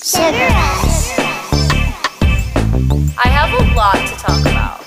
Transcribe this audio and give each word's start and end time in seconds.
Sugar 0.00 0.30
Rush. 0.30 1.18
I 3.18 3.26
have 3.26 3.52
a 3.52 3.64
lot 3.74 3.96
to 3.96 4.14
talk 4.14 4.40
about. 4.42 4.84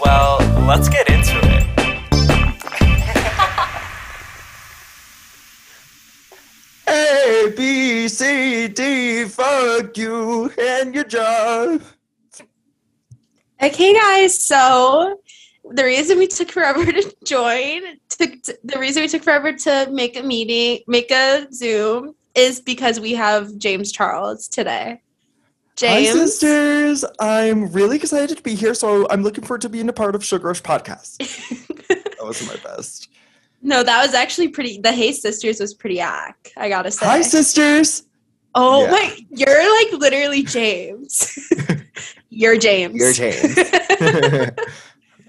Well, 0.00 0.38
let's 0.64 0.88
get 0.88 1.10
into 1.10 1.40
it. 1.42 1.66
A, 6.88 7.52
B, 7.56 8.06
C, 8.06 8.68
D, 8.68 9.24
fuck 9.24 9.98
you 9.98 10.52
and 10.56 10.94
your 10.94 11.04
job. 11.04 11.82
Okay, 13.60 13.92
guys. 13.92 14.40
So 14.40 15.20
the 15.68 15.84
reason 15.84 16.16
we 16.18 16.28
took 16.28 16.52
forever 16.52 16.84
to 16.92 17.12
join, 17.24 17.82
took 18.08 18.40
the 18.62 18.78
reason 18.78 19.02
we 19.02 19.08
took 19.08 19.24
forever 19.24 19.52
to 19.52 19.88
make 19.90 20.16
a 20.16 20.22
meeting, 20.22 20.84
make 20.86 21.10
a 21.10 21.48
Zoom, 21.52 22.14
is 22.34 22.60
because 22.60 23.00
we 23.00 23.12
have 23.14 23.56
James 23.58 23.92
Charles 23.92 24.48
today. 24.48 25.00
Hi, 25.80 26.02
James, 26.04 26.12
sisters. 26.38 27.04
I'm 27.18 27.72
really 27.72 27.96
excited 27.96 28.36
to 28.36 28.42
be 28.42 28.54
here, 28.54 28.74
so 28.74 29.06
I'm 29.08 29.22
looking 29.22 29.44
forward 29.44 29.62
to 29.62 29.68
being 29.70 29.88
a 29.88 29.92
part 29.94 30.14
of 30.14 30.22
Sugar 30.24 30.48
Rush 30.48 30.62
podcast. 30.62 31.16
that 31.88 32.16
wasn't 32.20 32.50
my 32.50 32.70
best. 32.76 33.08
no, 33.62 33.82
that 33.82 34.04
was 34.04 34.14
actually 34.14 34.48
pretty. 34.48 34.78
The 34.78 34.92
Hey 34.92 35.12
Sisters 35.12 35.58
was 35.58 35.72
pretty 35.72 36.00
ack. 36.00 36.52
I 36.56 36.68
gotta 36.68 36.90
say. 36.90 37.06
Hi, 37.06 37.22
sisters. 37.22 38.02
oh 38.54 38.84
Yeah. 38.84 38.90
my, 38.90 39.16
you're 39.30 39.84
like 39.84 40.00
literally 40.00 40.42
James. 40.42 41.38
you're 42.30 42.58
James. 42.58 42.96
You're 42.96 43.12
James. 43.14 43.56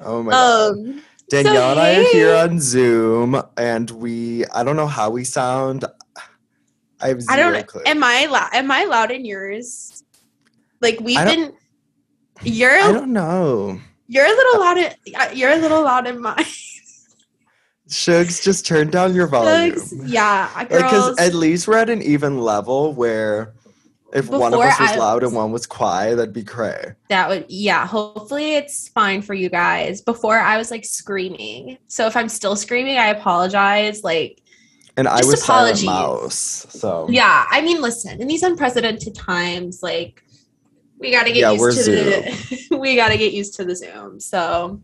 oh 0.01 0.23
my 0.23 0.31
god. 0.31 0.71
um, 0.71 1.01
Danielle 1.29 1.71
and 1.71 1.79
I 1.79 1.95
are 1.95 2.03
here 2.11 2.35
on 2.35 2.59
Zoom, 2.59 3.41
and 3.55 3.89
we, 3.89 4.45
I 4.47 4.65
don't 4.65 4.75
know 4.75 4.87
how 4.87 5.09
we 5.09 5.23
sound. 5.23 5.85
I 7.03 7.07
have 7.09 7.21
I 7.29 7.35
don't. 7.35 7.67
clue. 7.67 7.81
Am 7.85 8.03
I 8.03 8.25
loud? 8.25 8.49
Am 8.53 8.71
I 8.71 8.85
loud 8.85 9.11
in 9.11 9.25
yours? 9.25 10.03
Like 10.81 10.99
we've 10.99 11.23
been. 11.23 11.53
You're 12.43 12.71
I 12.71 12.91
don't 12.91 13.13
know. 13.13 13.79
You're 14.07 14.25
a 14.25 14.29
little 14.29 14.59
loud. 14.59 14.77
In, 14.77 14.93
uh, 15.15 15.29
you're 15.33 15.51
a 15.51 15.57
little 15.57 15.83
loud 15.83 16.07
in 16.07 16.21
mine. 16.21 16.43
Shugs, 17.89 18.41
just 18.41 18.65
turn 18.65 18.89
down 18.89 19.13
your 19.13 19.27
volume. 19.27 19.75
Looks- 19.75 19.93
yeah, 20.05 20.49
Like, 20.55 20.69
girls. 20.69 20.81
because 20.83 21.17
at 21.19 21.33
least 21.33 21.67
we're 21.67 21.77
at 21.77 21.89
an 21.89 22.01
even 22.01 22.39
level 22.39 22.93
where 22.93 23.53
if 24.13 24.29
one 24.29 24.53
of 24.53 24.59
us 24.61 24.79
was 24.79 24.91
I 24.91 24.95
loud 24.95 25.23
and 25.23 25.33
one 25.33 25.51
was 25.51 25.65
quiet, 25.65 26.15
that'd 26.15 26.33
be 26.33 26.43
cray. 26.43 26.93
that 27.09 27.29
would 27.29 27.45
yeah. 27.49 27.85
Hopefully, 27.85 28.55
it's 28.55 28.87
fine 28.89 29.21
for 29.21 29.33
you 29.33 29.49
guys. 29.49 30.01
Before 30.01 30.37
I 30.39 30.57
was 30.57 30.71
like 30.71 30.85
screaming. 30.85 31.77
So 31.87 32.07
if 32.07 32.15
I'm 32.15 32.29
still 32.29 32.55
screaming, 32.55 32.97
I 32.97 33.07
apologize. 33.07 34.03
Like 34.03 34.41
And 34.97 35.07
I 35.07 35.17
Just 35.17 35.29
was 35.29 35.43
silent 35.43 35.81
apologies. 35.81 35.85
mouse, 35.85 36.65
so 36.69 37.07
yeah, 37.09 37.45
I 37.49 37.61
mean, 37.61 37.81
listen. 37.81 38.21
In 38.21 38.27
these 38.27 38.43
unprecedented 38.43 39.15
times, 39.15 39.79
like 39.81 40.21
we 40.99 41.11
got 41.11 41.23
to 41.23 41.31
get 41.31 41.39
Yeah, 41.39 41.51
used 41.51 41.83
to 41.85 41.91
the. 41.91 42.77
we 42.79 42.95
got 42.95 43.09
to 43.09 43.17
get 43.17 43.33
used 43.33 43.55
to 43.55 43.65
the 43.65 43.75
Zoom. 43.75 44.19
So 44.19 44.81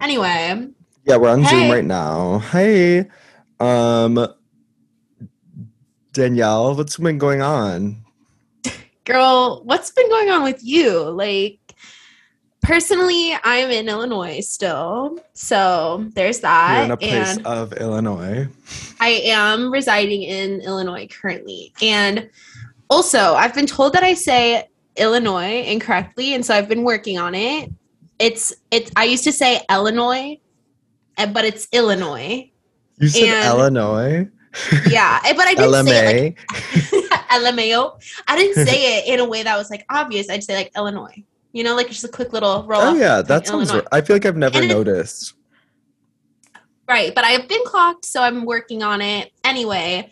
anyway, 0.00 0.68
yeah, 1.04 1.16
we're 1.16 1.30
on 1.30 1.44
Zoom 1.44 1.70
right 1.70 1.84
now. 1.84 2.38
Hey, 2.40 3.06
um, 3.58 4.26
Danielle, 6.12 6.74
what's 6.76 6.96
been 6.98 7.18
going 7.18 7.40
on? 7.42 8.02
girl, 9.04 9.62
what's 9.64 9.90
been 9.92 10.08
going 10.08 10.30
on 10.30 10.42
with 10.42 10.62
you? 10.62 10.98
Like, 10.98 11.60
personally, 12.62 13.36
I'm 13.44 13.70
in 13.70 13.88
Illinois 13.88 14.40
still. 14.40 15.18
So 15.34 16.10
there's 16.14 16.40
that. 16.40 16.74
You're 16.74 16.84
in 16.84 16.90
a 16.90 16.96
place 16.96 17.36
and 17.36 17.46
of 17.46 17.72
Illinois. 17.74 18.48
I 19.00 19.08
am 19.26 19.70
residing 19.72 20.22
in 20.22 20.60
Illinois 20.60 21.08
currently. 21.08 21.72
And 21.82 22.30
also, 22.88 23.34
I've 23.34 23.54
been 23.54 23.66
told 23.66 23.92
that 23.94 24.02
I 24.02 24.14
say 24.14 24.68
Illinois 24.96 25.62
incorrectly. 25.64 26.34
And 26.34 26.44
so 26.44 26.54
I've 26.54 26.68
been 26.68 26.82
working 26.84 27.18
on 27.18 27.34
it. 27.34 27.70
It's, 28.18 28.54
it's, 28.70 28.90
I 28.96 29.04
used 29.04 29.24
to 29.24 29.32
say 29.32 29.62
Illinois, 29.70 30.38
but 31.16 31.44
it's 31.44 31.68
Illinois. 31.72 32.50
You 32.98 33.08
said 33.08 33.24
And- 33.24 33.46
Illinois, 33.58 34.28
Yeah. 34.88 35.20
But 35.36 35.46
I 35.46 35.54
didn't 35.54 35.84
say 35.86 36.28
it 36.28 36.36
like 37.10 37.30
LMAO. 37.30 38.02
I 38.28 38.36
didn't 38.36 38.66
say 38.66 38.98
it 38.98 39.08
in 39.12 39.20
a 39.20 39.28
way 39.28 39.42
that 39.42 39.56
was 39.56 39.70
like 39.70 39.84
obvious. 39.90 40.30
I'd 40.30 40.44
say 40.44 40.56
like 40.56 40.72
Illinois. 40.76 41.22
You 41.52 41.64
know, 41.64 41.74
like 41.74 41.88
just 41.88 42.04
a 42.04 42.08
quick 42.08 42.32
little 42.32 42.64
roll. 42.66 42.82
Oh 42.82 42.94
yeah, 42.94 43.22
that 43.22 43.46
sounds. 43.46 43.72
Right. 43.72 43.82
I 43.92 44.00
feel 44.02 44.16
like 44.16 44.26
I've 44.26 44.36
never 44.36 44.58
And 44.58 44.68
noticed. 44.68 45.35
Right, 46.88 47.14
but 47.14 47.24
I've 47.24 47.48
been 47.48 47.64
clocked, 47.64 48.04
so 48.04 48.22
I'm 48.22 48.44
working 48.44 48.82
on 48.82 49.00
it. 49.00 49.32
Anyway, 49.44 50.08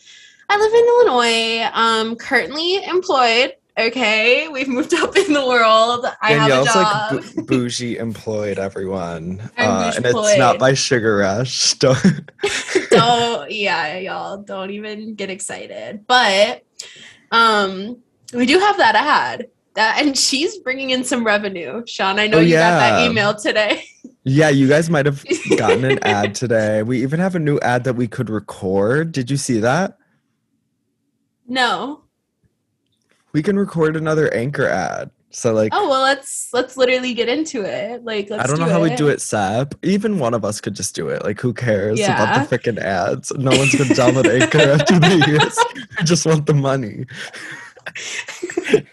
I 0.49 0.57
live 0.59 0.75
in 0.75 0.85
Illinois. 0.89 1.71
Um, 1.73 2.17
currently 2.17 2.85
employed. 2.85 3.53
Okay, 3.77 4.47
we've 4.49 4.69
moved 4.69 4.95
up 4.95 5.17
in 5.17 5.33
the 5.33 5.45
world. 5.45 6.07
I 6.23 6.35
Danielle's 6.35 6.69
have 6.69 6.77
a 6.77 7.17
job. 7.17 7.25
like 7.25 7.35
bu- 7.35 7.43
bougie 7.45 7.97
employed, 7.99 8.59
everyone, 8.59 9.41
uh, 9.59 9.93
and 9.97 10.07
it's 10.07 10.39
not 10.39 10.59
by 10.61 10.75
Sugar 10.75 11.17
Rush. 11.17 11.75
Don't- 11.79 12.31
don't 12.91 13.51
yeah, 13.51 13.99
y'all 13.99 14.37
don't 14.37 14.71
even 14.71 15.15
get 15.17 15.29
excited. 15.29 16.07
But 16.07 16.65
um, 17.33 17.99
we 18.33 18.47
do 18.47 18.61
have 18.61 18.77
that 18.79 18.95
ad. 18.95 19.49
That 19.75 20.01
and 20.01 20.17
she's 20.17 20.59
bringing 20.59 20.91
in 20.91 21.03
some 21.03 21.27
revenue. 21.27 21.83
Sean, 21.87 22.21
I 22.21 22.29
know 22.29 22.39
Oh, 22.39 22.41
you 22.41 22.55
got 22.55 22.79
that 22.79 23.11
email 23.11 23.35
today. 23.35 23.85
Yeah, 24.25 24.49
you 24.49 24.69
guys 24.69 24.91
might 24.91 25.07
have 25.07 25.25
gotten 25.57 25.85
an 25.85 25.99
ad 26.03 26.35
today. 26.35 26.83
We 26.83 27.03
even 27.03 27.21
have 27.21 27.35
a 27.35 27.39
new 27.39 27.59
ad 27.61 27.85
that 27.85 27.95
we 27.95 28.09
could 28.09 28.29
record. 28.31 29.13
Did 29.13 29.31
you 29.31 29.37
see 29.37 29.61
that? 29.61 29.99
No. 31.47 32.03
We 33.33 33.43
can 33.43 33.59
record 33.59 33.97
another 33.97 34.33
anchor 34.33 34.67
ad. 34.69 35.11
So 35.31 35.53
like, 35.53 35.73
Oh 35.75 35.89
well, 35.89 36.03
let's 36.03 36.51
let's 36.53 36.77
literally 36.77 37.13
get 37.13 37.29
into 37.29 37.63
it. 37.63 38.05
Like, 38.05 38.31
let's 38.31 38.45
I 38.45 38.47
don't 38.47 38.61
know 38.61 38.67
do 38.67 38.71
how 38.71 38.85
it. 38.85 38.91
we 38.91 38.97
do 38.97 39.09
it, 39.09 39.21
Sap. 39.21 39.75
Even 39.83 40.21
one 40.21 40.33
of 40.33 40.45
us 40.45 40.61
could 40.61 40.75
just 40.75 40.95
do 40.95 41.09
it. 41.09 41.25
Like, 41.25 41.41
who 41.41 41.53
cares 41.53 41.99
about 42.01 42.49
the 42.49 42.57
freaking 42.57 42.79
ads? 42.79 43.33
No 43.37 43.51
one's 43.51 43.75
gonna 43.75 43.91
download 43.91 44.27
Anchor 44.41 44.59
after 44.81 44.95
use. 45.31 45.59
We 45.99 46.05
just 46.05 46.25
want 46.25 46.47
the 46.47 46.55
money. 46.55 47.07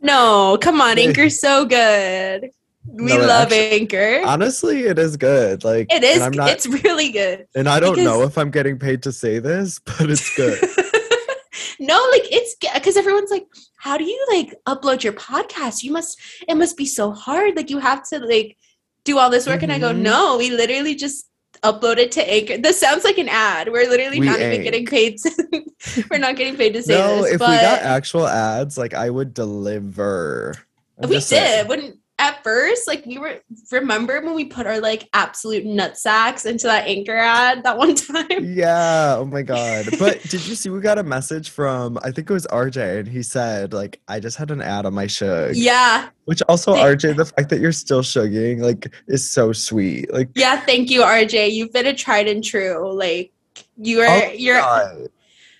No, 0.00 0.58
come 0.60 0.80
on, 0.80 0.96
Yeah. 0.96 1.04
Anchor's 1.04 1.40
so 1.40 1.64
good. 1.66 2.50
We 2.88 3.06
No, 3.06 3.16
love 3.18 3.52
actually- 3.52 3.70
Anchor. 3.80 4.22
Honestly, 4.24 4.84
it 4.84 4.98
is 4.98 5.16
good. 5.16 5.64
Like, 5.64 5.92
it 5.92 6.02
is. 6.04 6.18
Not, 6.34 6.50
it's 6.50 6.66
really 6.66 7.10
good. 7.10 7.46
and 7.54 7.68
I 7.68 7.80
don't 7.80 7.94
because- 7.94 8.04
know 8.04 8.22
if 8.22 8.38
I'm 8.38 8.50
getting 8.50 8.78
paid 8.78 9.02
to 9.04 9.12
say 9.12 9.38
this, 9.38 9.78
but 9.84 10.10
it's 10.10 10.34
good. 10.36 10.58
no, 11.80 11.96
like 12.10 12.22
it's 12.32 12.54
because 12.74 12.96
everyone's 12.96 13.30
like, 13.30 13.46
"How 13.76 13.96
do 13.98 14.04
you 14.04 14.26
like 14.30 14.54
upload 14.66 15.02
your 15.02 15.12
podcast? 15.12 15.82
You 15.82 15.92
must. 15.92 16.18
It 16.48 16.54
must 16.56 16.76
be 16.76 16.86
so 16.86 17.12
hard. 17.12 17.56
Like 17.56 17.70
you 17.70 17.78
have 17.78 18.06
to 18.10 18.18
like 18.18 18.56
do 19.04 19.18
all 19.18 19.30
this 19.30 19.46
work." 19.46 19.62
And 19.62 19.72
I 19.72 19.78
go, 19.78 19.92
Mhm. 19.92 19.98
"No, 20.00 20.36
we 20.38 20.50
literally 20.50 20.94
just." 20.94 21.26
upload 21.62 21.96
it 21.96 22.12
to 22.12 22.22
Anchor. 22.30 22.58
This 22.58 22.78
sounds 22.78 23.02
like 23.02 23.16
an 23.16 23.30
ad. 23.30 23.72
We're 23.72 23.88
literally 23.88 24.20
We 24.20 24.26
not 24.26 24.38
even 24.38 24.62
getting 24.62 24.84
paid. 24.84 25.16
To, 25.20 25.64
we're 26.10 26.18
not 26.18 26.36
getting 26.36 26.54
paid 26.54 26.74
to 26.74 26.82
say 26.82 26.92
no, 26.98 27.22
this. 27.22 27.32
if 27.32 27.38
but 27.38 27.48
we 27.48 27.56
got 27.56 27.80
actual 27.80 28.26
ads, 28.26 28.76
like 28.76 28.92
I 28.92 29.08
would 29.08 29.32
deliver. 29.32 30.54
I'm 31.02 31.08
we 31.08 31.16
did 31.16 31.22
saying. 31.22 31.66
when 31.66 31.98
at 32.18 32.42
first 32.42 32.88
like 32.88 33.04
we 33.04 33.18
were 33.18 33.38
remember 33.70 34.20
when 34.22 34.34
we 34.34 34.44
put 34.46 34.66
our 34.66 34.80
like 34.80 35.06
absolute 35.12 35.66
nut 35.66 35.98
sacks 35.98 36.46
into 36.46 36.66
that 36.66 36.86
anchor 36.88 37.14
ad 37.16 37.62
that 37.62 37.76
one 37.76 37.94
time 37.94 38.26
Yeah. 38.42 39.16
Oh 39.18 39.26
my 39.26 39.42
god. 39.42 39.86
But 39.98 40.22
did 40.22 40.46
you 40.46 40.54
see 40.54 40.70
we 40.70 40.80
got 40.80 40.98
a 40.98 41.02
message 41.02 41.50
from 41.50 41.98
I 42.02 42.10
think 42.10 42.30
it 42.30 42.32
was 42.32 42.46
RJ 42.46 43.00
and 43.00 43.08
he 43.08 43.22
said 43.22 43.74
like 43.74 44.00
I 44.08 44.18
just 44.20 44.38
had 44.38 44.50
an 44.50 44.62
ad 44.62 44.86
on 44.86 44.94
my 44.94 45.06
shug. 45.06 45.56
yeah 45.56 46.08
Which 46.24 46.40
also 46.48 46.72
They- 46.72 46.80
RJ, 46.80 47.16
the 47.16 47.26
fact 47.26 47.50
that 47.50 47.60
you're 47.60 47.72
still 47.72 48.00
shugging 48.02 48.60
like 48.60 48.90
is 49.08 49.30
so 49.30 49.52
sweet. 49.52 50.10
Like 50.12 50.30
yeah 50.34 50.58
thank 50.60 50.90
you 50.90 51.02
rj 51.02 51.52
you've 51.52 51.72
been 51.72 51.86
a 51.86 51.94
tried 51.94 52.28
and 52.28 52.42
true 52.42 52.92
like 52.94 53.30
you 53.76 54.00
are 54.00 54.06
oh 54.08 54.30
you're 54.32 54.60
God. 54.60 55.08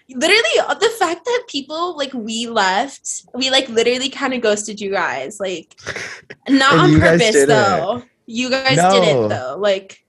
Literally 0.09 0.77
the 0.81 0.93
fact 0.99 1.25
that 1.25 1.45
people 1.49 1.97
like 1.97 2.13
we 2.15 2.47
left 2.47 3.25
we 3.35 3.51
like 3.51 3.69
literally 3.69 4.09
kind 4.09 4.35
of 4.35 4.41
ghosted 4.41 4.81
you 4.81 4.91
guys 4.93 5.41
like 5.41 5.75
not 6.49 6.77
on 6.79 7.01
purpose 7.01 7.45
though 7.47 8.03
you 8.27 8.49
guys 8.51 8.77
No. 8.77 8.91
didn't 8.91 9.29
though 9.31 9.57
like 9.59 10.05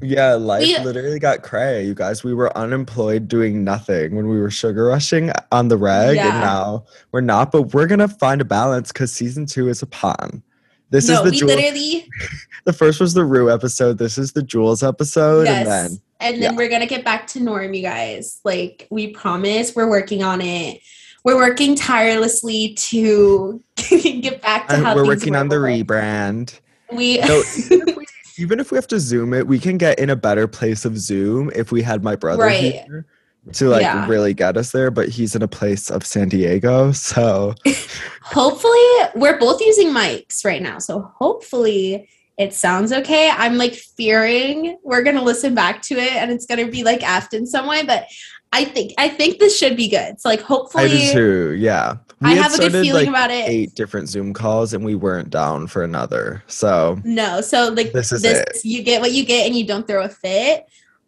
Yeah, 0.00 0.34
life 0.34 0.62
We- 0.62 0.78
literally 0.84 1.18
got 1.18 1.42
cray, 1.42 1.84
you 1.86 1.94
guys. 1.94 2.22
We 2.24 2.34
were 2.34 2.54
unemployed 2.58 3.28
doing 3.28 3.62
nothing 3.64 4.14
when 4.16 4.28
we 4.28 4.38
were 4.40 4.50
sugar 4.50 4.86
rushing 4.86 5.30
on 5.52 5.68
the 5.68 5.76
reg, 5.78 6.16
Yeah. 6.16 6.28
and 6.32 6.40
now 6.40 6.84
we're 7.12 7.22
not. 7.22 7.50
But 7.52 7.72
we're 7.72 7.86
gonna 7.86 8.08
find 8.08 8.40
a 8.40 8.44
balance 8.44 8.92
because 8.92 9.10
season 9.12 9.46
two 9.46 9.68
is 9.68 9.80
upon. 9.80 10.42
This 10.90 11.08
no 11.08 11.14
is 11.14 11.18
the 11.24 11.30
we 11.30 11.36
Jules. 11.38 11.50
literally 11.54 12.08
The 12.66 12.72
first 12.74 13.00
was 13.00 13.14
the 13.14 13.24
Rue 13.24 13.50
episode. 13.50 13.96
This 13.98 14.18
is 14.18 14.32
the 14.32 14.42
Jules 14.42 14.82
episode, 14.82 15.44
yes 15.46 15.56
and 15.56 15.66
then 15.66 16.00
and 16.20 16.36
then 16.42 16.52
yeah. 16.52 16.56
we're 16.56 16.68
gonna 16.68 16.86
get 16.86 17.04
back 17.04 17.26
to 17.26 17.40
norm 17.40 17.74
you 17.74 17.82
guys 17.82 18.40
like 18.44 18.86
we 18.90 19.08
promise 19.08 19.74
we're 19.76 19.88
working 19.88 20.22
on 20.22 20.40
it 20.40 20.80
we're 21.26 21.36
working 21.36 21.74
tirelessly 21.74 22.74
to 22.74 23.60
get 23.76 24.40
back 24.40 24.68
to 24.68 24.74
and 24.74 24.84
how 24.86 24.94
we're 24.94 25.04
working 25.04 25.32
were 25.32 25.40
on 25.40 25.48
the 25.48 25.56
rebrand. 25.56 26.60
we 26.92 27.18
No, 27.18 27.42
even, 27.58 27.88
if 27.88 27.96
we, 27.96 28.06
even 28.38 28.60
if 28.60 28.70
we 28.70 28.76
have 28.76 28.86
to 28.86 29.00
zoom 29.00 29.34
it, 29.34 29.44
we 29.44 29.58
can 29.58 29.76
get 29.76 29.98
in 29.98 30.10
a 30.10 30.14
better 30.14 30.46
place 30.46 30.84
of 30.84 30.96
Zoom 30.96 31.50
if 31.56 31.72
we 31.72 31.82
had 31.82 32.04
my 32.04 32.14
brother 32.14 32.44
Right. 32.44 32.74
here. 32.86 33.06
to 33.54 33.68
like 33.68 33.82
Yeah. 33.82 34.06
really 34.06 34.34
get 34.34 34.56
us 34.56 34.70
there, 34.70 34.92
but 34.92 35.08
he's 35.08 35.34
in 35.34 35.42
a 35.42 35.48
place 35.48 35.90
of 35.90 36.06
San 36.06 36.28
Diego, 36.28 36.92
so 36.92 37.54
Hopefully, 38.22 39.10
we're 39.16 39.38
both 39.38 39.60
using 39.60 39.88
mics 39.88 40.44
right 40.44 40.62
now. 40.62 40.78
So 40.78 41.12
hopefully 41.16 42.08
it 42.38 42.52
sounds 42.52 42.92
okay. 42.92 43.30
I'm 43.30 43.56
like 43.56 43.74
fearing 43.74 44.78
we're 44.82 45.02
gonna 45.02 45.22
listen 45.22 45.54
back 45.54 45.82
to 45.82 45.94
it 45.94 46.12
and 46.12 46.30
it's 46.30 46.46
gonna 46.46 46.68
be 46.68 46.84
like 46.84 47.00
effed 47.00 47.32
in 47.34 47.46
some 47.46 47.66
way, 47.66 47.82
but 47.84 48.06
I 48.52 48.64
think 48.64 48.92
I 48.98 49.08
think 49.08 49.38
this 49.38 49.56
should 49.58 49.76
be 49.76 49.88
good. 49.88 50.20
So 50.20 50.28
like 50.28 50.40
I 50.40 50.44
hopefully 50.44 50.88
do 50.88 51.12
too. 51.12 51.52
Yeah, 51.58 51.96
I 52.22 52.34
have 52.34 52.54
a 52.54 52.58
good 52.58 52.72
feeling 52.72 52.92
like, 52.92 53.08
about 53.08 53.30
it. 53.30 53.48
Eight 53.48 53.74
different 53.74 54.08
Zoom 54.08 54.32
calls, 54.32 54.72
and 54.74 54.84
we 54.84 54.94
weren't 54.94 55.30
down 55.30 55.66
for 55.66 55.82
another. 55.82 56.42
So 56.46 56.98
No, 57.04 57.40
so 57.40 57.68
like 57.68 57.92
This 57.92 58.10
this, 58.10 58.24
is 58.24 58.40
it. 58.40 58.64
you 58.64 58.82
get 58.82 59.00
what 59.00 59.12
you 59.12 59.24
get 59.24 59.46
and 59.46 59.56
you 59.56 59.66
don't 59.66 59.86
throw 59.86 60.04
a 60.04 60.08
fit. 60.08 60.66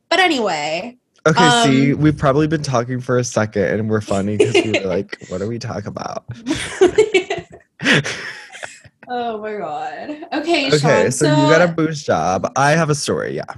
But 0.09 0.21
anyway, 0.21 0.97
okay, 1.27 1.63
see, 1.65 1.93
Um, 1.93 2.01
we've 2.01 2.17
probably 2.17 2.47
been 2.49 2.63
talking 2.63 3.01
for 3.01 3.19
a 3.19 3.25
second, 3.25 3.65
and 3.65 3.91
we're 3.91 4.01
funny 4.01 4.39
because 4.39 4.55
we 4.55 4.73
were 4.73 4.87
like, 4.87 5.19
"What 5.29 5.39
do 5.39 5.49
we 5.49 5.59
talk 5.59 5.87
about?" 5.87 6.25
oh 9.11 9.41
my 9.41 9.57
god. 9.57 10.11
Okay, 10.33 10.69
okay, 10.69 10.79
Sean. 10.79 11.11
so, 11.11 11.27
you 11.29 11.51
got 11.51 11.63
a 11.63 11.69
boost 11.69 12.07
job. 12.07 12.51
I 12.57 12.73
have 12.73 12.91
a 12.91 12.95
story. 12.95 13.37
Yeah. 13.37 13.55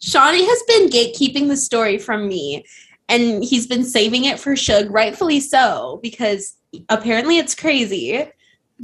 Shawnee 0.00 0.46
has 0.46 0.62
been 0.66 0.88
gatekeeping 0.88 1.48
the 1.48 1.56
story 1.56 1.98
from 1.98 2.28
me, 2.28 2.64
and 3.08 3.44
he's 3.44 3.66
been 3.66 3.84
saving 3.84 4.24
it 4.24 4.38
for 4.38 4.56
Shug, 4.56 4.90
rightfully 4.90 5.40
so, 5.40 6.00
because 6.02 6.56
apparently 6.88 7.38
it's 7.38 7.54
crazy. 7.54 8.26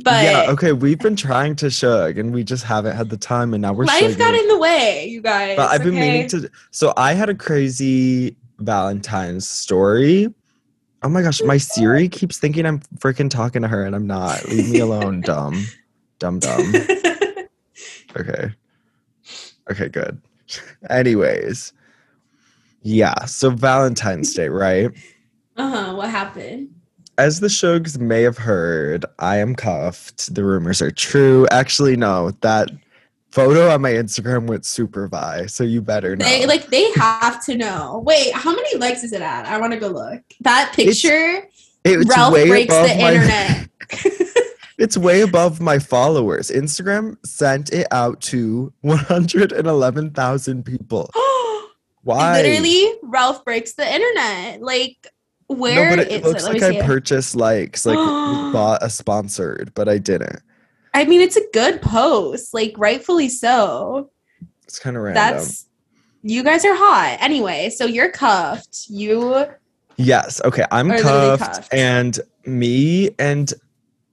But 0.03 0.25
yeah, 0.25 0.47
okay, 0.51 0.73
we've 0.73 0.99
been 0.99 1.17
trying 1.17 1.57
to 1.57 1.71
shug 1.71 2.19
and 2.19 2.35
we 2.35 2.45
just 2.45 2.65
haven't 2.65 2.95
had 2.95 3.09
the 3.09 3.17
time 3.17 3.55
and 3.55 3.63
now 3.63 3.73
we're 3.73 3.87
life 3.87 4.19
got 4.19 4.35
in 4.35 4.47
the 4.47 4.59
way, 4.59 5.07
you 5.07 5.23
guys. 5.23 5.57
But 5.57 5.71
I've 5.71 5.83
been 5.83 5.95
okay? 5.95 6.13
meaning 6.13 6.29
to 6.29 6.51
so 6.71 6.93
I 6.99 7.15
had 7.15 7.31
a 7.31 7.35
crazy 7.35 8.37
Valentine's 8.59 9.49
story. 9.49 10.33
Oh 11.03 11.09
my 11.09 11.23
gosh, 11.23 11.41
my 11.43 11.57
Siri 11.57 12.09
keeps 12.09 12.39
thinking 12.39 12.67
I'm 12.67 12.81
freaking 12.99 13.31
talking 13.31 13.63
to 13.63 13.69
her 13.69 13.85
and 13.85 13.95
I'm 13.95 14.07
not. 14.07 14.47
Leave 14.49 14.71
me 14.71 14.81
alone, 14.81 15.21
dumb. 15.25 15.65
Dumb 16.19 16.39
dumb. 16.39 16.73
Okay. 18.19 18.51
Okay, 19.71 19.89
good. 19.89 20.21
Anyways. 20.89 21.73
Yeah, 22.83 23.25
so 23.25 23.51
Valentine's 23.51 24.33
Day, 24.33 24.49
right? 24.49 24.91
uh 25.57 25.69
huh. 25.69 25.95
What 25.95 26.09
happened? 26.09 26.71
As 27.19 27.41
the 27.41 27.49
Shugs 27.49 27.99
may 27.99 28.23
have 28.23 28.39
heard, 28.39 29.05
I 29.19 29.39
am 29.39 29.55
cuffed. 29.55 30.35
The 30.35 30.45
rumors 30.45 30.81
are 30.83 30.91
true. 30.91 31.47
Actually, 31.51 31.97
no, 31.97 32.31
that 32.43 32.71
photo 33.33 33.71
on 33.71 33.83
my 33.83 33.93
Instagram 33.93 34.47
went 34.47 34.65
super 34.65 35.09
vi, 35.09 35.47
so 35.47 35.65
you 35.65 35.83
better 35.83 36.15
know. 36.15 36.25
They 36.25 36.47
like 36.47 36.69
they 36.69 36.91
have 36.93 37.45
to 37.47 37.57
know. 37.57 38.03
Wait, 38.07 38.33
how 38.35 38.55
many 38.55 38.77
likes 38.79 39.03
is 39.03 39.13
it 39.13 39.23
at? 39.23 39.47
I 39.47 39.59
want 39.59 39.73
to 39.73 39.79
go 39.79 39.89
look. 39.89 40.23
That 40.43 40.75
It's 40.79 41.03
picture, 41.03 41.49
it's 41.85 42.09
Ralph 42.09 42.35
way 42.35 42.49
breaks 42.49 42.75
the 42.75 42.83
my, 42.83 43.15
internet. 43.15 43.69
It's 44.79 44.97
way 44.97 45.23
above 45.23 45.61
my 45.61 45.79
followers. 45.79 46.51
Instagram 46.51 47.17
sent 47.25 47.73
it 47.73 47.87
out 47.91 48.21
to 48.23 48.73
111,000 48.83 50.65
people. 50.65 51.11
Why? 52.03 52.43
Literally, 52.43 52.93
Ralph 53.03 53.45
breaks 53.45 53.73
the 53.73 53.91
internet. 53.91 54.61
Like, 54.61 55.09
where 55.49 55.91
no, 55.91 55.97
but 55.97 56.11
it 56.11 56.25
looks 56.25 56.45
me 56.47 56.55
like 56.55 56.63
I 56.63 56.75
it. 56.75 56.85
purchased 56.85 57.35
likes, 57.35 57.87
like 57.87 57.97
bought 58.53 58.83
a 58.83 58.91
sponsored, 58.91 59.73
but 59.75 59.89
I 59.89 59.99
didn't. 59.99 60.41
I 60.93 61.05
mean, 61.05 61.21
it's 61.21 61.37
a 61.37 61.47
good 61.53 61.83
post, 61.83 62.53
like 62.55 62.75
rightfully 62.77 63.29
so. 63.29 64.11
It's 64.65 64.79
kind 64.79 64.97
of 64.97 65.03
random. 65.03 65.23
That's 65.23 65.67
you 66.23 66.43
guys 66.43 66.65
are 66.65 66.75
hot. 66.75 67.19
Anyway, 67.21 67.71
so 67.71 67.87
you're 67.87 68.11
cuffed. 68.11 68.87
You 68.89 69.47
Yes. 69.97 70.41
Okay. 70.45 70.65
I'm 70.71 70.91
cuffed, 70.91 71.43
cuffed. 71.43 71.75
and 71.75 72.19
me 72.45 73.11
and 73.19 73.53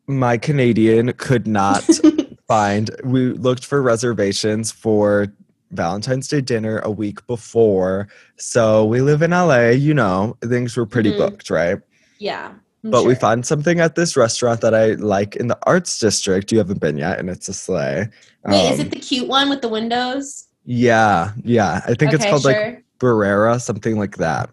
my 0.07 0.37
Canadian 0.37 1.13
could 1.13 1.47
not 1.47 1.83
find. 2.47 2.89
We 3.03 3.33
looked 3.33 3.65
for 3.65 3.81
reservations 3.81 4.71
for 4.71 5.27
Valentine's 5.71 6.27
Day 6.27 6.41
dinner 6.41 6.79
a 6.79 6.91
week 6.91 7.25
before. 7.27 8.07
So 8.37 8.85
we 8.85 9.01
live 9.01 9.21
in 9.21 9.31
LA. 9.31 9.69
You 9.69 9.93
know, 9.93 10.37
things 10.43 10.75
were 10.77 10.85
pretty 10.85 11.11
Mhm. 11.11 11.17
booked, 11.17 11.49
right? 11.49 11.79
Yeah. 12.19 12.51
I'm 12.83 12.91
But 12.91 13.05
we 13.05 13.13
sure. 13.13 13.21
found 13.21 13.45
something 13.45 13.79
at 13.79 13.95
this 13.95 14.17
restaurant 14.17 14.59
that 14.61 14.75
I 14.75 14.91
like 14.95 15.35
in 15.37 15.47
the 15.47 15.57
Arts 15.63 15.97
District. 15.99 16.51
You 16.51 16.57
haven't 16.57 16.79
been 16.81 16.97
yet, 16.97 17.17
and 17.17 17.29
it's 17.29 17.47
a 17.47 17.53
sleigh. 17.53 18.09
Wait, 18.45 18.71
is 18.73 18.79
Um, 18.79 18.85
it 18.87 18.91
the 18.91 18.99
cute 18.99 19.27
one 19.27 19.49
with 19.49 19.61
the 19.61 19.69
windows? 19.69 20.45
yeah, 20.65 21.31
yeah. 21.43 21.81
I 21.87 21.93
think 21.93 22.13
it's 22.13 22.23
Okay, 22.23 22.29
called 22.29 22.45
like. 22.45 22.83
Barrera, 22.99 23.59
something 23.59 23.97
like 23.97 24.17
that. 24.17 24.49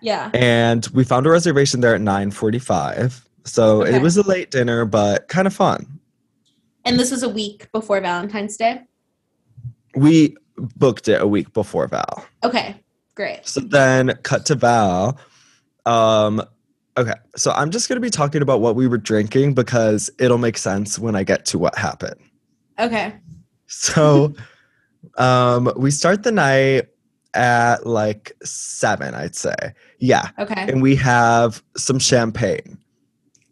Yeah. 0.00 0.30
and 0.34 0.86
we 0.94 1.04
found 1.04 1.26
a 1.26 1.30
reservation 1.30 1.80
there 1.80 1.94
at 1.94 2.00
9.45 2.00 3.22
so 3.44 3.82
Okay. 3.82 3.96
it 3.96 4.02
was 4.02 4.16
a 4.16 4.22
late 4.26 4.50
dinner 4.50 4.84
but 4.84 5.28
kind 5.28 5.46
of 5.46 5.54
fun 5.54 5.98
And 6.84 6.98
this 6.98 7.10
was 7.10 7.22
a 7.22 7.28
week 7.28 7.70
before 7.72 8.00
Valentine's 8.00 8.56
Day. 8.56 8.82
we 9.96 10.36
booked 10.76 11.08
it 11.08 11.20
a 11.20 11.26
week 11.26 11.52
before 11.52 11.86
val 11.88 12.24
Okay, 12.44 12.76
great. 13.14 13.40
so 13.46 13.60
then 13.60 14.14
cut 14.22 14.46
to 14.46 14.54
val 14.54 15.18
um 15.86 16.42
okay 16.96 17.14
so 17.36 17.50
i'm 17.52 17.70
just 17.70 17.88
going 17.88 17.96
to 17.96 18.00
be 18.00 18.10
talking 18.10 18.42
about 18.42 18.60
what 18.60 18.76
we 18.76 18.86
were 18.86 18.98
drinking 18.98 19.54
because 19.54 20.10
it'll 20.18 20.38
make 20.38 20.56
sense 20.58 20.98
when 20.98 21.16
i 21.16 21.24
get 21.24 21.44
to 21.46 21.58
what 21.58 21.76
happened 21.76 22.20
Okay. 22.78 23.14
so 23.66 24.32
um 25.18 25.72
we 25.76 25.90
start 25.90 26.22
the 26.22 26.30
night 26.32 26.88
at 27.34 27.86
like 27.86 28.32
seven 28.44 29.14
i'd 29.14 29.34
say 29.34 29.54
yeah 29.98 30.28
Okay. 30.38 30.66
and 30.68 30.82
we 30.82 30.94
have 30.96 31.62
some 31.76 31.98
champagne 31.98 32.78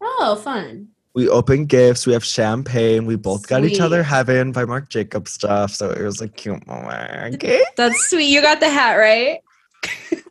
Oh, 0.01 0.35
fun. 0.43 0.87
we 1.13 1.29
open 1.29 1.65
gifts. 1.65 2.07
We 2.07 2.13
have 2.13 2.23
champagne. 2.25 3.05
We 3.05 3.15
both 3.15 3.47
got 3.47 3.63
each 3.63 3.79
other 3.79 4.01
Heaven 4.03 4.51
by 4.51 4.65
Marc 4.65 4.89
Jacobs 4.89 5.31
stuff. 5.31 5.73
So 5.73 5.91
it 5.91 6.01
was 6.03 6.21
a 6.21 6.27
cute 6.27 6.65
moment. 6.67 7.35
Okay. 7.35 7.63
That's 7.77 8.09
sweet. 8.09 8.25
You 8.25 8.41
got 8.41 8.59
the 8.59 8.69
hat, 8.69 8.95
right? 8.95 9.39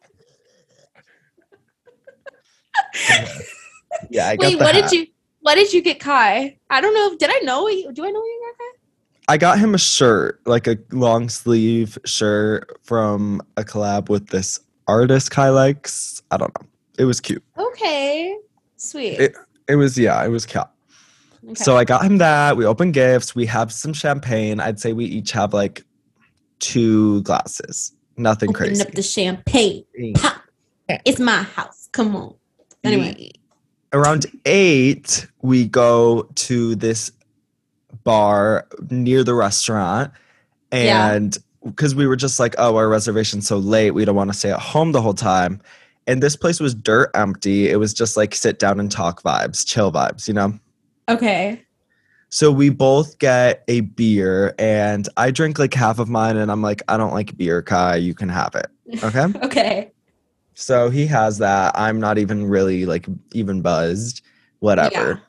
Yeah, 4.08 4.28
I 4.28 4.36
got 4.36 4.46
Wait, 4.46 4.58
the 4.58 4.64
what 4.64 4.74
hat. 4.74 4.90
did 4.90 4.98
you 5.00 5.06
what 5.40 5.54
did 5.56 5.72
you 5.72 5.82
get 5.82 6.00
Kai? 6.00 6.56
I 6.70 6.80
don't 6.80 6.94
know. 6.94 7.16
Did 7.16 7.30
I 7.32 7.40
know 7.44 7.68
you 7.68 7.92
do 7.92 8.04
I 8.04 8.10
know 8.10 8.22
you 8.22 8.42
got 8.46 8.58
Kai? 8.58 9.34
I 9.34 9.36
got 9.36 9.58
him 9.58 9.74
a 9.74 9.78
shirt, 9.78 10.40
like 10.46 10.66
a 10.66 10.76
long 10.92 11.28
sleeve 11.28 11.98
shirt 12.04 12.78
from 12.82 13.40
a 13.56 13.62
collab 13.62 14.08
with 14.08 14.28
this 14.28 14.60
artist 14.88 15.30
Kai 15.30 15.48
likes. 15.50 16.22
I 16.30 16.36
don't 16.36 16.52
know. 16.60 16.66
It 16.98 17.04
was 17.04 17.20
cute. 17.20 17.42
Okay. 17.58 18.36
Sweet. 18.76 19.20
It- 19.20 19.34
It 19.70 19.76
was 19.76 19.98
yeah, 19.98 20.24
it 20.24 20.28
was 20.28 20.46
cute. 20.46 20.64
okay. 21.44 21.54
So 21.54 21.76
I 21.76 21.84
got 21.84 22.04
him 22.04 22.18
that. 22.18 22.56
We 22.56 22.64
open 22.64 22.92
gifts. 22.92 23.34
We 23.34 23.46
have 23.46 23.72
some 23.72 23.92
champagne. 23.92 24.60
I'd 24.60 24.80
say 24.80 24.92
we 24.92 25.04
each 25.04 25.32
have 25.32 25.54
like 25.54 25.84
two 26.58 27.22
glasses. 27.22 27.92
Nothing 28.16 28.50
Open 28.50 28.66
crazy. 28.66 28.82
up 28.82 28.92
the 28.92 29.02
champagne. 29.02 29.84
Pop. 30.14 30.42
It's 31.04 31.20
my 31.20 31.42
house. 31.42 31.88
Come 31.92 32.16
on. 32.16 32.34
Anyway. 32.82 33.30
around 33.92 34.26
eight, 34.46 35.26
we 35.42 35.66
go 35.66 36.28
to 36.34 36.74
this 36.74 37.12
bar 38.04 38.66
near 38.90 39.22
the 39.24 39.34
restaurant. 39.34 40.12
And 40.72 41.36
because 41.64 41.94
we 41.94 42.06
were 42.06 42.16
just 42.16 42.40
like, 42.40 42.54
oh, 42.58 42.76
our 42.76 42.88
reservation's 42.88 43.46
so 43.46 43.58
late, 43.58 43.92
we 43.92 44.04
don't 44.04 44.16
want 44.16 44.32
to 44.32 44.38
stay 44.38 44.50
at 44.50 44.60
home 44.60 44.92
the 44.92 45.02
whole 45.02 45.14
time. 45.14 45.60
And 46.10 46.20
this 46.20 46.34
place 46.34 46.58
was 46.58 46.74
dirt 46.74 47.12
empty. 47.14 47.70
It 47.70 47.76
was 47.76 47.94
just 47.94 48.16
like 48.16 48.34
sit 48.34 48.58
down 48.58 48.80
and 48.80 48.90
talk 48.90 49.22
vibes, 49.22 49.64
chill 49.64 49.92
vibes, 49.92 50.26
you 50.26 50.34
know? 50.34 50.58
Okay. 51.08 51.64
So 52.30 52.50
we 52.50 52.68
both 52.68 53.16
get 53.20 53.62
a 53.68 53.82
beer, 53.82 54.52
and 54.58 55.08
I 55.16 55.30
drink 55.30 55.60
like 55.60 55.72
half 55.72 56.00
of 56.00 56.08
mine, 56.08 56.36
and 56.36 56.50
I'm 56.50 56.62
like, 56.62 56.82
I 56.88 56.96
don't 56.96 57.12
like 57.12 57.36
beer, 57.36 57.62
Kai. 57.62 57.96
You 57.96 58.14
can 58.14 58.28
have 58.28 58.56
it. 58.56 58.66
Okay. 59.04 59.26
Okay. 59.44 59.92
So 60.54 60.90
he 60.90 61.06
has 61.06 61.38
that. 61.38 61.78
I'm 61.78 62.00
not 62.00 62.18
even 62.18 62.44
really 62.44 62.86
like 62.86 63.06
even 63.32 63.62
buzzed. 63.62 64.20
Whatever. 64.58 65.22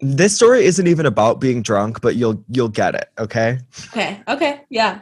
This 0.00 0.36
story 0.36 0.64
isn't 0.66 0.86
even 0.86 1.06
about 1.06 1.40
being 1.40 1.62
drunk, 1.62 2.02
but 2.02 2.14
you'll 2.14 2.44
you'll 2.50 2.68
get 2.68 2.94
it, 2.94 3.08
okay? 3.18 3.58
Okay. 3.86 4.22
Okay. 4.28 4.60
Yeah. 4.68 5.00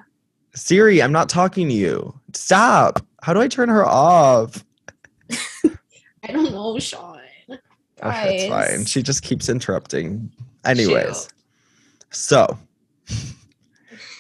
Siri, 0.55 1.03
I'm 1.03 1.13
not 1.13 1.29
talking 1.29 1.69
to 1.69 1.75
you. 1.75 2.19
Stop. 2.35 3.05
How 3.23 3.33
do 3.35 3.41
I 3.41 3.49
turn 3.49 3.69
her 3.69 3.85
off? 3.87 4.65
I 6.23 6.33
don't 6.33 6.51
know, 6.53 6.79
Sean. 6.79 7.19
Ah, 8.03 8.25
it's 8.25 8.49
Guys. 8.49 8.69
fine. 8.77 8.85
She 8.87 9.03
just 9.03 9.23
keeps 9.23 9.49
interrupting. 9.49 10.31
Anyways. 10.65 11.29
Shoot. 11.29 11.33
So 12.13 12.59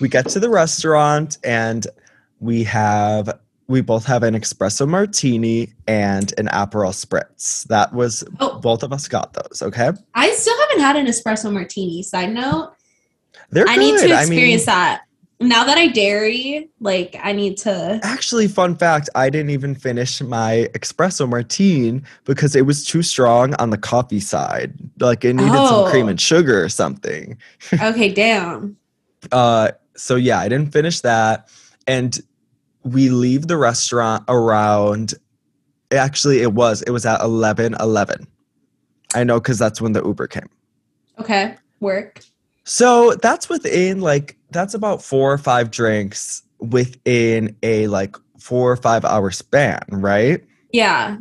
we 0.00 0.09
get 0.09 0.28
to 0.28 0.40
the 0.40 0.50
restaurant 0.50 1.38
and 1.45 1.87
we 2.40 2.62
have 2.64 3.38
we 3.69 3.80
both 3.80 4.04
have 4.04 4.23
an 4.25 4.35
espresso 4.35 4.87
martini 4.87 5.73
and 5.87 6.35
an 6.38 6.47
Aperol 6.49 6.92
spritz. 6.92 7.64
That 7.69 7.92
was 7.95 8.25
Oh, 8.40 8.59
both 8.59 8.83
of 8.83 8.92
us 8.92 9.07
got 9.09 9.33
those, 9.33 9.62
okay? 9.62 9.90
I 10.14 10.30
still 10.33 10.59
haven't 10.61 10.80
had 10.80 10.97
an 10.97 11.07
espresso 11.07 11.52
martini. 11.52 12.02
Side 12.02 12.33
note, 12.35 12.73
They're 13.50 13.69
I 13.69 13.76
good. 13.76 13.80
need 13.80 13.99
to 14.09 14.14
I 14.14 14.25
mean, 14.25 14.33
experience 14.33 14.66
that. 14.66 15.02
Now 15.40 15.64
that 15.64 15.78
I 15.78 15.88
dairy, 15.88 16.68
like 16.80 17.16
I 17.23 17.32
need 17.32 17.56
to. 17.59 17.99
Actually, 18.02 18.47
fun 18.49 18.76
fact, 18.76 19.09
I 19.14 19.30
didn't 19.30 19.50
even 19.50 19.75
finish 19.75 20.20
my 20.20 20.68
espresso 20.75 21.28
martine 21.28 22.04
because 22.25 22.54
it 22.54 22.66
was 22.66 22.85
too 22.85 23.02
strong 23.02 23.54
on 23.54 23.70
the 23.70 23.78
coffee 23.78 24.20
side. 24.20 24.75
Like 24.99 25.25
it 25.25 25.35
needed 25.35 25.52
some 25.54 25.90
cream 25.90 26.06
Oh. 26.06 26.11
and 26.11 26.20
sugar 26.20 26.62
or 26.62 26.68
something. 26.68 27.38
Okay, 27.82 28.12
damn. 28.12 28.76
Uh 29.32 29.70
so 29.97 30.16
yeah, 30.16 30.38
I 30.38 30.49
didn't 30.49 30.73
finish 30.73 31.00
that. 31.00 31.49
And 31.87 32.18
we 32.85 33.09
leave 33.11 33.47
the 33.49 33.56
restaurant 33.56 34.25
around 34.28 35.14
actually 35.92 36.40
it 36.40 36.52
was 36.54 36.82
it 36.82 36.90
was 36.90 37.04
at 37.04 37.20
11 37.20 37.75
11 37.80 38.26
i 39.14 39.25
know 39.25 39.40
because 39.40 39.59
that's 39.59 39.80
when 39.80 39.92
the 39.92 40.02
uber 40.04 40.26
came 40.28 40.49
Okay, 41.18 41.56
work. 41.80 42.20
So 42.70 43.14
that's 43.16 43.48
within 43.48 44.00
like 44.00 44.36
that's 44.50 44.74
about 44.74 45.02
four 45.02 45.32
or 45.32 45.38
five 45.38 45.72
drinks 45.72 46.42
within 46.60 47.56
a 47.64 47.88
like 47.88 48.14
four 48.38 48.70
or 48.70 48.76
five 48.76 49.04
hour 49.04 49.32
span 49.32 49.80
right 49.90 50.44
Yeah, 50.72 51.16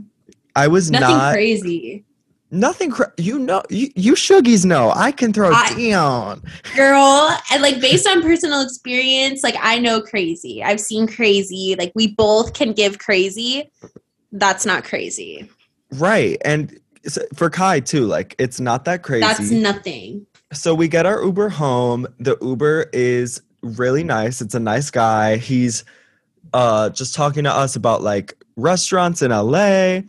i 0.56 0.68
was 0.68 0.92
nothing 0.92 1.18
not 1.18 1.34
crazy, 1.34 2.06
nothing 2.52 2.92
cra- 2.92 3.12
you 3.18 3.40
know 3.40 3.64
you, 3.72 3.90
you 3.96 4.14
shuggies 4.14 4.64
know 4.64 4.92
i 4.96 5.12
can 5.12 5.34
throw 5.34 5.52
I- 5.52 5.74
down 5.74 6.44
girl. 6.76 7.36
And 7.52 7.64
like 7.64 7.82
based 7.82 8.08
on 8.08 8.22
personal 8.22 8.62
experience, 8.62 9.42
like 9.44 9.56
I 9.60 9.80
know 9.80 10.02
crazy. 10.02 10.62
I've 10.64 10.80
seen 10.80 11.08
crazy. 11.08 11.76
Like 11.80 11.92
we 11.96 12.14
both 12.14 12.54
can 12.54 12.74
give 12.74 13.00
crazy. 13.00 13.70
That's 14.32 14.66
not 14.68 14.84
crazy. 14.84 15.50
right 15.94 16.38
and 16.46 16.80
for 17.34 17.50
kai 17.50 17.80
too 17.80 18.06
like 18.06 18.36
it's 18.38 18.60
not 18.60 18.86
that 18.86 19.02
crazy 19.02 19.22
That's 19.22 19.50
nothing. 19.52 20.28
So 20.52 20.74
we 20.74 20.88
get 20.88 21.06
our 21.06 21.24
Uber 21.24 21.50
home. 21.50 22.08
The 22.20 22.38
Uber 22.42 22.90
is 22.94 23.42
really 23.62 24.04
nice. 24.04 24.42
It's 24.42 24.56
a 24.56 24.60
nice 24.60 24.90
guy. 24.90 25.38
He's 25.38 25.84
uh 26.54 26.90
just 26.90 27.14
talking 27.14 27.44
to 27.44 27.52
us 27.52 27.76
about 27.76 28.02
like 28.02 28.34
restaurants 28.56 29.22
in 29.22 29.32
LA. 29.32 30.02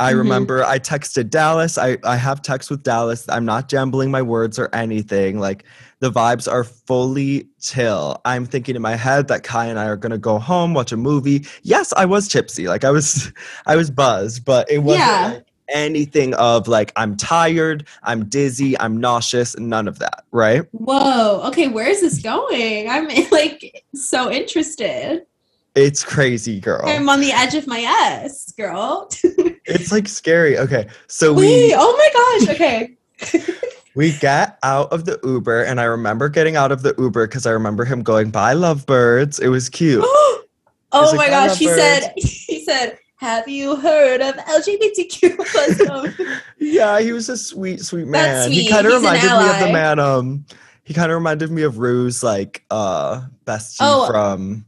I 0.00 0.12
Mhm. 0.12 0.18
remember 0.18 0.64
I 0.64 0.80
texted 0.80 1.30
Dallas. 1.30 1.78
I, 1.78 1.98
I 2.02 2.16
have 2.16 2.42
text 2.42 2.68
with 2.68 2.82
Dallas. 2.82 3.26
I'm 3.28 3.44
not 3.44 3.68
jambling 3.68 4.10
my 4.10 4.22
words 4.22 4.58
or 4.58 4.68
anything. 4.74 5.38
Like 5.38 5.62
the 6.00 6.10
vibes 6.10 6.50
are 6.50 6.64
fully 6.64 7.46
chill. 7.60 8.20
I'm 8.24 8.44
thinking 8.44 8.74
in 8.74 8.82
my 8.82 8.96
head 8.96 9.28
that 9.28 9.44
Kai 9.44 9.66
and 9.66 9.78
I 9.78 9.86
are 9.86 9.96
gonna 9.96 10.18
go 10.18 10.38
home, 10.40 10.74
watch 10.74 10.90
a 10.90 10.96
movie. 10.96 11.46
Yes, 11.62 11.92
I 11.96 12.04
was 12.06 12.26
tipsy. 12.26 12.66
Like 12.66 12.82
I 12.84 12.90
was 12.90 13.32
I 13.66 13.76
was 13.76 13.90
buzzed, 13.90 14.44
but 14.44 14.68
it 14.68 14.78
wasn't 14.78 15.06
Yeah. 15.06 15.32
like 15.34 15.46
anything 15.68 16.34
of 16.34 16.68
like 16.68 16.92
I'm 16.96 17.16
tired, 17.16 17.86
I'm 18.02 18.26
dizzy, 18.26 18.78
I'm 18.78 18.98
nauseous, 18.98 19.58
none 19.58 19.88
of 19.88 19.98
that, 19.98 20.24
right? 20.30 20.64
Whoa. 20.72 21.42
Okay, 21.46 21.68
where 21.68 21.88
is 21.88 22.00
this 22.00 22.20
going? 22.20 22.88
I'm 22.88 23.08
like 23.30 23.84
so 23.94 24.30
interested. 24.30 25.26
It's 25.74 26.04
crazy, 26.04 26.60
girl. 26.60 26.82
I'm 26.86 27.08
on 27.08 27.20
the 27.20 27.32
edge 27.32 27.54
of 27.54 27.66
my 27.66 27.80
ass, 27.80 28.52
girl. 28.56 29.10
It's 29.66 29.90
like 29.90 30.08
scary. 30.08 30.58
Okay. 30.58 30.88
So 31.06 31.32
Wait, 31.32 31.68
we 31.68 31.74
oh 31.74 31.96
my 31.96 32.46
gosh. 32.46 32.54
Okay. 32.54 33.54
we 33.94 34.12
get 34.18 34.58
out 34.62 34.92
of 34.92 35.06
the 35.06 35.18
Uber 35.24 35.62
and 35.62 35.80
I 35.80 35.84
remember 35.84 36.28
getting 36.28 36.56
out 36.56 36.70
of 36.70 36.82
the 36.82 36.94
Uber 36.98 37.26
because 37.26 37.46
I 37.46 37.50
remember 37.52 37.86
him 37.86 38.02
going, 38.02 38.30
Bye 38.30 38.52
lovebirds. 38.52 39.40
It 39.40 39.48
was 39.48 39.70
cute. 39.70 40.04
oh 40.06 40.44
like, 40.92 41.16
my 41.16 41.24
"I 41.24 41.30
gosh. 41.30 41.58
He 41.58 41.66
said 41.66 42.12
he 42.16 42.64
said, 42.64 42.98
Have 43.24 43.48
you 43.48 43.76
heard 43.76 44.20
of 44.20 44.34
LGBTQ 44.34 45.36
plus 45.50 46.40
yeah, 46.58 47.00
he 47.00 47.12
was 47.12 47.30
a 47.30 47.38
sweet, 47.38 47.80
sweet 47.80 48.06
man. 48.06 48.22
That's 48.50 48.52
He 48.54 48.68
kind 48.68 48.86
of 48.86 48.92
reminded 48.92 49.22
me 49.30 49.48
of 49.50 49.60
the 49.60 49.72
man, 49.72 49.98
um, 49.98 50.44
he 50.82 50.92
kind 50.92 51.10
of 51.10 51.14
reminded 51.16 51.50
me 51.50 51.62
of 51.62 51.78
Rue's 51.78 52.22
like 52.22 52.66
uh 52.70 53.22
bestie 53.46 53.78
Oh. 53.80 54.06
from 54.10 54.66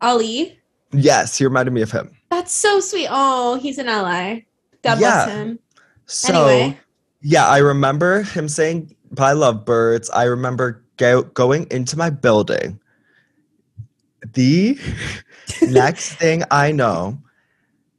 Ali? 0.00 0.58
Yes, 0.92 1.36
he 1.36 1.44
reminded 1.44 1.72
me 1.72 1.82
of 1.82 1.90
him. 1.92 2.16
That's 2.30 2.50
so 2.54 2.80
sweet. 2.80 3.08
Oh, 3.10 3.56
he's 3.60 3.76
an 3.76 3.88
ally. 3.90 4.40
God 4.82 4.98
Yeah. 5.00 5.24
bless 5.26 5.28
him. 5.28 5.58
So 6.06 6.46
Anyway. 6.46 6.78
yeah, 7.20 7.46
I 7.46 7.58
remember 7.58 8.22
him 8.22 8.48
saying 8.48 8.96
I 9.18 9.32
love 9.34 9.66
birds. 9.66 10.08
I 10.08 10.24
remember 10.24 10.82
go- 10.96 11.24
going 11.24 11.66
into 11.70 11.98
my 11.98 12.08
building. 12.08 12.80
The 14.32 14.78
next 15.62 16.14
thing 16.14 16.42
I 16.50 16.72
know, 16.72 17.18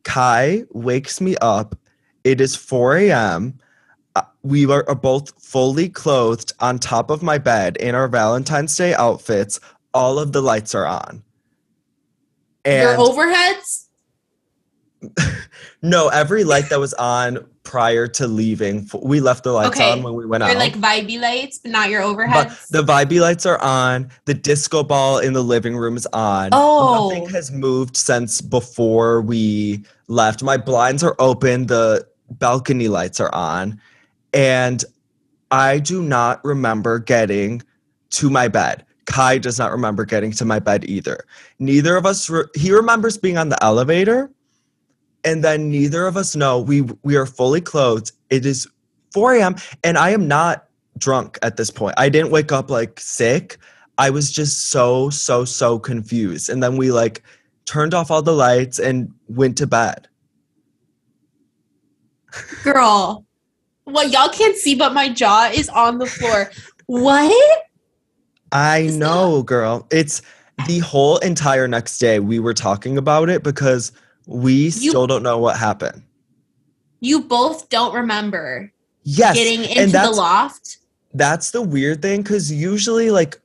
Kai 0.04 0.64
wakes 0.72 1.22
me 1.22 1.36
up. 1.42 1.76
It 2.24 2.42
is 2.42 2.56
4 2.56 2.98
a.m. 2.98 3.58
Uh, 4.16 4.22
We 4.44 4.66
were 4.66 4.88
are 4.90 4.96
both 4.96 5.32
fully 5.42 5.90
clothed 5.90 6.54
on 6.60 6.80
top 6.80 7.10
of 7.10 7.24
my 7.24 7.38
bed 7.38 7.78
in 7.78 7.96
our 7.96 8.08
Valentine's 8.08 8.76
Day 8.76 8.94
outfits. 8.94 9.60
All 9.94 10.20
of 10.20 10.32
the 10.32 10.42
lights 10.42 10.76
are 10.76 10.86
on. 10.86 11.24
Your 12.66 12.98
overheads? 12.98 13.89
No, 15.82 16.10
every 16.10 16.44
light 16.44 16.70
that 16.70 16.80
was 16.80 16.94
on 16.96 17.46
prior 17.64 18.08
to 18.08 18.28
leaving, 18.28 18.90
we 19.02 19.20
left 19.20 19.44
the 19.44 19.52
lights 19.52 19.78
Okay, 19.78 19.92
on 19.92 20.04
when 20.04 20.14
we 20.16 20.26
went 20.26 20.42
Your 20.44 20.52
out. 20.52 20.58
like 20.58 20.74
vibey 20.74 21.20
lights, 21.20 21.60
but 21.60 21.72
not 21.72 21.90
your 21.90 22.02
But 22.02 22.18
overheads. 22.48 22.68
the 22.70 22.84
vibey 22.84 23.22
lights 23.22 23.46
are 23.46 23.62
on. 23.62 24.10
The 24.26 24.34
disco 24.34 24.84
ball 24.84 25.20
in 25.20 25.34
the 25.34 25.44
living 25.44 25.78
room 25.78 25.96
is 25.96 26.08
on. 26.14 26.50
Oh. 26.52 27.10
Nothing 27.10 27.30
has 27.30 27.52
moved 27.52 27.96
since 27.96 28.42
before 28.42 29.22
we 29.22 29.84
left. 30.08 30.44
My 30.44 30.58
blinds 30.58 31.04
are 31.04 31.16
open. 31.20 31.68
The 31.68 32.06
balcony 32.32 32.88
lights 32.88 33.20
are 33.20 33.34
on. 33.34 33.80
And 34.34 34.84
I 35.52 35.80
do 35.80 36.02
not 36.04 36.44
remember 36.44 37.00
getting 37.00 37.62
to 38.12 38.30
my 38.30 38.48
bed. 38.48 38.86
Kai 39.06 39.40
does 39.40 39.58
not 39.58 39.72
remember 39.72 40.06
getting 40.06 40.32
to 40.34 40.46
my 40.46 40.60
bed 40.60 40.86
either. 40.86 41.26
Neither 41.58 41.96
of 41.96 42.06
us, 42.06 42.30
re- 42.30 42.44
he 42.56 42.72
remembers 42.72 43.18
being 43.18 43.38
on 43.40 43.50
the 43.50 43.64
elevator. 43.64 44.30
And 45.24 45.44
then 45.44 45.70
neither 45.70 46.08
of 46.08 46.18
us 46.18 46.36
know 46.36 46.60
we 46.60 46.82
we 47.04 47.16
are 47.16 47.26
fully 47.26 47.62
clothed. 47.62 48.12
It 48.30 48.46
is 48.46 48.68
4 49.14 49.36
a.m. 49.36 49.56
and 49.84 49.98
I 49.98 50.12
am 50.12 50.28
not 50.28 50.66
drunk 50.98 51.40
at 51.42 51.58
this 51.58 51.72
point. 51.72 51.96
I 51.98 52.10
didn't 52.10 52.32
wake 52.32 52.52
up 52.52 52.70
like 52.70 53.00
sick. 53.00 53.58
I 53.98 54.10
was 54.10 54.32
just 54.32 54.70
so, 54.70 55.10
so, 55.10 55.46
so 55.46 55.80
confused. 55.80 56.50
And 56.50 56.64
then 56.64 56.78
we 56.78 56.92
like 56.92 57.24
turned 57.66 57.94
off 57.94 58.12
all 58.12 58.22
the 58.22 58.34
lights 58.34 58.80
and 58.80 59.14
went 59.28 59.58
to 59.58 59.68
bed. 59.68 60.08
Girl. 62.64 63.26
What 63.84 64.12
y'all 64.12 64.30
can't 64.30 64.56
see, 64.56 64.76
but 64.76 64.94
my 64.94 65.10
jaw 65.10 65.50
is 65.52 65.68
on 65.70 65.98
the 65.98 66.06
floor. 66.06 66.52
what? 66.86 67.66
I 68.52 68.84
know, 68.94 69.44
girl. 69.44 69.88
It's 69.92 70.22
the 70.68 70.80
whole 70.80 71.18
entire 71.18 71.68
next 71.68 71.98
day 71.98 72.20
we 72.20 72.40
were 72.40 72.54
talking 72.54 72.98
about 72.98 73.30
it 73.30 73.44
because 73.44 73.92
we 74.30 74.70
still 74.70 75.08
don't 75.08 75.24
know 75.24 75.40
what 75.40 75.58
happened. 75.58 76.04
You 77.02 77.22
both 77.24 77.70
don't 77.70 77.94
remember 77.96 78.72
Yes. 79.04 79.36
getting 79.36 79.64
into 79.64 79.98
the 79.98 80.12
loft. 80.12 80.78
that's 81.14 81.52
the 81.52 81.62
weird 81.62 82.02
thing 82.02 82.22
because 82.22 82.52
usually 82.52 83.10
like 83.10 83.40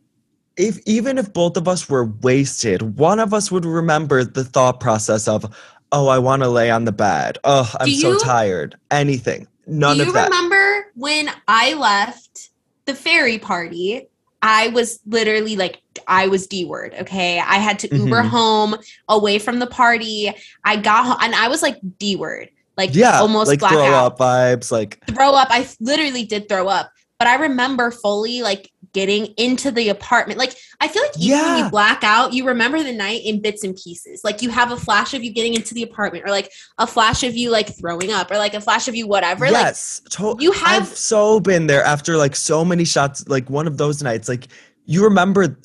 if 0.56 0.78
even 0.86 1.16
if 1.16 1.32
both 1.32 1.56
of 1.56 1.66
us 1.66 1.88
were 1.88 2.04
wasted 2.22 2.98
one 2.98 3.18
of 3.18 3.32
us 3.32 3.50
would 3.50 3.64
remember 3.64 4.24
the 4.24 4.44
thought 4.44 4.78
process 4.80 5.26
of 5.26 5.46
oh 5.92 6.08
i 6.08 6.18
want 6.18 6.42
to 6.42 6.48
lay 6.48 6.70
on 6.70 6.84
the 6.84 6.92
bed 6.92 7.38
oh 7.44 7.72
i'm 7.80 7.86
Do 7.88 7.94
so 7.94 8.18
tired 8.18 8.76
anything 8.90 9.46
none 9.66 9.96
Do 9.96 10.02
of 10.02 10.08
you 10.08 10.12
that 10.14 10.28
remember 10.30 10.86
when 10.96 11.30
I 11.48 11.72
left 11.74 12.50
the 12.84 12.94
fairy 12.94 13.38
party? 13.38 14.08
I 14.46 14.68
was 14.68 15.00
literally 15.06 15.56
like, 15.56 15.80
I 16.06 16.28
was 16.28 16.46
D 16.46 16.66
word. 16.66 16.94
Okay. 17.00 17.38
I 17.40 17.56
had 17.56 17.78
to 17.78 17.88
Uber 17.96 18.22
Mhm. 18.24 18.28
home 18.28 18.76
away 19.08 19.38
from 19.38 19.58
the 19.58 19.66
party. 19.66 20.30
I 20.62 20.76
got 20.76 21.06
home 21.06 21.16
and 21.22 21.34
I 21.34 21.48
was 21.48 21.62
like 21.62 21.78
D 21.98 22.14
word, 22.16 22.50
like 22.76 22.94
yeah 22.94 23.20
almost 23.20 23.48
like 23.48 23.60
blackout. 23.60 23.78
throw 23.78 23.94
up 23.94 24.18
vibes 24.18 24.70
like 24.70 25.02
throw 25.06 25.32
up. 25.32 25.48
I 25.50 25.66
literally 25.80 26.26
did 26.26 26.46
throw 26.46 26.68
up, 26.68 26.92
but 27.18 27.26
I 27.26 27.36
remember 27.36 27.90
fully 27.90 28.42
like 28.42 28.70
getting 28.94 29.26
into 29.36 29.70
the 29.70 29.90
apartment. 29.90 30.38
Like 30.38 30.56
I 30.80 30.88
feel 30.88 31.02
like 31.02 31.18
even 31.20 31.38
when 31.38 31.64
you 31.64 31.70
black 31.70 32.02
out, 32.02 32.32
you 32.32 32.46
remember 32.46 32.82
the 32.82 32.92
night 32.92 33.20
in 33.24 33.42
bits 33.42 33.62
and 33.64 33.76
pieces. 33.76 34.22
Like 34.24 34.40
you 34.40 34.48
have 34.48 34.72
a 34.72 34.76
flash 34.76 35.12
of 35.12 35.22
you 35.22 35.32
getting 35.32 35.52
into 35.52 35.74
the 35.74 35.82
apartment, 35.82 36.24
or 36.24 36.30
like 36.30 36.50
a 36.78 36.86
flash 36.86 37.22
of 37.22 37.36
you 37.36 37.50
like 37.50 37.76
throwing 37.76 38.10
up, 38.10 38.30
or 38.30 38.38
like 38.38 38.54
a 38.54 38.60
flash 38.60 38.88
of 38.88 38.94
you 38.94 39.06
whatever. 39.06 39.44
Like 39.50 39.64
yes 39.64 40.00
to- 40.10 40.36
you 40.40 40.52
have- 40.52 40.82
i've 40.82 40.88
so 40.88 41.40
been 41.40 41.66
there 41.66 41.82
after 41.84 42.16
like 42.16 42.34
so 42.34 42.64
many 42.64 42.84
shots 42.84 43.28
like 43.28 43.50
one 43.50 43.66
of 43.66 43.76
those 43.76 44.02
nights 44.02 44.28
like 44.28 44.46
you 44.86 45.04
remember 45.04 45.58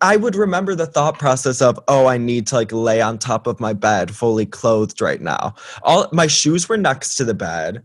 i 0.00 0.16
would 0.16 0.34
remember 0.36 0.74
the 0.74 0.86
thought 0.86 1.18
process 1.18 1.62
of 1.62 1.78
oh 1.88 2.06
i 2.06 2.18
need 2.18 2.46
to 2.46 2.54
like 2.56 2.72
lay 2.72 3.00
on 3.00 3.18
top 3.18 3.46
of 3.46 3.60
my 3.60 3.72
bed 3.72 4.14
fully 4.14 4.44
clothed 4.46 5.00
right 5.00 5.20
now 5.20 5.54
all 5.82 6.08
my 6.12 6.26
shoes 6.26 6.68
were 6.68 6.76
next 6.76 7.16
to 7.16 7.24
the 7.24 7.34
bed 7.34 7.82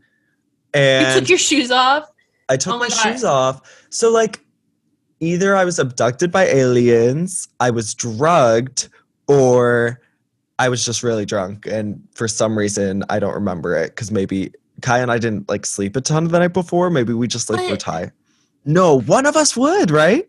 and 0.74 1.08
you 1.14 1.20
took 1.22 1.30
your 1.30 1.38
shoes 1.38 1.72
off. 1.72 2.10
I 2.50 2.58
took 2.58 2.74
Oh 2.74 2.78
my 2.80 2.90
my, 2.90 2.96
shoes 2.96 3.24
off. 3.24 3.86
So 3.90 4.12
like 4.12 4.45
either 5.26 5.56
I 5.56 5.66
was 5.66 5.80
abducted 5.80 6.32
by 6.32 6.46
aliens, 6.46 7.48
I 7.60 7.72
was 7.72 7.94
drugged, 7.94 8.90
or 9.28 10.02
I 10.60 10.70
was 10.70 10.86
just 10.86 11.04
really 11.04 11.26
drunk. 11.26 11.66
And 11.66 12.02
for 12.14 12.28
some 12.28 12.58
reason 12.58 13.04
I 13.10 13.20
don't 13.20 13.34
remember 13.34 13.76
it 13.76 13.90
because 13.90 14.12
maybe 14.12 14.54
Kai 14.82 15.00
and 15.00 15.12
I 15.12 15.18
didn't 15.18 15.50
like 15.50 15.66
sleep 15.66 15.96
a 15.96 16.02
ton 16.02 16.28
the 16.28 16.40
night 16.40 16.54
before. 16.54 16.90
Maybe 16.90 17.14
we 17.14 17.28
just 17.28 17.50
like 17.50 17.70
were 17.70 17.78
tired. 17.78 18.12
No, 18.66 19.02
one 19.02 19.26
of 19.26 19.36
us 19.36 19.56
would, 19.56 19.92
right? 19.92 20.28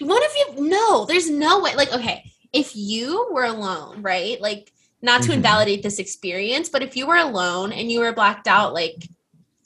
One 0.00 0.22
of 0.22 0.30
you 0.36 0.68
no? 0.68 1.04
There's 1.06 1.30
no 1.30 1.60
way. 1.60 1.74
Like, 1.74 1.92
okay, 1.92 2.30
if 2.52 2.74
you 2.74 3.28
were 3.32 3.44
alone, 3.44 4.02
right? 4.02 4.40
Like, 4.40 4.72
not 5.02 5.22
to 5.22 5.30
Mhm. 5.30 5.34
invalidate 5.34 5.82
this 5.82 5.98
experience, 5.98 6.68
but 6.68 6.82
if 6.82 6.96
you 6.96 7.06
were 7.06 7.16
alone 7.16 7.72
and 7.72 7.90
you 7.90 8.00
were 8.00 8.12
blacked 8.12 8.48
out, 8.48 8.74
like, 8.74 9.08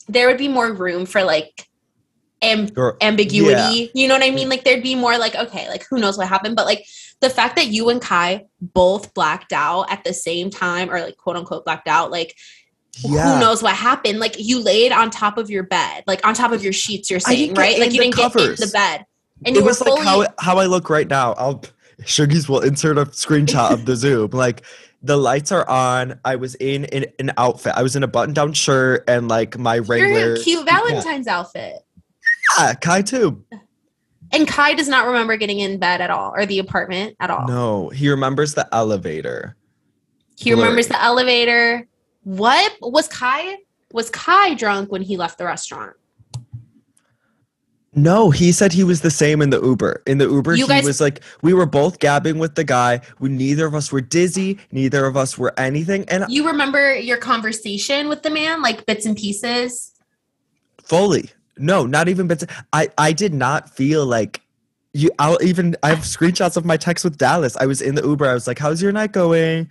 there 0.07 0.27
would 0.27 0.37
be 0.37 0.47
more 0.47 0.73
room 0.73 1.05
for 1.05 1.23
like 1.23 1.67
am- 2.41 2.69
Or- 2.75 2.97
ambiguity. 3.01 3.91
You 3.93 4.07
know 4.07 4.15
what 4.15 4.23
I 4.23 4.31
mean? 4.31 4.49
Like, 4.49 4.63
there'd 4.63 4.83
be 4.83 4.95
more 4.95 5.17
like, 5.17 5.35
okay, 5.35 5.67
like 5.69 5.85
who 5.89 5.99
knows 5.99 6.17
what 6.17 6.27
happened, 6.27 6.55
but 6.55 6.65
like 6.65 6.85
the 7.19 7.29
fact 7.29 7.55
that 7.55 7.67
you 7.67 7.89
and 7.89 8.01
Kai 8.01 8.45
both 8.61 9.13
blacked 9.13 9.53
out 9.53 9.91
at 9.91 10.03
the 10.03 10.13
same 10.13 10.49
time, 10.49 10.89
or 10.89 10.99
like 11.01 11.17
quote 11.17 11.35
unquote 11.35 11.65
blacked 11.65 11.87
out, 11.87 12.11
like 12.11 12.35
yeah. 12.99 13.33
who 13.33 13.39
knows 13.39 13.63
what 13.63 13.75
happened? 13.75 14.19
Like 14.19 14.35
you 14.37 14.61
laid 14.61 14.91
on 14.91 15.09
top 15.09 15.37
of 15.37 15.49
your 15.49 15.63
bed, 15.63 16.03
like 16.07 16.25
on 16.25 16.33
top 16.33 16.51
of 16.51 16.63
your 16.63 16.73
sheets. 16.73 17.09
You're 17.09 17.19
saying 17.19 17.53
right? 17.53 17.79
Like 17.79 17.91
you 17.91 18.01
didn't 18.01 18.15
get 18.15 18.33
covers. 18.33 18.59
in 18.59 18.67
the 18.67 18.71
bed, 18.71 19.05
and 19.45 19.55
it 19.55 19.59
you 19.59 19.63
were 19.63 19.69
was 19.69 19.79
fully. 19.79 20.03
like 20.03 20.05
how 20.05 20.25
how 20.39 20.57
I 20.57 20.65
look 20.65 20.89
right 20.89 21.07
now. 21.07 21.33
I'll 21.33 21.63
Sugies 22.03 22.49
will 22.49 22.61
insert 22.61 22.97
a 22.97 23.05
screenshot 23.05 23.71
of 23.71 23.85
the 23.85 23.95
Zoom. 23.95 24.31
Like 24.41 24.63
the 25.03 25.17
lights 25.17 25.51
are 25.51 25.67
on. 25.67 26.19
I 26.25 26.35
was 26.35 26.55
in, 26.55 26.85
in 26.85 27.05
an 27.19 27.31
outfit. 27.37 27.73
I 27.75 27.83
was 27.83 27.95
in 27.95 28.03
a 28.03 28.07
button 28.07 28.33
down 28.33 28.53
shirt 28.53 29.03
and 29.07 29.27
like 29.27 29.57
my 29.57 29.75
you're 29.75 29.83
regular. 29.83 30.37
cute 30.37 30.65
Valentine's 30.65 31.27
outfit. 31.27 31.83
Yeah, 32.59 32.73
Kai 32.73 33.01
too. 33.01 33.43
And 34.33 34.47
Kai 34.47 34.73
does 34.75 34.87
not 34.87 35.05
remember 35.07 35.35
getting 35.35 35.59
in 35.59 35.77
bed 35.77 35.99
at 36.01 36.09
all 36.09 36.31
or 36.35 36.45
the 36.45 36.59
apartment 36.59 37.15
at 37.19 37.29
all. 37.29 37.47
No, 37.47 37.89
he 37.89 38.09
remembers 38.09 38.53
the 38.53 38.67
elevator. 38.73 39.55
he 40.37 40.53
remembers 40.53 40.87
the 40.87 41.01
elevator. 41.01 41.87
What 42.23 42.73
was 42.81 43.07
Kai? 43.07 43.57
Was 43.91 44.09
Kai 44.09 44.53
drunk 44.53 44.91
when 44.91 45.01
he 45.01 45.17
left 45.17 45.37
the 45.37 45.45
restaurant? 45.45 45.93
No, 47.93 48.29
he 48.31 48.53
said 48.53 48.71
he 48.71 48.85
was 48.85 49.01
the 49.01 49.11
same 49.11 49.41
in 49.41 49.49
the 49.49 49.61
Uber. 49.61 50.01
In 50.07 50.17
the 50.17 50.29
Uber, 50.29 50.55
You 50.55 50.63
he 50.65 50.69
guys- 50.69 50.85
was 50.85 51.01
like, 51.01 51.19
we 51.41 51.53
were 51.53 51.65
both 51.65 51.99
gabbing 51.99 52.39
with 52.39 52.55
the 52.55 52.63
guy. 52.63 53.01
We 53.19 53.27
neither 53.27 53.65
of 53.65 53.75
us 53.75 53.91
were 53.91 53.99
dizzy. 53.99 54.59
Neither 54.71 55.05
of 55.05 55.17
us 55.17 55.37
were 55.37 55.53
anything. 55.59 56.05
And 56.07 56.23
You 56.29 56.47
remember 56.47 56.95
your 56.95 57.17
conversation 57.17 58.07
with 58.07 58.23
the 58.23 58.29
man, 58.29 58.61
like 58.61 58.85
bits 58.85 59.05
and 59.05 59.17
pieces? 59.17 59.89
fully, 60.83 61.29
no, 61.57 61.85
not 61.85 62.07
even 62.09 62.27
bits. 62.27 62.45
I 62.73 62.89
I 62.97 63.11
did 63.13 63.33
not 63.33 63.69
feel 63.69 64.05
like 64.05 64.41
you. 64.93 65.11
I'll 65.19 65.41
even. 65.43 65.75
I 65.83 65.89
have 65.89 65.99
screenshots 65.99 66.57
of 66.57 66.65
my 66.65 66.77
text 66.77 67.03
with 67.03 67.17
Dallas. 67.17 67.55
I 67.57 67.65
was 67.65 67.81
in 67.81 67.95
the 67.95 68.03
Uber. 68.03 68.27
I 68.27 68.33
was 68.33 68.47
like, 68.47 68.59
"How's 68.59 68.81
your 68.81 68.91
night 68.91 69.11
going?" 69.11 69.69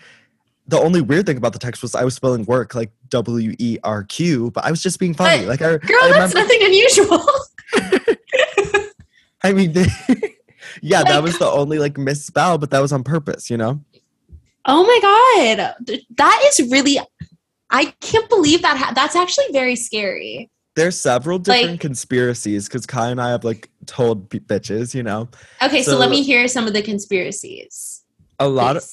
The 0.66 0.78
only 0.78 1.00
weird 1.00 1.26
thing 1.26 1.37
about 1.37 1.52
the 1.52 1.58
text 1.58 1.82
was 1.82 1.94
I 1.94 2.04
was 2.04 2.14
spelling 2.14 2.44
work 2.44 2.75
like 2.75 2.92
W 3.08 3.54
E 3.58 3.78
R 3.82 4.04
Q, 4.04 4.50
but 4.52 4.64
I 4.64 4.70
was 4.70 4.82
just 4.82 4.99
being 5.00 5.14
funny. 5.14 5.44
But, 5.44 5.49
like 5.49 5.62
I, 5.62 5.78
Girl, 5.78 5.99
I 6.02 6.12
that's 6.12 6.34
remember. 6.34 6.54
nothing 6.54 6.66
unusual. 6.66 7.26
I 9.42 9.52
mean, 9.52 9.72
yeah, 10.82 11.02
that 11.02 11.22
was 11.22 11.38
the 11.38 11.49
only 11.50 11.78
like 11.78 11.96
misspell, 11.96 12.58
but 12.58 12.70
that 12.70 12.80
was 12.80 12.92
on 12.92 13.02
purpose. 13.02 13.50
You 13.50 13.56
know. 13.56 13.82
Oh 14.66 14.84
my 14.84 14.99
god, 15.02 16.00
that 16.16 16.42
is 16.46 16.70
really. 16.70 16.99
I 17.70 17.94
can't 18.00 18.28
believe 18.28 18.62
that. 18.62 18.76
Ha- 18.76 18.92
that's 18.94 19.16
actually 19.16 19.46
very 19.52 19.76
scary. 19.76 20.50
There's 20.77 20.99
several 20.99 21.39
different 21.39 21.71
Like- 21.73 21.81
conspiracies 21.81 22.69
because 22.69 22.87
Kai 22.87 23.11
and 23.11 23.21
I 23.21 23.31
have 23.31 23.45
like 23.45 23.69
told 23.87 24.29
b- 24.29 24.41
bitches, 24.41 24.95
you 24.95 25.03
know, 25.03 25.29
Okay, 25.62 25.83
so, 25.83 25.93
So- 25.93 25.99
let 25.99 26.11
me 26.11 26.23
hear 26.23 26.47
some 26.49 26.67
of 26.67 26.73
the 26.73 26.83
conspiracies. 26.83 28.03
a 28.39 28.49
lot 28.49 28.77
of 28.77 28.85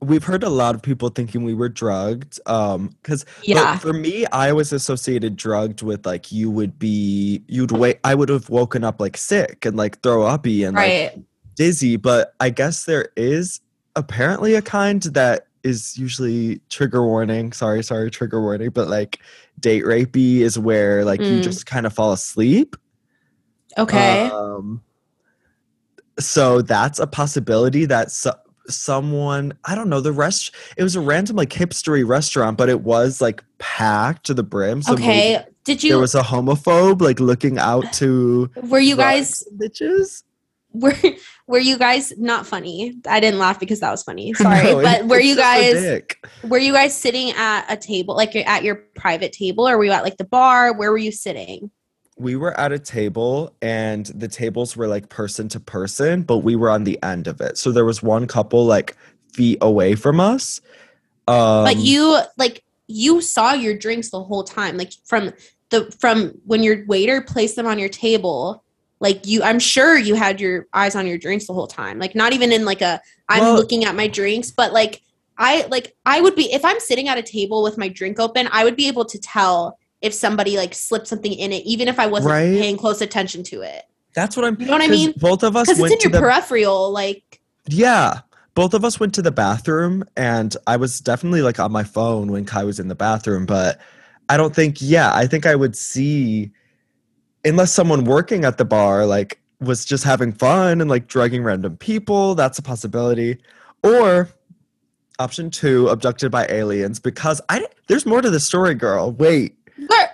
we've 0.00 0.24
heard 0.24 0.42
a 0.42 0.48
lot 0.50 0.74
of 0.74 0.82
people 0.82 1.08
thinking 1.10 1.44
we 1.44 1.54
were 1.54 1.68
drugged. 1.68 2.40
Um, 2.46 2.88
because 3.02 3.24
yeah, 3.44 3.78
for 3.78 3.92
me, 3.92 4.26
I 4.26 4.52
was 4.52 4.72
associated 4.72 5.36
drugged 5.36 5.82
with 5.82 6.04
like 6.04 6.32
you 6.32 6.50
would 6.50 6.76
be 6.78 7.42
you'd 7.46 7.70
wait. 7.70 7.98
I 8.02 8.14
would 8.16 8.28
have 8.28 8.50
woken 8.50 8.82
up 8.84 9.00
like 9.00 9.16
sick 9.16 9.64
and 9.64 9.76
like 9.76 10.00
throw 10.02 10.24
uppy 10.26 10.64
and 10.64 10.76
like 10.76 11.16
dizzy. 11.54 11.96
But 11.96 12.34
I 12.40 12.50
guess 12.50 12.84
there 12.84 13.10
is 13.16 13.60
apparently 13.94 14.54
a 14.56 14.62
kind 14.62 15.00
that 15.04 15.46
is 15.64 15.96
usually 15.96 16.60
trigger 16.68 17.04
warning. 17.06 17.52
Sorry, 17.52 17.82
sorry, 17.82 18.10
trigger 18.10 18.40
warning. 18.40 18.70
But 18.70 18.88
like 18.88 19.20
date 19.60 19.84
rapey 19.84 20.38
is 20.40 20.58
where 20.58 21.04
like 21.04 21.20
you 21.20 21.38
Mm. 21.40 21.42
just 21.42 21.66
kind 21.66 21.86
of 21.86 21.92
fall 21.92 22.12
asleep. 22.12 22.76
Okay. 23.78 24.28
Um, 24.30 24.82
so 26.18 26.62
that's 26.62 26.98
a 26.98 27.06
possibility 27.06 27.84
that 27.86 28.10
so- 28.10 28.34
someone, 28.68 29.52
I 29.64 29.74
don't 29.74 29.88
know, 29.88 30.00
the 30.00 30.12
rest, 30.12 30.54
it 30.76 30.82
was 30.82 30.94
a 30.96 31.00
random 31.00 31.36
like 31.36 31.50
hipstery 31.50 32.06
restaurant, 32.06 32.58
but 32.58 32.68
it 32.68 32.82
was 32.82 33.20
like 33.20 33.42
packed 33.58 34.26
to 34.26 34.34
the 34.34 34.42
brim. 34.42 34.82
So 34.82 34.94
okay. 34.94 35.44
Did 35.64 35.82
you? 35.84 35.90
there 35.90 35.98
was 36.00 36.16
a 36.16 36.22
homophobe 36.22 37.00
like 37.00 37.20
looking 37.20 37.56
out 37.58 37.92
to 37.94 38.50
were 38.64 38.80
you 38.80 38.96
guys? 38.96 39.44
bitches. 39.56 40.24
Were 40.72 40.94
Were 41.46 41.58
you 41.58 41.76
guys 41.76 42.12
not 42.16 42.46
funny? 42.46 42.94
I 43.06 43.20
didn't 43.20 43.38
laugh 43.38 43.58
because 43.58 43.80
that 43.80 43.90
was 43.90 44.02
funny. 44.02 44.32
Sorry, 44.34 44.62
No, 44.64 44.82
but 44.82 45.06
were 45.06 45.20
you 45.20 45.36
guys? 45.36 46.02
Were 46.44 46.58
you 46.58 46.72
guys 46.72 46.96
sitting 46.96 47.30
at 47.32 47.66
a 47.68 47.76
table, 47.76 48.16
like 48.16 48.34
you're 48.34 48.48
at 48.48 48.62
your 48.62 48.76
private 48.94 49.32
table, 49.32 49.68
or 49.68 49.76
were 49.76 49.84
you 49.84 49.92
at 49.92 50.02
like 50.02 50.16
the 50.16 50.24
bar? 50.24 50.72
Where 50.72 50.90
were 50.90 50.98
you 50.98 51.12
sitting? 51.12 51.70
We 52.16 52.36
were 52.36 52.58
at 52.60 52.72
a 52.72 52.78
table 52.78 53.54
and 53.62 54.06
the 54.06 54.28
tables 54.28 54.76
were 54.76 54.86
like 54.86 55.08
person 55.08 55.48
to 55.48 55.60
person, 55.60 56.22
but 56.22 56.38
we 56.38 56.56
were 56.56 56.70
on 56.70 56.84
the 56.84 57.02
end 57.02 57.26
of 57.26 57.40
it. 57.40 57.58
So 57.58 57.72
there 57.72 57.84
was 57.84 58.02
one 58.02 58.26
couple 58.26 58.64
like 58.64 58.96
feet 59.32 59.58
away 59.60 59.94
from 59.94 60.20
us. 60.20 60.60
Um, 61.26 61.64
but 61.64 61.76
you 61.78 62.18
like 62.36 62.62
you 62.86 63.20
saw 63.20 63.54
your 63.54 63.76
drinks 63.76 64.10
the 64.10 64.22
whole 64.22 64.44
time 64.44 64.76
like 64.76 64.92
from 65.04 65.32
the 65.70 65.90
from 65.98 66.32
when 66.44 66.62
your 66.62 66.84
waiter 66.86 67.22
placed 67.22 67.56
them 67.56 67.66
on 67.66 67.78
your 67.78 67.88
table 67.88 68.61
like 69.02 69.26
you 69.26 69.42
i'm 69.42 69.58
sure 69.58 69.98
you 69.98 70.14
had 70.14 70.40
your 70.40 70.66
eyes 70.72 70.94
on 70.96 71.06
your 71.06 71.18
drinks 71.18 71.46
the 71.46 71.52
whole 71.52 71.66
time 71.66 71.98
like 71.98 72.14
not 72.14 72.32
even 72.32 72.50
in 72.52 72.64
like 72.64 72.80
a 72.80 72.98
i'm 73.28 73.40
Well- 73.40 73.54
looking 73.56 73.84
at 73.84 73.94
my 73.94 74.06
drinks 74.08 74.50
but 74.50 74.72
like 74.72 75.02
i 75.36 75.66
like 75.70 75.94
i 76.06 76.20
would 76.20 76.34
be 76.34 76.50
if 76.52 76.64
i'm 76.64 76.80
sitting 76.80 77.08
at 77.08 77.18
a 77.18 77.22
table 77.22 77.62
with 77.62 77.76
my 77.76 77.88
drink 77.88 78.18
open 78.18 78.48
i 78.52 78.64
would 78.64 78.76
be 78.76 78.88
able 78.88 79.04
to 79.04 79.18
tell 79.18 79.78
if 80.00 80.14
somebody 80.14 80.56
like 80.56 80.72
slipped 80.74 81.06
something 81.08 81.32
in 81.32 81.52
it 81.52 81.62
even 81.66 81.88
if 81.88 81.98
i 81.98 82.06
wasn't 82.06 82.30
Right. 82.32 82.58
paying 82.58 82.78
close 82.78 83.02
attention 83.02 83.42
to 83.44 83.60
it 83.62 83.82
that's 84.14 84.36
what 84.36 84.44
I'm. 84.46 84.56
you 84.60 84.66
know 84.66 84.72
what 84.72 84.82
i 84.82 84.88
mean 84.88 85.12
Both 85.18 85.42
of 85.42 85.56
us 85.56 85.66
because 85.68 85.80
it's 85.82 86.04
in 86.04 86.10
your 86.10 86.20
the 86.20 86.26
peripheral 86.26 86.90
like 86.90 87.40
Yeah. 87.68 88.20
Both 88.54 88.74
of 88.74 88.84
us 88.84 89.00
went 89.00 89.14
to 89.14 89.22
the 89.22 89.30
bathroom 89.32 90.04
and 90.14 90.54
I 90.66 90.76
was 90.76 91.00
definitely 91.00 91.40
like 91.40 91.58
on 91.58 91.72
my 91.72 91.84
phone 91.84 92.30
when 92.30 92.44
Kai 92.44 92.64
was 92.64 92.78
in 92.78 92.88
the 92.88 92.94
bathroom, 92.94 93.46
but 93.46 93.80
I 94.28 94.36
don't 94.36 94.54
think, 94.54 94.76
yeah, 94.80 95.10
I 95.14 95.26
think 95.26 95.46
I 95.46 95.54
would 95.54 95.74
see, 95.74 96.52
unless 97.44 97.72
someone 97.72 98.04
working 98.04 98.44
at 98.44 98.58
the 98.58 98.64
bar 98.64 99.06
like 99.06 99.40
was 99.60 99.84
just 99.84 100.04
having 100.04 100.32
fun 100.32 100.80
and 100.80 100.90
like 100.90 101.06
drugging 101.06 101.44
random 101.44 101.76
people, 101.76 102.34
that's 102.34 102.58
a 102.58 102.62
possibility. 102.62 103.38
Or 103.82 104.28
option 105.18 105.50
two, 105.50 105.88
abducted 105.88 106.30
by 106.30 106.46
aliens, 106.48 106.98
because 106.98 107.40
I 107.48 107.66
there's 107.86 108.06
more 108.06 108.22
to 108.22 108.30
the 108.30 108.40
story, 108.40 108.74
girl. 108.74 109.12
Wait. 109.12 109.56
where 109.86 110.10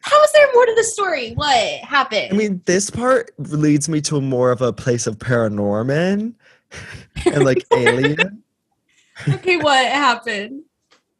how 0.00 0.22
is 0.22 0.32
there 0.32 0.46
more 0.54 0.64
to 0.64 0.74
the 0.74 0.84
story 0.84 1.32
what 1.34 1.80
happened 1.80 2.32
I 2.32 2.36
mean, 2.36 2.62
this 2.64 2.88
part 2.88 3.30
leads 3.38 3.88
me 3.88 4.00
to 4.02 4.20
more 4.20 4.50
of 4.50 4.62
a 4.62 4.72
place 4.72 5.06
of 5.06 5.18
paranorman 5.18 6.34
and 7.26 7.44
like 7.44 7.64
alien. 7.72 8.42
okay 9.28 9.56
what 9.58 9.84
happened 9.86 10.62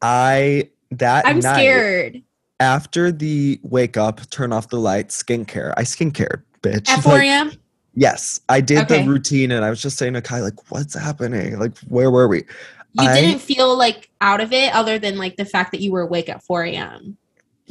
I 0.01 0.69
that 0.91 1.27
I'm 1.27 1.39
night, 1.39 1.53
scared. 1.53 2.23
After 2.59 3.11
the 3.11 3.59
wake 3.63 3.97
up, 3.97 4.27
turn 4.29 4.51
off 4.53 4.69
the 4.69 4.79
lights, 4.79 5.21
skincare. 5.21 5.73
I 5.77 5.83
skincare, 5.83 6.43
bitch. 6.61 6.89
At 6.89 6.99
4 7.03 7.13
Like, 7.13 7.23
a.m. 7.23 7.51
yes, 7.95 8.41
I 8.49 8.61
did 8.61 8.79
Okay. 8.79 9.03
the 9.03 9.09
routine, 9.09 9.51
and 9.51 9.63
I 9.65 9.69
was 9.69 9.81
just 9.81 9.97
saying 9.97 10.13
to 10.13 10.21
Kai, 10.21 10.41
like, 10.41 10.71
what's 10.71 10.93
happening? 10.97 11.57
Like, 11.59 11.77
where 11.87 12.11
were 12.11 12.27
we? 12.27 12.39
You 12.93 13.07
I- 13.07 13.21
didn't 13.21 13.39
feel 13.39 13.77
like 13.77 14.09
out 14.21 14.41
of 14.41 14.51
it, 14.51 14.73
other 14.75 14.99
than 14.99 15.17
like 15.17 15.37
the 15.37 15.45
fact 15.45 15.71
that 15.71 15.81
you 15.81 15.91
were 15.91 16.01
awake 16.01 16.27
at 16.29 16.43
4 16.43 16.63
a.m. 16.65 17.17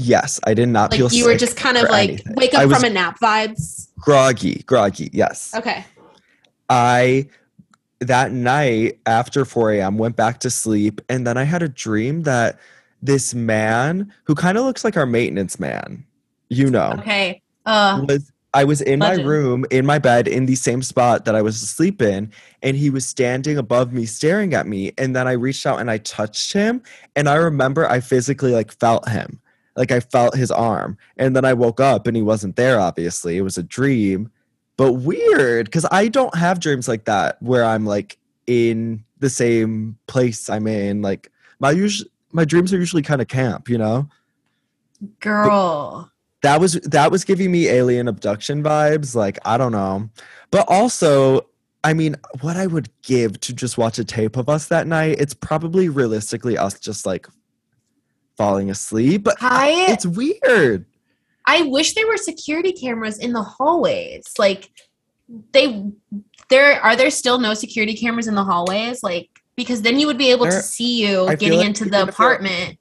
Yes, 0.00 0.38
I 0.44 0.54
did 0.54 0.68
not 0.68 0.92
Like 0.92 1.00
feel 1.00 1.12
you 1.12 1.24
were 1.26 1.36
just 1.36 1.56
kind 1.56 1.76
of 1.76 1.88
like 1.90 2.10
anything. 2.10 2.34
wake 2.36 2.54
up 2.54 2.70
from 2.70 2.84
a 2.84 2.90
nap 2.90 3.18
vibes. 3.20 3.88
groggy, 3.98 4.62
groggy. 4.64 5.10
Yes, 5.12 5.52
Okay. 5.56 5.84
I 6.70 7.28
that 8.00 8.30
night 8.30 9.00
after 9.06 9.44
4 9.44 9.72
a.m. 9.72 9.98
went 9.98 10.14
back 10.14 10.38
to 10.40 10.50
sleep, 10.50 11.00
and 11.08 11.26
then 11.26 11.36
I 11.36 11.42
had 11.42 11.64
a 11.64 11.68
dream 11.68 12.22
that 12.22 12.60
this 13.02 13.34
man 13.34 14.12
who 14.24 14.34
kind 14.34 14.58
of 14.58 14.64
looks 14.64 14.84
like 14.84 14.96
our 14.96 15.06
maintenance 15.06 15.58
man, 15.60 16.04
you 16.48 16.70
know, 16.70 16.94
Okay. 16.98 17.42
Uh. 17.66 18.04
was 18.08 18.32
I 18.54 18.64
was 18.64 18.80
in 18.80 18.98
my 19.00 19.12
room 19.12 19.66
in 19.70 19.84
my 19.84 19.98
bed 19.98 20.26
in 20.26 20.46
the 20.46 20.54
same 20.54 20.82
spot 20.82 21.26
that 21.26 21.34
I 21.34 21.42
was 21.42 21.62
asleep 21.62 22.00
in, 22.00 22.32
and 22.62 22.76
he 22.76 22.88
was 22.88 23.06
standing 23.06 23.58
above 23.58 23.92
me, 23.92 24.06
staring 24.06 24.54
at 24.54 24.66
me. 24.66 24.92
And 24.96 25.14
then 25.14 25.28
I 25.28 25.32
reached 25.32 25.66
out 25.66 25.80
and 25.80 25.90
I 25.90 25.98
touched 25.98 26.52
him, 26.52 26.82
and 27.14 27.28
I 27.28 27.34
remember 27.34 27.86
I 27.88 28.00
physically 28.00 28.52
like 28.52 28.72
felt 28.72 29.06
him, 29.08 29.40
like 29.76 29.92
I 29.92 30.00
felt 30.00 30.34
his 30.34 30.50
arm. 30.50 30.96
And 31.18 31.36
then 31.36 31.44
I 31.44 31.52
woke 31.52 31.78
up 31.78 32.06
and 32.06 32.16
he 32.16 32.22
wasn't 32.22 32.56
there. 32.56 32.80
Obviously, 32.80 33.36
it 33.36 33.42
was 33.42 33.58
a 33.58 33.62
dream, 33.62 34.30
but 34.78 34.94
weird 34.94 35.66
because 35.66 35.86
I 35.90 36.08
don't 36.08 36.34
have 36.34 36.58
dreams 36.58 36.88
like 36.88 37.04
that 37.04 37.40
where 37.42 37.64
I'm 37.64 37.84
like 37.84 38.16
in 38.46 39.04
the 39.18 39.30
same 39.30 39.98
place 40.06 40.48
I'm 40.48 40.66
in. 40.66 41.02
Like 41.02 41.30
my 41.60 41.72
usual, 41.72 42.08
my 42.32 42.44
dreams 42.44 42.72
are 42.72 42.78
usually 42.78 43.02
kind 43.02 43.20
of 43.20 43.28
camp, 43.28 43.68
you 43.68 43.78
know. 43.78 44.08
Girl. 45.20 46.10
that 46.42 46.60
was 46.60 46.72
that 46.74 47.10
was 47.10 47.24
giving 47.24 47.52
me 47.52 47.68
alien 47.68 48.08
abduction 48.08 48.62
vibes. 48.62 49.14
Like 49.14 49.38
I 49.44 49.56
don't 49.58 49.72
know, 49.72 50.08
but 50.50 50.66
also. 50.68 51.46
I 51.84 51.94
mean, 51.94 52.16
what 52.40 52.56
I 52.56 52.66
would 52.66 52.88
give 53.02 53.38
to 53.40 53.52
just 53.52 53.78
watch 53.78 54.00
a 54.00 54.04
tape 54.04 54.36
of 54.36 54.48
us 54.48 54.66
that 54.66 54.88
night, 54.88 55.20
it's 55.20 55.32
probably 55.32 55.88
realistically 55.88 56.58
us 56.58 56.78
just 56.80 57.06
like 57.06 57.28
falling 58.36 58.68
asleep. 58.68 59.22
But 59.22 59.36
I- 59.40 59.86
it's 59.88 60.04
weird. 60.04 60.86
I 61.46 61.62
wish 61.62 61.94
there 61.94 62.06
were 62.08 62.16
security 62.16 62.72
cameras 62.72 63.18
in 63.18 63.32
the 63.32 63.42
hallways. 63.44 64.26
Like 64.38 64.70
they 65.52 65.84
there 66.50 66.80
are 66.80 66.96
there 66.96 67.10
still 67.10 67.38
no 67.38 67.54
security 67.54 67.94
cameras 67.94 68.26
in 68.26 68.34
the 68.34 68.44
hallways? 68.44 69.02
Like 69.04 69.30
because 69.58 69.82
then 69.82 69.98
you 69.98 70.06
would 70.06 70.16
be 70.16 70.30
able 70.30 70.44
There- 70.46 70.52
to 70.52 70.62
see 70.62 71.04
you 71.04 71.26
I 71.26 71.34
getting 71.34 71.58
like 71.58 71.66
into 71.66 71.84
the 71.84 72.04
apartment. 72.04 72.78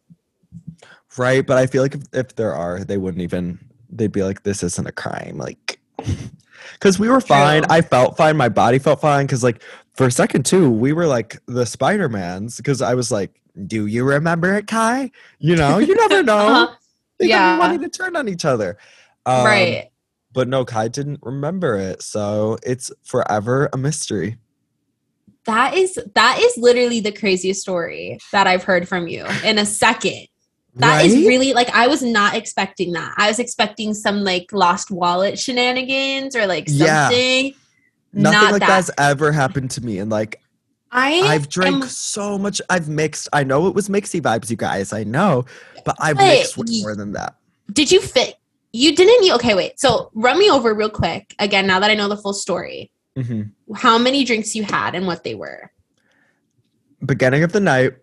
Right, 1.17 1.45
but 1.45 1.57
I 1.57 1.65
feel 1.65 1.81
like 1.81 1.95
if, 1.95 2.03
if 2.13 2.35
there 2.35 2.53
are, 2.53 2.83
they 2.83 2.97
wouldn't 2.97 3.23
even. 3.23 3.59
They'd 3.89 4.11
be 4.11 4.23
like, 4.23 4.43
"This 4.43 4.61
isn't 4.61 4.87
a 4.87 4.91
crime," 4.91 5.37
like, 5.37 5.79
because 6.73 6.99
we 6.99 7.09
were 7.09 7.19
fine. 7.19 7.63
True. 7.63 7.75
I 7.75 7.81
felt 7.81 8.15
fine. 8.15 8.37
My 8.37 8.49
body 8.49 8.77
felt 8.77 9.01
fine. 9.01 9.25
Because 9.25 9.43
like 9.43 9.63
for 9.95 10.05
a 10.05 10.11
second 10.11 10.45
too, 10.45 10.69
we 10.69 10.93
were 10.93 11.07
like 11.07 11.39
the 11.47 11.65
Spider 11.65 12.07
Mans. 12.07 12.57
Because 12.57 12.83
I 12.83 12.93
was 12.93 13.11
like, 13.11 13.41
"Do 13.65 13.87
you 13.87 14.03
remember 14.03 14.53
it, 14.53 14.67
Kai?" 14.67 15.09
You 15.39 15.55
know, 15.55 15.79
you 15.79 15.95
never 16.07 16.21
know. 16.21 16.37
Uh-huh. 16.37 16.75
They 17.17 17.29
yeah. 17.29 17.53
yeah, 17.53 17.59
wanting 17.59 17.81
to 17.81 17.89
turn 17.89 18.15
on 18.15 18.29
each 18.29 18.45
other. 18.45 18.77
Um, 19.25 19.43
right. 19.43 19.89
But 20.33 20.47
no, 20.47 20.65
Kai 20.65 20.87
didn't 20.89 21.19
remember 21.23 21.77
it, 21.77 22.03
so 22.03 22.57
it's 22.61 22.91
forever 23.03 23.69
a 23.73 23.77
mystery. 23.77 24.37
That 25.47 25.73
is 25.75 25.97
that 26.13 26.39
is 26.39 26.57
literally 26.57 26.99
the 26.99 27.11
craziest 27.11 27.61
story 27.61 28.19
that 28.31 28.45
I've 28.47 28.63
heard 28.63 28.87
from 28.87 29.07
you 29.07 29.25
in 29.43 29.57
a 29.57 29.65
second. 29.65 30.27
That 30.75 31.05
is 31.05 31.15
Right? 31.15 31.25
really 31.27 31.53
like 31.53 31.69
I 31.73 31.87
was 31.87 32.03
not 32.03 32.35
expecting 32.35 32.91
that. 32.91 33.15
I 33.17 33.27
was 33.29 33.39
expecting 33.39 33.93
some 33.95 34.23
like 34.23 34.51
lost 34.53 34.91
wallet 34.91 35.39
shenanigans 35.39 36.35
or 36.35 36.45
like 36.45 36.69
something. 36.69 36.85
Yeah. 36.85 37.49
nothing 38.13 38.39
not 38.41 38.51
like 38.51 38.59
that. 38.59 38.67
that's 38.67 38.91
ever 38.99 39.31
happened 39.31 39.71
to 39.71 39.81
me. 39.83 39.97
And 39.99 40.11
like 40.11 40.39
I 40.91 41.19
I've 41.21 41.49
drank 41.49 41.83
am- 41.83 41.89
so 41.89 42.37
much. 42.37 42.61
I've 42.69 42.87
mixed. 42.89 43.27
I 43.33 43.43
know 43.43 43.67
it 43.67 43.73
was 43.75 43.89
mixy 43.89 44.21
vibes, 44.21 44.49
you 44.49 44.55
guys. 44.55 44.93
I 44.93 45.03
know, 45.03 45.45
but 45.83 45.95
I've 45.99 46.15
But 46.17 46.25
mixed 46.25 46.57
way 46.57 46.65
ye- 46.69 46.81
more 46.83 46.95
than 46.95 47.13
that. 47.13 47.35
did 47.73 47.91
you 47.91 47.99
fit 47.99 48.35
you 48.73 48.95
didn't 48.95 49.23
you 49.25 49.33
okay 49.33 49.55
wait 49.55 49.79
so 49.79 50.11
run 50.13 50.37
me 50.37 50.49
over 50.51 50.73
real 50.73 50.89
quick 50.89 51.33
again 51.39 51.65
now 51.65 51.79
that 51.79 51.89
i 51.89 51.93
know 51.95 52.07
the 52.09 52.17
full 52.17 52.33
story 52.33 52.91
hmm 53.21 53.41
how 53.75 53.97
many 53.97 54.23
drinks 54.23 54.55
you 54.55 54.63
had 54.63 54.95
and 54.95 55.05
what 55.07 55.23
they 55.23 55.35
were 55.35 55.71
Beginning 57.05 57.43
of 57.43 57.51
the 57.51 57.59
night, 57.59 57.93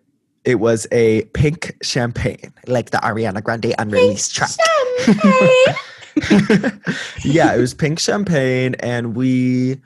it 0.45 0.55
was 0.55 0.87
a 0.91 1.23
pink 1.33 1.75
champagne, 1.81 2.53
like 2.65 2.91
the 2.91 2.97
Ariana 2.97 3.43
Grande 3.43 3.75
unreleased 3.77 4.33
track. 4.33 4.51
Champagne. 5.03 5.75
yeah, 7.25 7.53
it 7.53 7.59
was 7.59 7.73
pink 7.73 7.99
champagne, 7.99 8.75
and 8.75 9.15
we 9.17 9.81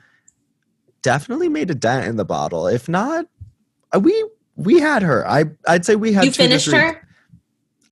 definitely 1.02 1.48
made 1.48 1.70
a 1.70 1.74
dent 1.74 2.06
in 2.06 2.16
the 2.16 2.24
bottle. 2.24 2.68
If 2.68 2.88
not, 2.88 3.26
uh, 3.92 3.98
we 3.98 4.14
we 4.54 4.78
had 4.78 5.02
her. 5.02 5.26
I 5.28 5.46
I'd 5.66 5.84
say 5.84 5.96
we 5.96 6.12
had. 6.12 6.24
you 6.24 6.30
two 6.30 6.36
to 6.36 6.42
finished 6.48 6.68
three- 6.68 6.78
her 6.78 7.08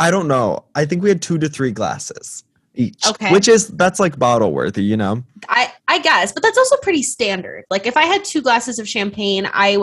I 0.00 0.12
don't 0.12 0.28
know. 0.28 0.64
I 0.76 0.84
think 0.84 1.02
we 1.02 1.08
had 1.08 1.20
two 1.20 1.38
to 1.38 1.48
three 1.48 1.72
glasses 1.72 2.44
each. 2.74 3.04
Okay. 3.06 3.32
Which 3.32 3.48
is 3.48 3.68
that's 3.68 3.98
like 3.98 4.18
bottle 4.18 4.52
worthy, 4.52 4.84
you 4.84 4.96
know. 4.96 5.24
i 5.48 5.72
i 5.88 5.98
guess 5.98 6.30
but 6.32 6.42
that's 6.42 6.56
also 6.58 6.76
pretty 6.78 7.02
standard 7.02 7.64
like 7.70 7.86
if 7.86 7.96
i 7.96 8.04
had 8.04 8.24
two 8.24 8.40
glasses 8.42 8.78
of 8.78 8.88
champagne 8.88 9.48
I 9.52 9.78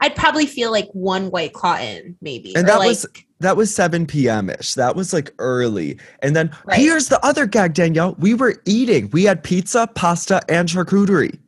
I'd 0.00 0.16
probably 0.16 0.46
feel 0.46 0.70
like 0.72 0.88
one 0.92 1.30
white 1.30 1.52
claw 1.52 1.76
in 1.78 2.16
maybe 2.20 2.54
And 2.56 2.66
that 2.68 2.78
like, 2.78 2.88
was 2.88 3.06
that 3.40 3.56
was 3.56 3.74
7 3.74 4.06
p.m. 4.06 4.50
ish. 4.50 4.74
That 4.74 4.94
was 4.96 5.12
like 5.14 5.30
early. 5.38 5.98
And 6.22 6.36
then 6.36 6.50
Right. 6.66 6.78
here's 6.78 7.08
the 7.08 7.24
other 7.24 7.46
gag, 7.46 7.72
Danielle. 7.72 8.14
We 8.18 8.34
were 8.34 8.60
eating. 8.66 9.08
We 9.12 9.24
had 9.24 9.42
pizza, 9.42 9.86
pasta, 9.94 10.42
and 10.50 10.68
charcuterie. 10.68 11.38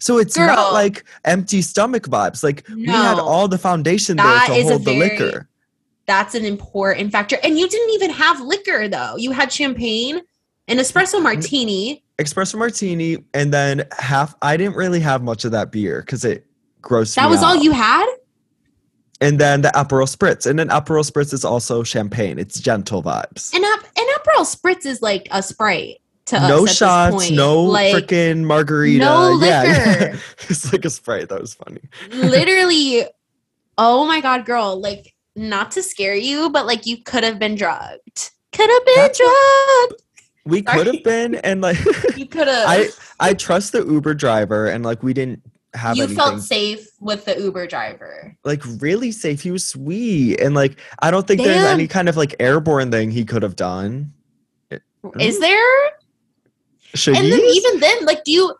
So 0.00 0.18
it's 0.18 0.36
not 0.36 0.72
like 0.72 1.04
empty 1.24 1.62
stomach 1.62 2.04
vibes. 2.04 2.42
Like 2.42 2.66
we 2.74 2.86
had 2.86 3.18
all 3.20 3.46
the 3.48 3.58
foundation 3.58 4.16
That 4.16 4.46
there 4.48 4.56
to 4.56 4.62
hold 4.68 4.84
the 4.84 4.98
very- 4.98 5.10
liquor. 5.18 5.48
that's 6.06 6.34
an 6.34 6.44
important 6.44 7.12
factor 7.12 7.36
and 7.44 7.58
you 7.58 7.68
didn't 7.68 7.90
even 7.94 8.10
have 8.10 8.40
liquor 8.40 8.88
though 8.88 9.14
you 9.16 9.30
had 9.30 9.52
champagne 9.52 10.20
an 10.68 10.78
espresso 10.78 11.22
martini 11.22 12.02
Espresso 12.18 12.56
martini, 12.56 13.18
and 13.34 13.52
then 13.52 13.86
half. 13.98 14.34
I 14.42 14.56
didn't 14.56 14.76
really 14.76 15.00
have 15.00 15.22
much 15.22 15.44
of 15.44 15.52
that 15.52 15.70
beer 15.70 16.00
because 16.00 16.24
it 16.24 16.46
grossed 16.82 17.14
that 17.16 17.28
was 17.28 17.42
all 17.42 17.56
you 17.56 17.72
had 17.72 18.06
And 19.20 19.40
then 19.40 19.62
the 19.62 19.68
Aperol 19.68 20.06
Spritz, 20.06 20.46
and 20.46 20.58
then 20.58 20.68
Aperol 20.68 21.08
Spritz 21.08 21.32
is 21.32 21.44
also 21.44 21.82
champagne. 21.82 22.38
It's 22.38 22.60
gentle 22.60 23.02
vibes. 23.02 23.54
And 23.54 23.64
up 23.64 23.80
and 23.96 24.06
Aperol 24.16 24.44
Spritz 24.44 24.86
is 24.86 25.02
like 25.02 25.28
a 25.30 25.42
Sprite 25.42 25.98
to 26.28 26.36
us 26.36 26.48
no 26.48 26.66
shots, 26.66 27.30
no 27.30 27.62
like 27.62 27.94
freaking 27.94 28.44
margarita. 28.44 29.04
no 29.04 29.38
Yeah, 29.40 29.62
liquor. 29.62 30.18
it's 30.48 30.72
like 30.72 30.84
a 30.84 30.90
sprite. 30.90 31.28
That 31.28 31.40
was 31.40 31.54
funny. 31.54 31.80
literally. 32.10 33.06
Oh 33.76 34.06
my 34.06 34.20
god, 34.20 34.44
girl! 34.44 34.80
Like 34.80 35.14
not 35.36 35.70
to 35.72 35.82
scare 35.82 36.14
you, 36.14 36.50
but 36.50 36.66
like 36.66 36.86
you 36.86 37.02
could 37.02 37.24
have 37.24 37.38
been 37.38 37.54
drugged. 37.54 38.30
Could 38.52 38.68
have 38.70 38.86
been 38.86 38.94
That's 38.96 39.18
drugged. 39.18 40.02
We 40.48 40.62
could 40.62 40.86
have 40.86 41.02
been, 41.04 41.34
and 41.44 41.60
like 41.60 41.78
You 42.16 42.26
could 42.26 42.48
have. 42.48 42.64
I 42.68 42.88
I 43.20 43.34
trust 43.34 43.72
the 43.72 43.84
Uber 43.84 44.14
driver, 44.14 44.66
and 44.66 44.84
like 44.84 45.02
we 45.02 45.12
didn't 45.12 45.42
have 45.74 45.96
You 45.96 46.04
anything 46.04 46.16
felt 46.16 46.40
safe 46.40 46.88
with 47.00 47.26
the 47.26 47.38
Uber 47.38 47.66
driver. 47.66 48.36
like 48.44 48.62
really 48.80 49.12
safe. 49.12 49.42
He 49.42 49.50
was 49.50 49.64
sweet, 49.64 50.40
and 50.40 50.54
like 50.54 50.80
I 51.00 51.10
don't 51.10 51.26
think 51.26 51.42
there's 51.42 51.64
any 51.64 51.86
kind 51.86 52.08
of 52.08 52.16
like 52.16 52.34
airborne 52.40 52.90
thing 52.90 53.10
he 53.10 53.24
could 53.24 53.42
have 53.42 53.56
done. 53.56 54.12
Is 55.20 55.36
hmm? 55.36 55.42
there? 55.42 55.90
Should 56.94 57.16
and 57.16 57.24
he? 57.24 57.30
then 57.30 57.40
even 57.40 57.80
then, 57.80 58.04
like, 58.06 58.24
do 58.24 58.32
you 58.32 58.54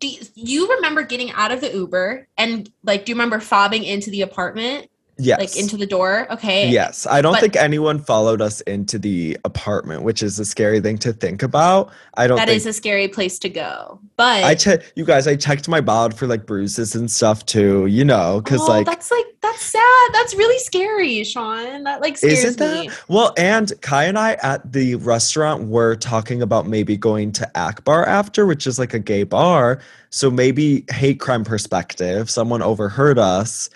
do 0.00 0.08
you 0.34 0.68
remember 0.68 1.02
getting 1.02 1.30
out 1.32 1.50
of 1.50 1.60
the 1.60 1.72
Uber 1.72 2.28
and 2.36 2.70
like 2.84 3.04
do 3.04 3.10
you 3.10 3.16
remember 3.16 3.38
fobbing 3.38 3.84
into 3.84 4.10
the 4.10 4.22
apartment, 4.22 4.88
yes. 5.18 5.38
like 5.38 5.56
into 5.56 5.76
the 5.76 5.86
door? 5.86 6.26
Okay. 6.32 6.70
Yes, 6.70 7.06
I 7.06 7.20
don't 7.20 7.32
But- 7.32 7.40
think 7.40 7.56
anyone 7.56 7.98
followed 7.98 8.40
us 8.40 8.60
into 8.62 8.98
the 8.98 9.36
apartment, 9.44 10.02
which 10.02 10.22
is 10.22 10.38
a 10.38 10.44
scary 10.44 10.80
thing 10.80 10.98
to 10.98 11.12
think 11.12 11.42
about. 11.42 11.90
I 12.14 12.26
don't 12.26 12.36
That 12.36 12.48
think 12.48 12.56
is 12.56 12.66
a 12.66 12.72
scary 12.72 13.08
place 13.08 13.38
to 13.40 13.48
go. 13.48 14.00
But 14.16 14.44
I 14.44 14.54
checked 14.54 14.92
you 14.96 15.04
guys. 15.04 15.26
I 15.26 15.36
checked 15.36 15.68
my 15.68 15.80
bod 15.80 16.14
for 16.14 16.26
like 16.26 16.46
bruises 16.46 16.94
and 16.94 17.10
stuff 17.10 17.44
too. 17.46 17.86
You 17.86 18.04
know, 18.04 18.40
because 18.42 18.60
oh, 18.62 18.66
like 18.66 18.86
that's 18.86 19.10
like 19.10 19.26
that's 19.40 19.62
sad. 19.62 20.08
That's 20.12 20.34
really 20.34 20.58
scary, 20.58 21.22
Sean. 21.24 21.84
That 21.84 22.00
like 22.00 22.16
scares 22.16 22.44
Isn't 22.44 22.58
that? 22.58 22.86
me. 22.86 22.90
Well, 23.08 23.32
and 23.36 23.72
Kai 23.82 24.04
and 24.04 24.18
I 24.18 24.32
at 24.42 24.72
the 24.72 24.96
restaurant 24.96 25.68
were 25.68 25.96
talking 25.96 26.42
about 26.42 26.66
maybe 26.66 26.96
going 26.96 27.32
to 27.32 27.50
Akbar 27.58 28.06
after, 28.06 28.46
which 28.46 28.66
is 28.66 28.78
like 28.78 28.94
a 28.94 28.98
gay 28.98 29.22
bar. 29.22 29.80
So 30.10 30.30
maybe 30.30 30.84
hate 30.90 31.20
crime 31.20 31.44
perspective, 31.44 32.30
someone 32.30 32.62
overheard 32.62 33.18
us 33.18 33.70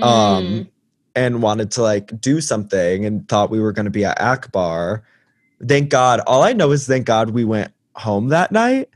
um 0.00 0.44
Mm. 0.44 0.66
And 1.14 1.42
wanted 1.42 1.70
to 1.72 1.82
like 1.82 2.20
do 2.20 2.40
something 2.40 3.04
and 3.04 3.28
thought 3.28 3.50
we 3.50 3.60
were 3.60 3.72
going 3.72 3.84
to 3.84 3.90
be 3.90 4.04
at 4.04 4.20
Akbar. 4.20 5.04
Thank 5.66 5.90
God. 5.90 6.20
All 6.26 6.42
I 6.42 6.52
know 6.52 6.70
is 6.72 6.86
thank 6.86 7.06
God 7.06 7.30
we 7.30 7.44
went 7.44 7.72
home 7.94 8.28
that 8.28 8.52
night 8.52 8.88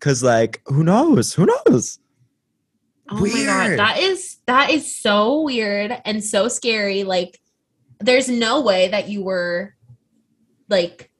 cuz 0.00 0.22
like 0.22 0.62
who 0.66 0.82
knows? 0.82 1.34
Who 1.34 1.46
knows? 1.46 1.98
Oh 3.08 3.20
my 3.20 3.44
god, 3.44 3.78
that 3.78 3.98
is 3.98 4.38
that 4.46 4.70
is 4.70 4.92
so 4.92 5.42
weird 5.42 5.96
and 6.04 6.24
so 6.24 6.48
scary. 6.48 7.04
Like, 7.04 7.40
there's 8.00 8.28
no 8.28 8.60
way 8.60 8.88
that 8.88 9.08
you 9.08 9.22
were 9.22 9.74
like, 10.68 11.10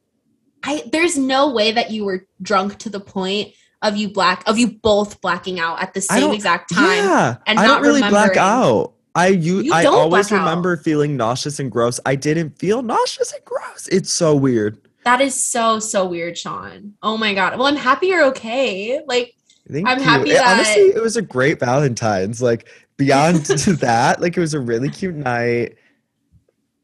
I 0.64 0.83
there's 0.90 1.16
no 1.16 1.53
way 1.53 1.73
that 1.73 1.90
you 1.90 2.05
were 2.05 2.27
drunk 2.42 2.79
to 2.79 2.90
the 2.90 3.01
point 3.01 3.53
of 3.83 3.97
you 3.97 4.09
black 4.09 4.42
of 4.49 4.59
you 4.59 4.69
both 4.69 5.21
blacking 5.21 5.61
out 5.61 5.81
at 5.81 5.95
the 5.95 6.01
same 6.01 6.33
exact 6.33 6.73
time. 6.73 7.05
Yeah. 7.05 7.37
and 7.47 7.59
I 7.59 7.66
not 7.66 7.83
don't 7.83 7.83
really 7.83 8.09
black 8.09 8.37
out. 8.37 8.95
I 9.16 9.29
you, 9.29 9.61
You 9.62 9.72
I 9.72 9.85
always 9.87 10.29
black 10.29 10.40
out. 10.40 10.44
remember 10.44 10.76
feeling 10.76 11.16
nauseous 11.16 11.59
and 11.59 11.70
gross. 11.72 11.98
I 12.07 12.14
didn't 12.14 12.59
feel 12.59 12.83
nauseous 12.83 13.33
and 13.33 13.44
gross. 13.44 13.88
It's 13.88 14.12
so 14.12 14.37
weird. 14.37 14.79
That 15.05 15.20
is 15.20 15.40
so 15.40 15.79
so 15.81 16.07
weird, 16.07 16.37
Sean. 16.38 16.94
Oh 17.02 17.16
my 17.16 17.33
god. 17.35 17.57
Well, 17.59 17.66
I'm 17.66 17.76
happy 17.76 18.09
you're 18.09 18.24
okay. 18.26 19.00
Like, 19.07 19.35
Thank 19.72 19.88
I'm 19.88 19.98
you. 19.98 20.05
happy 20.05 20.31
It- 20.31 20.35
that- 20.35 20.55
honestly, 20.55 20.83
it 20.83 21.02
was 21.02 21.16
a 21.16 21.22
great 21.22 21.59
Valentine's. 21.61 22.40
Like 22.42 22.68
beyond 22.96 23.44
to 23.46 23.72
that, 23.76 24.20
like 24.20 24.37
it 24.37 24.40
was 24.40 24.55
a 24.55 24.61
really 24.61 24.90
cute 24.90 25.14
night. 25.14 25.76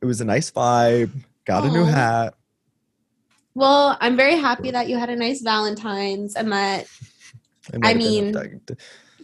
It 0.01 0.05
was 0.07 0.21
a 0.21 0.25
nice 0.25 0.51
vibe. 0.51 1.11
Got 1.45 1.65
a 1.65 1.71
new 1.71 1.85
hat. 1.85 2.35
well, 3.55 3.97
I'm 4.01 4.17
very 4.17 4.37
happy 4.37 4.71
that 4.71 4.89
you 4.89 4.97
had 4.97 5.11
a 5.11 5.17
nice 5.17 5.43
Valentine's 5.43 6.35
and 6.37 6.51
that 6.53 6.87
I 7.83 7.95
been 7.95 7.99
mean. 7.99 8.33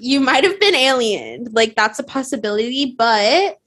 You 0.00 0.20
might 0.20 0.44
have 0.44 0.58
been 0.60 0.74
alien 0.74 1.48
like 1.52 1.74
that's 1.74 1.98
a 1.98 2.02
possibility 2.02 2.94
but 2.96 3.58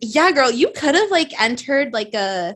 yeah 0.00 0.30
girl 0.30 0.50
you 0.50 0.70
could 0.76 0.94
have 0.94 1.10
like 1.10 1.38
entered 1.40 1.92
like 1.92 2.14
a 2.14 2.54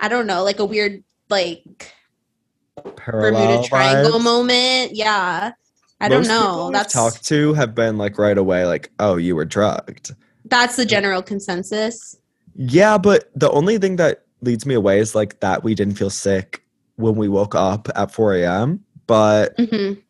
i 0.00 0.08
don't 0.08 0.26
know 0.26 0.44
like 0.44 0.58
a 0.58 0.64
weird 0.64 1.02
like 1.28 1.92
Parallel 2.96 3.32
bermuda 3.32 3.68
triangle 3.68 4.18
vibes. 4.18 4.24
moment 4.24 4.94
yeah 4.94 5.52
i 6.00 6.08
don't 6.08 6.28
know 6.28 6.70
that's 6.72 6.92
talked 6.92 7.24
to 7.24 7.52
have 7.54 7.74
been 7.74 7.98
like 7.98 8.18
right 8.18 8.38
away, 8.38 8.64
like, 8.66 8.90
oh, 9.00 9.16
you 9.16 9.34
were 9.34 9.44
drugged. 9.44 10.14
that's 10.44 10.76
the 10.76 10.84
general 10.86 11.22
consensus 11.22 12.16
Yeah, 12.54 12.98
but 12.98 13.30
the 13.34 13.50
only 13.50 13.78
thing 13.78 13.96
that 13.96 14.24
leads 14.40 14.66
me 14.66 14.74
away 14.74 14.98
is 14.98 15.14
like 15.14 15.38
that 15.40 15.62
we 15.62 15.74
didn't 15.74 15.94
feel 15.94 16.10
sick 16.10 16.62
when 16.96 17.14
we 17.14 17.28
woke 17.28 17.54
up 17.54 17.88
at 17.94 18.10
4 18.10 18.34
a.m. 18.36 18.84
But 19.06 19.56
Mhm. 19.56 20.02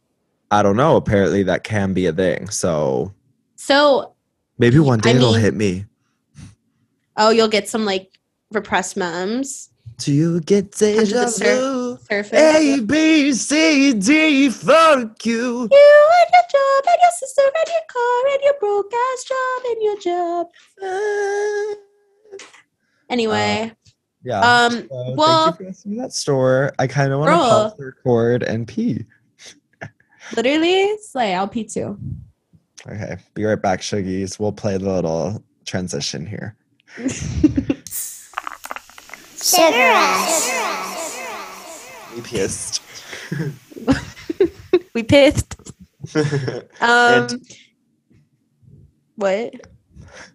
I 0.51 0.63
don't 0.63 0.77
know. 0.77 0.97
Apparently, 0.97 1.43
that 1.45 1.65
can 1.65 1.93
be 1.93 2.07
a 2.07 2.13
thing. 2.13 2.49
So 2.51 3.13
So, 3.57 4.15
maybe 4.59 4.79
one 4.79 4.99
day 5.01 5.11
I 5.13 5.15
it'll 5.17 5.33
mean- 5.33 5.41
hit 5.41 5.55
me. 5.55 5.87
oh, 7.17 7.31
you'll 7.31 7.49
get 7.49 7.69
some 7.69 7.85
like 7.85 8.19
repressed 8.51 8.97
mums. 8.97 9.71
Do 9.99 10.13
you 10.13 10.41
get 10.41 10.71
deja 10.73 11.27
vu? 11.27 11.99
Surface. 12.09 12.33
A 12.41 12.81
B 12.81 13.33
C 13.33 13.93
D, 13.95 14.49
fuck 14.49 15.27
you. 15.27 15.69
You 15.71 16.11
and 16.21 16.31
your 16.33 16.47
job 16.51 16.85
and 16.87 16.99
your 17.03 17.11
sister 17.19 17.43
and 17.45 17.69
your 17.69 17.87
car 17.91 18.33
and 18.33 18.43
your 18.45 18.55
broke 18.61 18.93
ass 18.95 19.25
job 19.25 19.63
and 19.71 19.83
your 19.83 19.99
job. 19.99 20.47
Anyway, 23.11 23.73
Yeah. 24.23 24.41
um, 24.41 24.73
So 24.91 25.15
well, 25.17 25.45
thank 25.47 25.61
you 25.61 25.65
for 25.65 25.71
asking 25.71 25.93
me 25.93 25.99
that 26.01 26.13
store. 26.13 26.73
I 26.79 26.87
kind 26.87 27.11
of 27.13 27.21
want 27.21 27.31
to 27.31 27.37
pause 27.37 27.73
the 27.79 27.87
record 27.87 28.43
and 28.43 28.69
pee. 28.69 29.07
Literally, 30.37 30.97
slay. 31.03 31.33
LP2. 31.33 31.99
Okay, 32.87 33.17
be 33.35 33.45
right 33.45 33.61
back, 33.61 33.81
Shuggies. 33.81 34.39
We'll 34.39 34.53
play 34.53 34.79
the 34.79 34.93
little 34.93 35.43
transition 35.65 36.25
here. 36.27 36.57
Sugar 39.41 39.79
Rush. 39.79 40.51
We 42.15 42.23
pissed. 42.23 42.83
we 44.95 45.03
pissed. 45.03 45.55
Um, 46.81 47.29
what? 49.17 49.53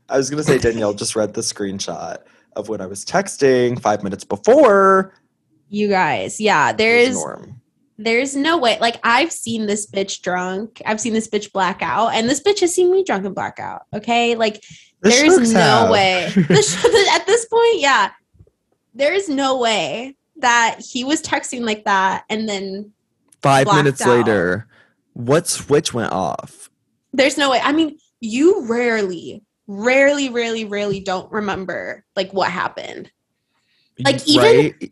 I 0.10 0.18
was 0.18 0.30
gonna 0.30 0.44
say 0.44 0.60
Danielle 0.60 0.94
just 0.94 1.16
read 1.16 1.34
the 1.34 1.42
screenshot 1.42 2.18
of 2.56 2.70
when 2.70 2.82
I 2.82 2.86
was 2.86 3.04
texting 3.04 3.82
five 3.82 4.04
minutes 4.04 4.24
before. 4.24 5.14
You 5.70 5.88
guys, 5.88 6.40
yeah, 6.40 6.74
there's 6.74 7.16
Norm. 7.16 7.62
There's 7.98 8.36
no 8.36 8.58
way. 8.58 8.78
Like 8.80 9.00
I've 9.04 9.32
seen 9.32 9.66
this 9.68 9.86
bitch 9.90 10.22
drunk. 10.22 10.82
I've 10.86 11.00
seen 11.02 11.14
this 11.14 11.28
bitch 11.28 11.52
blackout, 11.52 12.14
and 12.14 12.28
this 12.30 12.42
bitch 12.42 12.60
has 12.62 12.74
seen 12.74 12.92
me 12.92 13.04
drunk 13.04 13.26
and 13.26 13.36
blackout. 13.36 13.84
Okay, 13.94 14.36
like 14.36 14.64
The 15.02 15.10
there's 15.10 15.54
no 15.54 15.60
have. 15.60 15.90
way. 15.90 16.30
The 16.36 17.10
at 17.14 17.26
this 17.28 17.46
point, 17.46 17.80
yeah, 17.80 18.12
there 18.96 19.14
is 19.14 19.30
no 19.30 19.60
way 19.60 20.16
that 20.38 20.80
he 20.80 21.04
was 21.04 21.22
texting 21.22 21.62
like 21.62 21.86
that, 21.86 22.26
and 22.30 22.48
then 22.50 22.92
Five 23.42 23.68
minutes 23.68 24.02
out. 24.02 24.10
later, 24.10 24.68
what 25.14 25.48
switch 25.48 25.94
went 25.94 26.12
off? 26.12 26.70
there's 27.16 27.38
no 27.38 27.52
way. 27.52 27.60
I 27.64 27.74
mean, 27.74 28.00
you 28.22 28.66
rarely, 28.66 29.44
rarely, 29.68 30.30
rarely, 30.30 30.66
rarely 30.66 31.00
don't 31.00 31.32
remember 31.32 32.04
like 32.16 32.32
what 32.34 32.50
happened. 32.50 33.12
Like, 34.04 34.28
even- 34.28 34.44
Right? 34.82 34.92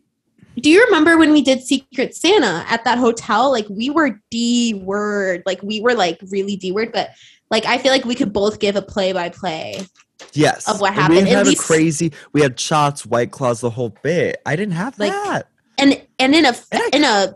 Do 0.58 0.70
you 0.70 0.84
remember 0.84 1.16
when 1.18 1.32
we 1.32 1.42
did 1.42 1.62
Secret 1.62 2.14
Santa 2.14 2.64
at 2.68 2.84
that 2.84 2.98
hotel? 2.98 3.50
Like 3.50 3.66
we 3.68 3.90
were 3.90 4.20
D 4.30 4.74
word, 4.74 5.42
like 5.46 5.62
we 5.62 5.80
were 5.80 5.94
like 5.94 6.18
really 6.30 6.56
D 6.56 6.72
word, 6.72 6.92
but 6.92 7.10
like 7.50 7.64
I 7.66 7.78
feel 7.78 7.90
like 7.92 8.04
we 8.04 8.14
could 8.14 8.32
both 8.32 8.58
give 8.58 8.76
a 8.76 8.82
play 8.82 9.12
by 9.12 9.28
play. 9.30 9.80
yes. 10.34 10.68
of 10.68 10.80
what 10.80 10.92
And 10.92 11.00
happened, 11.00 11.24
We 11.26 11.30
at 11.32 11.36
had 11.38 11.46
least- 11.46 11.62
a 11.62 11.66
crazy. 11.66 12.12
We 12.32 12.42
had 12.42 12.58
shots, 12.60 13.04
white 13.06 13.30
claws, 13.30 13.60
the 13.60 13.70
whole 13.70 13.94
bit. 14.02 14.40
I 14.46 14.56
didn't 14.56 14.74
have 14.74 14.98
Like, 14.98 15.12
that. 15.12 15.48
And 15.78 16.00
and 16.18 16.34
in 16.34 16.44
a 16.44 16.54
And 16.70 16.82
I- 16.82 16.90
in 16.92 17.04
a 17.04 17.34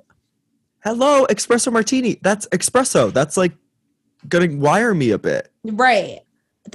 Hello, 0.84 1.26
espresso 1.26 1.72
martini. 1.72 2.18
That's 2.22 2.46
espresso. 2.48 3.12
That's 3.12 3.36
like 3.36 3.52
gonna 4.28 4.54
wire 4.56 4.94
me 4.94 5.10
a 5.10 5.18
bit. 5.18 5.50
right. 5.64 6.20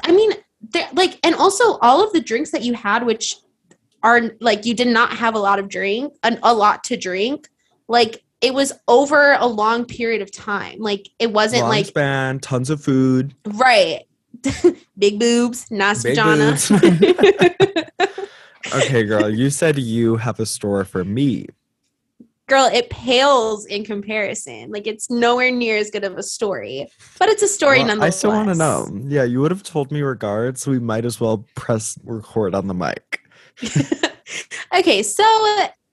I 0.04 0.12
mean, 0.12 0.32
there 0.74 0.88
like 0.94 1.20
and 1.24 1.36
also 1.36 1.78
all 1.82 2.04
of 2.04 2.12
the 2.14 2.20
drinks 2.22 2.52
that 2.52 2.64
you 2.64 2.74
had, 2.74 3.06
which 3.06 3.36
are 4.04 4.32
like 4.40 4.66
you 4.66 4.74
did 4.74 4.88
not 4.88 5.12
have 5.14 5.36
a 5.36 5.40
lot 5.40 5.60
of 5.60 5.68
drink, 5.70 6.14
an, 6.24 6.40
a 6.44 6.54
lot 6.54 6.84
to 6.86 6.98
drink. 6.98 7.48
Like 7.88 8.24
it 8.42 8.54
was 8.54 8.74
over 8.88 9.34
a 9.34 9.46
long 9.46 9.86
period 9.86 10.22
of 10.22 10.32
time. 10.32 10.80
Like 10.80 11.08
it 11.20 11.32
wasn't 11.32 11.62
Long 11.64 11.70
like 11.70 11.86
span, 11.86 12.40
tons 12.40 12.70
of 12.70 12.82
food. 12.84 13.36
right. 13.46 14.02
Big 14.98 15.20
boobs, 15.20 15.70
nice 15.70 16.04
Big 16.04 16.16
vagina. 16.16 16.58
Okay, 18.74 19.04
girl, 19.04 19.30
you 19.30 19.50
said 19.50 19.78
you 19.78 20.16
have 20.18 20.40
a 20.40 20.46
store 20.46 20.86
for 20.86 21.04
me. 21.04 21.48
girl 22.48 22.70
it 22.72 22.90
pales 22.90 23.66
in 23.66 23.84
comparison 23.84 24.70
like 24.72 24.86
it's 24.86 25.10
nowhere 25.10 25.52
near 25.52 25.78
as 25.78 25.90
good 25.90 26.04
of 26.04 26.18
a 26.18 26.24
story 26.24 26.86
but 27.18 27.28
it's 27.30 27.42
a 27.42 27.48
story 27.48 27.84
Well, 27.84 28.04
I 28.04 28.10
still 28.12 28.32
want 28.32 28.50
to 28.50 28.56
know. 28.56 28.88
Yeah, 29.08 29.24
you 29.24 29.42
would 29.42 29.52
have 29.52 29.64
told 29.64 29.92
me 29.92 30.02
regards. 30.02 30.68
We 30.68 30.80
might 30.80 31.06
as 31.06 31.20
well 31.20 31.46
press 31.56 31.98
record 32.04 32.54
on 32.56 32.68
the 32.68 32.74
mic. 32.74 33.20
okay 34.76 35.04
so 35.04 35.24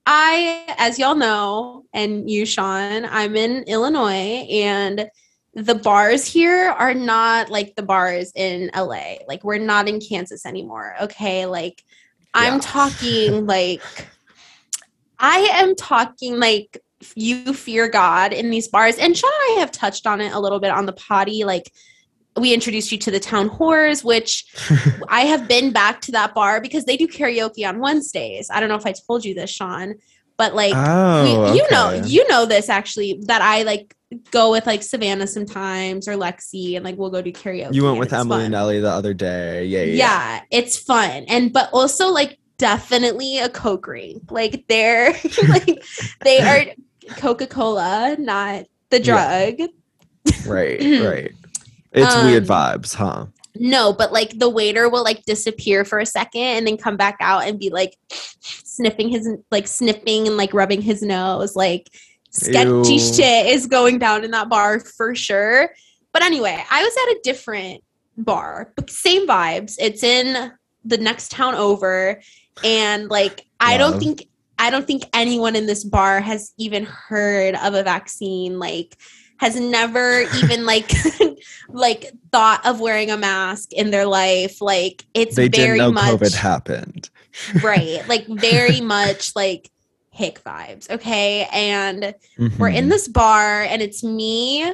i 0.07 0.65
as 0.79 0.99
y'all 0.99 1.15
know 1.15 1.85
and 1.93 2.31
you 2.31 2.47
sean 2.47 3.05
i'm 3.07 3.37
in 3.37 3.63
illinois 3.65 4.47
and 4.51 5.09
the 5.55 5.75
bars 5.75 6.25
here 6.25 6.69
are 6.69 6.95
not 6.95 7.51
like 7.51 7.75
the 7.75 7.83
bars 7.83 8.33
in 8.37 8.71
la 8.77 9.15
like 9.27 9.43
we're 9.43 9.59
not 9.59 9.89
in 9.89 10.01
kansas 10.01 10.47
anymore 10.47 10.95
okay? 11.03 11.47
Like 11.47 11.83
i'm 12.35 12.55
Yeah. 12.55 12.61
talking 12.61 13.47
like 13.47 13.83
i 15.19 15.39
am 15.53 15.75
talking 15.75 16.39
like 16.39 16.79
you 17.15 17.53
fear 17.55 17.89
god 17.89 18.33
in 18.33 18.51
these 18.51 18.69
bars. 18.69 18.99
And 18.99 19.17
sean 19.17 19.31
and 19.49 19.57
i 19.57 19.61
have 19.61 19.73
touched 19.73 20.07
on 20.07 20.21
it 20.21 20.33
a 20.33 20.41
little 20.41 20.61
bit 20.61 20.71
on 20.71 20.87
the 20.87 20.93
potty 20.93 21.45
like 21.45 21.73
we 22.39 22.55
introduced 22.55 22.91
you 22.93 22.99
to 22.99 23.11
the 23.11 23.21
town 23.21 23.49
whores 23.51 24.05
which 24.05 24.45
I 25.09 25.23
have 25.23 25.49
been 25.49 25.73
back 25.73 26.01
to 26.03 26.13
that 26.13 26.35
bar 26.35 26.61
because 26.61 26.85
they 26.85 26.97
do 26.97 27.07
karaoke 27.09 27.69
on 27.69 27.81
Wednesdays. 27.81 28.49
I 28.51 28.61
don't 28.61 28.69
know 28.69 28.77
if 28.77 28.87
I 28.87 28.95
told 29.07 29.25
you 29.25 29.35
this, 29.35 29.51
Sean, 29.51 29.95
but 30.37 30.55
like 30.55 30.75
oh, 30.77 31.25
we, 31.53 31.59
you 31.59 31.67
know, 31.71 32.03
you 32.05 32.27
know 32.29 32.47
this 32.47 32.69
actually 32.69 33.21
that 33.27 33.43
I 33.43 33.63
like 33.65 33.95
go 34.31 34.51
with 34.53 34.67
like 34.67 34.83
Savannah 34.83 35.27
sometimes 35.27 36.09
or 36.09 36.13
Lexi 36.13 36.77
and 36.77 36.85
like 36.85 36.97
we'll 36.97 37.11
go 37.11 37.21
do 37.21 37.33
karaoke. 37.33 37.75
You 37.75 37.85
went 37.85 37.99
with 37.99 38.13
Emily 38.13 38.39
fun. 38.39 38.47
and 38.47 38.55
Ellie 38.55 38.81
the 38.81 38.91
other 38.91 39.13
day. 39.15 39.65
Yeah, 39.67 39.83
yeah. 39.83 39.95
Yeah, 39.95 40.41
it's 40.51 40.79
fun 40.79 41.25
and 41.29 41.53
but 41.53 41.69
also 41.73 42.09
like 42.09 42.39
definitely 42.57 43.39
a 43.39 43.49
coke 43.49 43.87
ring. 43.87 44.21
Like 44.31 44.65
they're 44.69 45.13
like 45.49 45.83
they 46.23 46.41
are 46.41 46.75
Coca 47.17 47.47
Cola, 47.47 48.17
not 48.19 48.65
the 48.91 49.03
Yeah. 49.03 49.51
drug. 49.51 49.69
Right, 50.47 50.81
right. 51.05 51.33
It's 51.93 52.15
weird 52.17 52.51
Um, 52.51 52.57
vibes, 52.57 52.95
huh? 52.95 53.27
No, 53.55 53.93
but 53.93 54.13
like 54.13 54.39
the 54.39 54.49
waiter 54.49 54.89
will 54.89 55.03
like 55.03 55.25
disappear 55.25 55.85
for 55.85 55.99
a 55.99 56.07
second 56.07 56.41
and 56.41 56.67
then 56.67 56.77
come 56.77 56.97
back 56.97 57.17
out 57.21 57.45
and 57.45 57.59
be 57.59 57.71
like 57.71 57.97
sniffing 58.41 59.09
his 59.09 59.29
like 59.51 59.67
sniffing 59.67 60.29
and 60.29 60.37
like 60.37 60.55
rubbing 60.55 60.81
his 60.81 61.03
nose. 61.03 61.57
Like 61.57 61.89
sketchy 62.31 62.95
Ew. 62.95 62.99
shit 62.99 63.47
is 63.47 63.67
going 63.67 63.99
down 63.99 64.25
in 64.25 64.31
that 64.31 64.49
bar 64.49 64.81
for 64.81 65.15
sure. 65.15 65.71
But 66.13 66.23
anyway, 66.23 66.63
I 66.71 66.83
was 66.83 66.97
at 66.97 67.17
a 67.17 67.21
different 67.25 67.83
bar, 68.17 68.73
but 68.77 68.91
same 68.91 69.27
vibes. 69.27 69.77
It's 69.79 70.03
in 70.03 70.53
the 70.85 70.99
next 70.99 71.33
town 71.33 71.55
over, 71.55 72.21
and 72.65 73.11
like 73.11 73.47
I 73.61 73.77
don't 73.77 73.99
think 73.99 74.29
I 74.59 74.71
don't 74.71 74.87
think 74.87 75.05
anyone 75.13 75.57
in 75.57 75.67
this 75.67 75.85
bar 75.85 76.21
has 76.21 76.53
even 76.59 76.85
heard 76.85 77.55
of 77.57 77.75
a 77.75 77.83
vaccine. 77.83 78.59
Like 78.59 78.97
has 79.39 79.59
never 79.59 80.23
even 80.43 80.65
like 80.67 80.91
like 81.69 82.11
thought 82.33 82.65
of 82.67 82.81
wearing 82.81 83.11
a 83.11 83.17
mask 83.17 83.73
in 83.73 83.91
their 83.91 84.07
life. 84.07 84.61
Like 84.61 85.05
it's 85.15 85.37
They 85.37 85.49
very 85.49 85.79
didn't 85.79 85.79
know 85.79 85.93
much 85.93 86.05
COVID 86.21 86.35
happened. 86.35 87.11
right, 87.63 88.07
like 88.09 88.27
very 88.27 88.81
much 88.81 89.35
like 89.37 89.71
hick 90.11 90.43
vibes. 90.45 90.91
Okay, 90.91 91.47
and 91.53 92.15
we're 92.59 92.69
in 92.69 92.87
Mhm. 92.87 92.91
this 92.91 93.07
bar 93.09 93.63
and 93.63 93.81
it's 93.83 94.03
me 94.03 94.73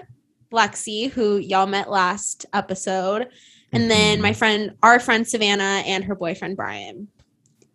lexi 0.53 1.11
who 1.11 1.37
y'all 1.39 1.67
met 1.67 1.91
last 1.91 2.47
episode 2.53 3.27
and 3.73 3.91
then 3.91 4.19
Mhm. 4.19 4.23
my 4.23 4.33
friend 4.33 4.71
our 4.85 5.01
friend 5.01 5.27
savannah 5.27 5.83
and 5.85 6.05
her 6.05 6.15
boyfriend 6.15 6.57
brian 6.57 7.09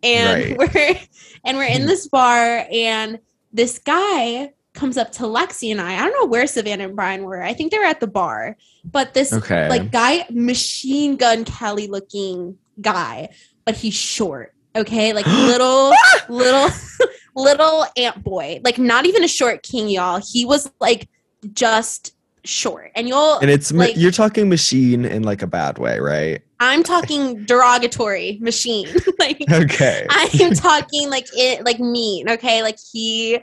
and 0.02 0.58
Right. 0.58 0.74
we're 0.74 0.96
and 1.44 1.58
we're 1.58 1.64
in 1.64 1.84
this 1.84 2.08
bar 2.08 2.66
and 2.72 3.18
this 3.52 3.78
guy 3.80 4.52
comes 4.72 4.96
up 4.96 5.10
to 5.12 5.24
lexi 5.24 5.70
and 5.72 5.80
i 5.80 5.94
i 5.96 5.98
don't 5.98 6.12
know 6.20 6.26
where 6.26 6.46
savannah 6.46 6.84
and 6.84 6.96
brian 6.96 7.24
were. 7.24 7.42
I 7.42 7.52
think 7.54 7.72
they 7.72 7.78
were 7.78 7.84
at 7.84 8.00
the 8.00 8.06
bar. 8.06 8.56
But 8.84 9.14
this 9.14 9.32
Okay. 9.32 9.68
like 9.68 9.90
guy 9.90 10.26
machine 10.30 11.16
gun 11.16 11.44
kelly 11.44 11.86
looking 11.88 12.56
guy 12.80 13.30
but 13.64 13.74
he's 13.76 13.94
short 13.94 14.54
okay? 14.76 15.12
Like 15.12 15.26
little 15.26 15.92
ah! 15.92 16.24
little 16.28 16.68
little 17.36 17.86
ant 17.96 18.22
boy. 18.22 18.60
Like 18.64 18.78
not 18.78 19.06
even 19.06 19.24
a 19.24 19.28
short 19.28 19.62
king 19.62 19.88
y'all. 19.88 20.20
He 20.24 20.44
was 20.44 20.70
like 20.80 21.08
just 21.52 22.14
short. 22.44 22.90
And 22.94 23.08
you'll 23.08 23.38
and 23.40 23.50
it's 23.50 23.72
like- 23.72 23.96
you're 23.96 24.10
talking 24.12 24.48
machine 24.48 25.04
in 25.04 25.22
like 25.24 25.42
a 25.42 25.46
bad 25.46 25.78
way, 25.78 25.98
right? 25.98 26.42
i'm 26.62 26.82
talking 26.82 27.42
derogatory 27.46 28.38
machine. 28.40 28.86
Like 29.18 29.42
Okay. 29.50 30.06
i 30.10 30.28
am 30.40 30.52
talking 30.54 31.10
like 31.10 31.26
it 31.34 31.64
like 31.64 31.80
mean 31.80 32.28
okay? 32.30 32.62
Like 32.62 32.78
he 32.92 33.40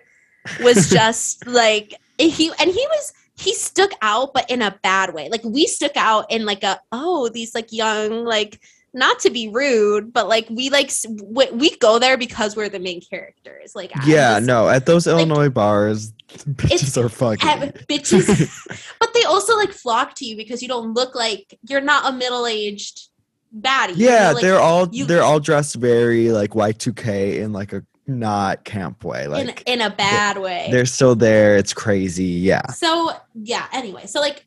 was 0.62 0.90
just 0.90 1.46
like 1.48 1.94
he 2.18 2.50
and 2.60 2.70
he 2.72 2.88
was 2.90 3.14
he 3.36 3.54
stuck 3.54 3.92
out 4.02 4.34
but 4.34 4.50
in 4.50 4.62
a 4.62 4.78
bad 4.84 5.14
way 5.14 5.30
like 5.30 5.44
we 5.44 5.68
stuck 5.68 5.96
out 5.96 6.32
in 6.32 6.46
like 6.46 6.64
a 6.64 6.80
oh 6.92 7.30
these 7.30 7.54
like 7.54 7.72
young 7.72 8.26
like 8.26 8.60
not 8.94 9.20
to 9.20 9.30
be 9.30 9.48
rude, 9.50 10.12
but 10.12 10.28
like 10.28 10.48
we 10.50 10.72
like 10.72 10.90
we, 11.22 11.46
we 11.52 11.78
go 11.78 12.00
there 12.00 12.18
because 12.18 12.56
we're 12.56 12.70
the 12.70 12.80
main 12.80 13.00
characters. 13.00 13.76
Like 13.76 13.92
Yeah, 14.06 14.36
just- 14.38 14.48
no, 14.48 14.68
at 14.70 14.88
those 14.88 15.06
like, 15.06 15.14
Illinois 15.18 15.50
bars, 15.50 16.14
bitches 16.30 16.98
are 16.98 17.10
fucking. 17.10 17.48
have 17.48 17.60
bitches, 17.90 18.90
but 19.00 19.14
they 19.14 19.24
also 19.24 19.56
like 19.56 19.72
flock 19.72 20.16
to 20.16 20.26
you 20.26 20.36
because 20.36 20.64
you 20.64 20.68
don't 20.68 20.94
look 20.94 21.14
like 21.14 21.60
you're 21.70 21.82
not 21.82 22.12
a 22.12 22.16
middle 22.18 22.48
aged 22.48 23.10
baddie. 23.56 23.98
you 23.98 24.08
yeah, 24.10 24.30
know, 24.30 24.34
like, 24.36 24.42
they're 24.42 24.60
all 24.60 24.88
you- 24.92 25.06
they're 25.06 25.22
all 25.22 25.40
dressed 25.40 25.76
very 25.76 26.32
like 26.32 26.52
Y2K 26.52 27.40
in 27.42 27.54
like 27.54 27.74
a 27.74 27.84
not 28.08 28.64
camp 28.64 29.04
way. 29.04 29.26
in 29.26 29.32
Like 29.32 29.64
in 29.66 29.82
a 29.82 29.90
bad 29.90 30.38
way. 30.38 30.70
they're 30.72 30.86
still 30.86 31.16
there. 31.16 31.58
It's 31.58 31.74
crazy. 31.74 32.24
Yeah. 32.26 32.66
So 32.68 33.12
yeah, 33.34 33.68
anyway, 33.74 34.06
so 34.06 34.20
like 34.20 34.46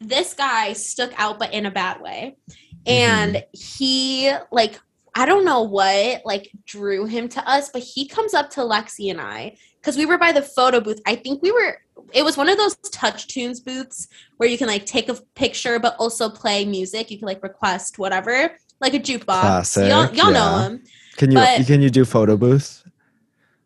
this 0.00 0.34
guy 0.34 0.72
stuck 0.72 1.10
out 1.16 1.38
but 1.38 1.52
in 1.52 1.66
a 1.66 1.70
bad 1.70 2.00
way. 2.00 2.36
Mm-hmm. 2.50 2.92
And 2.92 3.44
he 3.52 4.32
like 4.50 4.80
I 5.14 5.24
don't 5.24 5.44
know 5.44 5.62
what 5.62 6.22
like 6.26 6.50
drew 6.66 7.06
him 7.06 7.28
to 7.30 7.48
us, 7.48 7.70
but 7.72 7.82
he 7.82 8.06
comes 8.06 8.34
up 8.34 8.50
to 8.50 8.60
Lexi 8.60 9.10
and 9.10 9.20
I 9.20 9.56
because 9.80 9.96
we 9.96 10.04
were 10.04 10.18
by 10.18 10.32
the 10.32 10.42
photo 10.42 10.80
booth. 10.80 11.00
I 11.06 11.14
think 11.14 11.42
we 11.42 11.52
were 11.52 11.78
it 12.12 12.24
was 12.24 12.36
one 12.36 12.48
of 12.48 12.58
those 12.58 12.76
touch 12.92 13.26
tunes 13.28 13.60
booths 13.60 14.08
where 14.36 14.48
you 14.48 14.58
can 14.58 14.68
like 14.68 14.84
take 14.84 15.08
a 15.08 15.14
picture 15.34 15.78
but 15.78 15.96
also 15.98 16.28
play 16.28 16.64
music. 16.64 17.10
You 17.10 17.18
can 17.18 17.26
like 17.26 17.42
request 17.42 17.98
whatever, 17.98 18.52
like 18.80 18.94
a 18.94 18.98
jukebox. 18.98 19.24
Classic, 19.24 19.88
y'all 19.88 20.12
y'all 20.14 20.30
know 20.32 20.58
him. 20.58 20.84
Can 21.16 21.30
you 21.30 21.38
But- 21.38 21.66
can 21.66 21.80
you 21.80 21.88
do 21.90 22.04
photo 22.04 22.36
booth? 22.36 22.82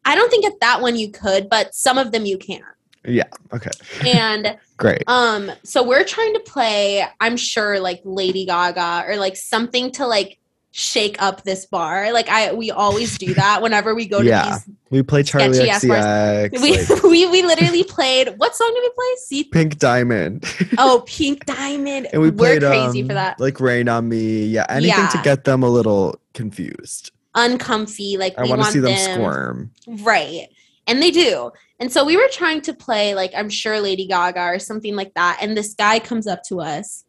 I 0.04 0.14
don't 0.14 0.30
think 0.30 0.44
at 0.44 0.60
that 0.60 0.80
one 0.80 0.96
you 0.96 1.10
could, 1.10 1.48
but 1.48 1.74
some 1.74 1.98
of 1.98 2.12
them 2.12 2.24
you 2.24 2.38
can. 2.38 2.62
Yeah. 3.04 3.28
Okay. 3.52 3.70
And 4.06 4.58
Great. 4.76 5.02
Um, 5.06 5.50
so 5.62 5.82
we're 5.82 6.04
trying 6.04 6.34
to 6.34 6.40
play, 6.40 7.06
I'm 7.20 7.36
sure, 7.36 7.80
like 7.80 8.00
Lady 8.04 8.46
Gaga 8.46 9.04
or 9.06 9.16
like 9.16 9.36
something 9.36 9.90
to 9.92 10.06
like 10.06 10.38
shake 10.72 11.20
up 11.20 11.42
this 11.42 11.66
bar. 11.66 12.12
Like 12.12 12.28
I 12.28 12.52
we 12.52 12.70
always 12.70 13.18
do 13.18 13.34
that 13.34 13.60
whenever 13.60 13.94
we 13.94 14.06
go 14.06 14.20
to 14.20 14.26
Yeah. 14.26 14.58
We 14.90 15.02
play 15.02 15.22
Charli 15.22 15.54
sketchy 15.54 15.70
ass 15.70 15.84
bars. 15.84 16.04
XCX. 16.04 16.60
these. 16.60 16.90
like, 16.90 17.02
We, 17.02 17.10
we 17.26 17.26
we 17.30 17.42
literally 17.42 17.84
played 17.84 18.28
what 18.36 18.54
song 18.54 18.70
did 18.74 18.80
we 18.80 18.90
play? 18.90 19.16
See 19.18 19.44
Pink 19.44 19.78
Diamond. 19.78 20.44
oh 20.78 21.04
Pink 21.06 21.44
Diamond. 21.44 22.08
and 22.12 22.22
we 22.22 22.30
we're 22.30 22.58
played 22.58 22.62
crazy 22.62 23.02
um, 23.02 23.08
for 23.08 23.14
that. 23.14 23.40
Like 23.40 23.60
Rain 23.60 23.88
on 23.88 24.08
Me. 24.08 24.46
Yeah. 24.46 24.66
Anything 24.68 25.08
to 25.08 25.20
get 25.22 25.44
them 25.44 25.62
a 25.62 25.68
little 25.68 26.20
confused. 26.34 27.12
Uncomfy. 27.34 28.16
Like 28.16 28.38
I 28.38 28.42
we 28.42 28.50
want 28.50 28.62
to 28.62 28.72
see 28.72 28.80
them, 28.80 28.94
them 28.94 29.14
squirm. 29.14 29.70
Right. 29.86 30.48
And 30.86 31.02
they 31.02 31.10
do. 31.10 31.50
And 31.78 31.92
so 31.92 32.04
we 32.04 32.16
were 32.16 32.28
trying 32.30 32.60
to 32.62 32.74
play 32.74 33.14
like 33.14 33.32
I'm 33.36 33.48
sure 33.48 33.80
Lady 33.80 34.06
Gaga 34.06 34.42
or 34.46 34.58
something 34.58 34.96
like 34.96 35.14
that. 35.14 35.38
And 35.40 35.56
this 35.56 35.74
guy 35.74 35.98
comes 35.98 36.26
up 36.26 36.42
to 36.44 36.60
us 36.60 37.04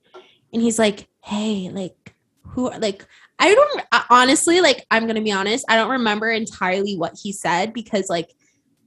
and 0.54 0.62
he's 0.62 0.78
like, 0.78 1.08
"Hey, 1.24 1.70
like 1.70 2.16
who 2.44 2.70
like 2.70 3.06
I 3.40 3.56
don't 3.56 3.82
honestly 4.10 4.62
like 4.62 4.86
I'm 4.92 5.08
to 5.08 5.22
be 5.22 5.32
honest, 5.32 5.66
I 5.68 5.76
don't 5.76 5.92
remember 5.92 6.30
entirely 6.30 6.96
what 6.96 7.18
he 7.22 7.32
said 7.32 7.74
because 7.74 8.10
like 8.10 8.30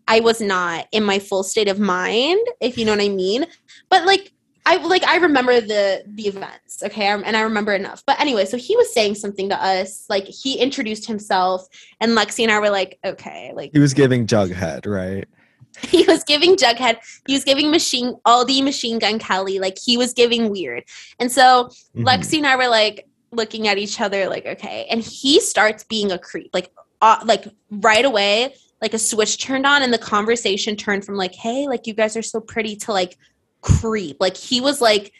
I 0.06 0.20
was 0.20 0.40
not 0.40 0.86
in 0.92 1.02
my 1.02 1.18
full 1.18 1.42
state 1.42 1.68
of 1.68 1.78
mind, 1.78 2.46
if 2.60 2.76
you 2.78 2.84
know 2.84 2.92
what 2.92 3.00
I 3.00 3.08
mean. 3.08 3.46
But 3.88 4.04
like 4.04 4.32
I 4.66 4.76
like 4.76 5.04
I 5.04 5.16
remember 5.16 5.60
the 5.60 6.04
the 6.06 6.26
events, 6.26 6.82
okay, 6.82 7.06
and 7.06 7.36
I 7.36 7.42
remember 7.42 7.74
enough. 7.74 8.02
But 8.06 8.18
anyway, 8.18 8.46
so 8.46 8.56
he 8.56 8.76
was 8.76 8.92
saying 8.94 9.16
something 9.16 9.50
to 9.50 9.62
us, 9.62 10.06
like 10.08 10.24
he 10.24 10.58
introduced 10.58 11.06
himself, 11.06 11.66
and 12.00 12.12
Lexi 12.12 12.44
and 12.44 12.52
I 12.52 12.58
were 12.60 12.70
like, 12.70 12.98
okay, 13.04 13.52
like 13.54 13.70
He 13.72 13.78
was 13.78 13.92
giving 13.92 14.26
Jughead, 14.26 14.86
right? 14.86 15.26
he 15.82 16.04
was 16.04 16.24
giving 16.24 16.56
Jughead, 16.56 16.96
he 17.26 17.34
was 17.34 17.44
giving 17.44 17.70
Machine 17.70 18.14
Aldi 18.26 18.64
Machine 18.64 18.98
Gun 18.98 19.18
Kelly, 19.18 19.58
like 19.58 19.76
he 19.78 19.96
was 19.96 20.14
giving 20.14 20.48
weird. 20.48 20.84
And 21.18 21.30
so 21.30 21.68
Mhm. 21.96 22.04
Lexi 22.04 22.38
and 22.38 22.46
I 22.46 22.56
were 22.56 22.68
like 22.68 23.06
looking 23.32 23.68
at 23.68 23.78
each 23.78 24.00
other, 24.00 24.28
like, 24.28 24.46
okay. 24.46 24.86
And 24.88 25.02
he 25.02 25.40
starts 25.40 25.84
being 25.84 26.12
a 26.12 26.18
creep, 26.18 26.50
like, 26.54 26.70
uh, 27.02 27.18
like 27.24 27.46
right 27.70 28.04
away, 28.04 28.54
like 28.80 28.94
a 28.94 28.98
switch 28.98 29.42
turned 29.42 29.66
on, 29.66 29.82
and 29.82 29.92
the 29.92 29.98
conversation 29.98 30.76
turned 30.76 31.04
from 31.04 31.16
like, 31.16 31.34
hey, 31.34 31.66
like 31.66 31.86
you 31.86 31.94
guys 31.94 32.16
are 32.16 32.22
so 32.22 32.40
pretty 32.40 32.76
to 32.76 32.92
like 32.92 33.18
creep. 33.64 34.18
Like 34.20 34.36
he 34.36 34.60
was 34.60 34.80
like 34.80 35.12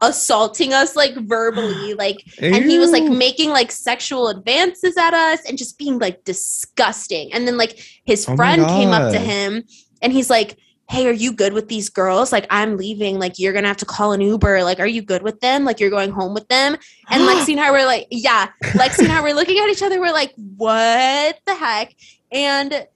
assaulting 0.00 0.72
us 0.72 0.94
like 0.94 1.14
verbally, 1.16 1.94
like 1.98 2.18
and 2.40 2.64
he 2.64 2.78
was 2.78 2.92
like 2.92 3.04
making 3.04 3.50
like 3.50 3.72
sexual 3.72 4.28
advances 4.28 4.96
at 4.96 5.14
us 5.14 5.40
and 5.48 5.58
just 5.58 5.78
being 5.78 5.98
like 5.98 6.22
disgusting. 6.24 7.32
And 7.32 7.48
then 7.48 7.56
like 7.56 7.82
his 8.04 8.28
Oh 8.28 8.36
friend 8.36 8.64
came 8.66 8.90
up 8.90 9.12
to 9.12 9.18
him 9.18 9.64
and 10.02 10.12
he's 10.12 10.30
like 10.30 10.56
hey 10.88 11.06
are 11.06 11.12
you 11.12 11.32
good 11.32 11.52
with 11.52 11.68
these 11.68 11.88
girls? 11.88 12.32
Like 12.32 12.46
i'm 12.50 12.76
leaving. 12.76 13.18
Like 13.18 13.38
you're 13.38 13.52
gonna 13.52 13.68
have 13.68 13.76
to 13.78 13.86
call 13.86 14.12
an 14.12 14.20
uber. 14.20 14.62
Like 14.64 14.80
are 14.80 14.86
you 14.86 15.02
good 15.02 15.22
with 15.22 15.40
them? 15.40 15.64
Like 15.64 15.78
you're 15.78 15.90
going 15.90 16.10
home 16.10 16.34
with 16.34 16.48
them? 16.48 16.76
And 17.10 17.22
lexi 17.22 17.48
and 17.52 17.60
i 17.60 17.70
were 17.70 17.84
like 17.84 18.08
yeah 18.10 18.48
lexi 18.60 19.04
and 19.04 19.12
i 19.12 19.20
were 19.20 19.32
looking 19.32 19.58
at 19.58 19.68
each 19.68 19.82
other. 19.82 20.00
We're 20.00 20.12
like 20.12 20.34
what 20.56 21.38
the 21.46 21.54
heck? 21.54 21.94
And 22.32 22.86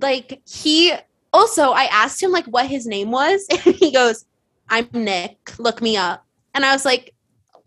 like 0.00 0.42
he 0.44 0.92
also 1.36 1.64
i 1.82 1.84
asked 2.02 2.22
him 2.22 2.32
like 2.38 2.46
what 2.46 2.66
his 2.66 2.86
name 2.86 3.10
was 3.10 3.46
and 3.50 3.74
he 3.82 3.90
goes 3.92 4.24
i'm 4.68 4.88
nick 4.92 5.36
look 5.58 5.78
me 5.82 5.96
up 5.96 6.24
and 6.54 6.64
i 6.64 6.72
was 6.72 6.84
like 6.84 7.12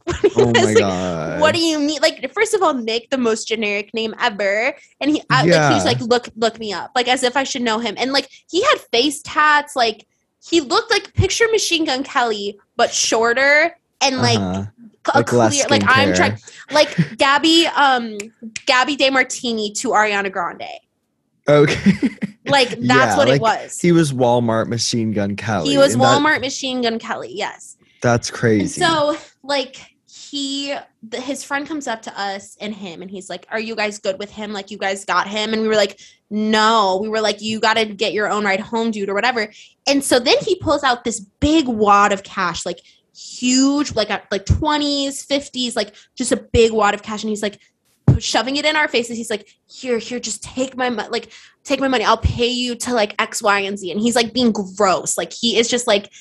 Oh 0.35 0.51
my 0.53 0.61
like, 0.63 0.77
god. 0.79 1.39
what 1.41 1.53
do 1.53 1.61
you 1.61 1.77
mean? 1.79 2.01
Like, 2.01 2.31
first 2.33 2.53
of 2.55 2.63
all, 2.63 2.73
Nick, 2.73 3.09
the 3.11 3.17
most 3.17 3.47
generic 3.47 3.93
name 3.93 4.15
ever, 4.19 4.73
and 4.99 5.11
he, 5.11 5.21
I, 5.29 5.41
like, 5.41 5.51
he 5.51 5.51
Yeah. 5.51 5.73
was 5.75 5.85
like, 5.85 6.01
look, 6.01 6.29
look 6.35 6.57
me 6.57 6.73
up, 6.73 6.89
like 6.95 7.07
as 7.07 7.21
if 7.23 7.37
I 7.37 7.43
should 7.43 7.61
know 7.61 7.77
him, 7.77 7.93
and 7.97 8.11
like 8.11 8.27
he 8.49 8.63
had 8.63 8.77
face 8.91 9.21
tats, 9.21 9.75
like 9.75 10.07
he 10.43 10.61
looked 10.61 10.89
like 10.89 11.13
picture 11.13 11.45
Machine 11.51 11.85
Gun 11.85 12.03
Kelly, 12.03 12.57
but 12.75 12.91
shorter 12.91 13.77
and 14.01 14.17
like 14.17 14.39
Uh-huh. 14.39 14.65
a 15.13 15.17
Like 15.17 15.25
clear, 15.27 15.65
like 15.69 15.83
I'm 15.87 16.13
trying, 16.15 16.33
like 16.71 16.89
Gabby, 17.17 17.67
um, 17.67 18.17
Gabi 18.65 18.97
DeMartino 18.97 19.77
to 19.81 19.89
Ariana 19.89 20.31
Grande, 20.31 20.63
Okay. 21.49 21.91
like 22.45 22.69
that's 22.69 22.81
Yeah, 22.81 23.17
what 23.17 23.27
like, 23.27 23.37
it 23.37 23.41
was. 23.41 23.79
he 23.79 23.91
was 23.91 24.13
Walmart 24.13 24.67
Machine 24.67 25.11
Gun 25.11 25.35
Kelly. 25.35 25.69
He 25.69 25.77
was 25.77 25.93
and 25.93 26.01
that- 26.01 26.21
Walmart 26.21 26.41
Machine 26.41 26.81
Gun 26.81 26.99
Kelly, 26.99 27.31
yes. 27.33 27.77
that's 28.01 28.29
And 28.29 28.37
crazy. 28.37 28.79
so, 28.81 29.17
like, 29.43 29.77
he, 30.07 30.75
the, 31.01 31.19
his 31.19 31.43
friend 31.43 31.67
comes 31.67 31.87
up 31.87 32.03
to 32.03 32.19
us 32.19 32.55
and 32.61 32.73
him, 32.73 33.01
and 33.01 33.09
he's 33.09 33.29
like, 33.29 33.47
"Are 33.49 33.59
you 33.59 33.75
guys 33.75 33.97
good 33.99 34.19
with 34.19 34.29
him? 34.29 34.53
Like, 34.53 34.69
you 34.69 34.77
guys 34.77 35.03
got 35.05 35.27
him?" 35.27 35.53
And 35.53 35.61
we 35.63 35.67
were 35.67 35.75
like, 35.75 35.99
"No." 36.29 36.99
We 37.01 37.09
were 37.09 37.19
like, 37.21 37.41
"You 37.41 37.59
got 37.59 37.77
to 37.77 37.85
get 37.85 38.13
your 38.13 38.29
own 38.29 38.45
ride 38.45 38.59
home, 38.59 38.91
dude, 38.91 39.09
or 39.09 39.15
whatever." 39.15 39.51
And 39.87 40.03
so 40.03 40.19
then 40.19 40.37
he 40.41 40.55
pulls 40.59 40.83
out 40.83 41.03
this 41.03 41.19
big 41.19 41.67
wad 41.67 42.11
of 42.11 42.21
cash, 42.23 42.63
like 42.65 42.79
huge, 43.15 43.95
like 43.95 44.09
like 44.31 44.45
twenties, 44.45 45.23
fifties, 45.23 45.75
like 45.75 45.95
just 46.15 46.31
a 46.31 46.37
big 46.37 46.71
wad 46.73 46.93
of 46.93 47.01
cash, 47.01 47.23
and 47.23 47.29
he's 47.29 47.41
like 47.43 47.59
shoving 48.19 48.57
it 48.57 48.65
in 48.65 48.75
our 48.75 48.87
faces. 48.87 49.17
He's 49.17 49.29
like, 49.29 49.47
"Here, 49.67 49.97
here, 49.97 50.19
just 50.19 50.43
take 50.43 50.75
my 50.77 50.89
money. 50.89 51.09
Like, 51.09 51.31
take 51.63 51.79
my 51.79 51.87
money. 51.87 52.03
I'll 52.03 52.17
pay 52.17 52.47
you 52.47 52.75
to 52.75 52.93
like 52.93 53.15
X, 53.19 53.41
Y, 53.41 53.59
and 53.61 53.77
Z." 53.77 53.91
And 53.91 53.99
he's 53.99 54.15
like 54.15 54.33
being 54.33 54.51
gross. 54.51 55.17
Like 55.17 55.31
he 55.33 55.57
is 55.57 55.67
just 55.67 55.87
like, 55.87 56.11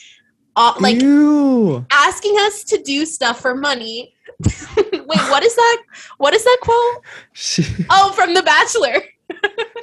uh, 0.56 0.74
like 0.80 1.00
Ew. 1.00 1.84
asking 1.90 2.34
us 2.40 2.64
to 2.64 2.82
do 2.82 3.04
stuff 3.06 3.40
for 3.40 3.54
money. 3.54 4.14
Wait, 4.76 5.04
what 5.06 5.42
is 5.42 5.54
that? 5.56 5.82
What 6.18 6.34
is 6.34 6.44
that 6.44 6.58
quote? 6.62 7.04
She, 7.32 7.64
Oh, 7.90 8.12
from 8.12 8.34
The 8.34 8.42
Bachelor. 8.42 9.02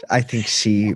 I 0.10 0.22
think 0.22 0.48
she, 0.48 0.94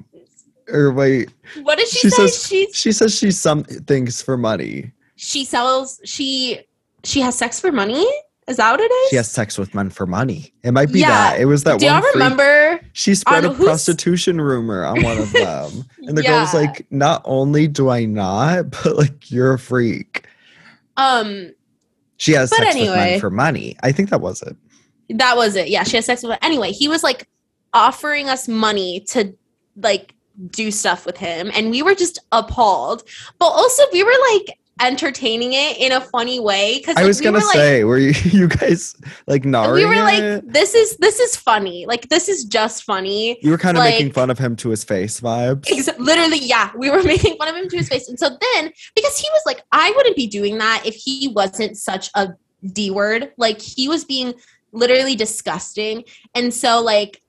or 0.71 0.91
wait, 0.91 1.29
What 1.63 1.77
did 1.77 1.88
she, 1.88 1.99
She 1.99 2.10
say? 2.10 2.27
says- 2.27 2.47
she 2.47 2.71
she 2.73 2.91
says 2.91 3.15
she 3.17 3.32
some 3.32 3.63
things 3.63 4.21
for 4.21 4.38
money. 4.38 4.91
she 5.15 5.43
sells 5.45 5.99
she 6.05 6.62
she 7.03 7.19
has 7.21 7.36
sex 7.38 7.60
for 7.60 7.71
money. 7.71 8.05
Is 8.49 8.57
that 8.57 8.71
what 8.71 8.79
it 8.81 8.91
is? 8.91 9.09
She 9.12 9.15
has 9.17 9.29
sex 9.29 9.57
with 9.57 9.75
men 9.75 9.89
for 9.91 10.05
money. 10.07 10.51
It 10.63 10.71
might 10.71 10.91
be 10.91 10.99
Yeah. 11.01 11.09
that. 11.31 11.39
It 11.39 11.45
was 11.45 11.63
that 11.65 11.79
Do 11.79 11.85
one. 11.85 12.01
y'all 12.01 12.12
remember? 12.13 12.79
She 12.93 13.13
spread 13.15 13.45
a 13.45 13.49
who's- 13.53 13.63
prostitution 13.63 14.41
rumor 14.41 14.83
on 14.83 15.01
one 15.03 15.17
of 15.19 15.31
them. 15.31 15.85
And 16.07 16.17
the 16.17 16.23
girl 16.23 16.39
was 16.39 16.53
like, 16.55 16.88
not 16.89 17.21
only 17.25 17.67
do 17.67 17.89
I 17.89 18.05
not, 18.05 18.71
but 18.83 18.97
like 18.97 19.29
you're 19.29 19.53
a 19.53 19.59
freak. 19.59 20.25
Um, 20.97 21.53
She 22.17 22.31
has 22.33 22.49
sex 22.49 22.59
with 22.62 22.69
anyway. 22.75 22.95
men 22.95 23.19
for 23.19 23.29
money. 23.29 23.77
I 23.83 23.91
think 23.91 24.09
that 24.09 24.21
was 24.21 24.41
it. 24.41 24.57
that 25.17 25.38
was 25.38 25.55
it. 25.55 25.69
Yeah, 25.69 25.83
she 25.83 25.97
has 25.97 26.05
sex 26.05 26.23
with. 26.23 26.38
Anyway, 26.41 26.71
he 26.71 26.88
was 26.88 27.03
like 27.03 27.27
offering 27.73 28.29
us 28.29 28.47
money 28.47 29.01
to 29.09 29.33
like 29.77 30.15
do 30.51 30.71
stuff 30.71 31.05
with 31.05 31.17
him, 31.17 31.51
and 31.53 31.69
we 31.69 31.81
were 31.83 31.93
just 31.95 32.17
appalled. 32.31 33.03
But 33.38 33.47
also, 33.47 33.83
we 33.93 34.03
were 34.03 34.15
like 34.33 34.57
entertaining 34.80 35.54
it 35.54 35.78
in 35.78 35.92
a 35.92 36.02
funny 36.02 36.39
way 36.39 36.78
because 36.78 36.96
I 36.98 37.06
was 37.06 37.19
we 37.19 37.25
gonna 37.25 37.40
were, 37.40 37.46
like, 37.46 37.54
say, 37.54 37.84
were 37.84 37.98
you 37.98 38.13
you 38.23 38.48
guys 38.48 38.96
like 39.27 39.46
narring 39.46 39.73
we 39.73 39.86
were 39.86 40.02
like 40.02 40.21
it? 40.21 40.52
this 40.52 40.75
is 40.75 40.98
this 40.98 41.19
is 41.19 41.36
funny. 41.36 41.86
Like 41.86 42.10
this 42.10 42.30
is 42.30 42.46
just 42.46 42.84
funny. 42.84 43.38
You 43.42 43.52
were 43.52 43.58
kind 43.58 43.77
of 43.77 43.84
making 43.84 44.12
fun 44.12 44.30
of 44.30 44.38
him 44.38 44.56
to 44.58 44.69
his 44.69 44.84
face 44.84 45.19
vibes. 45.19 45.67
Ex- 45.71 46.00
literally 46.00 46.40
yeah 46.40 46.71
we 46.77 46.90
were 46.90 47.04
making 47.15 47.38
fun 47.38 47.48
of 47.48 47.56
him 47.56 47.69
to 47.69 47.77
his 47.77 47.90
face. 47.90 48.10
And 48.10 48.19
so 48.19 48.30
then 48.30 48.71
because 48.96 49.17
he 49.17 49.27
was 49.32 49.42
like 49.46 49.63
i 49.71 49.92
wouldn't 49.96 50.15
be 50.15 50.27
doing 50.27 50.58
that 50.58 50.84
if 50.86 50.96
he 50.96 51.27
wasn't 51.30 51.77
such 51.77 52.10
a 52.15 52.30
d 52.73 52.92
word. 52.92 53.32
Like 53.38 53.62
he 53.62 53.88
was 53.88 54.06
being 54.06 54.34
literally 54.71 55.15
disgusting. 55.15 56.04
And 56.36 56.54
so 56.54 56.82
like 56.82 57.21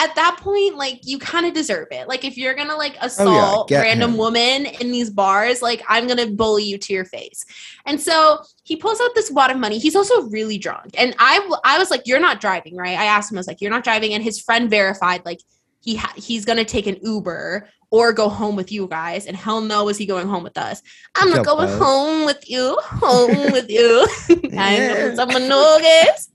at 0.00 0.14
that 0.14 0.38
point, 0.40 0.76
like 0.76 1.00
you 1.02 1.18
kind 1.18 1.44
of 1.44 1.52
deserve 1.52 1.88
it. 1.90 2.08
Like 2.08 2.24
if 2.24 2.38
you're 2.38 2.54
gonna 2.54 2.74
like 2.76 2.96
oh, 3.02 3.06
assault 3.06 3.68
get 3.68 3.82
random 3.82 4.12
him. 4.12 4.16
woman 4.16 4.66
in 4.66 4.90
these 4.90 5.10
bars, 5.10 5.60
like 5.60 5.82
I'm 5.88 6.06
gonna 6.08 6.26
bully 6.26 6.64
you 6.64 6.78
to 6.78 6.92
your 6.94 7.04
face. 7.04 7.44
And 7.84 8.00
so 8.00 8.38
he 8.64 8.76
pulls 8.76 8.98
out 8.98 9.10
this 9.14 9.30
wad 9.30 9.50
of 9.50 9.58
money. 9.58 9.78
He's 9.78 9.94
also 9.94 10.22
really 10.22 10.56
drunk. 10.56 10.94
And 10.96 11.14
I 11.18 11.46
I 11.64 11.78
was 11.78 11.90
like, 11.90 12.06
"You're 12.06 12.18
not 12.18 12.40
driving, 12.40 12.76
right?" 12.76 12.98
I 12.98 13.04
asked 13.04 13.30
him. 13.30 13.36
I 13.36 13.40
was 13.40 13.46
like, 13.46 13.60
"You're 13.60 13.70
not 13.70 13.84
driving," 13.84 14.14
and 14.14 14.24
his 14.24 14.40
friend 14.40 14.70
verified 14.70 15.22
like 15.26 15.40
he 15.82 15.96
ha- 15.96 16.14
he's 16.16 16.46
gonna 16.46 16.64
take 16.64 16.86
an 16.86 16.96
Uber 17.02 17.68
or 17.90 18.12
go 18.14 18.30
home 18.30 18.56
with 18.56 18.72
you 18.72 18.86
guys. 18.86 19.26
And 19.26 19.36
hell 19.36 19.60
no, 19.60 19.90
is 19.90 19.98
he 19.98 20.06
going 20.06 20.28
home 20.28 20.44
with 20.44 20.56
us? 20.56 20.80
I'm 21.14 21.28
not 21.28 21.44
Go, 21.44 21.56
going 21.56 21.68
bud. 21.68 21.78
home 21.78 22.24
with 22.24 22.48
you. 22.48 22.78
Home 22.82 23.52
with 23.52 23.68
you. 23.68 24.06
I'm 24.58 25.14
someone 25.14 25.46
nuggets. 25.46 26.30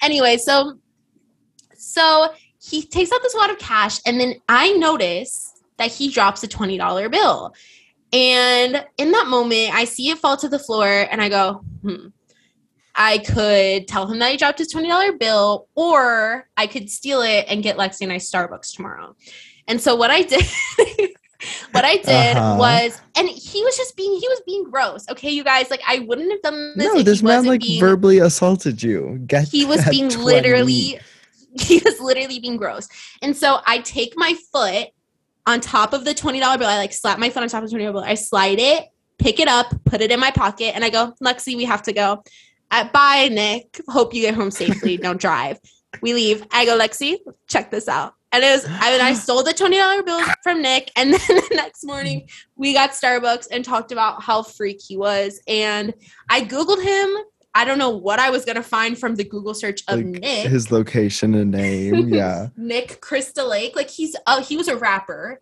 Anyway, 0.00 0.38
so 0.38 0.78
so 1.76 2.32
he 2.70 2.82
takes 2.86 3.12
out 3.12 3.20
this 3.22 3.34
wad 3.34 3.50
of 3.50 3.58
cash, 3.58 4.00
and 4.06 4.18
then 4.20 4.34
I 4.48 4.72
notice 4.72 5.52
that 5.76 5.90
he 5.90 6.10
drops 6.10 6.42
a 6.42 6.48
twenty 6.48 6.78
dollar 6.78 7.08
bill. 7.08 7.54
And 8.12 8.84
in 8.96 9.10
that 9.10 9.26
moment, 9.26 9.74
I 9.74 9.84
see 9.84 10.08
it 10.10 10.18
fall 10.18 10.36
to 10.38 10.48
the 10.48 10.58
floor, 10.58 10.86
and 10.88 11.20
I 11.20 11.28
go, 11.28 11.64
hmm. 11.82 12.06
I 12.94 13.18
could 13.18 13.88
tell 13.88 14.06
him 14.06 14.20
that 14.20 14.30
he 14.30 14.36
dropped 14.36 14.58
his 14.58 14.68
twenty 14.68 14.88
dollar 14.88 15.12
bill, 15.12 15.68
or 15.74 16.48
I 16.56 16.66
could 16.66 16.88
steal 16.90 17.22
it 17.22 17.46
and 17.48 17.62
get 17.62 17.76
Lexi 17.76 18.02
and 18.02 18.12
I 18.12 18.16
Starbucks 18.16 18.74
tomorrow. 18.74 19.16
And 19.66 19.80
so 19.80 19.94
what 19.96 20.10
I 20.10 20.22
did. 20.22 20.44
What 21.72 21.84
I 21.84 21.96
did 21.96 22.36
Uh-huh. 22.38 22.56
was, 22.58 22.98
and 23.18 23.28
he 23.28 23.62
was 23.64 23.76
just 23.76 23.96
being, 23.96 24.18
he 24.18 24.26
was 24.28 24.40
being 24.46 24.64
gross. 24.70 25.04
Okay, 25.10 25.30
you 25.30 25.44
guys, 25.44 25.68
like 25.70 25.82
I 25.86 25.98
wouldn't 25.98 26.30
have 26.30 26.40
done 26.40 26.72
this. 26.76 26.94
no, 26.94 27.02
this 27.02 27.22
man 27.22 27.44
like 27.44 27.60
being, 27.60 27.80
verbally 27.80 28.18
assaulted 28.18 28.82
you. 28.82 29.20
Get 29.26 29.48
he 29.48 29.66
was 29.66 29.86
being 29.90 30.08
20. 30.08 30.24
literally 30.24 31.00
he 31.60 31.80
was 31.84 32.00
literally 32.00 32.38
being 32.40 32.56
gross. 32.56 32.88
And 33.22 33.36
so 33.36 33.60
i 33.66 33.78
take 33.78 34.14
my 34.16 34.34
foot 34.52 34.88
on 35.46 35.60
top 35.60 35.92
of 35.92 36.04
the 36.04 36.14
$20 36.14 36.58
bill. 36.58 36.68
I 36.68 36.78
like 36.78 36.92
slap 36.92 37.18
my 37.18 37.30
foot 37.30 37.42
on 37.42 37.48
top 37.48 37.62
of 37.62 37.70
the 37.70 37.76
$20 37.76 37.92
bill. 37.92 38.04
I 38.04 38.14
slide 38.14 38.58
it 38.58 38.88
pick 39.18 39.38
it 39.38 39.48
up 39.48 39.66
put 39.84 40.00
it 40.00 40.10
in 40.10 40.18
my 40.18 40.30
pocket 40.30 40.74
and 40.74 40.84
i 40.84 40.90
go 40.90 41.14
lexi 41.22 41.56
we 41.56 41.64
have 41.64 41.82
to 41.82 41.92
go. 41.92 42.22
Uh, 42.70 42.88
bye 42.92 43.28
nick. 43.30 43.80
Hope 43.88 44.12
you 44.14 44.22
get 44.22 44.34
home 44.34 44.50
safely. 44.50 44.96
Don't 45.06 45.20
drive. 45.20 45.60
We 46.02 46.12
leave. 46.12 46.44
I 46.50 46.64
go 46.64 46.78
lexi 46.78 47.18
check 47.46 47.70
this 47.70 47.88
out. 47.88 48.14
And 48.32 48.42
it 48.42 48.50
was 48.50 48.66
I, 48.68 48.90
mean, 48.90 49.00
I 49.00 49.14
stole 49.14 49.44
the 49.44 49.52
$20 49.52 50.04
bill 50.04 50.20
from 50.42 50.60
nick 50.60 50.90
and 50.96 51.14
then 51.14 51.20
the 51.28 51.54
next 51.54 51.84
morning 51.84 52.28
we 52.56 52.74
got 52.74 52.90
starbucks 52.90 53.46
and 53.52 53.64
talked 53.64 53.92
about 53.92 54.22
how 54.22 54.42
freak 54.42 54.80
he 54.86 54.96
was. 54.96 55.40
And 55.46 55.94
i 56.28 56.40
googled 56.40 56.82
him 56.82 57.16
I 57.56 57.64
don't 57.64 57.78
know 57.78 57.90
what 57.90 58.18
I 58.18 58.30
was 58.30 58.44
gonna 58.44 58.62
find 58.62 58.98
from 58.98 59.14
the 59.14 59.24
Google 59.24 59.54
search 59.54 59.82
of 59.88 59.96
Like, 59.98 60.06
Nick. 60.06 60.48
his 60.48 60.72
location 60.72 61.34
and 61.34 61.50
name. 61.52 62.08
Yeah. 62.14 62.48
Nick 62.56 63.00
Crystal 63.00 63.48
Lake. 63.48 63.76
Like 63.76 63.90
he's 63.90 64.16
oh 64.26 64.42
he 64.42 64.56
was 64.56 64.68
a 64.68 64.76
rapper, 64.76 65.40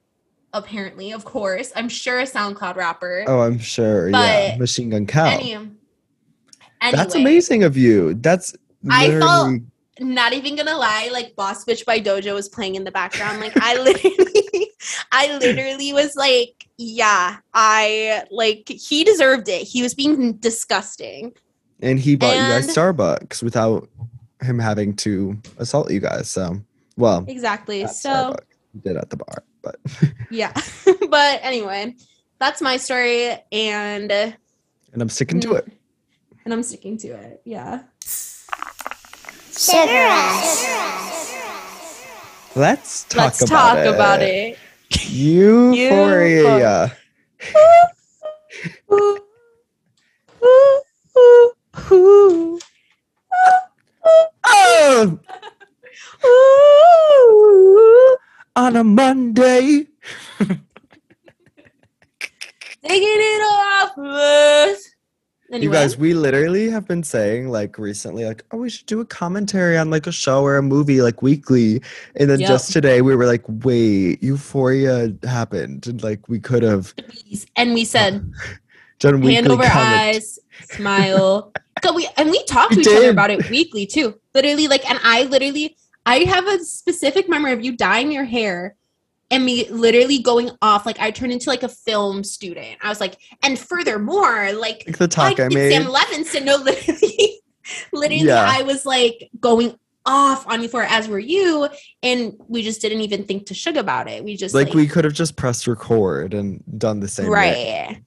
apparently, 0.52 1.12
of 1.12 1.24
course. 1.24 1.72
I'm 1.74 1.88
sure 1.88 2.20
a 2.20 2.24
SoundCloud 2.24 2.76
rapper. 2.76 3.24
Oh, 3.26 3.40
I'm 3.40 3.58
sure. 3.58 4.08
yeah. 4.10 4.56
Machine 4.58 4.90
Gun 4.90 5.06
Cow. 5.06 5.26
Any- 5.26 5.70
That's 6.90 7.14
amazing 7.14 7.62
of 7.64 7.76
you. 7.76 8.14
That's 8.14 8.54
I 8.90 9.08
felt- 9.18 9.60
Not 10.00 10.32
even 10.32 10.56
gonna 10.56 10.76
lie, 10.76 11.08
like 11.12 11.34
Boss 11.36 11.64
Bitch 11.64 11.84
by 11.84 12.00
Doja 12.00 12.34
was 12.34 12.48
playing 12.48 12.74
in 12.74 12.84
the 12.84 12.90
background. 12.90 13.40
Like 13.40 13.52
I 13.56 13.76
literally 13.82 14.68
I 15.12 15.38
literally 15.38 15.92
was 15.92 16.16
like, 16.16 16.66
yeah, 16.76 17.36
I 17.54 18.24
like 18.30 18.68
he 18.68 19.04
deserved 19.04 19.48
it. 19.48 19.62
He 19.62 19.82
was 19.82 19.94
being 19.94 20.34
disgusting. 20.34 21.32
And 21.82 21.98
he 22.00 22.16
bought 22.16 22.34
you 22.36 22.42
guys 22.42 22.74
Starbucks 22.74 23.42
without 23.42 23.88
him 24.40 24.58
having 24.58 24.94
to 24.96 25.36
assault 25.58 25.90
you 25.90 26.00
guys. 26.00 26.30
So, 26.30 26.60
well, 26.96 27.24
Exactly. 27.28 27.86
So 27.88 28.08
Starbucks. 28.10 28.38
He 28.72 28.78
did 28.80 28.96
at 28.96 29.10
the 29.10 29.16
bar, 29.16 29.44
but 29.62 29.76
yeah. 30.30 30.52
but 31.10 31.40
anyway, 31.42 31.94
that's 32.38 32.60
my 32.62 32.76
story 32.78 33.36
and 33.52 34.10
and 34.10 34.36
I'm 34.94 35.08
sticking 35.10 35.40
to 35.40 35.48
Mm. 35.48 35.58
it. 35.58 35.68
and 36.44 36.54
I'm 36.54 36.62
sticking 36.62 36.96
to 36.98 37.08
it. 37.08 37.42
Yeah. 37.44 37.82
Sugar 39.54 39.92
Rush. 39.92 40.64
Let's 42.56 43.04
talk 43.04 43.16
Let's 43.24 43.42
about 43.42 43.74
talk 43.74 43.78
it. 43.78 43.94
about 43.94 44.22
it. 44.22 44.58
Euphoria. 45.08 46.96
Ooh, 50.44 50.81
ooh, 51.90 52.58
ooh, 52.58 52.58
ooh, 54.46 55.20
Oh, 56.24 56.26
ooh. 56.26 58.16
on 58.56 58.76
a 58.76 58.84
Monday. 58.84 59.86
Taking 60.38 60.58
it 62.84 63.42
off 63.42 63.96
us. 63.98 64.88
Anyway, 65.52 65.66
You 65.66 65.70
guys, 65.72 65.98
we 65.98 66.14
literally 66.14 66.70
have 66.70 66.88
been 66.88 67.02
saying 67.02 67.48
like 67.48 67.78
recently, 67.78 68.24
like, 68.24 68.42
oh, 68.52 68.56
we 68.56 68.70
should 68.70 68.86
do 68.86 69.00
a 69.00 69.04
commentary 69.04 69.76
on 69.76 69.90
like 69.90 70.06
a 70.06 70.12
show 70.12 70.42
or 70.42 70.56
a 70.56 70.62
movie 70.62 71.02
like 71.02 71.20
weekly. 71.22 71.82
And 72.16 72.30
then 72.30 72.40
Yep. 72.40 72.48
just 72.48 72.72
today 72.72 73.02
we 73.02 73.14
were 73.14 73.26
like, 73.26 73.42
wait, 73.46 74.22
Euphoria 74.22 75.14
happened. 75.24 75.86
And 75.86 76.02
like 76.02 76.26
we 76.28 76.40
could 76.40 76.62
have 76.62 76.94
and 77.56 77.74
we 77.74 77.84
said 77.84 78.32
done 78.98 79.20
hand 79.22 79.46
over 79.48 79.62
comment- 79.64 79.76
eyes, 80.16 80.38
smile. 80.72 81.52
'Cause 81.80 81.94
we 81.94 82.08
and 82.16 82.30
we 82.30 82.44
talk 82.44 82.70
to 82.70 82.76
We 82.76 82.82
each 82.82 82.88
other 82.88 83.10
about 83.10 83.30
it 83.30 83.50
weekly 83.50 83.86
too. 83.86 84.14
Literally, 84.34 84.68
like, 84.68 84.88
and 84.88 85.00
I 85.02 85.24
literally, 85.24 85.76
I 86.06 86.20
have 86.20 86.46
a 86.46 86.60
specific 86.60 87.28
memory 87.28 87.52
of 87.52 87.64
you 87.64 87.76
dyeing 87.76 88.12
your 88.12 88.24
hair 88.24 88.76
and 89.30 89.44
me 89.44 89.68
literally 89.68 90.18
going 90.20 90.50
off. 90.60 90.86
Like, 90.86 91.00
I 91.00 91.10
turned 91.10 91.32
into 91.32 91.48
like 91.50 91.62
a 91.62 91.68
film 91.68 92.22
student. 92.22 92.76
I 92.82 92.88
was 92.88 93.00
like, 93.00 93.16
and 93.42 93.58
furthermore, 93.58 94.52
like, 94.52 94.84
Like 94.86 94.98
the 94.98 95.08
talk 95.08 95.40
I, 95.40 95.46
I 95.46 95.48
made. 95.48 95.72
Sam 95.72 95.84
Levinson. 95.84 96.44
No, 96.44 96.56
literally, 96.64 97.40
literally, 97.92 98.22
Yeah. 98.26 98.46
I 98.48 98.62
was 98.62 98.86
like 98.86 99.30
going 99.40 99.74
off 100.04 100.46
on 100.46 100.62
you 100.62 100.68
for 100.68 100.82
as 100.82 101.08
were 101.08 101.18
you, 101.18 101.68
and 102.02 102.34
we 102.48 102.62
just 102.62 102.80
didn't 102.80 103.00
even 103.00 103.24
think 103.24 103.46
to 103.46 103.54
shug 103.54 103.76
about 103.76 104.08
it. 104.08 104.22
We 104.22 104.36
just 104.36 104.54
like, 104.54 104.74
we 104.74 104.86
could 104.86 105.04
have 105.04 105.14
just 105.14 105.36
pressed 105.36 105.66
record 105.66 106.34
and 106.34 106.62
done 106.78 107.00
the 107.00 107.08
same. 107.08 107.28
way. 107.30 108.02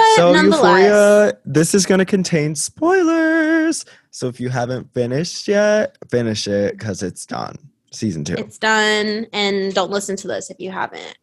But 0.00 0.16
So 0.16 0.34
Euphoria, 0.34 1.32
this 1.44 1.74
is 1.74 1.84
going 1.86 1.98
to 1.98 2.04
contain 2.04 2.54
spoilers. 2.54 3.84
So 4.10 4.28
if 4.28 4.40
you 4.40 4.48
haven't 4.48 4.92
finished 4.94 5.46
yet, 5.48 5.96
finish 6.10 6.46
it 6.48 6.78
because 6.78 7.02
it's 7.02 7.26
done. 7.26 7.56
Season 7.92 8.22
two. 8.24 8.34
it's 8.38 8.56
done, 8.56 9.26
and 9.32 9.74
don't 9.74 9.90
listen 9.90 10.14
to 10.16 10.28
this 10.28 10.48
if 10.48 10.60
you 10.60 10.70
haven't, 10.70 11.18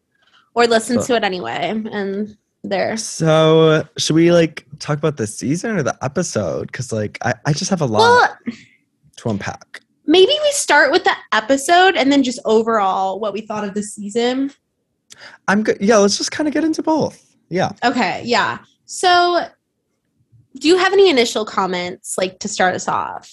or 0.54 0.66
listen 0.66 1.00
So- 1.00 1.06
to 1.08 1.16
it 1.16 1.24
anyway. 1.24 1.82
And 1.90 2.36
there, 2.62 2.96
So 2.98 3.88
should 3.96 4.14
we 4.16 4.32
like 4.32 4.66
talk 4.78 4.98
about 4.98 5.16
the 5.16 5.26
season 5.26 5.70
or 5.78 5.82
the 5.82 5.96
episode? 6.04 6.66
Because 6.70 6.92
like 6.92 7.18
I, 7.24 7.34
I 7.46 7.52
just 7.54 7.70
have 7.70 7.80
a 7.80 7.86
lot 7.86 8.00
well, 8.00 8.36
to 9.16 9.28
unpack. 9.30 9.80
maybe 10.06 10.32
we 10.42 10.50
start 10.52 10.90
with 10.92 11.04
the 11.04 11.14
episode 11.32 11.96
and 11.96 12.12
then 12.12 12.22
just 12.22 12.38
overall 12.44 13.18
what 13.18 13.32
we 13.32 13.40
thought 13.42 13.64
of 13.64 13.72
the 13.74 13.82
season. 13.82 14.50
I'm 15.48 15.62
good. 15.62 15.78
Yeah, 15.80 15.96
let's 15.96 16.18
just 16.18 16.32
kind 16.32 16.46
of 16.46 16.52
get 16.54 16.64
into 16.64 16.82
both. 16.82 17.27
Yeah. 17.48 17.70
Okay, 17.84 18.22
yeah. 18.24 18.58
So, 18.84 19.46
do 20.58 20.68
you 20.68 20.76
have 20.78 20.92
any 20.92 21.10
initial 21.10 21.44
comments 21.44 22.16
like 22.18 22.38
to 22.40 22.48
start 22.48 22.74
us 22.74 22.88
off? 22.88 23.32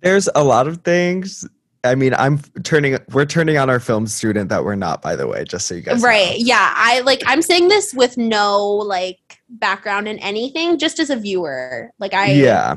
There's 0.00 0.28
a 0.34 0.44
lot 0.44 0.66
of 0.66 0.78
things. 0.78 1.46
I 1.84 1.94
mean, 1.96 2.14
I'm 2.14 2.38
turning 2.62 2.96
we're 3.10 3.24
turning 3.24 3.58
on 3.58 3.68
our 3.68 3.80
film 3.80 4.06
student 4.06 4.48
that 4.50 4.64
we're 4.64 4.76
not, 4.76 5.02
by 5.02 5.16
the 5.16 5.26
way, 5.26 5.44
just 5.44 5.66
so 5.66 5.74
you 5.74 5.80
guys 5.80 6.00
know. 6.00 6.08
right. 6.08 6.38
Yeah. 6.38 6.72
I 6.76 7.00
like 7.00 7.22
I'm 7.26 7.42
saying 7.42 7.68
this 7.68 7.92
with 7.92 8.16
no 8.16 8.64
like 8.66 9.40
background 9.48 10.06
in 10.06 10.18
anything, 10.18 10.78
just 10.78 11.00
as 11.00 11.10
a 11.10 11.16
viewer. 11.16 11.90
Like 11.98 12.14
I 12.14 12.32
yeah. 12.32 12.76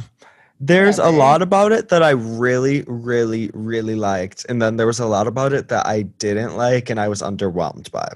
There's 0.60 1.00
a 1.00 1.10
lot 1.10 1.42
about 1.42 1.74
it 1.74 1.90
that 1.90 2.02
I 2.02 2.12
really, 2.12 2.84
really, 2.88 3.52
really 3.54 3.96
liked. 3.96 4.46
And 4.48 4.62
then 4.62 4.78
there 4.78 4.88
was 4.88 5.00
a 5.00 5.06
lot 5.06 5.28
about 5.28 5.52
it 5.52 5.68
that 5.68 5.86
I 5.86 6.04
didn't 6.04 6.56
like 6.56 6.90
and 6.90 7.00
I 7.00 7.10
was 7.10 7.22
underwhelmed 7.22 7.92
by. 7.92 8.08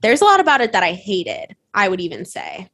There's 0.00 0.20
a 0.20 0.24
lot 0.24 0.40
about 0.40 0.60
it 0.60 0.72
that 0.72 0.82
I 0.82 0.92
hated, 0.92 1.56
I 1.74 1.88
would 1.88 2.00
even 2.00 2.24
say. 2.24 2.68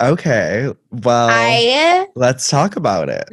Okay. 0.00 0.72
Well, 0.90 1.28
I 1.30 2.06
let's 2.14 2.48
talk 2.48 2.76
about 2.76 3.08
it. 3.08 3.28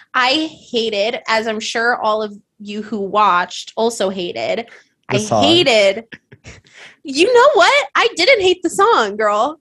I 0.14 0.46
hated, 0.70 1.20
as 1.28 1.46
I'm 1.46 1.60
sure 1.60 1.96
all 1.96 2.22
of 2.22 2.36
you 2.58 2.82
who 2.82 2.98
watched 3.00 3.72
also 3.76 4.10
hated. 4.10 4.68
The 5.10 5.16
I 5.16 5.18
song. 5.18 5.44
hated. 5.44 6.06
You 7.04 7.32
know 7.32 7.50
what? 7.54 7.88
I 7.96 8.08
didn't 8.16 8.42
hate 8.42 8.62
the 8.62 8.70
song, 8.70 9.16
girl. 9.16 9.60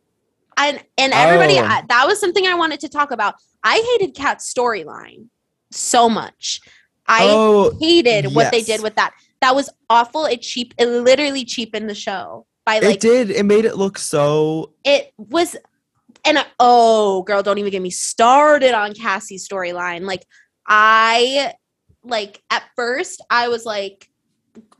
And 0.58 0.80
and 0.98 1.12
everybody 1.12 1.58
Oh. 1.58 1.64
I, 1.64 1.84
that 1.90 2.06
was 2.08 2.20
something 2.20 2.46
I 2.46 2.54
wanted 2.54 2.80
to 2.82 2.90
talk 2.90 3.12
about. 3.12 3.36
I 3.64 3.98
hated 3.98 4.16
Kat's 4.16 4.52
storyline 4.52 5.28
so 5.72 6.08
much. 6.08 6.62
I 7.08 7.28
oh, 7.30 7.76
hated 7.80 8.36
what 8.36 8.52
they 8.52 8.62
did 8.62 8.82
with 8.82 8.96
that. 8.96 9.14
That 9.42 9.56
was 9.56 9.70
awful. 9.90 10.26
It 10.26 10.42
cheap. 10.42 10.74
It 10.78 10.86
literally 10.88 11.46
cheapened 11.46 11.90
the 11.90 11.96
show 11.96 12.46
by 12.80 12.88
like 12.88 12.96
it 12.96 13.02
did. 13.02 13.30
It 13.32 13.44
made 13.44 13.66
it 13.66 13.78
look 13.78 13.98
so. 13.98 14.74
it 14.84 15.14
was 15.18 15.56
and 16.26 16.38
I- 16.40 16.46
oh 16.60 17.24
girl 17.24 17.42
don't 17.44 17.58
even 17.58 17.72
get 17.72 17.82
me 17.82 17.90
started 17.90 18.74
on 18.74 18.94
cassie's 18.94 19.48
storyline 19.48 20.02
like 20.06 20.24
i 20.68 21.54
like 22.04 22.42
at 22.52 22.64
first 22.76 23.24
i 23.32 23.48
was 23.48 23.66
like 23.66 24.08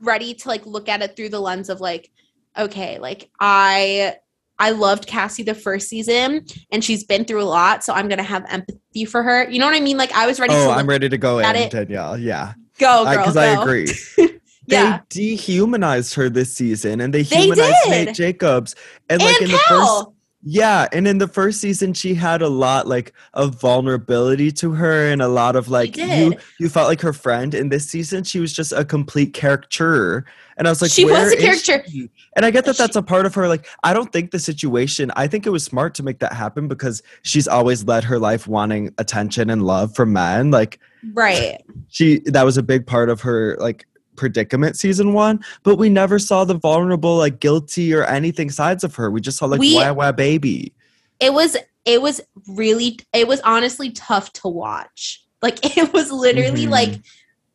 ready 0.00 0.34
to 0.34 0.48
like 0.48 0.64
look 0.66 0.88
at 0.88 1.02
it 1.02 1.16
through 1.16 1.30
the 1.30 1.40
lens 1.40 1.68
of 1.68 1.80
like, 1.80 2.10
okay, 2.58 2.98
like 2.98 3.30
I 3.40 4.16
I 4.58 4.70
loved 4.70 5.06
Cassie 5.06 5.42
the 5.42 5.54
first 5.54 5.88
season 5.88 6.44
and 6.70 6.84
she's 6.84 7.04
been 7.04 7.24
through 7.24 7.42
a 7.42 7.44
lot, 7.44 7.82
so 7.82 7.92
I'm 7.92 8.08
gonna 8.08 8.22
have 8.22 8.44
empathy 8.50 9.04
for 9.04 9.22
her. 9.22 9.48
You 9.48 9.58
know 9.58 9.66
what 9.66 9.74
I 9.74 9.80
mean? 9.80 9.96
Like 9.96 10.12
I 10.12 10.26
was 10.26 10.38
ready 10.38 10.54
Oh, 10.54 10.66
to 10.66 10.72
I'm 10.72 10.86
ready 10.86 11.08
to 11.08 11.18
go 11.18 11.38
in, 11.38 11.56
it. 11.56 11.70
Danielle. 11.70 12.18
Yeah. 12.18 12.54
go, 12.78 13.04
girl. 13.04 13.16
Because 13.16 13.36
I, 13.36 13.54
go. 13.54 13.62
agree. 13.62 13.88
yeah. 14.66 14.98
They 14.98 15.20
dehumanized 15.20 16.14
her 16.14 16.28
this 16.28 16.54
season 16.54 17.00
and 17.00 17.12
they 17.12 17.22
They 17.22 17.42
humanized 17.42 17.74
did. 17.84 18.06
Nate 18.06 18.14
Jacobs. 18.14 18.74
And, 19.08 19.20
like 19.20 19.40
and 19.40 19.46
in 19.46 19.52
the 19.52 19.58
first 19.68 20.06
Yeah, 20.44 20.88
and 20.92 21.06
in 21.06 21.18
the 21.18 21.28
first 21.28 21.60
season, 21.60 21.94
she 21.94 22.14
had 22.14 22.42
a 22.42 22.48
lot 22.48 22.88
like 22.88 23.12
of 23.32 23.60
vulnerability 23.60 24.50
to 24.52 24.72
her, 24.72 25.08
and 25.08 25.22
a 25.22 25.28
lot 25.28 25.54
of 25.54 25.68
like 25.68 25.96
you 25.96 26.34
you 26.58 26.68
felt 26.68 26.88
like 26.88 27.00
her 27.00 27.12
friend. 27.12 27.54
In 27.54 27.68
this 27.68 27.88
season, 27.88 28.24
she 28.24 28.40
was 28.40 28.52
just 28.52 28.72
a 28.72 28.84
complete 28.84 29.34
caricature, 29.34 30.24
and 30.56 30.66
I 30.66 30.70
was 30.70 30.82
like, 30.82 30.90
She 30.90 31.04
was 31.04 31.32
a 31.32 31.36
caricature. 31.36 31.84
she?" 31.88 32.10
And 32.34 32.44
I 32.44 32.50
get 32.50 32.64
that 32.64 32.76
that's 32.76 32.96
a 32.96 33.02
part 33.02 33.24
of 33.24 33.34
her. 33.36 33.46
Like, 33.46 33.68
I 33.84 33.94
don't 33.94 34.12
think 34.12 34.32
the 34.32 34.40
situation. 34.40 35.12
I 35.14 35.28
think 35.28 35.46
it 35.46 35.50
was 35.50 35.62
smart 35.62 35.94
to 35.94 36.02
make 36.02 36.18
that 36.18 36.32
happen 36.32 36.66
because 36.66 37.04
she's 37.22 37.46
always 37.46 37.84
led 37.84 38.02
her 38.02 38.18
life 38.18 38.48
wanting 38.48 38.92
attention 38.98 39.48
and 39.48 39.62
love 39.62 39.94
from 39.94 40.12
men. 40.12 40.50
Like, 40.50 40.80
right. 41.12 41.62
she 41.88 42.18
that 42.24 42.44
was 42.44 42.56
a 42.56 42.64
big 42.64 42.84
part 42.84 43.10
of 43.10 43.20
her 43.20 43.56
like 43.60 43.86
predicament 44.16 44.76
season 44.76 45.12
one 45.12 45.42
but 45.62 45.76
we 45.76 45.88
never 45.88 46.18
saw 46.18 46.44
the 46.44 46.54
vulnerable 46.54 47.16
like 47.16 47.40
guilty 47.40 47.94
or 47.94 48.04
anything 48.04 48.50
sides 48.50 48.84
of 48.84 48.94
her 48.94 49.10
we 49.10 49.20
just 49.20 49.38
saw 49.38 49.46
like 49.46 49.60
We- 49.60 49.74
wah 49.74 49.92
wah 49.92 50.12
baby 50.12 50.72
It 51.20 51.32
was 51.32 51.56
it 51.84 52.00
was 52.02 52.20
really 52.48 52.98
it 53.12 53.26
was 53.26 53.40
honestly 53.40 53.90
tough 53.90 54.32
to 54.34 54.48
watch. 54.48 55.24
Like 55.40 55.58
it 55.76 55.92
was 55.92 56.12
literally 56.12 56.66
Mhm. 56.66 56.70
like 56.70 57.00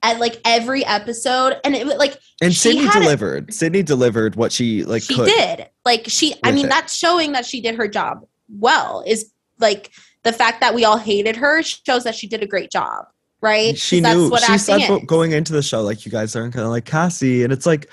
at 0.04 0.20
like 0.20 0.40
every 0.46 0.86
episode 0.86 1.60
and 1.64 1.76
it 1.76 1.86
was 1.86 1.96
like 1.96 2.18
and 2.42 2.54
She 2.54 2.60
sydney 2.72 2.86
had 2.86 2.98
a- 2.98 3.00
delivered 3.02 3.54
sydney 3.54 3.84
delivered 3.84 4.36
what 4.36 4.52
she 4.52 4.84
like 4.84 5.04
she 5.04 5.16
did. 5.16 5.70
Like 5.86 6.06
she 6.08 6.36
I 6.44 6.52
mean 6.52 6.66
it. 6.66 6.70
that's 6.70 6.94
showing 6.96 7.32
that 7.34 7.46
she 7.46 7.62
did 7.62 7.76
her 7.76 7.88
job 7.88 8.26
well 8.50 9.04
is 9.08 9.32
like 9.60 9.92
the 10.24 10.34
fact 10.34 10.60
that 10.62 10.74
we 10.76 10.84
all 10.86 10.98
hated 10.98 11.36
her 11.38 11.62
shows 11.64 12.04
that 12.04 12.16
she 12.16 12.28
did 12.28 12.44
a 12.44 12.48
great 12.48 12.70
job, 12.72 13.06
right? 13.42 13.78
she 13.78 14.00
that's 14.00 14.16
knew 14.16 14.30
what 14.30 14.42
she 14.44 14.58
said 14.58 14.82
is. 14.82 15.06
going 15.06 15.32
into 15.32 15.54
the 15.54 15.62
show 15.64 15.82
like 15.82 16.06
you 16.06 16.12
guys 16.12 16.36
aren't 16.36 16.54
gonna 16.56 16.70
like 16.70 16.86
cassie 16.86 17.44
and 17.44 17.54
it's 17.54 17.66
like 17.66 17.90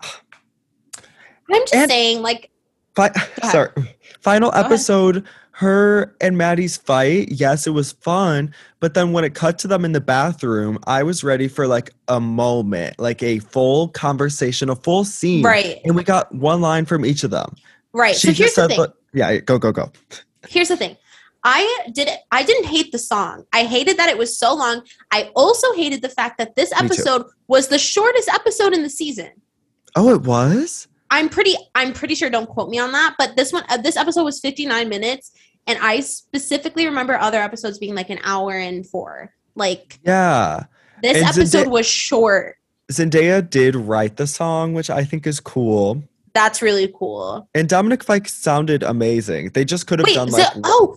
I'm 1.50 1.66
just 1.66 1.88
saying 1.90 2.22
like 2.22 2.50
fi- 2.94 3.12
sorry 3.50 3.70
final 4.20 4.50
ahead. 4.50 4.66
episode 4.66 5.24
her 5.52 6.14
and 6.22 6.38
maddie's 6.38 6.76
fight 6.78 7.28
yes 7.30 7.66
it 7.66 7.70
was 7.70 7.92
fun 7.92 8.52
but 8.80 8.94
then 8.94 9.12
when 9.12 9.24
it 9.24 9.34
cut 9.34 9.58
to 9.58 9.68
them 9.68 9.84
in 9.84 9.92
the 9.92 10.00
bathroom 10.00 10.78
i 10.86 11.02
was 11.02 11.22
ready 11.22 11.48
for 11.48 11.66
like 11.66 11.90
a 12.08 12.18
moment 12.18 12.98
like 12.98 13.22
a 13.22 13.40
full 13.40 13.88
conversation 13.88 14.70
a 14.70 14.76
full 14.76 15.04
scene 15.04 15.44
right, 15.44 15.78
and 15.84 15.94
we 15.94 16.02
got 16.02 16.34
one 16.34 16.60
line 16.62 16.86
from 16.86 17.04
each 17.04 17.24
of 17.24 17.30
them 17.30 17.54
right. 17.92 18.14
she 18.16 18.28
so 18.28 18.32
here's 18.32 18.38
just 18.38 18.56
the 18.56 18.62
said 18.62 18.68
thing. 18.70 18.78
like- 18.80 18.92
yeah 19.12 19.36
go 19.38 19.58
go 19.58 19.70
go 19.72 19.90
here's 20.48 20.68
the 20.68 20.76
thing 20.76 20.96
i 21.44 21.86
did 21.92 22.08
it 22.08 22.20
i 22.30 22.42
didn't 22.42 22.66
hate 22.66 22.92
the 22.92 22.98
song. 22.98 23.44
I 23.52 23.64
hated 23.64 23.96
that 23.98 24.08
it 24.08 24.18
was 24.18 24.36
so 24.36 24.54
long. 24.54 24.82
I 25.10 25.30
also 25.34 25.72
hated 25.74 26.02
the 26.02 26.08
fact 26.08 26.38
that 26.38 26.54
this 26.56 26.72
episode 26.72 27.24
was 27.48 27.68
the 27.68 27.78
shortest 27.78 28.28
episode 28.28 28.72
in 28.72 28.82
the 28.82 28.90
season. 28.90 29.30
Oh 29.96 30.14
it 30.14 30.22
was? 30.22 30.88
I'm 31.10 31.28
pretty 31.28 31.56
i'm 31.74 31.92
pretty 31.92 32.14
sure 32.14 32.30
don't 32.30 32.48
quote 32.48 32.68
me 32.70 32.78
on 32.78 32.92
that 32.92 33.16
but 33.18 33.36
this 33.36 33.52
one 33.52 33.64
uh, 33.68 33.76
this 33.78 33.96
episode 33.96 34.24
was 34.24 34.38
59 34.40 34.88
minutes 34.88 35.32
and 35.66 35.78
i 35.82 36.00
specifically 36.00 36.86
remember 36.86 37.18
other 37.18 37.38
episodes 37.40 37.78
being 37.78 37.94
like 37.94 38.10
an 38.10 38.20
hour 38.24 38.52
and 38.52 38.86
four. 38.86 39.32
Like 39.56 39.98
yeah. 40.04 40.64
this 41.02 41.16
And 41.16 41.26
episode 41.26 41.66
Zenda- 41.66 41.70
was 41.70 41.86
short. 41.86 42.56
Zendaya 42.92 43.48
did 43.48 43.74
write 43.76 44.16
the 44.16 44.26
song 44.26 44.74
which 44.74 44.90
i 44.90 45.04
think 45.04 45.26
is 45.26 45.40
cool. 45.40 46.02
That's 46.32 46.62
really 46.62 46.92
cool. 46.96 47.48
And 47.56 47.68
dominic 47.68 48.04
fike 48.04 48.28
sounded 48.28 48.84
amazing. 48.84 49.50
They 49.50 49.64
just 49.64 49.88
could 49.88 49.98
have 49.98 50.08
done 50.08 50.30
like 50.30 50.46
oh 50.62 50.96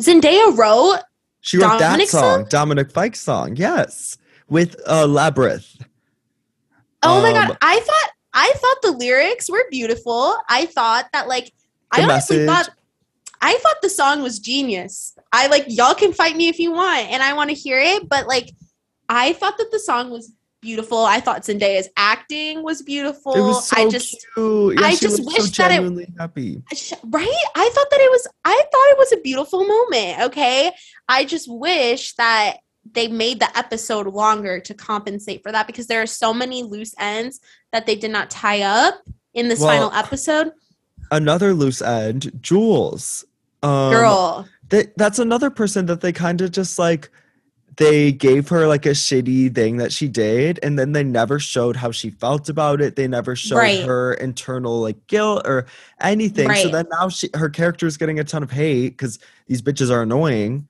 zendaya 0.00 0.56
wrote 0.56 1.00
She 1.40 1.58
wrote 1.58 1.78
Dominic 1.78 2.06
that 2.06 2.12
song, 2.12 2.40
song? 2.40 2.46
Dominic 2.48 2.90
Fike's 2.90 3.20
song, 3.20 3.56
yes, 3.56 4.18
with 4.48 4.76
uh, 4.86 5.06
Labrinth. 5.06 5.80
Oh 7.02 7.22
my 7.22 7.28
Um, 7.30 7.48
god, 7.48 7.58
I 7.62 7.80
thought 7.80 8.10
I 8.32 8.52
thought 8.56 8.76
the 8.82 8.98
lyrics 8.98 9.48
were 9.50 9.64
beautiful. 9.70 10.36
I 10.48 10.66
thought 10.66 11.06
that 11.12 11.28
like 11.28 11.52
I 11.90 12.02
honestly 12.02 12.44
message. 12.44 12.66
thought 12.66 12.74
I 13.40 13.54
thought 13.58 13.76
the 13.82 13.90
song 13.90 14.22
was 14.22 14.38
genius. 14.38 15.14
I 15.32 15.48
like 15.48 15.64
y'all 15.68 15.94
can 15.94 16.12
fight 16.12 16.34
me 16.36 16.48
if 16.48 16.58
you 16.58 16.72
want 16.72 17.10
and 17.10 17.22
I 17.22 17.34
want 17.34 17.50
to 17.50 17.54
hear 17.54 17.78
it, 17.78 18.08
but 18.08 18.26
like 18.26 18.50
I 19.08 19.34
thought 19.34 19.58
that 19.58 19.70
the 19.70 19.78
song 19.78 20.10
was 20.10 20.32
beautiful. 20.64 21.04
I 21.04 21.20
thought 21.20 21.42
Zendaya's 21.42 21.88
acting 21.96 22.62
was 22.64 22.82
beautiful. 22.82 23.34
It 23.36 23.40
was 23.42 23.68
so 23.68 23.76
I 23.76 23.88
just 23.88 24.26
cute. 24.34 24.80
Yeah, 24.80 24.86
I 24.86 24.96
just 24.96 25.20
looked 25.20 25.36
so 25.36 25.42
wish 25.44 25.56
that 25.58 25.70
it- 25.70 26.08
happy. 26.18 26.62
right? 27.04 27.44
I 27.54 27.70
thought 27.74 27.90
that 27.90 28.00
it 28.00 28.10
was 28.10 28.26
I 28.44 28.56
thought 28.72 28.90
it 28.92 28.98
was 28.98 29.12
a 29.12 29.20
beautiful 29.20 29.64
moment, 29.64 30.22
okay? 30.28 30.72
I 31.08 31.24
just 31.24 31.46
wish 31.48 32.14
that 32.14 32.56
they 32.92 33.08
made 33.08 33.40
the 33.40 33.56
episode 33.56 34.06
longer 34.06 34.60
to 34.60 34.74
compensate 34.74 35.42
for 35.42 35.52
that 35.52 35.66
because 35.66 35.86
there 35.86 36.02
are 36.02 36.06
so 36.06 36.34
many 36.34 36.62
loose 36.62 36.94
ends 36.98 37.40
that 37.72 37.86
they 37.86 37.94
did 37.96 38.10
not 38.10 38.30
tie 38.30 38.62
up 38.62 38.94
in 39.34 39.48
this 39.48 39.60
Well, 39.60 39.68
final 39.68 39.92
episode. 39.92 40.52
Another 41.10 41.54
loose 41.54 41.80
end, 41.82 42.30
Jules. 42.42 43.24
Um, 43.62 43.92
Girl, 43.92 44.48
that 44.70 44.96
that's 44.98 45.18
another 45.18 45.50
person 45.50 45.86
that 45.86 46.00
they 46.00 46.12
kind 46.12 46.40
of 46.40 46.50
just 46.50 46.78
like 46.78 47.10
they 47.76 48.12
gave 48.12 48.48
her 48.48 48.66
like 48.66 48.86
a 48.86 48.90
shitty 48.90 49.54
thing 49.54 49.78
that 49.78 49.92
she 49.92 50.08
did 50.08 50.58
and 50.62 50.78
then 50.78 50.92
they 50.92 51.02
never 51.04 51.38
showed 51.38 51.76
how 51.76 51.90
she 51.90 52.10
felt 52.10 52.48
about 52.48 52.80
it 52.80 52.96
they 52.96 53.08
never 53.08 53.34
showed 53.34 53.58
Right. 53.58 53.82
her 53.84 54.14
internal 54.14 54.80
like 54.80 55.06
guilt 55.06 55.42
or 55.46 55.66
anything 56.00 56.54
so 56.54 56.68
then 56.68 56.86
now 57.00 57.08
she 57.08 57.28
her 57.34 57.48
character 57.48 57.86
is 57.86 57.96
getting 57.96 58.18
a 58.20 58.24
ton 58.24 58.42
of 58.42 58.50
hate 58.50 58.90
because 58.90 59.18
these 59.46 59.62
bitches 59.62 59.90
are 59.90 60.02
annoying 60.02 60.68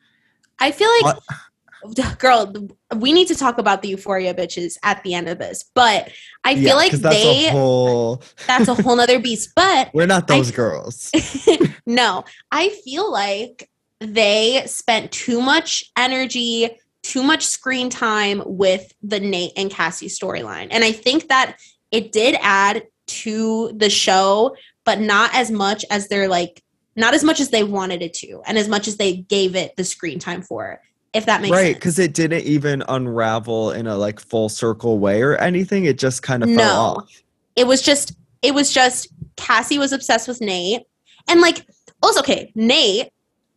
I 0.58 0.70
feel 0.70 0.88
like 1.02 1.16
girl, 2.18 2.50
we 2.96 3.12
need 3.12 3.28
to 3.28 3.34
talk 3.34 3.58
about 3.58 3.82
the 3.82 3.88
euphoria 3.88 4.32
bitches 4.32 4.78
at 4.82 5.02
the 5.02 5.12
end 5.12 5.28
of 5.28 5.38
this. 5.38 5.64
But 5.74 6.10
I 6.42 6.54
feel 6.54 6.62
Yeah, 6.64 6.74
like 6.76 6.92
that's 6.92 7.22
they 7.22 7.48
a 7.48 7.50
whole 7.52 8.22
that's 8.46 8.68
a 8.68 8.74
whole 8.74 8.96
nother 8.96 9.18
beast. 9.18 9.50
But 9.54 9.90
we're 9.92 10.06
not 10.06 10.30
I- 10.30 10.36
those 10.38 10.50
girls 10.50 11.10
no, 11.86 12.24
I 12.50 12.70
feel 12.70 13.10
like 13.12 13.68
they 14.00 14.62
spent 14.66 15.12
too 15.12 15.40
much 15.42 15.84
energy, 15.96 16.70
too 17.04 17.22
much 17.22 17.44
screen 17.46 17.88
time 17.88 18.42
with 18.44 18.92
the 19.02 19.20
Nate 19.20 19.52
and 19.56 19.70
Cassie 19.70 20.08
storyline. 20.08 20.68
And 20.70 20.82
I 20.82 20.90
think 20.90 21.28
that 21.28 21.56
it 21.92 22.10
did 22.10 22.36
add 22.40 22.82
to 23.06 23.72
the 23.76 23.88
show, 23.88 24.56
but 24.84 25.00
not 25.00 25.32
as 25.34 25.50
much 25.50 25.84
as 25.90 26.08
they're 26.08 26.28
like, 26.28 26.62
not 26.96 27.14
as 27.14 27.22
much 27.22 27.38
as 27.40 27.50
they 27.50 27.62
wanted 27.62 28.02
it 28.02 28.14
to, 28.14 28.42
and 28.46 28.58
as 28.58 28.68
much 28.68 28.88
as 28.88 28.96
they 28.96 29.16
gave 29.16 29.54
it 29.54 29.76
the 29.76 29.84
screen 29.84 30.18
time 30.18 30.42
for, 30.42 30.80
if 31.12 31.26
that 31.26 31.40
makes 31.40 31.54
sense. 31.54 31.64
right 31.66 31.74
because 31.76 31.98
it 32.00 32.12
didn't 32.14 32.42
even 32.42 32.82
unravel 32.88 33.70
in 33.70 33.86
a 33.86 33.96
like 33.96 34.18
full 34.18 34.48
circle 34.48 34.98
way 34.98 35.22
or 35.22 35.36
anything 35.36 35.84
it 35.84 35.96
just 35.96 36.22
kind 36.24 36.42
of 36.42 36.48
fell 36.48 36.56
No. 36.56 37.00
off 37.00 37.22
it 37.54 37.68
was 37.68 37.80
just 37.82 38.16
it 38.42 38.52
was 38.52 38.72
just 38.72 39.08
Cassie 39.36 39.78
was 39.78 39.92
obsessed 39.92 40.28
with 40.28 40.40
Nate. 40.40 40.82
And 41.28 41.40
like 41.40 41.66
also 42.02 42.20
okay, 42.20 42.52
Nate, 42.54 43.10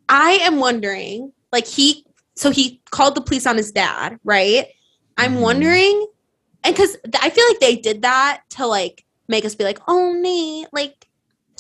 I 0.09 0.39
am 0.41 0.59
wondering, 0.59 1.33
like 1.51 1.67
he 1.67 2.05
so 2.37 2.51
he 2.51 2.81
called 2.91 3.15
the 3.15 3.21
police 3.21 3.45
on 3.45 3.57
his 3.57 3.71
dad, 3.71 4.17
right? 4.23 4.67
I'm 5.17 5.35
Mhm. 5.37 5.41
wondering 5.41 6.07
and 6.63 6.75
cuz 6.75 6.97
I 7.21 7.29
feel 7.29 7.45
like 7.47 7.59
they 7.59 7.75
did 7.75 8.01
that 8.03 8.41
to 8.51 8.65
like 8.67 9.03
make 9.27 9.43
us 9.45 9.55
be 9.55 9.63
like, 9.63 9.79
"Oh, 9.87 10.13
Nate, 10.13 10.67
like 10.71 11.07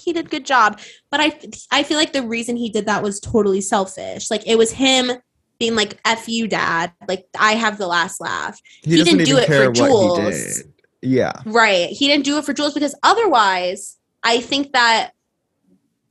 he 0.01 0.13
did 0.13 0.27
a 0.27 0.29
good 0.29 0.45
job." 0.45 0.79
But 1.11 1.19
I 1.21 1.39
I 1.71 1.83
feel 1.83 1.97
like 1.97 2.13
the 2.13 2.23
reason 2.23 2.55
he 2.55 2.69
did 2.69 2.85
that 2.85 3.03
was 3.03 3.19
totally 3.19 3.61
selfish. 3.61 4.29
Like 4.31 4.45
it 4.47 4.57
was 4.57 4.71
him 4.71 5.11
being 5.59 5.75
like, 5.75 5.97
F 6.05 6.29
you, 6.29 6.47
dad. 6.47 6.91
Like, 7.07 7.25
I 7.39 7.53
have 7.55 7.79
the 7.79 7.87
last 7.87 8.21
laugh. 8.21 8.59
he, 8.83 8.97
He 8.97 9.03
didn't 9.03 9.23
do 9.25 9.37
it 9.37 9.47
for 9.47 9.47
care 9.47 9.71
what 9.71 9.89
he 9.89 10.31
Jules. 10.31 10.63
yeah 11.01 11.33
Right. 11.47 11.89
He 11.89 12.07
didn't 12.07 12.25
do 12.25 12.37
it 12.37 12.45
for 12.45 12.53
Jules 12.53 12.75
because 12.75 12.93
otherwise, 13.01 13.97
I 14.23 14.39
think 14.39 14.73
that 14.73 15.13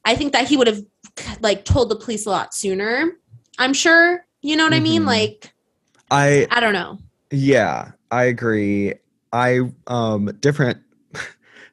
I 0.05 0.17
think 0.17 0.33
that 0.33 0.49
he 0.49 0.57
would 0.57 0.67
have 0.67 0.83
like 1.41 1.65
told 1.65 1.91
the 1.91 1.97
police 1.97 2.27
a 2.27 2.31
lot 2.31 2.55
sooner. 2.55 3.13
I'm 3.57 3.73
sure. 3.73 4.26
You 4.47 4.55
know 4.55 4.63
what 4.63 4.75
I 4.75 4.79
mean? 4.81 5.03
Mhm. 5.03 5.07
Like, 5.07 5.53
i 6.13 6.47
I 6.53 6.61
don't 6.61 6.73
know. 6.73 6.99
Yeah, 7.33 7.91
I 8.13 8.25
agree. 8.25 8.95
I 9.33 9.63
um 9.89 10.27
different 10.39 10.79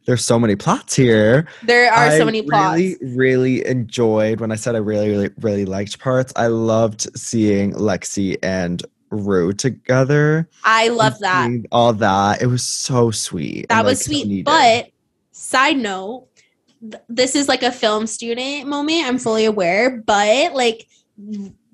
there's 0.07 0.26
so 0.26 0.39
many 0.39 0.55
plots 0.55 0.95
here. 0.95 1.47
There 1.61 1.93
are 1.93 2.07
I 2.07 2.17
so 2.17 2.26
many 2.26 2.41
plots. 2.41 2.76
really, 2.76 2.97
really 3.15 3.65
enjoyed 3.67 4.39
when 4.39 4.51
I 4.51 4.55
said 4.55 4.74
I 4.74 4.80
really, 4.80 5.11
really, 5.11 5.30
really 5.39 5.65
liked 5.65 5.99
parts. 5.99 6.34
I 6.36 6.47
loved 6.47 7.15
seeing 7.15 7.74
Lexi 7.74 8.38
and 8.41 8.84
Rue 9.11 9.53
together. 9.53 10.49
I 10.63 10.88
love 10.88 11.19
that. 11.19 11.51
All 11.71 11.93
that. 11.93 12.41
It 12.41 12.47
was 12.47 12.63
so 12.67 13.11
sweet. 13.11 13.67
That 13.69 13.80
and, 13.80 13.86
was 13.86 13.99
like, 13.99 14.05
sweet. 14.05 14.28
needed. 14.28 14.45
But 14.45 14.89
side 15.32 15.78
note, 15.78 16.28
th- 16.82 17.03
this 17.07 17.36
is 17.36 17.47
like 17.47 17.61
a 17.61 17.71
film 17.71 18.07
student 18.07 18.67
moment. 18.67 19.05
I'm 19.05 19.19
fully 19.19 19.45
aware, 19.45 20.01
but 20.01 20.55
like 20.55 20.88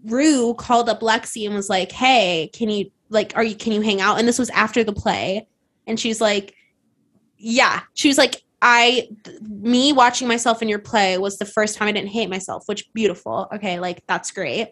Rue 0.10 0.54
called 0.56 0.90
up 0.90 1.02
Lexi 1.02 1.46
and 1.46 1.56
was 1.56 1.70
like, 1.70 1.92
"Hey, 1.92 2.50
can 2.54 2.70
you 2.70 2.92
like 3.10 3.34
are 3.36 3.44
you 3.44 3.56
can 3.56 3.74
you 3.74 3.82
hang 3.82 4.02
out?" 4.02 4.20
And 4.20 4.28
this 4.28 4.40
was 4.40 4.50
after 4.52 4.84
the 4.84 4.94
play. 4.94 5.48
and 5.88 6.00
she's 6.00 6.22
like, 6.22 6.54
"Yeah." 7.38 7.82
She 7.96 8.08
was 8.08 8.18
like, 8.18 8.44
"I, 8.62 9.10
th- 9.24 9.42
me 9.42 9.92
watching 9.94 10.28
myself 10.28 10.62
in 10.62 10.70
your 10.70 10.80
play 10.80 11.18
was 11.18 11.38
the 11.38 11.46
first 11.46 11.78
time 11.78 11.88
I 11.88 11.92
didn't 11.92 12.10
hate 12.10 12.30
myself, 12.30 12.64
which 12.68 12.92
beautiful. 12.94 13.48
Okay, 13.54 13.80
like 13.80 14.04
that's 14.08 14.32
great." 14.32 14.68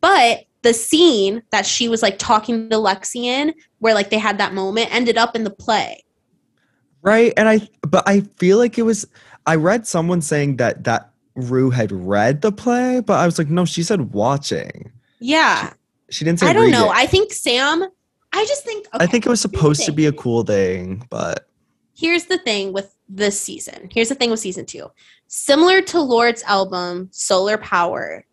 But 0.00 0.44
the 0.62 0.74
scene 0.74 1.42
that 1.50 1.66
she 1.66 1.88
was 1.88 2.02
like 2.02 2.18
talking 2.18 2.68
to 2.70 2.76
Lexi 2.76 3.24
in, 3.24 3.54
where 3.78 3.94
like 3.94 4.10
they 4.10 4.18
had 4.18 4.38
that 4.38 4.54
moment, 4.54 4.94
ended 4.94 5.16
up 5.16 5.34
in 5.34 5.44
the 5.44 5.50
play. 5.50 6.04
Right. 7.02 7.32
And 7.36 7.48
I, 7.48 7.68
but 7.82 8.06
I 8.06 8.20
feel 8.38 8.58
like 8.58 8.78
it 8.78 8.82
was, 8.82 9.06
I 9.46 9.56
read 9.56 9.86
someone 9.86 10.20
saying 10.20 10.56
that 10.56 10.84
that 10.84 11.10
Rue 11.34 11.70
had 11.70 11.92
read 11.92 12.42
the 12.42 12.52
play, 12.52 13.00
but 13.00 13.18
I 13.18 13.26
was 13.26 13.38
like, 13.38 13.48
no, 13.48 13.64
she 13.64 13.82
said 13.82 14.12
watching. 14.12 14.92
Yeah, 15.20 15.72
She 16.10 16.24
didn't 16.24 16.40
say 16.40 16.48
I 16.48 16.52
don't 16.52 16.70
know. 16.70 16.90
it. 16.90 16.96
I 16.96 17.06
think 17.06 17.32
Sam. 17.32 17.84
I 18.32 18.44
just 18.46 18.64
think. 18.64 18.86
I 18.92 19.06
think 19.06 19.26
it 19.26 19.28
was 19.28 19.40
supposed 19.40 19.84
to 19.84 19.92
be 19.92 20.06
a 20.06 20.12
cool 20.12 20.42
thing, 20.44 21.06
but 21.10 21.48
here's 21.96 22.24
the 22.26 22.38
thing 22.38 22.72
with 22.72 22.94
this 23.08 23.38
season. 23.40 23.88
Here's 23.92 24.08
the 24.08 24.14
thing 24.14 24.30
with 24.30 24.40
season 24.40 24.66
two. 24.66 24.90
Similar 25.26 25.82
to 25.82 26.00
Lorde's 26.00 26.42
album, 26.44 27.08
Solar 27.12 27.58
Power, 27.58 28.24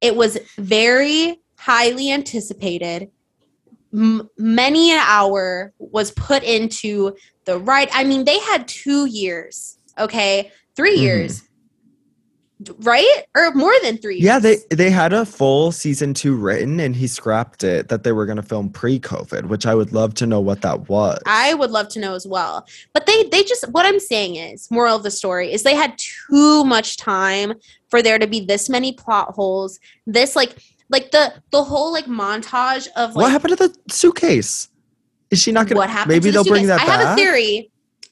it 0.00 0.16
was 0.16 0.38
very 0.56 1.40
highly 1.56 2.10
anticipated. 2.10 3.10
M- 3.92 4.28
many 4.38 4.92
an 4.92 5.00
hour 5.04 5.72
was 5.78 6.10
put 6.12 6.42
into 6.44 7.14
the 7.44 7.58
right. 7.58 7.88
I 7.92 8.04
mean, 8.04 8.24
they 8.24 8.38
had 8.38 8.66
two 8.68 9.06
years, 9.06 9.76
okay, 9.98 10.50
3 10.76 10.96
Mhm. 10.96 11.00
years, 11.02 11.42
right? 12.80 13.22
Or 13.34 13.52
more 13.54 13.72
than 13.82 13.96
three 13.98 14.18
yeah, 14.20 14.38
they 14.38 14.58
they 14.70 14.90
had 14.90 15.12
a 15.12 15.24
full 15.24 15.72
season 15.72 16.14
two 16.14 16.36
written, 16.36 16.80
and 16.80 16.94
he 16.94 17.06
scrapped 17.06 17.64
it 17.64 17.88
that 17.88 18.04
they 18.04 18.12
were 18.12 18.26
going 18.26 18.36
to 18.36 18.42
film 18.42 18.70
pre-COVID, 18.70 19.46
which 19.46 19.66
I 19.66 19.74
would 19.74 19.92
love 19.92 20.14
to 20.14 20.26
know 20.26 20.40
what 20.40 20.60
that 20.62 20.88
was. 20.88 21.20
I 21.26 21.54
would 21.54 21.70
love 21.70 21.88
to 21.90 22.00
know 22.00 22.14
as 22.14 22.26
well. 22.26 22.66
But 22.92 23.06
they 23.06 23.24
they 23.24 23.42
just 23.42 23.68
what 23.70 23.86
I'm 23.86 24.00
saying 24.00 24.36
is 24.36 24.70
moral 24.70 24.96
of 24.96 25.02
the 25.02 25.10
story 25.10 25.52
is 25.52 25.62
they 25.62 25.74
had 25.74 25.98
too 25.98 26.64
much 26.64 26.96
time 26.96 27.54
for 27.88 28.02
there 28.02 28.18
to 28.18 28.26
be 28.26 28.40
this 28.40 28.68
many 28.68 28.92
plot 28.92 29.34
holes. 29.34 29.80
This 30.06 30.36
like 30.36 30.56
like 30.90 31.12
the 31.12 31.32
the 31.52 31.62
whole 31.62 31.92
like 31.92 32.06
montage 32.06 32.88
of 32.96 33.14
what 33.14 33.30
happened 33.30 33.56
to 33.56 33.68
the 33.68 33.74
suitcase? 33.88 34.68
Is 35.30 35.40
she 35.40 35.52
not 35.52 35.68
gonna 35.68 35.78
what 35.78 35.90
happened. 35.90 36.10
Maybe 36.10 36.30
to 36.30 36.38
the 36.38 36.42
they'll 36.42 36.52
bring 36.52 36.66
that 36.66 36.80
I 36.80 36.86
back. 36.86 37.00
have 37.00 37.12
a 37.12 37.16
theory. 37.16 37.70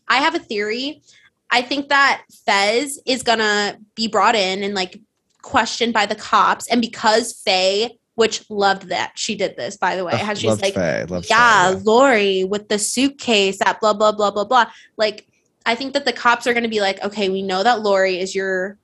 I 0.09 0.19
have 0.19 0.35
a 0.35 0.39
theory. 0.39 1.03
I 1.51 1.63
think 1.63 1.89
that 1.89 2.23
Fez 2.47 3.01
is 3.07 3.23
gonna 3.23 3.79
be 3.95 4.09
brought 4.09 4.35
in 4.35 4.63
and 4.63 4.75
like 4.75 5.01
questioned 5.43 5.93
by 5.93 6.07
the 6.07 6.15
cops, 6.15 6.69
and 6.69 6.81
because 6.81 7.33
Faye, 7.45 7.99
which 8.15 8.49
loved 8.51 8.89
that 8.89 9.13
she 9.15 9.35
did 9.35 9.57
this 9.57 9.77
by 9.77 9.97
the 9.97 10.05
way, 10.05 10.17
how 10.17 10.35
she's 10.35 10.61
like, 10.61 10.75
Faye, 10.75 11.05
loved 11.05 11.27
Faye, 11.27 11.35
yeah, 11.35 11.79
Laurie 11.83 12.45
with 12.45 12.69
the 12.69 12.79
suitcase, 12.79 13.59
that 13.59 13.81
blah 13.81 13.95
blah 13.95 14.13
blah 14.13 14.31
blah 14.31 14.45
blah. 14.45 14.67
Like, 14.97 15.27
I 15.65 15.75
think 15.75 15.95
that 15.95 16.05
the 16.05 16.13
cops 16.13 16.47
are 16.47 16.53
going 16.53 16.65
to 16.65 16.69
be 16.69 16.81
like, 16.81 17.03
okay, 17.05 17.29
we 17.29 17.43
know 17.43 17.63
that 17.63 17.83
Laurie 17.83 18.19
is 18.19 18.35
your 18.35 18.79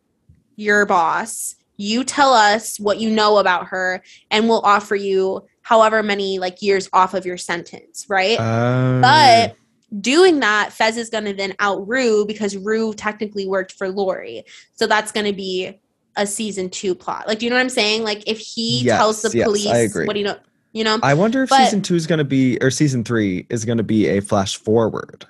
your 0.56 0.86
boss. 0.86 1.56
You 1.76 2.04
tell 2.04 2.32
us 2.32 2.78
what 2.78 3.00
you 3.00 3.10
know 3.10 3.38
about 3.38 3.66
her, 3.68 4.02
and 4.30 4.48
we'll 4.48 4.60
offer 4.60 4.94
you 4.94 5.46
however 5.62 6.02
many 6.02 6.38
like 6.38 6.62
years 6.62 6.88
off 6.92 7.14
of 7.14 7.26
your 7.26 7.38
sentence, 7.38 8.06
right? 8.08 8.38
Oh. 8.38 9.00
but 9.00 9.56
doing 10.00 10.40
that, 10.40 10.72
Fez 10.72 10.96
is 10.96 11.10
going 11.10 11.24
to 11.24 11.32
then 11.32 11.54
out 11.58 11.86
Rue 11.86 12.26
because 12.26 12.56
Rue 12.56 12.94
technically 12.94 13.46
worked 13.46 13.72
for 13.72 13.88
Laurie, 13.88 14.44
so 14.74 14.86
that's 14.86 15.12
going 15.12 15.26
to 15.26 15.32
be 15.32 15.78
a 16.16 16.26
season 16.26 16.70
two 16.70 16.94
plot. 16.94 17.26
Like, 17.26 17.38
do 17.38 17.46
you 17.46 17.50
know 17.50 17.56
what 17.56 17.62
I'm 17.62 17.68
saying? 17.68 18.04
Like, 18.04 18.22
if 18.28 18.38
he 18.38 18.84
tells 18.84 19.22
the 19.22 19.28
Yes, 19.28 19.34
yes, 19.34 19.44
police, 19.46 20.06
what 20.06 20.12
do 20.14 20.20
you 20.20 20.26
know? 20.26 20.38
You 20.72 20.82
know, 20.82 20.98
I 21.02 21.14
wonder 21.14 21.44
if 21.44 21.50
But- 21.50 21.64
season 21.64 21.82
two 21.82 21.94
is 21.94 22.06
going 22.06 22.18
to 22.18 22.24
be, 22.24 22.58
or 22.60 22.70
season 22.70 23.04
three 23.04 23.46
is 23.48 23.64
going 23.64 23.78
to 23.78 23.84
be 23.84 24.08
a 24.08 24.20
flash 24.20 24.56
forward. 24.56 25.24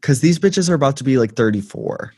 Because 0.00 0.20
these 0.20 0.38
bitches 0.38 0.70
are 0.70 0.74
about 0.74 0.96
to 0.98 1.04
be 1.04 1.18
like 1.18 1.34
34. 1.34 2.12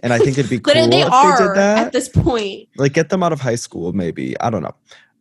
And 0.00 0.12
I 0.12 0.18
think 0.18 0.36
it'd 0.36 0.50
be 0.50 0.58
cool 0.60 0.74
they 0.74 1.02
if 1.02 1.12
are 1.12 1.38
they 1.38 1.44
did 1.46 1.56
that. 1.56 1.86
at 1.86 1.92
this 1.92 2.08
point. 2.08 2.68
like, 2.76 2.94
get 2.94 3.10
them 3.10 3.22
out 3.22 3.32
of 3.32 3.40
high 3.40 3.54
school, 3.54 3.92
maybe. 3.92 4.38
I 4.40 4.50
don't 4.50 4.62
know. 4.62 4.74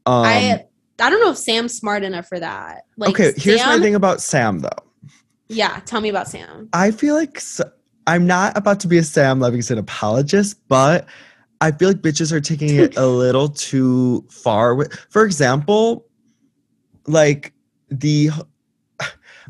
Um, 0.07 0.25
I 0.25 0.65
I 0.99 1.09
don't 1.09 1.21
know 1.21 1.29
if 1.31 1.37
Sam's 1.37 1.75
smart 1.75 2.03
enough 2.03 2.27
for 2.27 2.39
that. 2.39 2.85
Like, 2.97 3.11
okay, 3.11 3.33
here's 3.37 3.63
my 3.65 3.79
thing 3.79 3.93
about 3.95 4.21
Sam, 4.21 4.59
though. 4.59 4.69
Yeah, 5.49 5.81
tell 5.85 5.99
me 5.99 6.09
about 6.09 6.27
Sam. 6.27 6.69
I 6.73 6.91
feel 6.91 7.15
like 7.15 7.41
I'm 8.07 8.25
not 8.25 8.55
about 8.55 8.79
to 8.81 8.87
be 8.87 8.97
a 8.97 9.03
Sam 9.03 9.39
Levinson 9.39 9.77
apologist, 9.77 10.59
but 10.67 11.07
I 11.61 11.71
feel 11.71 11.89
like 11.89 11.97
bitches 11.97 12.31
are 12.31 12.39
taking 12.39 12.75
it 12.75 12.95
a 12.95 13.07
little 13.07 13.49
too 13.49 14.25
far. 14.29 14.75
With, 14.75 14.93
for 15.09 15.25
example, 15.25 16.05
like 17.07 17.53
the 17.89 18.29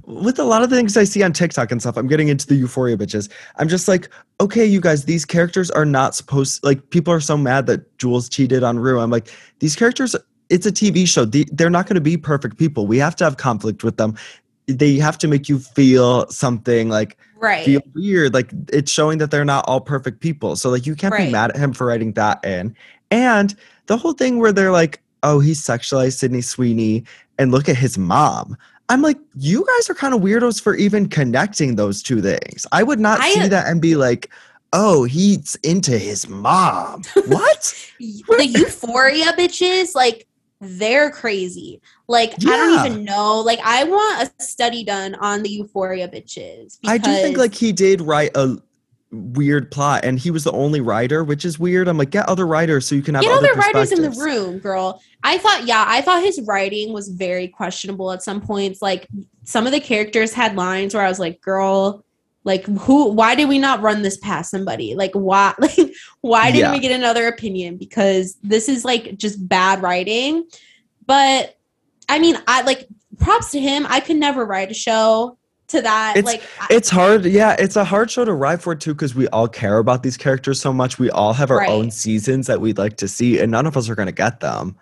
with 0.05 0.39
a 0.39 0.43
lot 0.43 0.63
of 0.63 0.69
the 0.69 0.75
things 0.75 0.97
I 0.97 1.03
see 1.03 1.21
on 1.21 1.33
TikTok 1.33 1.71
and 1.71 1.81
stuff, 1.81 1.97
I'm 1.97 2.07
getting 2.07 2.29
into 2.29 2.47
the 2.47 2.55
euphoria 2.55 2.97
bitches. 2.97 3.29
I'm 3.57 3.67
just 3.67 3.87
like, 3.87 4.09
okay, 4.41 4.65
you 4.65 4.81
guys, 4.81 5.05
these 5.05 5.25
characters 5.25 5.69
are 5.69 5.85
not 5.85 6.15
supposed 6.15 6.63
like 6.63 6.89
people 6.89 7.13
are 7.13 7.19
so 7.19 7.37
mad 7.37 7.67
that 7.67 7.97
Jules 7.99 8.29
cheated 8.29 8.63
on 8.63 8.79
Rue. 8.79 8.99
I'm 8.99 9.11
like, 9.11 9.29
these 9.59 9.75
characters, 9.75 10.15
it's 10.49 10.65
a 10.65 10.71
TV 10.71 11.07
show. 11.07 11.25
They're 11.25 11.69
not 11.69 11.85
going 11.85 11.95
to 11.95 12.01
be 12.01 12.17
perfect 12.17 12.57
people. 12.57 12.87
We 12.87 12.97
have 12.97 13.15
to 13.17 13.23
have 13.23 13.37
conflict 13.37 13.83
with 13.83 13.97
them. 13.97 14.15
They 14.77 14.95
have 14.97 15.17
to 15.19 15.27
make 15.27 15.49
you 15.49 15.59
feel 15.59 16.27
something 16.29 16.89
like 16.89 17.17
Right. 17.37 17.65
feel 17.65 17.81
weird. 17.95 18.33
Like 18.33 18.51
it's 18.71 18.91
showing 18.91 19.17
that 19.19 19.31
they're 19.31 19.45
not 19.45 19.65
all 19.67 19.81
perfect 19.81 20.19
people. 20.19 20.55
So 20.55 20.69
like 20.69 20.85
you 20.85 20.95
can't 20.95 21.13
Right. 21.13 21.25
be 21.27 21.31
mad 21.31 21.51
at 21.51 21.57
him 21.57 21.73
for 21.73 21.87
writing 21.87 22.11
that 22.13 22.43
in. 22.45 22.75
And 23.11 23.55
the 23.87 23.97
whole 23.97 24.13
thing 24.13 24.39
where 24.39 24.51
they're 24.51 24.71
like, 24.71 25.01
oh, 25.23 25.39
he 25.39 25.51
sexualized 25.51 26.17
Sydney 26.17 26.41
Sweeney 26.41 27.03
and 27.37 27.51
look 27.51 27.67
at 27.69 27.75
his 27.77 27.97
mom. 27.97 28.55
I'm 28.89 29.01
like, 29.01 29.17
you 29.37 29.65
guys 29.77 29.89
are 29.89 29.93
kind 29.93 30.13
of 30.13 30.21
weirdos 30.21 30.61
for 30.61 30.75
even 30.75 31.07
connecting 31.07 31.75
those 31.75 32.01
two 32.03 32.21
things. 32.21 32.65
I 32.71 32.83
would 32.83 32.99
not 32.99 33.19
I- 33.21 33.31
see 33.33 33.47
that 33.47 33.67
and 33.67 33.81
be 33.81 33.95
like, 33.95 34.29
oh, 34.73 35.03
he's 35.05 35.55
into 35.63 35.97
his 35.97 36.27
mom. 36.27 37.03
what? 37.27 37.73
the 37.99 38.45
euphoria 38.47 39.33
bitches 39.33 39.95
like 39.95 40.27
they're 40.61 41.09
crazy 41.09 41.81
like 42.09 42.33
i 42.33 42.57
don't 42.57 42.85
even 42.85 43.03
know. 43.05 43.39
Like 43.39 43.59
i 43.63 43.83
want 43.85 44.29
a 44.37 44.43
study 44.43 44.83
done 44.83 45.15
on 45.15 45.43
the 45.43 45.49
euphoria 45.49 46.09
bitches 46.09 46.77
I 46.85 46.97
do 46.97 47.13
think 47.13 47.37
like 47.37 47.53
he 47.53 47.71
did 47.71 48.01
write 48.01 48.31
a 48.35 48.57
weird 49.11 49.71
plot 49.71 50.05
and 50.05 50.19
he 50.19 50.29
was 50.29 50.43
the 50.43 50.51
only 50.51 50.81
writer, 50.81 51.23
which 51.23 51.43
is 51.43 51.57
weird. 51.57 51.87
I'm 51.87 51.97
like, 51.97 52.11
get 52.11 52.29
other 52.29 52.45
writers 52.45 52.85
so 52.85 52.93
you 52.93 53.01
can 53.01 53.15
have 53.15 53.23
get 53.23 53.31
other 53.31 53.49
other 53.49 53.59
writers 53.59 53.91
in 53.91 54.01
the 54.01 54.11
room 54.11 54.59
girl. 54.59 55.01
I 55.23 55.37
thought 55.37 55.65
yeah 55.65 55.85
i 55.87 56.01
thought 56.01 56.23
his 56.23 56.41
writing 56.47 56.93
was 56.93 57.09
very 57.09 57.47
questionable 57.47 58.11
at 58.11 58.23
some 58.23 58.41
points. 58.41 58.81
Like 58.81 59.07
some 59.43 59.65
of 59.65 59.71
the 59.71 59.79
characters 59.79 60.33
had 60.33 60.55
lines 60.55 60.93
where 60.93 61.03
i 61.03 61.09
was 61.09 61.19
like 61.19 61.41
girl 61.41 62.03
like 62.43 62.65
who 62.65 63.11
why 63.11 63.35
did 63.35 63.49
we 63.49 63.59
not 63.59 63.81
run 63.81 64.01
this 64.01 64.17
past 64.17 64.49
somebody? 64.51 64.95
Like 64.95 65.11
why 65.13 65.53
like 65.59 65.77
why 66.21 66.51
didn't 66.51 66.71
Yeah. 66.71 66.71
we 66.71 66.79
get 66.79 66.91
another 66.91 67.27
opinion? 67.27 67.77
Because 67.77 68.37
this 68.41 68.69
is 68.69 68.85
like 68.85 69.17
just 69.17 69.47
bad 69.47 69.81
writing. 69.81 70.47
But 71.05 71.57
i 72.09 72.19
mean 72.19 72.35
i 72.47 72.61
like 72.63 72.87
props 73.19 73.51
to 73.51 73.59
him 73.59 73.85
i 73.89 73.99
could 73.99 74.17
never 74.17 74.45
write 74.45 74.69
a 74.69 74.73
show 74.73 75.37
to 75.67 75.81
that 75.81 76.17
It's- 76.17 76.25
like 76.33 76.41
I- 76.59 76.73
It's 76.73 76.89
hard. 76.89 77.25
Yeah, 77.25 77.55
it's 77.59 77.75
a 77.75 77.83
hard 77.83 78.09
show 78.09 78.25
to 78.25 78.33
ride 78.33 78.59
for 78.59 78.73
too 78.73 78.95
because 78.95 79.13
we 79.13 79.27
all 79.27 79.47
care 79.47 79.77
about 79.77 80.01
these 80.01 80.17
characters 80.17 80.59
so 80.59 80.73
much. 80.73 80.97
We 80.97 81.11
all 81.11 81.31
have 81.33 81.51
our 81.51 81.57
Right. 81.59 81.69
own 81.69 81.91
seasons 81.91 82.47
that 82.47 82.59
we'd 82.59 82.79
like 82.79 82.97
to 82.97 83.07
see, 83.07 83.37
and 83.39 83.51
none 83.51 83.67
of 83.67 83.77
us 83.77 83.87
are 83.87 83.93
going 83.93 84.07
to 84.07 84.11
get 84.11 84.39
them. 84.39 84.75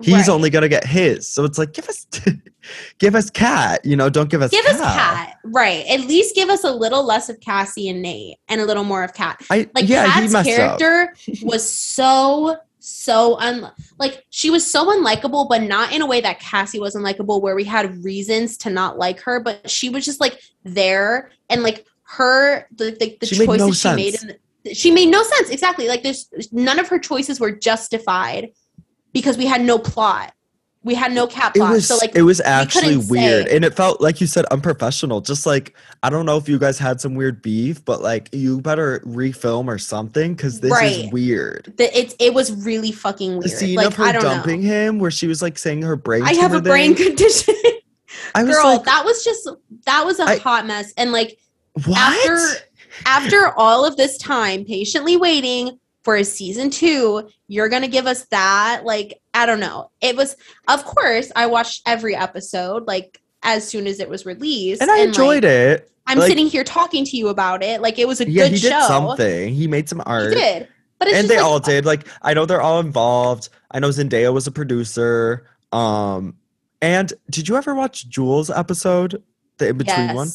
He's 0.00 0.14
right. 0.14 0.28
only 0.30 0.48
going 0.48 0.62
to 0.62 0.68
get 0.70 0.86
his. 0.86 1.28
So 1.28 1.44
it's 1.44 1.58
like, 1.58 1.74
give 1.74 1.86
us, 1.90 2.06
give 2.98 3.14
us 3.14 3.28
Kat. 3.28 3.84
You 3.84 3.96
know, 3.96 4.08
don't 4.08 4.30
give 4.30 4.40
us 4.40 4.50
give 4.50 4.64
Kat. 4.64 4.74
us 4.76 4.80
Kat 4.80 5.34
right 5.44 5.84
at 5.90 6.00
least 6.06 6.34
give 6.34 6.48
us 6.48 6.64
a 6.64 6.70
little 6.70 7.04
less 7.04 7.28
of 7.28 7.38
cassie 7.40 7.90
and 7.90 8.00
nate 8.00 8.38
and 8.48 8.62
a 8.62 8.64
little 8.64 8.84
more 8.84 9.04
of 9.04 9.12
Kat 9.12 9.42
I 9.50 9.68
like 9.74 9.88
yeah, 9.90 10.04
up. 10.34 10.44
character 10.46 11.14
was 11.42 11.68
so 11.68 12.56
so 12.80 13.38
un 13.38 13.70
like 13.98 14.24
she 14.30 14.50
was 14.50 14.68
so 14.68 14.86
unlikable, 14.86 15.48
but 15.48 15.62
not 15.62 15.92
in 15.92 16.02
a 16.02 16.06
way 16.06 16.20
that 16.20 16.40
Cassie 16.40 16.80
was 16.80 16.94
unlikable, 16.94 17.40
where 17.40 17.54
we 17.54 17.64
had 17.64 18.02
reasons 18.02 18.56
to 18.58 18.70
not 18.70 18.98
like 18.98 19.20
her, 19.20 19.40
but 19.40 19.70
she 19.70 19.88
was 19.88 20.04
just 20.04 20.20
like 20.20 20.40
there 20.64 21.30
and 21.48 21.62
like 21.62 21.86
her 22.02 22.66
the 22.74 22.90
the, 22.98 23.16
the 23.20 23.38
made 23.38 23.58
no 23.58 23.68
choices 23.68 23.80
she 23.80 23.94
made 23.94 24.14
sense. 24.14 24.22
in 24.22 24.38
the, 24.64 24.74
she 24.74 24.90
made 24.90 25.08
no 25.08 25.22
sense 25.22 25.50
exactly 25.50 25.88
like 25.88 26.02
there's 26.02 26.28
none 26.52 26.78
of 26.78 26.88
her 26.88 26.98
choices 26.98 27.38
were 27.38 27.52
justified 27.52 28.50
because 29.12 29.38
we 29.38 29.46
had 29.46 29.60
no 29.60 29.78
plot 29.78 30.32
we 30.82 30.94
had 30.94 31.12
no 31.12 31.26
cap 31.26 31.56
It 31.56 31.60
was 31.60 31.86
so 31.86 31.96
like 31.98 32.16
it 32.16 32.22
was 32.22 32.40
actually 32.40 32.94
couldn't 32.96 33.08
weird, 33.08 33.48
and 33.48 33.64
it 33.64 33.74
felt 33.74 34.00
like 34.00 34.20
you 34.20 34.26
said 34.26 34.46
unprofessional. 34.46 35.20
Just 35.20 35.44
like 35.44 35.76
I 36.02 36.08
don't 36.08 36.24
know 36.24 36.38
if 36.38 36.48
you 36.48 36.58
guys 36.58 36.78
had 36.78 37.00
some 37.00 37.14
weird 37.14 37.42
beef, 37.42 37.84
but 37.84 38.00
like 38.00 38.30
you 38.32 38.60
better 38.60 39.00
refilm 39.00 39.66
or 39.66 39.76
something 39.76 40.34
because 40.34 40.60
this 40.60 40.72
is 40.82 41.12
weird. 41.12 41.74
the, 41.76 41.98
it, 41.98 42.14
it 42.18 42.32
was 42.32 42.52
really 42.64 42.92
fucking 42.92 43.32
weird 43.32 43.44
The 43.44 43.48
scene 43.50 43.76
like 43.76 43.88
of 43.88 43.96
her 43.96 44.12
dumping 44.12 44.62
know 44.62 44.68
him, 44.68 44.98
where 44.98 45.10
she 45.10 45.26
was 45.26 45.42
like 45.42 45.58
saying 45.58 45.82
her 45.82 45.96
brain. 45.96 46.22
i 46.22 46.32
have 46.34 46.52
a 46.52 46.56
tumor 46.56 46.70
brain 46.70 46.94
thing, 46.94 47.08
condition 47.08 47.54
I 48.34 48.42
was 48.42 48.56
girl 48.56 48.64
like, 48.76 48.84
that 48.84 49.04
was 49.04 49.22
just 49.22 49.48
that 49.84 50.04
was 50.04 50.18
a 50.18 50.24
I- 50.24 50.38
hot 50.38 50.66
mess 50.66 50.92
and 50.96 51.12
like 51.12 51.38
what? 51.84 51.98
after 51.98 52.38
after 53.06 53.48
all 53.56 53.84
of 53.84 53.96
this 53.96 54.16
time 54.18 54.64
patiently 54.64 55.16
waiting 55.16 55.78
for 56.02 56.16
a 56.16 56.24
season 56.24 56.70
two 56.70 57.28
you're 57.48 57.68
gonna 57.68 57.88
give 57.88 58.06
us 58.06 58.24
that 58.26 58.82
like 58.84 59.19
i 59.40 59.46
don't 59.46 59.60
know 59.60 59.90
it 60.00 60.14
was 60.16 60.36
of 60.68 60.84
course 60.84 61.32
i 61.36 61.46
watched 61.46 61.82
every 61.86 62.14
episode 62.14 62.86
like 62.86 63.20
as 63.42 63.66
soon 63.66 63.86
as 63.86 64.00
it 64.00 64.08
was 64.10 64.26
released. 64.26 64.82
and 64.82 64.90
I 64.90 64.98
enjoyed 64.98 65.44
it. 65.44 65.90
I'm 66.06 66.18
like- 66.18 66.28
sitting 66.28 66.46
here 66.46 66.62
talking 66.62 67.06
to 67.06 67.16
you 67.16 67.28
about 67.28 67.62
it. 67.62 67.80
Like 67.80 67.98
it 67.98 68.06
was 68.06 68.20
a 68.20 68.28
Yeah, 68.28 68.42
good 68.44 68.52
he 68.52 68.58
did 68.60 68.70
show. 68.72 68.80
something. 68.86 69.54
He 69.54 69.66
made 69.66 69.88
some 69.88 70.00
He 70.00 70.04
art. 70.04 70.34
did. 70.34 70.68
But 70.98 71.08
it's 71.08 71.16
and 71.20 71.26
they 71.28 71.36
like, 71.36 71.44
all 71.46 71.58
did. 71.58 71.86
Like 71.86 72.06
I 72.20 72.34
know 72.34 72.44
they're 72.44 72.60
all 72.60 72.80
involved. 72.80 73.48
I 73.70 73.78
know 73.80 73.88
Zendaya 73.88 74.30
was 74.30 74.46
a 74.46 74.50
producer. 74.50 75.46
Um, 75.72 76.34
and 76.82 77.10
did 77.30 77.48
you 77.48 77.56
ever 77.56 77.74
watch 77.74 78.06
Jules 78.10 78.50
episode, 78.50 79.22
the 79.56 79.68
in 79.68 79.78
between 79.78 80.14
one? 80.14 80.28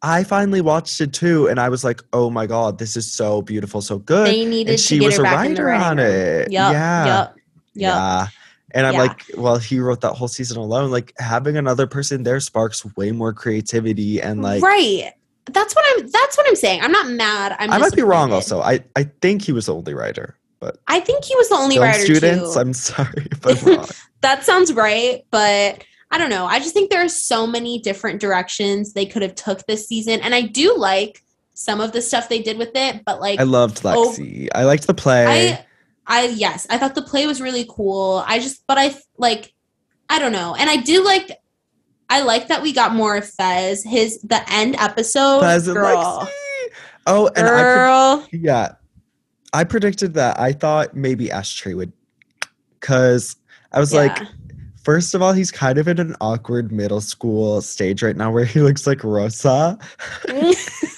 I 0.00 0.24
finally 0.24 0.62
watched 0.62 0.98
it 1.02 1.12
too, 1.12 1.48
and 1.48 1.60
I 1.60 1.68
was 1.68 1.84
like, 1.84 2.00
"Oh 2.14 2.30
my 2.30 2.46
god, 2.46 2.78
this 2.78 2.96
is 2.96 3.12
so 3.12 3.42
beautiful, 3.42 3.82
so 3.82 3.98
good." 3.98 4.26
They 4.26 4.46
needed 4.46 4.70
and 4.70 4.78
to 4.78 4.82
she 4.84 5.00
was 5.00 5.18
a 5.18 5.22
back 5.22 5.44
in 5.44 5.52
the 5.54 5.64
writer 5.64 5.84
on 5.84 5.98
it. 5.98 6.50
Yep. 6.50 6.72
Yeah, 6.72 7.04
Yep. 7.06 7.34
Yep. 7.34 7.34
yeah. 7.74 8.26
And 8.74 8.86
I'm 8.86 8.94
Yeah. 8.94 9.00
like, 9.02 9.24
well, 9.36 9.56
he 9.58 9.80
wrote 9.80 10.00
that 10.02 10.12
whole 10.12 10.28
season 10.28 10.58
alone. 10.58 10.90
Like 10.90 11.12
having 11.18 11.56
another 11.56 11.86
person 11.86 12.22
there 12.22 12.38
sparks 12.40 12.84
way 12.96 13.12
more 13.12 13.32
creativity 13.32 14.20
and 14.20 14.42
like. 14.42 14.62
right. 14.62 15.12
That's 15.50 15.74
what 15.74 15.82
I'm. 15.88 16.10
That's 16.10 16.36
what 16.36 16.46
I'm 16.46 16.56
saying. 16.56 16.82
I'm 16.82 16.92
not 16.92 17.08
mad. 17.08 17.56
I'm. 17.58 17.70
I 17.72 17.78
might 17.78 17.94
be 17.94 18.02
wrong. 18.02 18.32
Also, 18.32 18.60
I 18.60 18.80
I 18.96 19.04
think 19.22 19.40
he 19.40 19.52
was 19.52 19.64
the 19.64 19.74
only 19.74 19.94
writer, 19.94 20.36
but 20.60 20.78
I 20.88 21.00
think 21.00 21.24
he 21.24 21.34
was 21.36 21.48
the 21.48 21.54
only 21.54 21.78
writer 21.78 22.00
students. 22.04 22.52
too. 22.52 22.60
I'm 22.60 22.74
sorry 22.74 23.26
if 23.32 23.46
I'm 23.46 23.56
wrong. 23.76 23.86
that 24.20 24.44
sounds 24.44 24.74
right, 24.74 25.24
but 25.30 25.82
I 26.10 26.18
don't 26.18 26.28
know. 26.28 26.44
I 26.44 26.58
just 26.58 26.74
think 26.74 26.90
there 26.90 27.02
are 27.02 27.08
so 27.08 27.46
many 27.46 27.78
different 27.78 28.20
directions 28.20 28.92
they 28.92 29.06
could 29.06 29.22
have 29.22 29.34
took 29.36 29.64
this 29.66 29.88
season, 29.88 30.20
and 30.20 30.34
I 30.34 30.42
do 30.42 30.76
like 30.76 31.22
some 31.54 31.80
of 31.80 31.92
the 31.92 32.02
stuff 32.02 32.28
they 32.28 32.42
did 32.42 32.58
with 32.58 32.72
it. 32.74 33.02
But 33.06 33.18
like, 33.22 33.40
I 33.40 33.44
loved 33.44 33.80
Oh. 33.86 34.12
Lexi. 34.18 34.48
I 34.54 34.64
liked 34.64 34.86
the 34.86 34.92
play. 34.92 35.52
I, 35.54 35.64
I 36.08 36.26
yes, 36.26 36.66
I 36.70 36.78
thought 36.78 36.94
the 36.94 37.02
play 37.02 37.26
was 37.26 37.40
really 37.40 37.66
cool. 37.68 38.24
I 38.26 38.38
just, 38.38 38.66
but 38.66 38.78
I 38.78 38.96
like, 39.18 39.52
I 40.08 40.18
don't 40.18 40.32
know, 40.32 40.56
and 40.58 40.68
I 40.68 40.76
do 40.76 41.04
like. 41.04 41.30
I 42.10 42.22
like 42.22 42.48
that 42.48 42.62
we 42.62 42.72
got 42.72 42.94
more 42.94 43.18
of 43.18 43.28
Fez. 43.28 43.84
His 43.84 44.18
the 44.22 44.42
end 44.50 44.76
episode, 44.78 45.40
Fez 45.40 45.68
girl. 45.68 46.26
Oh, 47.06 47.26
and 47.36 47.46
I 47.46 47.50
pre- 47.50 47.58
girl. 47.62 48.28
yeah, 48.32 48.72
I 49.52 49.64
predicted 49.64 50.14
that. 50.14 50.40
I 50.40 50.52
thought 50.52 50.96
maybe 50.96 51.30
Ashtray 51.30 51.74
would, 51.74 51.92
because 52.80 53.36
I 53.72 53.80
was 53.80 53.92
like, 53.92 54.18
first 54.82 55.14
of 55.14 55.20
all, 55.20 55.34
he's 55.34 55.50
kind 55.50 55.76
of 55.76 55.86
in 55.86 55.98
an 56.00 56.16
awkward 56.20 56.72
middle 56.72 57.02
school 57.02 57.60
stage 57.60 58.02
right 58.02 58.16
now 58.16 58.30
where 58.30 58.46
he 58.46 58.60
looks 58.60 58.86
like 58.86 59.04
Rosa. 59.04 59.78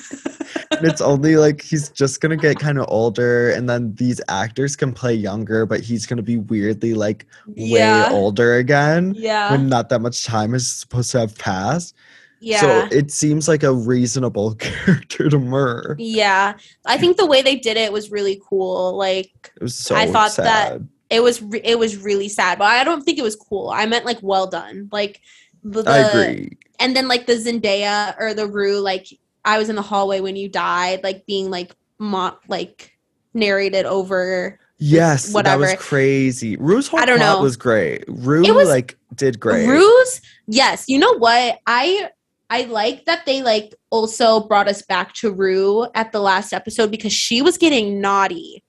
and 0.80 0.88
it's 0.90 1.00
only 1.00 1.36
like 1.36 1.62
he's 1.62 1.88
just 1.90 2.20
gonna 2.20 2.36
get 2.36 2.58
kind 2.58 2.78
of 2.78 2.86
older, 2.88 3.50
and 3.50 3.68
then 3.68 3.94
these 3.94 4.20
actors 4.28 4.74
can 4.76 4.92
play 4.92 5.14
younger, 5.14 5.66
but 5.66 5.80
he's 5.80 6.06
gonna 6.06 6.22
be 6.22 6.38
weirdly 6.38 6.94
like 6.94 7.26
yeah, 7.54 8.10
way 8.10 8.16
older 8.16 8.56
again. 8.56 9.14
yeah, 9.16 9.50
When 9.52 9.68
not 9.68 9.88
that 9.90 10.00
much 10.00 10.24
time 10.24 10.54
is 10.54 10.66
supposed 10.70 11.10
to 11.12 11.20
have 11.20 11.36
passed. 11.38 11.94
yeah. 12.40 12.60
So 12.60 12.88
it 12.90 13.10
seems 13.12 13.46
like 13.48 13.62
a 13.62 13.72
reasonable 13.72 14.54
character 14.58 15.28
to 15.28 15.38
murder. 15.38 15.94
Yeah, 15.98 16.54
I 16.86 16.96
think 16.98 17.16
the 17.16 17.26
way 17.26 17.42
they 17.42 17.56
did 17.56 17.76
it 17.76 17.92
was 17.92 18.10
really 18.10 18.40
cool. 18.48 18.96
Like 18.96 19.52
It 19.56 19.62
was 19.62 19.74
so 19.76 19.94
I 19.94 20.06
thought 20.06 20.34
that- 20.36 20.80
it 21.10 21.24
was, 21.24 21.42
re- 21.42 21.60
it 21.64 21.76
was 21.76 21.96
really 21.96 22.28
sad, 22.28 22.58
but 22.60 22.66
I 22.68 22.84
don't 22.84 23.02
think 23.02 23.18
it 23.18 23.22
was 23.22 23.34
cool. 23.34 23.68
I 23.70 23.84
meant 23.86 24.04
like 24.04 24.18
well 24.22 24.46
done. 24.46 24.88
Like 24.92 25.20
the, 25.64 25.82
I 25.84 25.98
agree. 25.98 26.56
and 26.78 26.94
then 26.94 27.08
like 27.08 27.26
the 27.26 27.32
Zendaya 27.34 28.14
or 28.18 28.32
the 28.32 28.46
Rue. 28.46 28.78
Like 28.78 29.08
I 29.50 29.58
was 29.58 29.68
in 29.68 29.76
the 29.76 29.82
hallway 29.82 30.20
when 30.20 30.36
you 30.36 30.48
died, 30.48 31.02
like 31.02 31.26
being 31.26 31.50
like 31.50 31.72
mo- 31.98 32.36
like 32.48 32.96
narrated 33.34 33.86
over. 33.86 34.58
Yes, 34.78 35.32
whatever. 35.34 35.66
that 35.66 35.72
was 35.76 35.82
crazy. 35.86 36.56
Rue's 36.56 36.88
whole 36.88 37.00
I 37.00 37.04
don't 37.06 37.18
plot 37.18 37.38
know. 37.38 37.42
was 37.42 37.56
great. 37.56 38.04
Rue 38.08 38.54
was- 38.54 38.68
like 38.68 38.96
did 39.14 39.38
great. 39.40 39.66
Rue's, 39.66 40.20
yes. 40.46 40.84
You 40.88 40.98
know 40.98 41.18
what? 41.18 41.58
I 41.66 42.10
I 42.48 42.62
like 42.64 43.04
that 43.06 43.26
they 43.26 43.42
like 43.42 43.74
also 43.90 44.40
brought 44.40 44.68
us 44.68 44.82
back 44.82 45.12
to 45.14 45.32
Rue 45.32 45.86
at 45.94 46.12
the 46.12 46.20
last 46.20 46.52
episode 46.52 46.90
because 46.90 47.12
she 47.12 47.42
was 47.42 47.58
getting 47.58 48.00
naughty. 48.00 48.62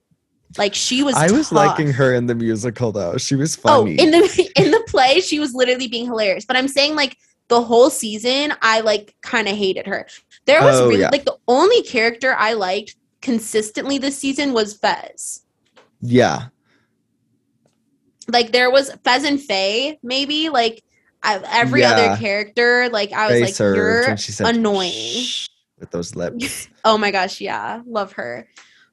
Like 0.58 0.76
she 0.76 1.02
was. 1.02 1.16
I 1.16 1.32
was 1.32 1.52
liking 1.54 1.94
her 1.94 2.14
in 2.14 2.26
the 2.26 2.36
musical 2.36 2.92
though. 2.92 3.18
She 3.18 3.36
was 3.36 3.58
Oh, 3.64 3.82
funny. 3.86 3.96
in 3.98 4.12
the 4.12 4.52
in 4.58 4.72
the 4.72 4.84
play, 4.88 5.22
she 5.22 5.40
was 5.40 5.54
literally 5.54 5.88
being 5.88 6.06
hilarious. 6.06 6.44
But 6.46 6.58
I'm 6.58 6.68
saying 6.68 6.96
like 6.96 7.18
the 7.52 7.62
whole 7.62 7.90
season, 7.90 8.54
I 8.62 8.80
like 8.80 9.14
kind 9.22 9.48
of 9.48 9.56
hated 9.56 9.86
her. 9.86 10.08
There 10.46 10.62
was 10.64 10.80
Oh, 10.80 10.88
really 10.88 11.02
yeah. 11.02 11.10
like 11.12 11.26
the 11.26 11.38
only 11.48 11.84
character 11.84 12.34
I 12.34 12.54
liked 12.54 12.96
consistently 13.22 13.98
this 14.00 14.18
season 14.18 14.54
was 14.54 14.74
Fez. 14.74 15.44
yeah. 16.02 16.48
Like 18.28 18.52
there 18.54 18.72
was 18.72 18.92
Fez 19.04 19.24
and 19.26 19.40
Faye, 19.42 20.00
maybe 20.02 20.50
like 20.50 20.84
I, 21.24 21.42
every 21.52 21.82
Yeah. 21.82 21.92
other 21.92 22.18
character. 22.22 22.88
Like 22.90 23.12
I 23.12 23.30
was 23.30 23.42
like, 23.42 23.60
you're 23.60 24.16
said 24.18 24.56
annoying. 24.56 25.26
With 25.80 25.92
those 25.92 26.16
lips. 26.16 26.68
Oh 26.86 26.98
my 26.98 27.12
gosh, 27.12 27.42
yeah, 27.42 27.82
love 27.86 28.14
her. 28.14 28.48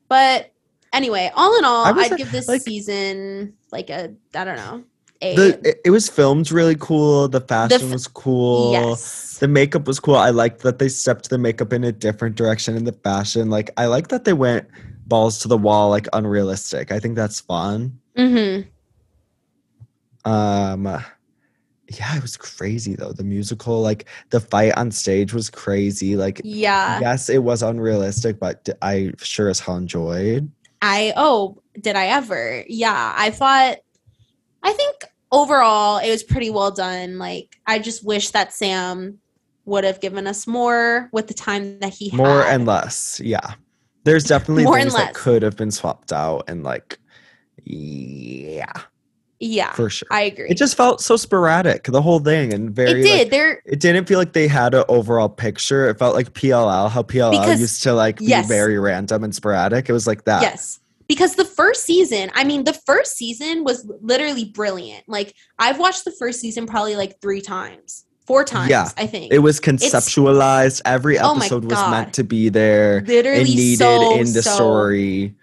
But 0.09 0.51
anyway, 0.93 1.31
all 1.35 1.57
in 1.59 1.65
all, 1.65 1.87
I'd 1.87 2.17
give 2.19 2.33
this 2.33 2.49
like- 2.49 2.63
season 2.63 3.55
like 3.71 3.89
a 3.91 4.15
I 4.35 4.45
don't 4.45 4.57
know 4.57 4.85
a 5.21 5.35
the 5.35 5.77
it, 5.85 5.91
was 5.91 6.09
filmed 6.09 6.53
really 6.53 6.77
cool. 6.79 7.29
The 7.29 7.41
fashion 7.41 7.87
f- 7.89 7.93
was 7.93 8.07
cool. 8.07 8.73
yes. 8.73 9.39
The 9.39 9.49
makeup 9.49 9.87
was 9.87 9.99
cool. 10.01 10.17
I 10.17 10.31
liked 10.31 10.63
that 10.63 10.79
they 10.79 10.89
stepped 10.89 11.31
the 11.31 11.39
makeup 11.39 11.73
in 11.73 11.85
a 11.85 11.93
different 11.93 12.37
direction 12.37 12.77
in 12.77 12.85
the 12.85 12.93
fashion. 12.93 13.51
Like 13.51 13.71
I 13.77 13.87
like 13.87 14.09
that 14.09 14.25
they 14.25 14.33
went 14.33 14.69
balls 15.07 15.39
to 15.41 15.49
the 15.49 15.57
wall, 15.59 15.91
like 15.91 16.07
unrealistic. 16.13 16.93
I 16.93 17.01
think 17.01 17.17
that's 17.17 17.41
fun. 17.41 17.99
Mm-hmm. 18.17 18.69
Um 20.31 20.85
yeah, 21.91 22.17
it 22.17 22.23
was 22.23 22.37
crazy 22.37 22.95
though. 22.95 23.13
The 23.13 23.25
musical, 23.25 23.81
like 23.81 24.07
the 24.31 24.41
fight 24.41 24.77
on 24.77 24.91
stage 24.91 25.33
was 25.33 25.51
crazy. 25.51 26.17
Like 26.17 26.41
Yeah. 26.45 27.01
yes, 27.01 27.29
it 27.29 27.43
was 27.43 27.63
unrealistic, 27.63 28.39
but 28.39 28.69
I 28.83 29.13
sure 29.19 29.49
as 29.49 29.59
hell 29.61 29.77
enjoyed. 29.77 30.51
I 30.83 31.13
oh, 31.17 31.61
did 31.81 31.97
I 31.97 32.07
ever? 32.07 32.65
Yeah, 32.69 33.15
I 33.17 33.31
thought 33.31 33.79
I 34.63 34.73
think 34.73 35.05
overall 35.33 35.99
it 35.99 36.11
was 36.11 36.23
pretty 36.23 36.51
well 36.51 36.71
done. 36.71 37.19
Like 37.19 37.59
I 37.67 37.79
just 37.79 38.05
wish 38.05 38.31
that 38.31 38.53
Sam 38.53 39.19
would 39.65 39.85
have 39.85 40.01
given 40.01 40.27
us 40.27 40.47
more 40.47 41.09
with 41.13 41.27
the 41.29 41.35
time 41.35 41.79
that 41.81 41.93
he 41.93 42.09
had 42.09 42.17
More 42.17 42.43
had. 42.43 42.55
and 42.55 42.67
less. 42.67 43.21
Yeah. 43.23 43.55
There's 44.05 44.25
definitely 44.25 44.65
More 44.65 44.79
and 44.79 44.91
things 44.91 44.95
that 44.95 45.15
could 45.15 45.43
have 45.43 45.57
been 45.57 45.71
swapped 45.71 46.13
out 46.13 46.45
and 46.49 46.63
like 46.63 46.99
yeah, 47.71 48.73
yeah, 49.41 49.73
for 49.73 49.91
sure. 49.91 50.09
I 50.11 50.23
agree. 50.23 50.49
It 50.49 50.57
just 50.57 50.77
felt 50.77 51.01
so 51.01 51.17
sporadic, 51.17 51.85
the 51.85 52.01
whole 52.03 52.19
thing, 52.19 52.53
and 52.55 52.71
very. 52.71 53.01
it 53.01 53.03
did. 53.05 53.19
like, 53.19 53.31
there 53.31 53.63
it 53.67 53.81
didn't 53.81 54.07
feel 54.09 54.19
like 54.19 54.33
they 54.33 54.49
had 54.49 54.75
an 54.75 54.85
overall 54.89 55.29
picture. 55.29 55.89
It 55.89 55.99
felt 55.99 56.15
like 56.15 56.33
PLL, 56.33 56.91
how 56.91 57.03
PLL 57.03 57.31
Because- 57.33 57.61
used 57.61 57.83
to 57.83 57.93
like 57.93 58.19
be 58.19 58.27
yes. 58.27 58.49
very 58.49 58.79
random 58.79 59.23
and 59.25 59.35
sporadic. 59.35 59.89
It 59.89 59.93
was 59.93 60.07
like 60.07 60.25
that. 60.25 60.43
Yes. 60.43 60.81
Because 61.09 61.35
the 61.37 61.45
first 61.45 61.85
season, 61.85 62.31
I 62.35 62.45
mean, 62.45 62.65
the 62.65 62.75
first 62.87 63.17
season 63.17 63.65
was 63.65 63.91
literally 64.03 64.45
brilliant. 64.45 65.05
Like 65.09 65.35
I've 65.59 65.79
watched 65.79 66.05
the 66.05 66.13
first 66.13 66.41
season 66.41 66.67
probably 66.67 66.97
like 66.97 67.21
three 67.23 67.41
times, 67.41 68.05
four 68.27 68.45
times, 68.45 68.69
Yeah, 68.71 68.91
I 68.99 69.07
think. 69.07 69.33
It 69.33 69.39
was 69.39 69.59
conceptualized. 69.59 70.83
Every 70.85 71.19
Oh 71.19 71.35
episode 71.37 71.65
was 71.65 71.73
God. 71.75 71.91
meant 71.91 72.13
to 72.15 72.25
be 72.25 72.51
there. 72.51 73.03
literally 73.07 73.41
It 73.41 73.49
needed 73.49 73.79
so, 73.79 74.17
in 74.19 74.33
the 74.33 74.43
so- 74.43 74.51
story. 74.55 75.35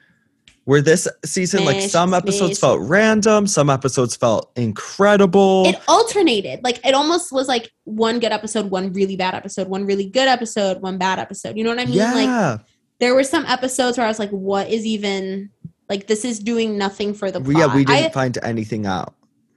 Where 0.66 0.82
this 0.82 1.08
season, 1.24 1.64
like 1.64 1.80
some 1.82 2.16
episodes 2.16 2.58
smish. 2.58 2.62
felt 2.62 2.80
random, 2.82 3.46
some 3.46 3.70
episodes 3.70 4.16
felt 4.16 4.52
incredible. 4.56 5.68
It 5.68 5.80
alternated. 5.88 6.64
Like 6.64 6.84
it 6.84 6.96
almost 6.96 7.32
was 7.32 7.48
like 7.48 7.72
one 7.84 8.20
good 8.20 8.32
episode, 8.32 8.72
one 8.72 8.92
really 8.94 9.16
bad 9.16 9.36
episode, 9.36 9.68
one 9.68 9.86
really 9.86 10.10
good 10.10 10.28
episode, 10.28 10.82
one 10.82 10.98
bad 10.98 11.20
episode. 11.20 11.56
You 11.56 11.64
know 11.66 11.70
what 11.70 11.80
I 11.80 11.86
mean? 11.86 12.00
Like 12.00 12.26
yeah, 12.26 12.58
there 13.00 13.14
were 13.14 13.24
some 13.24 13.46
episodes 13.46 14.00
where 14.00 14.08
I 14.08 14.10
was 14.10 14.18
like, 14.18 14.32
what 14.32 14.68
is 14.72 14.88
even 14.88 15.52
like 15.90 16.08
this 16.08 16.26
is 16.26 16.40
doing 16.40 16.78
nothing 16.78 17.14
for 17.14 17.32
the 17.32 17.40
plot. 17.42 17.58
yeah, 17.58 17.76
we 17.76 17.86
didn't 17.86 18.06
I, 18.06 18.10
find 18.10 18.38
anything 18.44 18.86
out. 18.86 19.16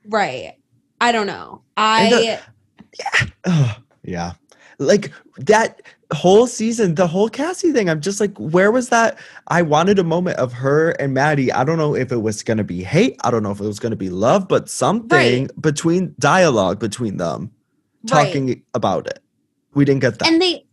right. 0.09 0.55
I 1.01 1.13
don't 1.13 1.29
know. 1.29 1.63
I 1.77 2.41
Ugh, 3.45 3.77
yeah, 4.03 4.33
like 4.81 5.13
that 5.37 5.81
whole 6.13 6.49
season, 6.49 6.97
the 6.97 7.07
whole 7.07 7.29
Cassie 7.29 7.73
thing. 7.73 7.89
I'm 7.89 8.01
just 8.01 8.19
like, 8.19 8.37
where 8.37 8.73
was 8.73 8.89
that? 8.89 9.17
I 9.47 9.63
wanted 9.63 10.01
a 10.01 10.05
moment 10.05 10.39
of 10.39 10.53
her 10.55 10.91
and 10.93 11.15
Maddie. 11.15 11.53
I 11.53 11.63
don't 11.63 11.79
know 11.79 11.95
if 11.95 12.11
it 12.11 12.17
was 12.17 12.43
gonna 12.43 12.65
be 12.65 12.83
hate. 12.83 13.17
I 13.23 13.31
don't 13.31 13.45
know 13.45 13.53
if 13.53 13.61
it 13.61 13.67
was 13.67 13.79
gonna 13.79 13.95
be 13.97 14.11
love, 14.11 14.49
but 14.49 14.69
something 14.69 15.51
between 15.61 16.17
dialogue 16.19 16.81
between 16.81 17.19
them 17.19 17.53
right. 18.11 18.27
talking 18.27 18.63
about 18.75 19.07
it. 19.07 19.21
We 19.75 19.85
didn't 19.85 20.01
get 20.01 20.19
that. 20.19 20.27
and 20.27 20.43
they 20.43 20.67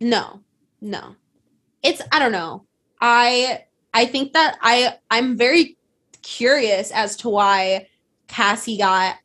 no 0.00 0.40
no 0.80 1.14
it's 1.82 2.02
i 2.10 2.18
don't 2.18 2.32
know 2.32 2.64
i 3.00 3.64
i 3.94 4.06
think 4.06 4.32
that 4.32 4.56
i 4.62 4.94
i'm 5.10 5.36
very 5.36 5.76
curious 6.22 6.90
as 6.92 7.16
to 7.16 7.28
why 7.28 7.86
cassie 8.28 8.78
got 8.78 9.16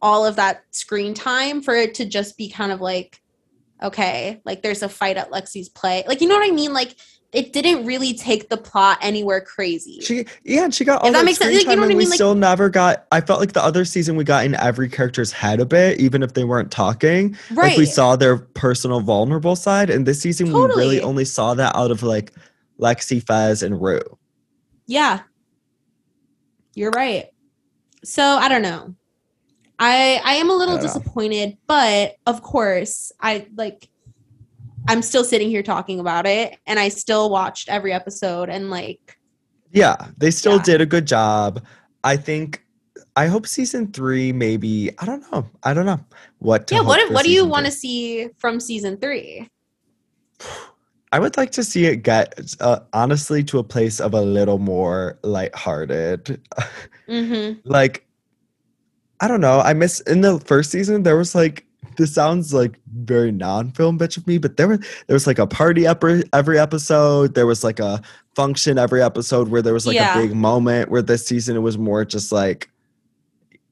all 0.00 0.26
of 0.26 0.36
that 0.36 0.64
screen 0.72 1.14
time 1.14 1.62
for 1.62 1.74
it 1.74 1.94
to 1.94 2.04
just 2.04 2.36
be 2.36 2.48
kind 2.48 2.72
of 2.72 2.80
like 2.80 3.22
okay, 3.82 4.40
like 4.44 4.62
there's 4.62 4.82
a 4.82 4.88
fight 4.88 5.16
at 5.16 5.30
Lexi's 5.30 5.68
play. 5.68 6.04
Like, 6.06 6.20
you 6.20 6.28
know 6.28 6.36
what 6.36 6.48
I 6.48 6.52
mean? 6.52 6.72
Like, 6.72 6.96
it 7.32 7.52
didn't 7.54 7.86
really 7.86 8.12
take 8.12 8.50
the 8.50 8.58
plot 8.58 8.98
anywhere 9.00 9.40
crazy. 9.40 10.00
She 10.02 10.26
yeah, 10.44 10.68
she 10.68 10.84
got 10.84 11.00
all 11.00 11.08
If 11.08 11.14
that 11.14 11.20
that 11.20 11.24
makes 11.24 11.38
sense, 11.38 11.54
screen 11.54 11.56
like, 11.56 11.62
you 11.62 11.66
time 11.70 11.76
know 11.76 11.86
what 11.86 11.92
I 11.92 11.96
we 11.96 12.00
mean? 12.00 12.10
Like- 12.10 12.16
still 12.16 12.34
never 12.34 12.68
got 12.68 13.06
I 13.10 13.22
felt 13.22 13.40
like 13.40 13.54
the 13.54 13.64
other 13.64 13.86
season 13.86 14.16
we 14.16 14.24
got 14.24 14.44
in 14.44 14.54
every 14.56 14.88
character's 14.90 15.32
head 15.32 15.58
a 15.58 15.64
bit, 15.64 15.98
even 15.98 16.22
if 16.22 16.34
they 16.34 16.44
weren't 16.44 16.70
talking. 16.70 17.36
right. 17.50 17.70
Like 17.70 17.78
we 17.78 17.86
saw 17.86 18.16
their 18.16 18.36
personal 18.36 19.00
vulnerable 19.00 19.56
side. 19.56 19.88
And 19.88 20.06
this 20.06 20.20
season 20.20 20.52
we 20.52 20.60
really 20.60 21.00
only 21.00 21.24
saw 21.24 21.54
that 21.54 21.74
out 21.74 21.90
of 21.90 22.02
like 22.02 22.32
Lexi, 22.80 23.24
Fez, 23.24 23.62
and 23.62 23.80
Rue. 23.80 24.00
Yeah. 24.86 25.20
You're 26.74 26.90
right. 26.90 27.26
So 28.04 28.22
I 28.22 28.48
don't 28.48 28.62
know. 28.62 28.94
I 29.78 30.20
I 30.24 30.34
am 30.34 30.50
a 30.50 30.54
little 30.54 30.76
don't 30.76 30.84
know. 30.84 30.92
disappointed, 30.92 31.56
but 31.66 32.14
of 32.26 32.42
course, 32.42 33.12
I 33.20 33.46
like 33.56 33.88
I'm 34.88 35.02
still 35.02 35.24
sitting 35.24 35.48
here 35.48 35.62
talking 35.62 36.00
about 36.00 36.26
it 36.26 36.56
and 36.66 36.78
I 36.78 36.88
still 36.88 37.30
watched 37.30 37.68
every 37.68 37.92
episode 37.92 38.48
and 38.48 38.70
like 38.70 39.16
Yeah, 39.70 39.96
they 40.16 40.30
still 40.30 40.56
Yeah. 40.56 40.62
did 40.62 40.80
a 40.80 40.86
good 40.86 41.06
job. 41.06 41.64
I 42.04 42.16
think 42.16 42.64
I 43.14 43.26
hope 43.26 43.46
season 43.46 43.92
three 43.92 44.32
maybe 44.32 44.90
I 44.98 45.04
don't 45.06 45.30
know. 45.30 45.48
I 45.62 45.74
don't 45.74 45.86
know 45.86 46.00
what 46.38 46.66
to 46.68 46.74
yeah, 46.76 46.80
what 46.80 46.98
if, 47.00 47.12
what 47.12 47.24
do 47.24 47.30
you 47.30 47.46
want 47.46 47.66
to 47.66 47.72
see 47.72 48.28
from 48.38 48.58
season 48.60 48.96
3? 48.98 49.48
I 51.12 51.18
would 51.18 51.36
like 51.36 51.50
to 51.52 51.62
see 51.64 51.84
it 51.86 51.96
get 51.96 52.34
uh, 52.60 52.80
honestly 52.94 53.44
to 53.44 53.58
a 53.58 53.64
place 53.64 54.00
of 54.00 54.14
a 54.14 54.20
little 54.22 54.58
more 54.58 55.18
lighthearted. 55.22 56.40
Mhm. 57.08 57.60
like 57.64 58.06
I 59.20 59.28
don't 59.28 59.40
know. 59.40 59.60
I 59.60 59.72
miss 59.74 60.00
in 60.00 60.22
the 60.22 60.40
first 60.40 60.70
season 60.70 61.02
there 61.04 61.16
was 61.16 61.34
like 61.34 61.64
this 61.98 62.14
sounds 62.14 62.54
like 62.54 62.80
very 63.04 63.30
non-film 63.30 63.98
bitch 63.98 64.16
of 64.16 64.26
me, 64.26 64.38
but 64.38 64.56
there 64.56 64.68
was 64.68 64.78
there 65.06 65.14
was 65.14 65.26
like 65.26 65.38
a 65.38 65.46
party 65.46 65.86
every 65.86 66.24
every 66.32 66.58
episode. 66.58 67.34
There 67.34 67.46
was 67.46 67.62
like 67.62 67.78
a 67.78 68.00
function 68.34 68.78
every 68.78 69.02
episode 69.02 69.48
where 69.48 69.60
there 69.62 69.74
was 69.74 69.86
like 69.86 69.94
Yeah. 69.96 70.18
a 70.18 70.22
big 70.22 70.34
moment. 70.34 70.90
Where 70.90 71.02
this 71.02 71.26
season 71.26 71.56
it 71.56 71.60
was 71.60 71.76
more 71.76 72.04
just 72.06 72.32
like 72.32 72.70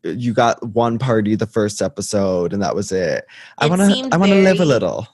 you 0.03 0.33
got 0.33 0.63
one 0.63 0.99
party 0.99 1.35
the 1.35 1.47
first 1.47 1.83
episode 1.83 2.53
and 2.53 2.63
that 2.63 2.75
was 2.75 2.93
it. 2.93 3.25
I 3.59 3.67
want 3.67 3.81
to 3.81 4.09
I 4.13 4.17
want 4.17 4.33
to 4.33 4.43
live 4.43 4.61
a 4.61 4.65
little. 4.65 5.07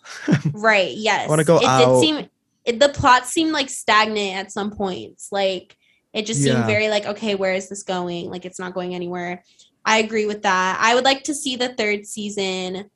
Right, 0.52 0.94
yes. 0.96 1.24
I 1.26 1.28
wanna 1.28 1.44
go 1.44 1.58
it 1.58 1.64
out. 1.64 2.00
did 2.00 2.00
seem 2.00 2.28
it, 2.64 2.80
the 2.80 2.88
plot 2.88 3.26
seemed 3.26 3.52
like 3.52 3.68
stagnant 3.68 4.36
at 4.36 4.52
some 4.52 4.70
points. 4.70 5.28
Like 5.32 5.76
it 6.12 6.26
just 6.26 6.42
seemed 6.42 6.58
Yeah. 6.58 6.66
very 6.66 6.88
like 6.88 7.06
okay, 7.06 7.34
where 7.34 7.54
is 7.54 7.68
this 7.68 7.82
going? 7.82 8.30
Like 8.30 8.44
it's 8.44 8.58
not 8.58 8.74
going 8.74 8.94
anywhere. 8.94 9.42
I 9.84 9.98
agree 9.98 10.26
with 10.26 10.42
that. 10.42 10.78
I 10.80 10.94
would 10.94 11.04
like 11.04 11.24
to 11.24 11.34
see 11.34 11.56
the 11.56 11.68
third 11.70 12.06
season 12.06 12.90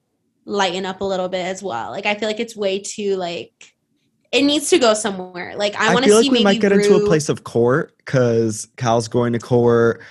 lighten 0.45 0.87
up 0.87 1.01
a 1.01 1.05
little 1.05 1.29
bit 1.29 1.47
as 1.47 1.63
well. 1.63 1.91
Like 1.91 2.07
I 2.07 2.15
feel 2.15 2.29
like 2.29 2.41
it's 2.41 2.57
way 2.57 2.81
too 2.81 3.17
like 3.17 3.75
it 4.33 4.43
needs 4.43 4.71
to 4.71 4.79
go 4.79 4.95
somewhere. 4.95 5.57
Like 5.57 5.75
I, 5.75 5.91
I, 5.91 5.95
want 5.95 6.05
to 6.05 6.11
feel 6.11 6.23
see 6.23 6.29
like 6.29 6.33
we 6.33 6.45
maybe 6.45 6.45
might 6.45 6.61
get 6.61 6.73
into 6.73 6.95
a 6.95 7.07
place 7.07 7.29
of 7.29 7.45
court 7.45 7.97
because 7.99 8.69
Cal's 8.77 9.09
going 9.09 9.33
to 9.33 9.39
court, 9.39 10.03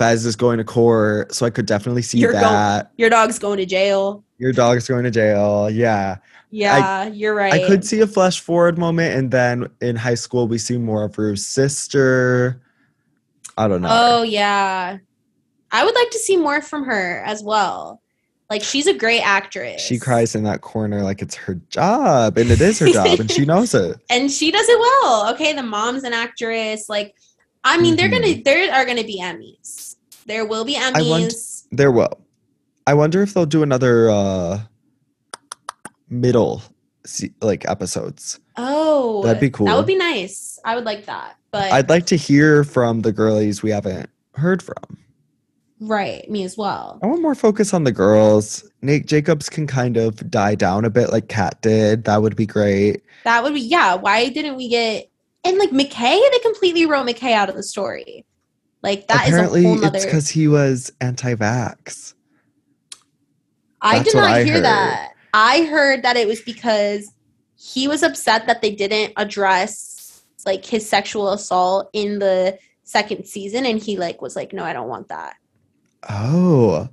Fez 0.00 0.24
is 0.24 0.34
going 0.34 0.56
to 0.56 0.64
court, 0.64 1.34
so 1.34 1.44
I 1.44 1.50
could 1.50 1.66
definitely 1.66 2.00
see 2.00 2.24
that. 2.24 2.90
your 2.96 3.10
dog's 3.10 3.38
going 3.38 3.58
to 3.58 3.66
jail. 3.66 4.24
Your 4.38 4.50
dog's 4.52 4.88
going 4.88 5.04
to 5.04 5.10
jail. 5.10 5.68
Yeah. 5.70 6.16
Yeah, 6.50 7.06
you're 7.08 7.34
right. 7.34 7.52
I 7.52 7.66
could 7.66 7.84
see 7.84 8.00
a 8.00 8.06
flash 8.06 8.40
forward 8.40 8.78
moment, 8.78 9.14
and 9.14 9.30
then 9.30 9.68
in 9.82 9.96
high 9.96 10.14
school, 10.14 10.48
we 10.48 10.56
see 10.56 10.78
more 10.78 11.04
of 11.04 11.18
Rue's 11.18 11.46
sister. 11.46 12.60
I 13.58 13.68
don't 13.68 13.82
know. 13.82 13.88
Oh 13.90 14.22
yeah. 14.22 14.96
I 15.70 15.84
would 15.84 15.94
like 15.94 16.10
to 16.10 16.18
see 16.18 16.36
more 16.38 16.62
from 16.62 16.84
her 16.84 17.22
as 17.26 17.42
well. 17.44 18.00
Like 18.48 18.62
she's 18.64 18.86
a 18.88 18.94
great 18.94 19.20
actress. 19.20 19.80
she 19.80 19.98
cries 19.98 20.34
in 20.34 20.42
that 20.44 20.62
corner 20.62 21.02
like 21.02 21.20
it's 21.22 21.34
her 21.36 21.54
job, 21.68 22.38
and 22.38 22.50
it 22.50 22.60
is 22.62 22.78
her 22.80 22.88
job, 22.88 23.20
and 23.20 23.30
she 23.30 23.44
knows 23.44 23.74
it. 23.74 23.98
and 24.10 24.28
she 24.32 24.50
does 24.50 24.66
it 24.68 24.78
well. 24.80 25.32
Okay, 25.34 25.52
the 25.52 25.62
mom's 25.62 26.02
an 26.04 26.14
actress. 26.14 26.88
Like, 26.88 27.14
I 27.62 27.78
mean, 27.78 27.94
they're 27.94 28.08
Mm-hmm. 28.08 28.22
gonna 28.22 28.42
there 28.42 28.72
are 28.74 28.84
gonna 28.86 29.04
be 29.04 29.20
Emmys. 29.20 29.89
There 30.30 30.44
will 30.46 30.64
be 30.64 30.74
want- 30.74 30.94
Emmys. 30.96 31.64
There 31.72 31.90
will. 31.90 32.20
I 32.86 32.94
wonder 32.94 33.20
if 33.20 33.34
they'll 33.34 33.46
do 33.46 33.64
another 33.64 34.08
uh 34.08 34.60
middle 36.08 36.62
like 37.40 37.68
episodes. 37.68 38.38
oh, 38.56 39.24
That'd 39.24 39.40
be 39.40 39.50
cool. 39.50 39.66
That 39.66 39.76
would 39.76 39.86
be 39.86 39.96
nice. 39.96 40.60
I 40.64 40.76
would 40.76 40.84
like 40.84 41.06
that. 41.06 41.36
But 41.50 41.72
I'd 41.72 41.88
like 41.88 42.06
to 42.06 42.16
hear 42.16 42.62
from 42.62 43.00
the 43.00 43.10
girlies 43.10 43.60
we 43.60 43.70
haven't 43.70 44.08
heard 44.34 44.62
from. 44.62 44.98
right, 45.80 46.30
me 46.30 46.44
as 46.44 46.56
well. 46.56 47.00
I 47.02 47.08
want 47.08 47.22
more 47.22 47.34
focus 47.34 47.74
on 47.74 47.82
the 47.82 47.90
girls. 47.90 48.62
Nate 48.82 49.06
Jacobs 49.06 49.48
can 49.48 49.66
kind 49.66 49.96
of 49.96 50.30
die 50.30 50.54
down 50.54 50.84
a 50.84 50.90
bit 50.90 51.10
like 51.10 51.26
Kat 51.28 51.60
did. 51.60 52.04
That 52.04 52.22
would 52.22 52.36
be 52.36 52.46
great. 52.46 53.02
That 53.24 53.42
would 53.42 53.54
be 53.54 53.60
yeah. 53.62 53.96
Why 53.96 54.28
didn't 54.28 54.54
we 54.54 54.68
get 54.68 55.10
and 55.42 55.58
like 55.58 55.70
McKay? 55.70 56.20
They 56.30 56.38
completely 56.40 56.86
wrote 56.86 57.08
McKay 57.08 57.32
out 57.32 57.48
of 57.48 57.56
the 57.56 57.64
story. 57.64 58.24
Like 58.82 59.08
that 59.08 59.26
is 59.28 59.34
Apparently, 59.34 59.62
whole 59.64 59.84
it's 59.84 60.04
because 60.04 60.28
he 60.28 60.48
was 60.48 60.92
anti-vax. 61.00 62.14
I 63.82 63.98
That's 63.98 64.12
did 64.12 64.18
not 64.18 64.30
I 64.30 64.44
hear 64.44 64.54
heard. 64.54 64.64
that. 64.64 65.12
I 65.32 65.64
heard 65.64 66.02
that 66.02 66.16
it 66.16 66.26
was 66.26 66.40
because 66.40 67.12
he 67.56 67.88
was 67.88 68.02
upset 68.02 68.46
that 68.46 68.62
they 68.62 68.74
didn't 68.74 69.12
address 69.16 70.22
like 70.46 70.64
his 70.64 70.88
sexual 70.88 71.32
assault 71.32 71.90
in 71.92 72.18
the 72.18 72.58
second 72.84 73.26
season 73.26 73.66
and 73.66 73.78
he 73.78 73.96
like 73.96 74.22
was 74.22 74.34
like 74.34 74.52
no 74.52 74.64
I 74.64 74.72
don't 74.72 74.88
want 74.88 75.08
that. 75.08 75.36
Oh, 76.08 76.88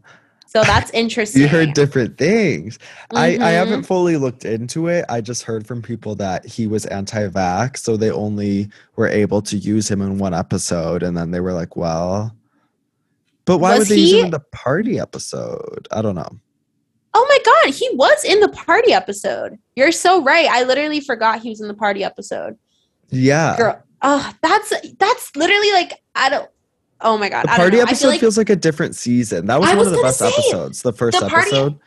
So 0.47 0.63
that's 0.63 0.89
interesting. 0.91 1.41
you 1.41 1.47
heard 1.49 1.73
different 1.73 2.17
things. 2.17 2.79
I, 3.13 3.33
I 3.33 3.37
Mhm. 3.37 3.39
haven't 3.53 3.83
fully 3.83 4.15
looked 4.17 4.45
into 4.45 4.87
it. 4.87 5.03
I 5.09 5.19
just 5.21 5.43
heard 5.43 5.67
from 5.67 5.81
people 5.81 6.15
that 6.15 6.45
he 6.45 6.67
was 6.67 6.85
anti-vax, 6.85 7.77
so 7.79 7.97
they 7.97 8.11
only 8.11 8.69
were 8.95 9.07
able 9.09 9.41
to 9.43 9.57
use 9.57 9.89
him 9.91 10.01
in 10.01 10.17
one 10.17 10.33
episode, 10.33 11.03
and 11.03 11.15
then 11.17 11.31
they 11.31 11.39
were 11.41 11.53
like, 11.53 11.75
"Well." 11.75 12.33
But 13.45 13.59
why 13.59 13.77
Was 13.77 13.89
would 13.89 13.97
they 13.97 14.01
use 14.01 14.13
him 14.13 14.25
in 14.25 14.31
the 14.31 14.41
party 14.51 14.99
episode? 14.99 15.87
I 15.91 16.01
don't 16.01 16.15
know. 16.15 16.29
Oh 17.13 17.25
my 17.29 17.39
god, 17.45 17.73
he 17.73 17.89
was 17.93 18.23
in 18.25 18.39
the 18.41 18.49
party 18.49 18.93
episode. 18.93 19.57
You're 19.75 19.91
so 19.91 20.21
right. 20.21 20.47
I 20.49 20.63
literally 20.63 20.99
forgot 20.99 21.41
he 21.41 21.49
was 21.49 21.61
in 21.61 21.67
the 21.67 21.73
party 21.73 22.03
episode. 22.03 22.57
Yeah. 23.09 23.55
Girl, 23.57 23.81
oh, 24.01 24.31
that's 24.41 24.73
that's 24.99 25.35
literally 25.35 25.71
like 25.71 25.93
I 26.15 26.29
don't 26.29 26.49
Oh 27.01 27.17
my 27.17 27.29
god. 27.29 27.43
The 27.43 27.49
party 27.49 27.77
know. 27.77 27.83
I 27.83 27.85
feel 27.85 27.87
episode 27.87 28.07
like 28.09 28.19
feels 28.19 28.37
like 28.37 28.49
a 28.49 28.55
different 28.55 28.95
season. 28.95 29.45
That 29.47 29.59
was 29.59 29.69
I 29.69 29.75
one 29.75 29.85
of 29.87 29.93
the 29.93 30.01
best 30.01 30.19
say, 30.19 30.27
episodes. 30.27 30.81
The 30.81 30.93
first 30.93 31.19
the 31.19 31.27
party- 31.27 31.47
episode. 31.49 31.79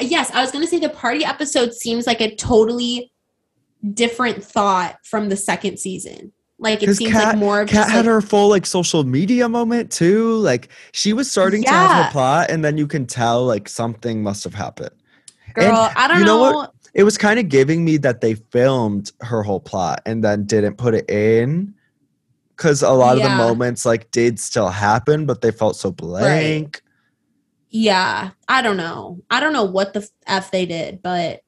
Yes, 0.00 0.30
I 0.32 0.42
was 0.42 0.50
going 0.50 0.62
to 0.62 0.70
say 0.70 0.78
the 0.78 0.90
party 0.90 1.24
episode 1.24 1.72
seems 1.72 2.06
like 2.06 2.20
a 2.20 2.34
totally 2.34 3.10
different 3.94 4.42
thought 4.44 4.96
from 5.04 5.28
the 5.28 5.36
second 5.36 5.78
season. 5.78 6.32
Like 6.58 6.82
it 6.82 6.94
seems 6.94 7.12
Kat- 7.12 7.24
like 7.28 7.36
more 7.38 7.60
of 7.62 7.68
Kat 7.68 7.88
had 7.90 7.98
like, 7.98 8.06
her 8.06 8.20
full 8.22 8.48
like 8.48 8.64
social 8.66 9.04
media 9.04 9.48
moment 9.48 9.92
too. 9.92 10.36
Like 10.38 10.68
she 10.92 11.12
was 11.12 11.30
starting 11.30 11.62
to 11.64 11.68
have 11.70 11.90
Yeah. 11.90 12.04
her 12.04 12.10
plot, 12.10 12.50
and 12.50 12.64
then 12.64 12.78
you 12.78 12.86
can 12.86 13.06
tell 13.06 13.44
like 13.44 13.68
something 13.68 14.22
must 14.22 14.42
have 14.44 14.54
happened. 14.54 14.90
girl, 15.54 15.66
and 15.66 15.96
I 15.98 16.08
don't 16.08 16.18
you 16.20 16.24
know 16.24 16.50
know. 16.50 16.56
what? 16.56 16.72
It 16.94 17.04
was 17.04 17.18
kind 17.18 17.38
of 17.38 17.50
giving 17.50 17.84
me 17.84 17.98
that 17.98 18.22
they 18.22 18.34
filmed 18.36 19.12
her 19.20 19.42
whole 19.42 19.60
plot 19.60 20.00
and 20.06 20.24
then 20.24 20.44
didn't 20.46 20.76
put 20.76 20.94
it 20.94 21.10
in. 21.10 21.74
Cause 22.56 22.82
a 22.82 22.90
lot 22.90 23.16
of 23.18 23.22
the 23.22 23.28
moments 23.28 23.84
like 23.84 24.10
did 24.10 24.40
still 24.40 24.68
happen, 24.68 25.26
but 25.26 25.42
they 25.42 25.50
felt 25.50 25.76
so 25.76 25.90
blank. 25.92 26.80
Yeah, 27.68 28.30
I 28.48 28.62
don't 28.62 28.78
know. 28.78 29.20
I 29.28 29.40
don't 29.40 29.52
know 29.52 29.64
what 29.64 29.92
the 29.92 30.08
f 30.26 30.50
they 30.50 30.64
did, 30.64 31.02
but 31.02 31.40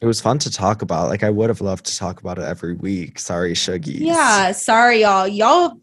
It 0.00 0.06
was 0.06 0.20
fun 0.20 0.38
to 0.40 0.50
talk 0.50 0.82
about. 0.82 1.08
Like 1.08 1.22
I 1.22 1.30
would 1.30 1.48
have 1.48 1.60
loved 1.60 1.86
to 1.86 1.96
talk 1.96 2.20
about 2.20 2.38
it 2.38 2.44
every 2.44 2.74
week. 2.74 3.20
Sorry, 3.20 3.52
Shuggies. 3.52 4.00
yeah, 4.00 4.50
sorry 4.52 5.02
y'all. 5.02 5.28
Y'all 5.28 5.78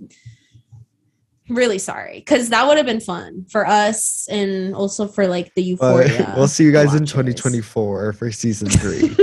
really 1.48 1.80
sorry 1.80 2.20
because 2.20 2.50
that 2.50 2.68
would 2.68 2.78
have 2.78 2.86
been 2.86 3.00
fun 3.00 3.44
for 3.50 3.66
us 3.66 4.28
and 4.30 4.76
also 4.76 5.08
for 5.08 5.26
like 5.28 5.54
the 5.56 5.64
euphoria. 5.72 6.34
we'll 6.38 6.48
see 6.48 6.64
you 6.64 6.72
guys 6.72 6.94
in 6.94 7.02
watchers. 7.02 7.12
2024 7.12 8.14
for 8.14 8.32
season 8.32 8.70
three. 8.70 9.16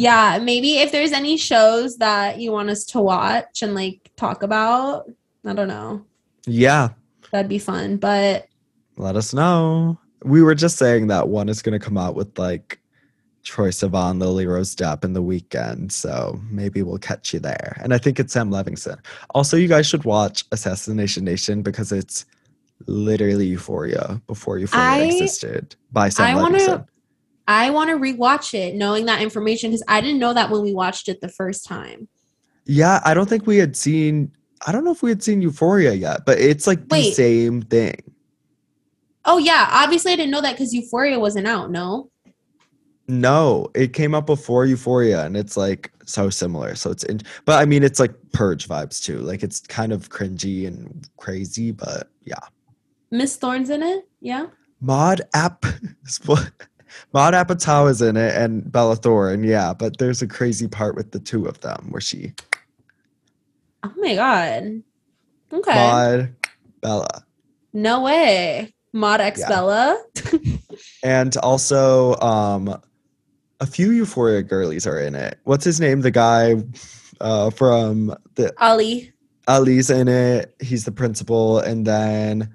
yeah, 0.00 0.38
maybe 0.42 0.78
if 0.78 0.92
there's 0.92 1.12
any 1.12 1.36
shows 1.36 1.98
that 1.98 2.38
you 2.38 2.52
want 2.52 2.70
us 2.70 2.84
to 2.84 3.00
watch 3.00 3.62
and 3.62 3.74
like 3.74 4.05
talk 4.16 4.42
about, 4.42 5.10
I 5.44 5.52
don't 5.52 5.68
know. 5.68 6.04
yeah. 6.46 6.88
That'd 7.32 7.48
be 7.48 7.58
fun. 7.58 7.96
But 7.96 8.46
Let 8.96 9.16
us 9.16 9.34
know. 9.34 9.98
We 10.24 10.42
were 10.42 10.54
just 10.54 10.76
saying 10.78 11.08
that 11.08 11.28
one 11.28 11.48
is 11.48 11.60
going 11.60 11.78
to 11.78 11.84
come 11.84 11.98
out 11.98 12.14
with 12.14 12.38
like 12.38 12.78
Troye 13.44 13.68
Sivan, 13.70 14.20
Lily 14.20 14.46
Rose 14.46 14.74
Depp 14.76 15.04
in 15.04 15.12
the 15.12 15.22
Weeknd. 15.22 15.90
So 15.90 16.40
maybe 16.50 16.82
we'll 16.82 16.98
catch 16.98 17.34
you 17.34 17.40
there. 17.40 17.76
And 17.82 17.92
I 17.92 17.98
think 17.98 18.20
it's 18.20 18.32
Sam 18.32 18.50
Levinson. 18.50 18.98
Also, 19.30 19.56
you 19.56 19.66
guys 19.66 19.86
should 19.88 20.04
watch 20.04 20.44
Assassination 20.52 21.24
Nation 21.24 21.62
because 21.62 21.90
it's 21.90 22.26
literally 22.86 23.46
Euphoria 23.46 24.20
before 24.28 24.58
Euphoria 24.58 24.84
I- 24.86 25.00
existed 25.02 25.74
by 25.92 26.08
Sam 26.08 26.26
I 26.26 26.34
wanna- 26.40 26.86
I 27.48 27.70
want 27.70 27.90
to 27.90 27.96
rewatch 27.96 28.54
it 28.54 28.74
knowing 28.76 29.06
that 29.06 29.20
information 29.22 29.70
because 29.70 29.84
I 29.88 30.00
didn't 30.00 30.18
know 30.18 30.32
that 30.34 30.50
when 30.50 30.62
we 30.62 30.74
watched 30.74 31.08
it 31.08 31.20
the 31.20 31.28
first 31.28 31.64
time. 31.64 32.08
Yeah, 32.66 33.00
I 33.04 33.14
don't 33.14 33.28
think 33.28 33.46
we 33.46 33.56
had 33.56 33.76
seen. 33.76 34.32
I 34.66 34.72
don't 34.72 34.84
know 34.84 34.92
if 34.92 35.02
we 35.02 35.10
had 35.10 35.22
seen 35.22 35.40
Euphoria 35.40 35.92
yet, 35.94 36.26
but 36.26 36.38
it's 36.38 36.66
like 36.66 36.88
the 36.88 37.12
same 37.12 37.62
thing. 37.62 38.02
Oh, 39.24 39.38
yeah. 39.38 39.68
Obviously, 39.70 40.12
I 40.12 40.16
didn't 40.16 40.30
know 40.30 40.40
that 40.40 40.52
because 40.52 40.72
Euphoria 40.72 41.18
wasn't 41.18 41.46
out. 41.46 41.70
No. 41.70 42.10
No, 43.08 43.68
it 43.74 43.92
came 43.92 44.14
out 44.14 44.26
before 44.26 44.66
Euphoria, 44.66 45.24
and 45.24 45.36
it's 45.36 45.56
like 45.56 45.92
so 46.04 46.28
similar. 46.28 46.74
So 46.74 46.90
it's 46.90 47.04
in, 47.04 47.20
but 47.44 47.60
I 47.60 47.64
mean, 47.64 47.84
it's 47.84 48.00
like 48.00 48.12
Purge 48.32 48.66
vibes 48.66 49.02
too. 49.02 49.18
Like 49.18 49.44
it's 49.44 49.60
kind 49.60 49.92
of 49.92 50.08
cringy 50.08 50.66
and 50.66 51.08
crazy, 51.16 51.70
but 51.70 52.08
yeah. 52.24 52.40
Miss 53.12 53.36
Thorne's 53.36 53.70
in 53.70 53.82
it. 53.84 54.08
Yeah. 54.20 54.46
Maud 54.80 55.20
App, 55.34 55.64
Maud 57.12 57.34
Apatow 57.34 57.88
is 57.88 58.02
in 58.02 58.16
it, 58.16 58.34
and 58.34 58.70
Bella 58.72 58.96
Thorne. 58.96 59.44
Yeah, 59.44 59.72
but 59.72 59.98
there's 59.98 60.20
a 60.20 60.26
crazy 60.26 60.66
part 60.66 60.96
with 60.96 61.12
the 61.12 61.20
two 61.20 61.46
of 61.46 61.60
them 61.60 61.86
where 61.90 62.00
she 62.00 62.32
Oh 63.82 63.92
my 63.96 64.14
god. 64.14 64.82
Okay. 65.52 65.74
Maud, 65.74 66.34
Bella, 66.80 67.24
No 67.72 68.02
way. 68.02 68.74
Maud 68.92 69.20
X 69.20 69.40
Yeah. 69.40 69.48
Bella. 69.48 70.02
and 71.02 71.36
also 71.38 72.16
um, 72.20 72.80
a 73.60 73.66
few 73.66 73.90
Euphoria 73.90 74.42
girlies 74.42 74.86
are 74.86 74.98
in 74.98 75.14
it. 75.14 75.38
What's 75.44 75.64
his 75.64 75.80
name? 75.80 76.00
The 76.00 76.10
guy 76.10 76.56
uh, 77.20 77.50
from 77.50 78.14
the 78.34 78.52
Ali. 78.58 79.12
Ali's 79.48 79.90
in 79.90 80.08
it. 80.08 80.54
He's 80.60 80.84
the 80.84 80.92
principal, 80.92 81.60
and 81.60 81.86
then 81.86 82.54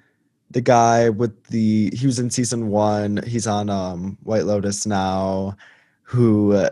the 0.49 0.61
guy 0.61 1.09
with 1.09 1.45
the 1.45 1.89
he 1.95 2.05
was 2.05 2.19
in 2.19 2.29
season 2.29 2.67
one. 2.67 3.21
He's 3.25 3.47
on 3.47 3.69
um 3.69 4.17
White 4.23 4.45
Lotus 4.45 4.85
now, 4.85 5.55
who 6.03 6.67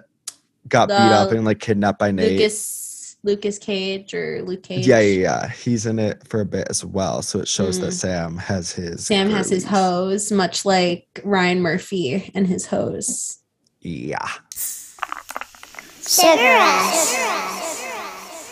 got 0.67 0.89
beat 0.89 0.95
up 0.95 1.31
and 1.31 1.45
like 1.45 1.59
kidnapped 1.59 1.99
by 1.99 2.11
Nate. 2.11 2.39
Lucas 2.39 2.88
Lucas 3.23 3.57
Cage 3.57 4.13
or 4.13 4.41
Luke 4.43 4.63
Cage. 4.63 4.87
Yeah, 4.87 4.99
yeah, 5.01 5.21
yeah. 5.21 5.49
He's 5.49 5.85
in 5.85 5.99
it 5.99 6.25
for 6.27 6.39
a 6.41 6.45
bit 6.45 6.67
as 6.69 6.85
well, 6.85 7.21
so 7.21 7.39
it 7.39 7.47
shows 7.47 7.79
that 7.79 7.87
Mm. 7.91 7.93
Sam 7.93 8.37
has 8.37 8.71
his. 8.71 9.05
Sam 9.05 9.29
has 9.29 9.49
his 9.49 9.65
hose, 9.65 10.31
much 10.31 10.63
like 10.65 11.19
Ryan 11.23 11.61
Murphy 11.61 12.31
and 12.33 12.47
his 12.47 12.65
hose. 12.67 13.39
Yeah. 13.81 14.25
Sugar 16.07 16.27
Rush. 16.37 17.15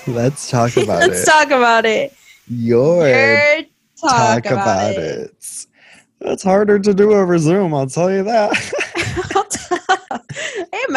Let's 0.08 0.50
talk 0.50 0.76
about 0.78 1.04
it. 1.04 1.08
Let's 1.10 1.26
talk 1.26 1.48
about 1.48 1.86
it. 1.86 2.14
Your 2.50 3.08
Your 3.08 3.64
talk, 4.00 4.46
about, 4.46 4.92
it. 4.96 5.34
It's 6.22 6.44
harder 6.44 6.80
to 6.80 6.94
do 6.94 7.14
over 7.14 7.38
Zoom. 7.38 7.74
I'll 7.74 7.88
tell 7.88 8.12
you 8.12 8.24
that. 8.24 8.52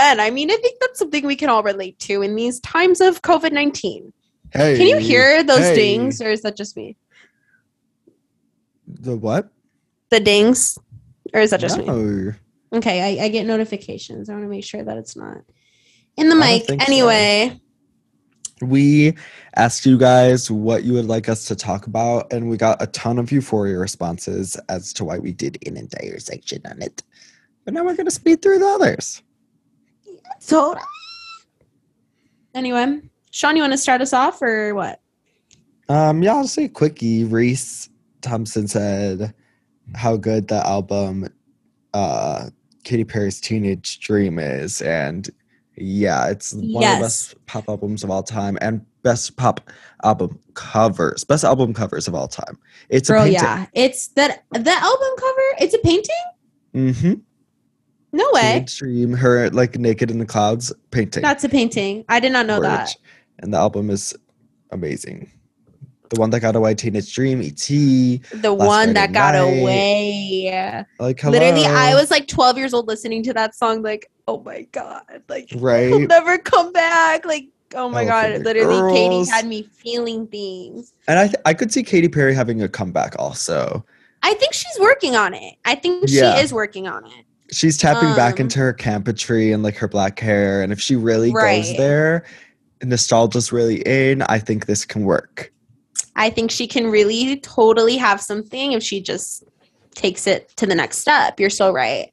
Amen. 0.01 0.21
I 0.21 0.31
mean, 0.31 0.51
I 0.51 0.57
think 0.57 0.79
that's 0.81 0.99
something 0.99 1.27
we 1.27 1.37
can 1.37 1.51
all 1.51 1.63
relate 1.63 1.99
to 2.01 2.23
in 2.23 2.35
these 2.35 2.59
times 2.61 3.01
of 3.01 3.21
COVID 3.23 3.53
19. 3.53 4.13
hey, 4.53 4.77
Can 4.77 4.87
you 4.87 4.99
hear 4.99 5.43
those 5.43 5.59
hey. 5.59 5.75
dings, 5.75 6.23
or 6.23 6.31
is 6.31 6.43
that 6.43 6.57
just 6.57 6.77
me? 6.77 6.97
The 8.87 9.17
what? 9.17 9.51
The 10.11 10.21
dings? 10.21 10.79
Or 11.35 11.41
is 11.41 11.51
that 11.51 11.61
just 11.61 11.77
me? 11.79 11.85
No. 11.85 12.33
Okay, 12.73 13.21
I, 13.21 13.25
I 13.25 13.29
get 13.29 13.47
notifications. 13.47 14.29
I 14.31 14.33
want 14.33 14.45
to 14.45 14.49
make 14.49 14.65
sure 14.65 14.83
that 14.83 14.97
it's 14.97 15.17
not 15.17 15.39
in 16.17 16.29
the 16.29 16.35
mic. 16.35 16.67
think 16.67 16.81
so. 16.81 16.87
Anyway, 16.87 17.61
We 18.63 19.15
asked 19.57 19.85
you 19.85 19.99
guys 19.99 20.51
what 20.51 20.83
you 20.83 20.95
would 20.95 21.07
like 21.07 21.29
us 21.29 21.45
to 21.47 21.57
talk 21.57 21.87
about, 21.87 22.33
and 22.33 22.49
we 22.49 22.57
got 22.57 22.81
a 22.81 22.87
ton 22.89 23.19
of 23.19 23.31
euphoria 23.31 23.79
responses 23.79 24.57
as 24.69 24.93
to 24.95 25.05
why 25.05 25.19
we 25.19 25.33
did 25.33 25.59
an 25.67 25.77
entire 25.77 26.19
section 26.21 26.63
on 26.65 26.81
it. 26.81 27.03
But 27.65 27.75
now 27.75 27.85
we're 27.85 27.97
gonna 27.97 28.11
speed 28.11 28.41
through 28.41 28.61
the 28.61 28.67
others. 28.67 29.23
So 30.39 30.75
anyway, 32.55 33.01
Sean, 33.31 33.57
you 33.57 33.63
want 33.63 33.73
to 33.73 33.79
start 33.79 34.01
us 34.01 34.13
off 34.13 34.41
or 34.43 34.75
what? 34.75 35.01
Um, 35.89 36.23
yeah, 36.23 36.35
I'll 36.35 36.47
say 36.47 36.69
quickie. 36.69 37.25
Reese 37.25 37.89
Thompson 38.23 38.69
said 38.69 39.35
how 39.95 40.17
good 40.17 40.49
the 40.49 40.65
album 40.67 41.29
uh 41.95 42.51
Katy 42.85 43.05
Perry's 43.05 43.41
Teenage 43.41 44.01
Dream 44.01 44.39
is, 44.39 44.81
and 44.83 45.29
yeah, 45.77 46.29
it's 46.29 46.55
one 46.55 46.85
of 46.85 46.99
the 46.99 47.05
best 47.05 47.47
pop 47.47 47.69
albums 47.69 48.05
of 48.05 48.11
all 48.11 48.23
time 48.23 48.57
and 48.61 48.85
best 49.03 49.37
pop 49.37 49.71
album 50.05 50.39
covers, 50.55 51.25
best 51.25 51.45
album 51.45 51.75
covers 51.75 52.07
of 52.07 52.15
all 52.15 52.29
time. 52.29 52.59
It's 52.89 53.09
Girl, 53.09 53.23
a 53.23 53.25
painting. 53.25 53.43
yeah, 53.43 53.67
it's 53.75 54.09
that 54.09 54.45
the 54.53 54.71
album 54.71 55.09
cover. 55.19 55.43
It's 55.59 55.75
a 55.75 55.79
painting. 55.79 56.25
Mm-hmm. 56.75 57.15
No 58.13 58.29
way, 58.33 58.65
Dream, 58.67 59.13
her 59.13 59.51
like 59.51 59.79
naked 59.79 60.11
in 60.11 60.19
the 60.19 60.27
clouds 60.27 60.73
painting. 60.91 61.23
that's 61.23 61.45
a 61.45 61.49
painting. 61.49 62.05
I 62.09 62.19
did 62.21 62.33
not 62.33 62.47
know 62.47 62.61
that. 62.61 62.95
And 63.39 63.53
the 63.55 63.59
album 63.59 63.89
is 63.91 64.15
amazing. 64.73 65.31
The 66.11 66.19
one 66.19 66.31
that 66.31 66.41
got 66.41 66.57
away, 66.57 66.75
Teenage 66.75 67.15
Dream, 67.15 67.41
E.T. 67.41 68.21
The 68.35 68.51
Last 68.51 68.67
one 68.67 68.93
that 68.95 69.13
got 69.13 69.35
night. 69.37 69.61
away. 69.61 70.85
Like 70.99 71.21
hello. 71.21 71.39
Literally, 71.39 71.65
I 71.67 71.95
was 71.95 72.11
like 72.11 72.27
12 72.27 72.59
years 72.59 72.75
old 72.75 72.89
listening 72.89 73.23
to 73.25 73.33
that 73.35 73.55
song. 73.55 73.83
Like, 73.83 74.11
oh 74.27 74.43
my 74.43 74.63
god, 74.73 75.03
like 75.29 75.49
right, 75.57 75.87
he'll 75.89 76.01
never 76.01 76.37
come 76.37 76.73
back. 76.73 77.25
Like, 77.25 77.45
oh 77.77 77.89
my 77.89 78.03
Oh, 78.03 78.07
god, 78.09 78.43
literally, 78.43 78.93
Katy 78.93 79.31
had 79.31 79.47
me 79.47 79.63
feeling 79.63 80.27
things. 80.27 80.95
And 81.07 81.19
I, 81.21 81.27
th- 81.29 81.41
I 81.47 81.55
could 81.55 81.73
see 81.73 81.85
Katy 81.85 82.09
Perry 82.09 82.35
having 82.35 82.61
a 82.61 82.69
comeback 82.69 83.15
also. 83.19 83.87
I 84.25 84.35
think 84.35 84.53
she's 84.53 84.79
working 84.81 85.15
on 85.15 85.33
it. 85.33 85.55
I 85.65 85.77
think 85.77 86.05
Yeah. 86.09 86.35
she 86.35 86.43
is 86.43 86.53
working 86.53 86.89
on 86.89 87.07
it. 87.07 87.25
She's 87.53 87.77
tapping 87.77 88.15
back 88.15 88.35
Um, 88.35 88.43
into 88.47 88.59
her 88.61 88.73
campatry 88.73 89.53
and 89.53 89.63
like 89.63 89.77
her 89.77 89.89
black 89.89 90.21
hair. 90.21 90.63
And 90.63 90.73
if 90.73 90.81
she 90.81 90.95
really 90.97 91.33
goes 91.33 91.77
there, 91.77 92.25
and 92.81 92.91
nostalgia's 92.91 93.53
really 93.53 93.83
in, 93.87 94.23
I 94.23 94.39
think 94.39 94.67
this 94.67 94.85
can 94.85 95.05
work. 95.05 95.53
I 96.17 96.31
think 96.31 96.51
she 96.51 96.67
can 96.67 96.87
really 96.91 97.39
totally 97.41 97.97
have 97.97 98.21
something 98.21 98.73
if 98.73 98.83
she 98.83 99.01
just 99.01 99.45
takes 99.95 100.27
it 100.27 100.51
to 100.57 100.67
the 100.67 100.75
next 100.75 100.99
step. 100.99 101.41
You're 101.41 101.51
so 101.51 101.73
right. 101.73 102.11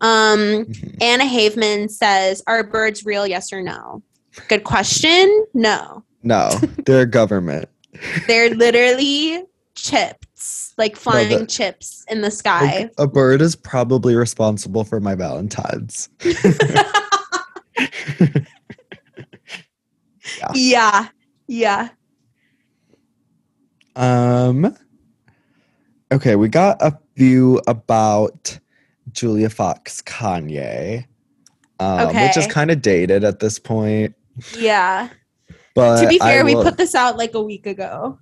Um, 0.00 0.66
Mhm. 0.66 1.02
Anna 1.02 1.24
Haveman 1.24 1.90
says, 1.90 2.42
"Are 2.46 2.62
birds 2.62 3.04
real? 3.06 3.26
Yes 3.26 3.52
or 3.52 3.62
no?" 3.62 4.02
Good 4.48 4.64
question. 4.64 5.46
No, 5.54 6.02
No, 6.22 6.50
they're 6.84 7.06
government. 7.06 7.68
they're 8.26 8.50
literally 8.54 9.42
like 10.76 10.96
flying 10.96 11.40
the- 11.40 11.46
chips 11.46 12.04
in 12.08 12.20
the 12.20 12.30
sky. 12.30 12.80
Like, 12.82 12.92
a 12.98 13.06
bird 13.06 13.40
is 13.40 13.56
probably 13.56 14.14
responsible 14.14 14.84
for 14.84 15.00
my 15.00 15.14
Valentine's. 15.14 16.08
yeah, 20.54 21.08
yeah. 21.46 21.88
Um. 23.96 24.76
Okay, 26.12 26.36
we 26.36 26.48
got 26.48 26.80
a 26.80 26.98
few 27.16 27.60
about 27.66 28.58
Julia 29.12 29.48
Fox, 29.50 30.02
Kanye, 30.02 31.06
um, 31.80 32.08
which 32.08 32.36
is 32.36 32.46
kind 32.46 32.70
of 32.70 32.82
dated 32.82 33.24
at 33.24 33.40
this 33.40 33.58
point. 33.58 34.14
Yeah. 34.58 35.08
But 35.74 36.02
to 36.02 36.08
be 36.08 36.18
fair, 36.18 36.44
we 36.44 36.54
put 36.54 36.76
this 36.76 36.94
out 36.94 37.16
like 37.16 37.34
a 37.34 37.42
week 37.42 37.66
ago 37.66 38.18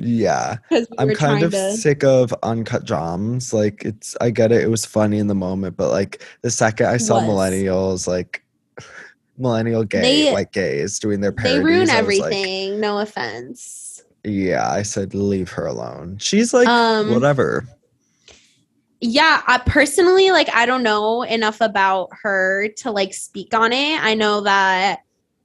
yeah, 0.00 0.56
we 0.70 0.86
I'm 0.98 1.14
kind 1.14 1.42
of 1.44 1.50
to. 1.52 1.76
sick 1.76 2.02
of 2.04 2.34
Uncut 2.42 2.84
Gems. 2.84 3.52
Like 3.52 3.84
it's, 3.84 4.16
I 4.20 4.30
get 4.30 4.50
it, 4.52 4.62
it 4.62 4.70
was 4.70 4.86
funny 4.86 5.18
in 5.18 5.26
the 5.26 5.34
moment, 5.34 5.76
but 5.76 5.90
like 5.90 6.24
the 6.42 6.50
second 6.50 6.86
I 6.86 6.96
saw 6.96 7.16
Was. 7.16 7.24
millennials, 7.28 8.06
like 8.08 8.42
millennial 9.38 9.84
gay 9.84 10.00
They- 10.26 10.32
white 10.32 10.52
gays 10.52 10.98
doing 10.98 11.20
their 11.20 11.32
They 11.32 11.42
parodies, 11.42 11.64
ruin 11.64 11.90
I 11.90 12.02
was 12.02 12.18
like, 12.18 12.32
everything. 12.32 12.80
no 12.80 12.98
offense. 12.98 14.02
yeah, 14.24 14.70
I 14.70 14.82
said 14.82 15.14
leave 15.14 15.50
her 15.52 15.66
alone. 15.66 16.18
She's 16.18 16.52
like 16.54 16.66
Um, 16.68 17.12
whatever. 17.14 17.66
yeah 19.02 19.40
i 19.46 19.56
personally 19.64 20.30
like 20.30 20.48
i 20.54 20.66
don't 20.66 20.82
know 20.82 21.22
enough 21.22 21.62
about 21.62 22.10
her 22.22 22.68
to 22.76 22.90
like 22.90 23.14
speak 23.14 23.54
on 23.54 23.72
it 23.72 23.98
i 24.02 24.12
know 24.14 24.42
that 24.42 25.00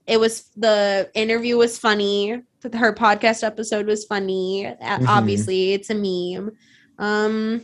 it 0.08 0.20
was 0.20 0.50
the 0.58 1.10
interview 1.14 1.56
was 1.58 1.80
funny 1.80 2.42
her 2.74 2.94
podcast 2.94 3.44
episode 3.44 3.86
was 3.86 4.06
funny 4.06 4.66
Uh, 4.68 4.74
Mhm. 5.00 5.08
obviously 5.08 5.74
it's 5.74 5.90
a 5.90 5.96
meme 5.96 6.52
um 7.00 7.62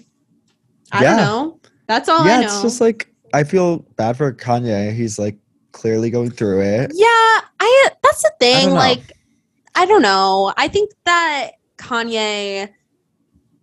i 0.91 1.01
Yeah. 1.03 1.15
don't 1.15 1.25
know 1.25 1.59
that's 1.87 2.07
all 2.09 2.25
yeah, 2.25 2.37
i 2.37 2.41
know 2.41 2.45
it's 2.47 2.61
just 2.61 2.81
like 2.81 3.07
I 3.33 3.45
feel 3.45 3.77
bad 3.95 4.17
for 4.17 4.33
Kanye. 4.33 4.93
He's 4.93 5.17
like 5.17 5.37
clearly 5.71 6.09
going 6.09 6.31
through 6.31 6.61
it. 6.61 6.91
yeah 6.93 7.39
i 7.61 7.89
that's 8.03 8.21
the 8.23 8.31
thing 8.41 8.69
know. 8.69 8.75
like 8.75 9.01
i 9.75 9.85
don't 9.85 10.01
know 10.01 10.53
i 10.57 10.67
think 10.67 10.91
that 11.05 11.51
kanye 11.77 12.67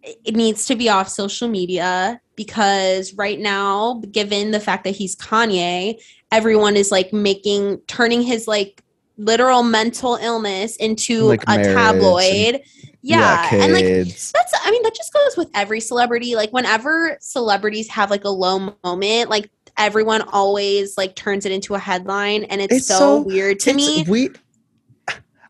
it 0.02 0.34
needs 0.34 0.64
to 0.66 0.74
be 0.74 0.88
off 0.88 1.08
social 1.08 1.48
media 1.48 2.18
because 2.34 3.12
right 3.14 3.38
now 3.40 4.00
given 4.10 4.52
the 4.52 4.60
fact 4.60 4.84
that 4.84 4.94
he's 4.96 5.14
kanye 5.16 5.96
everyone 6.32 6.76
is 6.76 6.90
like 6.90 7.12
making 7.12 7.78
turning 7.88 8.22
his 8.22 8.48
like 8.48 8.82
literal 9.18 9.62
mental 9.62 10.16
illness 10.16 10.76
into 10.76 11.24
Like 11.24 11.42
a 11.46 11.50
marriage 11.50 11.66
and- 11.66 11.76
tabloid 11.76 12.62
yeah, 13.00 13.48
and 13.52 13.72
like 13.72 13.84
that's 13.84 14.52
i 14.64 14.70
mean 14.70 14.82
that 14.82 14.94
just 14.94 15.12
goes 15.12 15.36
with 15.36 15.48
every 15.54 15.80
celebrity 15.80 16.34
like 16.34 16.50
whenever 16.52 17.16
celebrities 17.20 17.88
have 17.88 18.10
like 18.10 18.24
a 18.24 18.28
low 18.28 18.74
moment 18.84 19.30
like 19.30 19.50
everyone 19.76 20.22
always 20.32 20.98
like 20.98 21.14
turns 21.14 21.46
it 21.46 21.52
into 21.52 21.74
a 21.74 21.78
headline 21.78 22.44
and 22.44 22.60
it's, 22.60 22.74
It's 22.74 22.86
so, 22.86 22.98
so- 22.98 23.20
weird 23.20 23.60
to 23.60 23.70
It's- 23.70 23.86
me 23.86 24.04
we 24.10 24.30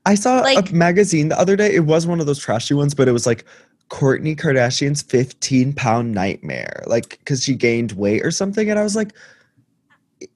I 0.06 0.14
saw 0.14 0.40
Like- 0.40 0.70
a 0.70 0.74
magazine 0.74 1.28
the 1.28 1.38
other 1.38 1.54
day. 1.54 1.74
It 1.74 1.84
was 1.84 2.06
one 2.06 2.18
of 2.18 2.24
those 2.24 2.38
trashy 2.38 2.72
ones, 2.72 2.94
but 2.94 3.08
it 3.08 3.12
was 3.12 3.26
like 3.26 3.44
Kourtney 3.90 4.34
Kardashian's 4.34 5.02
15 5.02 5.74
pound 5.74 6.12
nightmare. 6.14 6.82
Like 6.86 7.18
because 7.18 7.42
she 7.44 7.54
gained 7.54 7.92
weight 7.92 8.24
or 8.24 8.30
something. 8.30 8.70
And 8.70 8.78
I 8.78 8.82
was 8.82 8.96
like, 8.96 9.12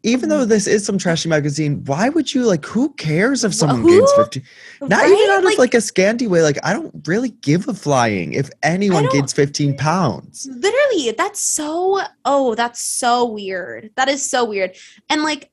even 0.02 0.28
though 0.28 0.40
mm-hmm. 0.40 0.48
this 0.48 0.66
is 0.66 0.84
some 0.84 0.98
trashy 0.98 1.28
magazine, 1.28 1.84
why 1.84 2.08
would 2.08 2.32
you 2.34 2.44
like? 2.44 2.64
Who 2.66 2.92
cares 2.94 3.44
if 3.44 3.54
someone 3.54 3.82
Who? 3.82 3.88
gains 3.98 4.12
fifteen? 4.12 4.42
Not 4.80 5.04
even 5.06 5.12
Right? 5.12 5.28
out 5.30 5.52
of 5.52 5.58
like, 5.58 5.74
a 5.74 5.80
scanty 5.80 6.26
way. 6.26 6.42
Like 6.42 6.58
I 6.62 6.72
don't 6.72 7.06
really 7.06 7.30
give 7.30 7.68
a 7.68 7.74
flying 7.74 8.32
if 8.32 8.50
anyone 8.62 9.08
gains 9.12 9.32
fifteen 9.32 9.76
pounds. 9.76 10.48
literally 10.50 11.12
that's 11.16 11.40
so 11.40 12.00
oh 12.24 12.54
that's 12.54 12.80
so 12.80 13.24
weird 13.24 13.90
that 13.96 14.08
is 14.08 14.28
so 14.28 14.44
weird 14.44 14.74
and 15.08 15.22
like 15.22 15.50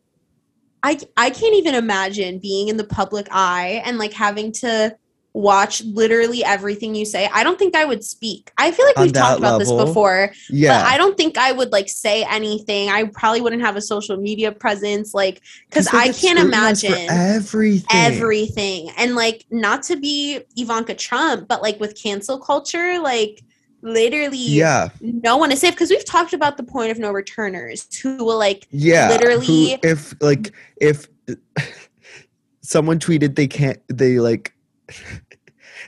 i 0.83 0.99
i 1.17 1.29
can't 1.29 1.55
even 1.55 1.75
imagine 1.75 2.39
being 2.39 2.67
in 2.67 2.77
the 2.77 2.83
public 2.83 3.27
eye 3.31 3.81
and 3.85 3.97
like 3.97 4.13
having 4.13 4.51
to 4.51 4.95
watch 5.39 5.81
literally 5.85 6.43
everything 6.43 6.93
you 6.93 7.05
say 7.05 7.29
i 7.33 7.43
don't 7.45 7.57
think 7.57 7.73
i 7.75 7.85
would 7.85 8.03
speak 8.03 8.51
i 8.57 8.71
feel 8.71 8.85
like 8.85 8.97
On 8.97 9.03
we've 9.03 9.13
talked 9.13 9.39
about 9.39 9.57
this 9.59 9.71
before 9.71 10.31
Yeah, 10.49 10.81
but 10.83 10.91
i 10.91 10.97
don't 10.97 11.15
think 11.15 11.37
i 11.37 11.51
would 11.53 11.71
like 11.71 11.87
say 11.87 12.25
anything 12.29 12.89
i 12.89 13.05
probably 13.05 13.39
wouldn't 13.39 13.61
have 13.61 13.77
a 13.77 13.81
social 13.81 14.17
media 14.17 14.51
presence 14.51 15.13
like 15.13 15.41
because 15.69 15.87
i 15.93 16.11
can't 16.11 16.39
imagine 16.39 16.93
everything. 17.09 17.87
everything 17.91 18.89
and 18.97 19.15
like 19.15 19.45
not 19.49 19.83
to 19.83 19.95
be 19.95 20.41
ivanka 20.57 20.93
trump 20.93 21.47
but 21.47 21.61
like 21.61 21.79
with 21.79 21.95
cancel 21.95 22.37
culture 22.37 22.99
like 22.99 23.41
literally 23.81 24.35
Yeah, 24.37 24.89
no 24.99 25.37
one 25.37 25.53
is 25.53 25.61
safe 25.61 25.73
because 25.73 25.89
we've 25.89 26.03
talked 26.03 26.33
about 26.33 26.57
the 26.57 26.63
point 26.63 26.91
of 26.91 26.99
no 26.99 27.11
returners 27.11 27.87
who 28.01 28.25
will 28.25 28.37
like 28.37 28.67
yeah. 28.71 29.07
Literally- 29.07 29.71
who- 29.81 29.87
if 29.87 30.13
like 30.21 30.51
if 30.81 31.07
someone 32.61 32.99
tweeted 32.99 33.35
they 33.35 33.47
can't, 33.47 33.79
they 33.87 34.19
like. 34.19 34.53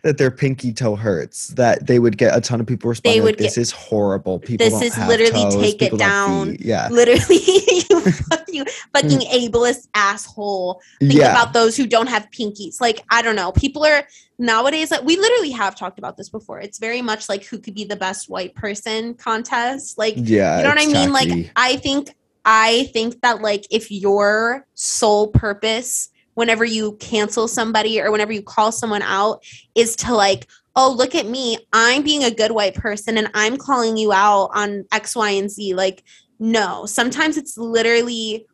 That 0.03 0.17
their 0.17 0.31
pinky 0.31 0.73
toe 0.73 0.95
hurts. 0.95 1.49
That 1.49 1.87
they 1.87 1.99
would 1.99 2.17
get 2.17 2.35
a 2.35 2.41
ton 2.41 2.59
of 2.59 2.67
people 2.67 2.89
responding. 2.89 3.21
would 3.23 3.35
like, 3.35 3.37
this 3.37 3.55
get- 3.55 3.61
is 3.61 3.71
horrible. 3.71 4.39
People 4.39 4.69
This 4.69 4.81
is 4.81 4.97
literally 5.07 5.43
toes, 5.43 5.55
take 5.55 5.75
it 5.75 5.79
people 5.79 5.97
don't 5.99 6.47
down. 6.47 6.57
Yeah, 6.59 6.87
literally 6.89 7.37
you 7.91 8.11
fucking, 8.29 8.65
fucking 8.93 9.19
ableist 9.19 9.87
asshole 9.93 10.81
think 10.99 11.13
yeah. 11.13 11.31
about 11.31 11.53
those 11.53 11.75
who 11.77 11.85
don't 11.85 12.07
have 12.07 12.27
pinkies 12.31 12.79
like 12.81 13.01
i 13.09 13.21
don't 13.21 13.35
know 13.35 13.51
people 13.51 13.83
are 13.85 14.03
nowadays 14.37 14.91
like 14.91 15.03
we 15.03 15.17
literally 15.17 15.51
have 15.51 15.75
talked 15.75 15.99
about 15.99 16.17
this 16.17 16.29
before 16.29 16.59
it's 16.59 16.79
very 16.79 17.01
much 17.01 17.29
like 17.29 17.43
who 17.45 17.57
could 17.59 17.73
be 17.73 17.83
the 17.83 17.95
best 17.95 18.29
white 18.29 18.53
person 18.55 19.13
contest 19.15 19.97
like 19.97 20.13
yeah, 20.17 20.57
you 20.57 20.63
know 20.63 20.69
what 20.69 20.79
i 20.81 20.85
mean 20.85 21.11
like 21.11 21.51
i 21.55 21.75
think 21.77 22.15
i 22.45 22.89
think 22.93 23.19
that 23.21 23.41
like 23.41 23.65
if 23.69 23.91
your 23.91 24.65
sole 24.73 25.27
purpose 25.27 26.09
whenever 26.36 26.63
you 26.65 26.93
cancel 26.99 27.47
somebody 27.47 27.99
or 28.01 28.11
whenever 28.11 28.32
you 28.32 28.41
call 28.41 28.71
someone 28.71 29.01
out 29.01 29.43
is 29.75 29.95
to 29.97 30.13
like 30.13 30.47
oh 30.75 30.93
look 30.97 31.15
at 31.15 31.25
me. 31.25 31.57
I'm 31.73 32.01
being 32.01 32.23
a 32.23 32.32
good 32.32 32.51
white 32.51 32.75
person 32.75 33.17
and 33.17 33.29
i'm 33.34 33.57
calling 33.57 33.97
you 33.97 34.13
out 34.13 34.51
on 34.55 34.86
x 34.91 35.15
y 35.15 35.32
and 35.32 35.51
z. 35.51 35.73
Like 35.73 36.03
no. 36.39 36.86
Sometimes 36.86 37.38
it's 37.38 37.57
literally 37.57 38.45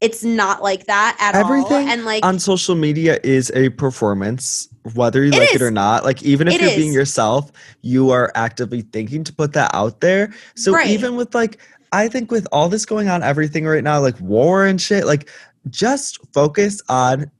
it's 0.00 0.24
not 0.24 0.62
like 0.62 0.86
that 0.86 1.16
at 1.20 1.34
all. 1.34 1.44
Everything 1.44 1.88
and 1.88 2.04
like 2.04 2.24
on 2.24 2.38
social 2.38 2.74
media 2.74 3.18
is 3.22 3.50
a 3.54 3.68
performance 3.70 4.68
whether 4.94 5.22
you 5.22 5.32
It 5.32 5.38
like 5.38 5.54
it 5.54 5.60
or 5.62 5.70
not. 5.70 6.04
Like 6.04 6.22
even 6.22 6.48
if 6.48 6.54
It 6.54 6.62
you're 6.62 6.76
being 6.76 6.92
yourself 6.94 7.50
you 7.82 8.10
are 8.10 8.30
actively 8.34 8.82
thinking 8.82 9.24
to 9.24 9.32
put 9.32 9.52
that 9.54 9.70
out 9.74 10.00
there. 10.00 10.32
So 10.56 10.72
Right. 10.72 10.88
even 10.88 11.16
with 11.16 11.34
like 11.34 11.58
i 11.92 12.06
think 12.06 12.30
with 12.30 12.46
all 12.52 12.68
this 12.68 12.86
going 12.86 13.08
on 13.08 13.20
everything 13.22 13.66
right 13.66 13.82
now 13.82 14.00
like 14.00 14.18
war 14.20 14.64
and 14.64 14.80
shit 14.80 15.06
like 15.06 15.28
just 15.68 16.18
focus 16.32 16.80
on 16.88 17.30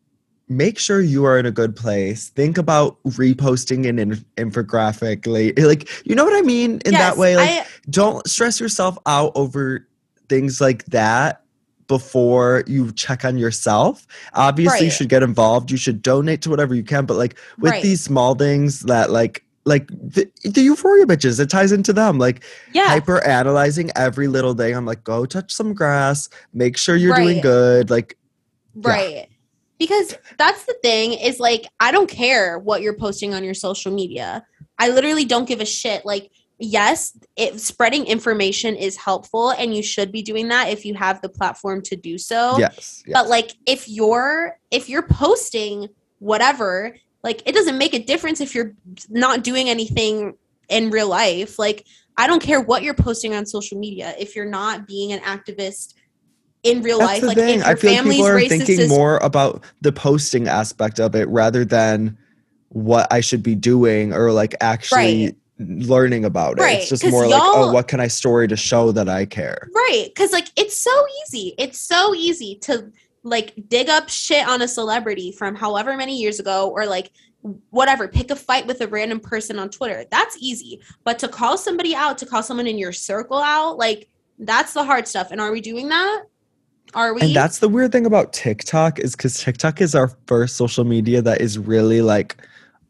make 0.49 0.79
sure 0.79 1.01
you 1.01 1.25
are 1.25 1.39
in 1.39 1.47
a 1.47 1.51
good 1.51 1.77
place 1.77 2.31
think 2.31 2.59
about 2.59 3.01
reposting 3.05 3.89
an 3.89 3.99
in- 3.99 4.25
infographic 4.37 5.27
like, 5.27 5.89
you 6.05 6.15
know 6.15 6.25
what 6.25 6.37
i 6.37 6.43
mean 6.43 6.81
in 6.85 6.93
that 6.93 7.17
way 7.17 7.37
like 7.37 7.51
I, 7.51 7.67
don't 7.89 8.27
stress 8.29 8.61
yourself 8.61 8.99
out 9.07 9.33
over 9.35 9.87
things 10.29 10.61
like 10.61 10.85
that 10.87 11.43
before 11.91 12.63
you 12.69 12.93
check 12.93 13.25
on 13.25 13.37
yourself. 13.37 14.07
Obviously, 14.35 14.85
you 14.85 14.93
should 14.93 15.09
get 15.09 15.25
involved. 15.25 15.73
You 15.73 15.77
should 15.77 16.03
donate 16.03 16.41
to 16.43 16.49
whatever 16.49 16.73
you 16.73 16.85
can. 16.85 17.05
But 17.05 17.17
like 17.17 17.37
with 17.59 17.73
Right. 17.73 17.83
these 17.83 18.01
small 18.01 18.37
things 18.37 18.83
that 18.83 19.11
like 19.11 19.45
like 19.65 19.89
the, 19.89 20.31
the 20.45 20.63
euphoria 20.63 21.07
bitches, 21.07 21.39
it 21.39 21.51
ties 21.51 21.73
into 21.73 21.93
them. 21.93 22.19
Like 22.19 22.45
yeah 22.73 22.87
hyper 22.87 23.25
analyzing 23.27 23.91
every 23.97 24.29
little 24.29 24.55
thing. 24.55 24.75
I'm 24.75 24.87
like, 24.87 25.05
go 25.05 25.27
touch 25.27 25.53
some 25.53 25.75
grass. 25.75 26.29
Make 26.53 26.77
sure 26.77 26.97
you're 26.97 27.17
doing 27.17 27.41
good. 27.41 27.91
Like 27.91 28.17
Right. 28.75 29.29
Because 29.79 30.17
that's 30.37 30.65
the 30.67 30.75
thing 30.83 31.15
is 31.15 31.41
like 31.41 31.67
I 31.79 31.91
don't 31.91 32.09
care 32.09 32.59
what 32.59 32.83
you're 32.83 32.97
posting 32.97 33.35
on 33.35 33.45
your 33.45 33.55
social 33.55 33.93
media. 33.93 34.45
I 34.79 34.89
literally 34.89 35.25
don't 35.25 35.47
give 35.47 35.61
a 35.61 35.67
shit. 35.67 36.05
Like 36.05 36.31
yes, 36.59 37.19
it 37.37 37.61
spreading 37.61 38.07
information 38.07 38.77
is 38.77 38.97
helpful 38.97 39.51
and 39.51 39.75
you 39.75 39.83
should 39.83 40.13
be 40.13 40.23
doing 40.23 40.49
that 40.49 40.69
if 40.69 40.85
you 40.85 40.95
have 40.95 41.21
the 41.23 41.29
platform 41.29 41.83
to 41.83 41.97
do 41.97 42.19
so. 42.19 42.59
yes, 42.59 43.03
yes. 43.07 43.15
But 43.15 43.29
like 43.29 43.53
if 43.67 43.89
you're 43.89 44.59
if 44.71 44.89
you're 44.89 45.07
posting 45.07 45.89
whatever, 46.19 46.97
like 47.23 47.43
it 47.47 47.55
doesn't 47.55 47.79
make 47.79 47.95
a 47.95 47.99
difference 48.03 48.41
if 48.41 48.55
you're 48.55 48.73
not 49.09 49.45
doing 49.45 49.69
anything 49.69 50.35
in 50.69 50.91
real 50.91 51.09
life. 51.09 51.59
Like 51.59 51.87
I 52.17 52.27
don't 52.27 52.43
care 52.43 52.61
what 52.61 52.83
you're 52.83 52.95
posting 52.95 53.35
on 53.35 53.47
social 53.47 53.79
media 53.79 54.15
if 54.19 54.35
you're 54.37 54.45
not 54.47 54.87
being 54.87 55.13
an 55.13 55.21
activist 55.21 55.95
in 56.63 56.83
real 56.83 56.99
That's 56.99 57.11
life. 57.13 57.21
the 57.23 57.27
Like 57.29 57.37
thing. 57.39 57.61
if 57.61 57.67
I 57.67 57.75
feel 57.75 57.93
like 57.93 58.05
people 58.05 58.27
are 58.27 58.41
thinking 58.41 58.81
is 58.81 58.89
more 58.89 59.19
about 59.19 59.65
the 59.81 59.93
posting 59.93 60.47
aspect 60.49 61.01
of 61.01 61.15
it 61.15 61.29
rather 61.29 61.65
than 61.65 62.19
what 62.69 63.07
I 63.11 63.21
should 63.21 63.43
be 63.43 63.55
doing 63.55 64.13
or 64.13 64.31
like 64.33 64.55
actually 64.61 65.25
Right. 65.27 65.37
learning 65.59 66.25
about 66.25 66.59
it. 66.59 66.63
Right, 66.63 66.79
It's 66.79 66.89
just 66.91 67.07
more 67.07 67.27
like, 67.27 67.43
oh, 67.43 67.73
what 67.73 67.89
can 67.89 68.01
I 68.01 68.07
story 68.09 68.47
to 68.49 68.57
show 68.57 68.93
that 68.93 69.09
I 69.09 69.25
care? 69.27 69.69
Right. 69.75 70.11
Cause 70.15 70.33
like 70.33 70.49
it's 70.57 70.77
so 70.77 70.93
easy. 71.27 71.55
It's 71.59 71.79
so 71.81 72.15
easy 72.15 72.57
to 72.63 72.91
like 73.23 73.55
dig 73.69 73.89
up 73.89 74.09
shit 74.09 74.47
on 74.49 74.63
a 74.63 74.69
celebrity 74.69 75.33
from 75.33 75.55
however 75.55 75.97
many 75.97 76.17
years 76.17 76.41
ago 76.41 76.71
or 76.71 76.87
like 76.87 77.13
whatever, 77.71 78.09
pick 78.09 78.31
a 78.31 78.37
fight 78.37 78.67
with 78.67 78.81
a 78.81 78.89
random 78.89 79.21
person 79.21 79.59
on 79.59 79.71
Twitter. 79.71 80.05
That's 80.11 80.37
easy. 80.41 80.81
But 81.05 81.19
to 81.21 81.29
call 81.29 81.57
somebody 81.57 81.95
out, 81.95 82.19
to 82.19 82.27
call 82.27 82.43
someone 82.43 82.67
in 82.67 82.79
your 82.79 82.93
circle 82.93 83.39
out, 83.39 83.79
like 83.79 84.09
that's 84.39 84.73
the 84.73 84.85
hard 84.85 85.09
stuff. 85.09 85.31
And 85.31 85.41
are 85.41 85.53
we 85.53 85.61
doing 85.61 85.89
that? 85.89 86.25
Are 86.95 87.15
we? 87.15 87.23
And 87.23 87.37
that's 87.37 87.59
the 87.59 87.69
weird 87.69 87.93
thing 87.93 88.07
about 88.07 88.33
TikTok 88.33 88.99
is 88.99 89.15
because 89.15 89.39
TikTok 89.39 89.81
is 89.81 89.95
our 89.95 90.09
first 90.27 90.57
social 90.57 90.85
media 90.85 91.23
that 91.23 91.41
is 91.41 91.59
really 91.59 92.03
like 92.03 92.37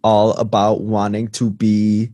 all 0.03 0.33
about 0.35 0.81
wanting 0.81 1.28
to 1.28 1.51
be 1.51 2.11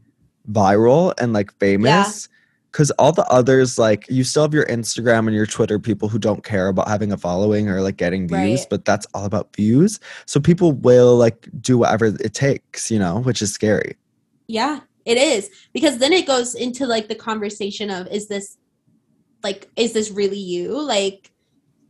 viral 0.51 1.15
and 1.19 1.33
like 1.33 1.53
famous. 1.59 2.29
Because 2.77 2.91
all 2.99 3.11
the 3.11 3.25
others, 3.29 3.79
like 3.79 4.05
you 4.11 4.23
still 4.23 4.43
have 4.43 4.53
your 4.53 4.67
Instagram 4.67 5.21
and 5.21 5.35
your 5.35 5.47
Twitter 5.47 5.79
people 5.79 6.11
who 6.11 6.19
don't 6.19 6.45
care 6.45 6.69
about 6.69 6.89
having 6.89 7.11
a 7.11 7.17
following 7.17 7.71
or 7.71 7.81
like 7.81 7.97
getting 7.97 8.29
views, 8.29 8.61
Right. 8.61 8.67
but 8.69 8.85
that's 8.85 9.07
all 9.15 9.25
about 9.25 9.57
views. 9.57 9.99
So 10.27 10.41
people 10.41 10.73
will 10.73 11.17
like 11.17 11.49
do 11.59 11.79
whatever 11.79 12.05
it 12.05 12.35
takes, 12.35 12.91
you 12.91 12.99
know, 12.99 13.21
which 13.21 13.41
is 13.41 13.51
scary. 13.51 13.97
Yeah, 14.47 14.81
it 15.07 15.17
is. 15.17 15.49
Because 15.73 15.97
then 15.97 16.13
it 16.13 16.27
goes 16.27 16.55
into 16.55 16.85
like 16.85 17.09
the 17.09 17.15
conversation 17.15 17.89
of 17.89 18.09
is 18.09 18.29
this 18.29 18.59
like 19.43 19.71
is 19.77 19.95
this 19.95 20.11
really 20.11 20.39
you? 20.39 20.79
Like 20.79 21.33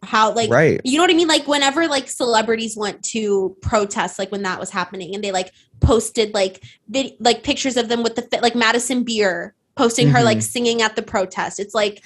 how 0.04 0.32
like 0.34 0.50
right. 0.50 0.80
you 0.84 0.98
know 0.98 1.02
what 1.02 1.10
I 1.10 1.14
mean? 1.14 1.26
Like 1.26 1.48
whenever 1.48 1.88
like 1.88 2.08
celebrities 2.08 2.76
went 2.76 3.02
to 3.06 3.56
protest, 3.60 4.20
like 4.20 4.30
when 4.30 4.42
that 4.42 4.60
was 4.60 4.70
happening, 4.70 5.16
and 5.16 5.24
they 5.24 5.32
like 5.32 5.52
posted 5.80 6.32
like 6.32 6.62
vid- 6.88 7.16
like 7.18 7.42
pictures 7.42 7.76
of 7.76 7.88
them 7.88 8.04
with 8.04 8.14
the 8.14 8.22
fit, 8.22 8.40
like 8.40 8.54
Madison 8.54 9.02
Beer 9.02 9.52
posting 9.76 10.08
her 10.08 10.22
like 10.22 10.38
Mhm. 10.38 10.42
singing 10.42 10.82
at 10.82 10.96
the 10.96 11.02
protest. 11.02 11.60
It's 11.60 11.74
like, 11.74 12.02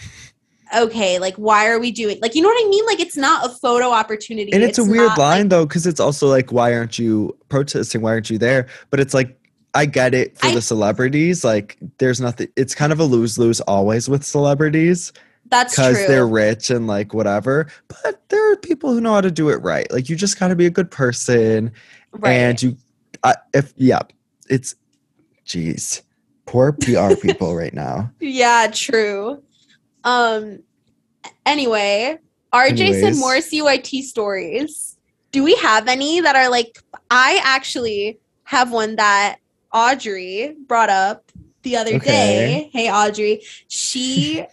okay, 0.77 1.19
like 1.19 1.35
why 1.37 1.69
are 1.69 1.79
we 1.81 1.91
doing 1.91 2.19
like 2.21 2.35
you 2.35 2.43
know 2.43 2.49
what 2.49 2.65
I 2.65 2.69
mean? 2.69 2.85
Like 2.87 3.01
it's 3.01 3.17
not 3.17 3.47
a 3.47 3.49
photo 3.49 3.91
opportunity. 3.91 4.53
And 4.53 4.63
it's, 4.63 4.79
a 4.79 4.85
weird 4.85 5.09
not, 5.09 5.19
line 5.19 5.41
like- 5.43 5.49
though, 5.51 5.67
because 5.67 5.87
it's 5.87 6.01
also 6.01 6.29
like, 6.29 6.53
why 6.53 6.75
aren't 6.75 6.99
you 6.99 7.37
protesting? 7.49 8.03
Why 8.03 8.11
aren't 8.11 8.31
you 8.31 8.39
there? 8.39 8.67
But 8.91 9.01
it's 9.01 9.15
like, 9.15 9.37
I 9.75 9.87
get 9.87 10.15
it 10.15 10.37
for 10.39 10.49
I- 10.49 10.55
the 10.55 10.63
celebrities. 10.63 11.45
Like, 11.45 11.79
there's 11.99 12.21
nothing. 12.21 12.49
It's 12.57 12.75
kind 12.75 12.93
of 12.93 12.99
a 13.01 13.05
lose 13.05 13.39
lose 13.39 13.61
always 13.63 14.09
with 14.09 14.25
celebrities 14.25 15.13
that's 15.49 15.75
because 15.75 15.97
they're 16.07 16.27
rich 16.29 16.71
and 16.71 16.87
like 16.87 17.15
whatever. 17.15 17.69
But 17.89 18.21
there 18.29 18.53
are 18.53 18.57
people 18.57 18.93
who 18.93 19.01
know 19.01 19.15
how 19.15 19.21
to 19.21 19.31
do 19.31 19.49
it 19.49 19.57
right. 19.63 19.91
Like, 19.93 20.09
you 20.09 20.17
just 20.17 20.39
got 20.41 20.49
to 20.49 20.57
be 20.57 20.67
a 20.67 20.71
good 20.71 20.91
person, 20.91 21.73
right. 22.13 22.33
and 22.33 22.63
you, 22.63 22.77
I, 23.23 23.35
if 23.55 23.73
yeah, 23.77 24.01
it's, 24.49 24.75
jeez, 25.47 26.03
poor 26.51 26.73
PR 26.73 27.15
people 27.15 27.55
right 27.55 27.73
now. 27.73 28.11
Yeah, 28.21 28.71
true. 28.73 29.43
Um 30.05 30.61
anyway, 31.47 32.19
RJ 32.53 32.77
said 32.77 32.83
Anyways. 32.83 33.19
more 33.19 33.37
CYT 33.37 34.03
stories. 34.03 34.97
Do 35.33 35.45
we 35.45 35.55
have 35.57 35.87
any 35.87 36.21
that 36.21 36.35
are 36.37 36.51
like 36.51 36.77
I 37.09 37.41
actually 37.45 38.19
have 38.45 38.73
one 38.73 38.97
that 38.97 39.37
Audrey 39.73 40.57
brought 40.67 40.91
up 40.91 41.31
the 41.63 41.77
other 41.77 41.95
Okay. 41.95 42.05
day. 42.05 42.71
Hey 42.73 42.91
Audrey, 42.91 43.43
she 43.69 44.45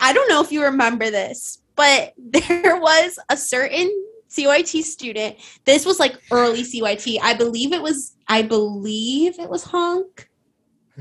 I 0.00 0.12
don't 0.12 0.28
know 0.28 0.42
if 0.42 0.52
you 0.52 0.62
remember 0.64 1.10
this, 1.10 1.62
but 1.74 2.12
there 2.18 2.78
was 2.78 3.18
a 3.30 3.36
certain 3.36 3.90
CYT 4.30 4.82
student. 4.82 5.36
This 5.64 5.86
was 5.86 5.98
like 5.98 6.16
early 6.30 6.62
CYT. 6.62 7.18
I 7.22 7.32
believe 7.34 7.72
it 7.72 7.80
was 7.82 8.14
I 8.28 8.42
believe 8.42 9.38
it 9.38 9.48
was 9.48 9.64
Honk 9.64 10.28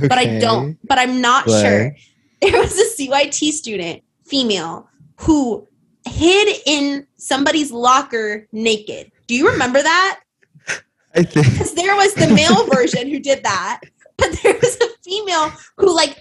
but 0.09 0.17
I 0.17 0.39
don't. 0.39 0.77
But 0.87 0.99
I'm 0.99 1.21
not 1.21 1.49
sure. 1.49 1.95
There 2.41 2.59
was 2.59 2.75
a 2.75 3.03
CYT 3.03 3.51
student, 3.51 4.01
female, 4.25 4.89
who 5.17 5.67
hid 6.07 6.57
in 6.65 7.05
somebody's 7.15 7.71
locker 7.71 8.47
naked. 8.51 9.11
Do 9.27 9.35
you 9.35 9.51
remember 9.51 9.79
that? 9.79 10.21
I 11.15 11.21
think 11.21 11.51
Because 11.51 11.75
there 11.75 11.95
was 11.95 12.15
the 12.15 12.33
male 12.33 12.65
version 12.73 13.09
who 13.09 13.19
did 13.19 13.43
that, 13.43 13.81
but 14.17 14.31
there 14.41 14.57
was 14.59 14.75
a 14.81 14.87
female 15.03 15.51
who 15.77 15.95
like 15.95 16.17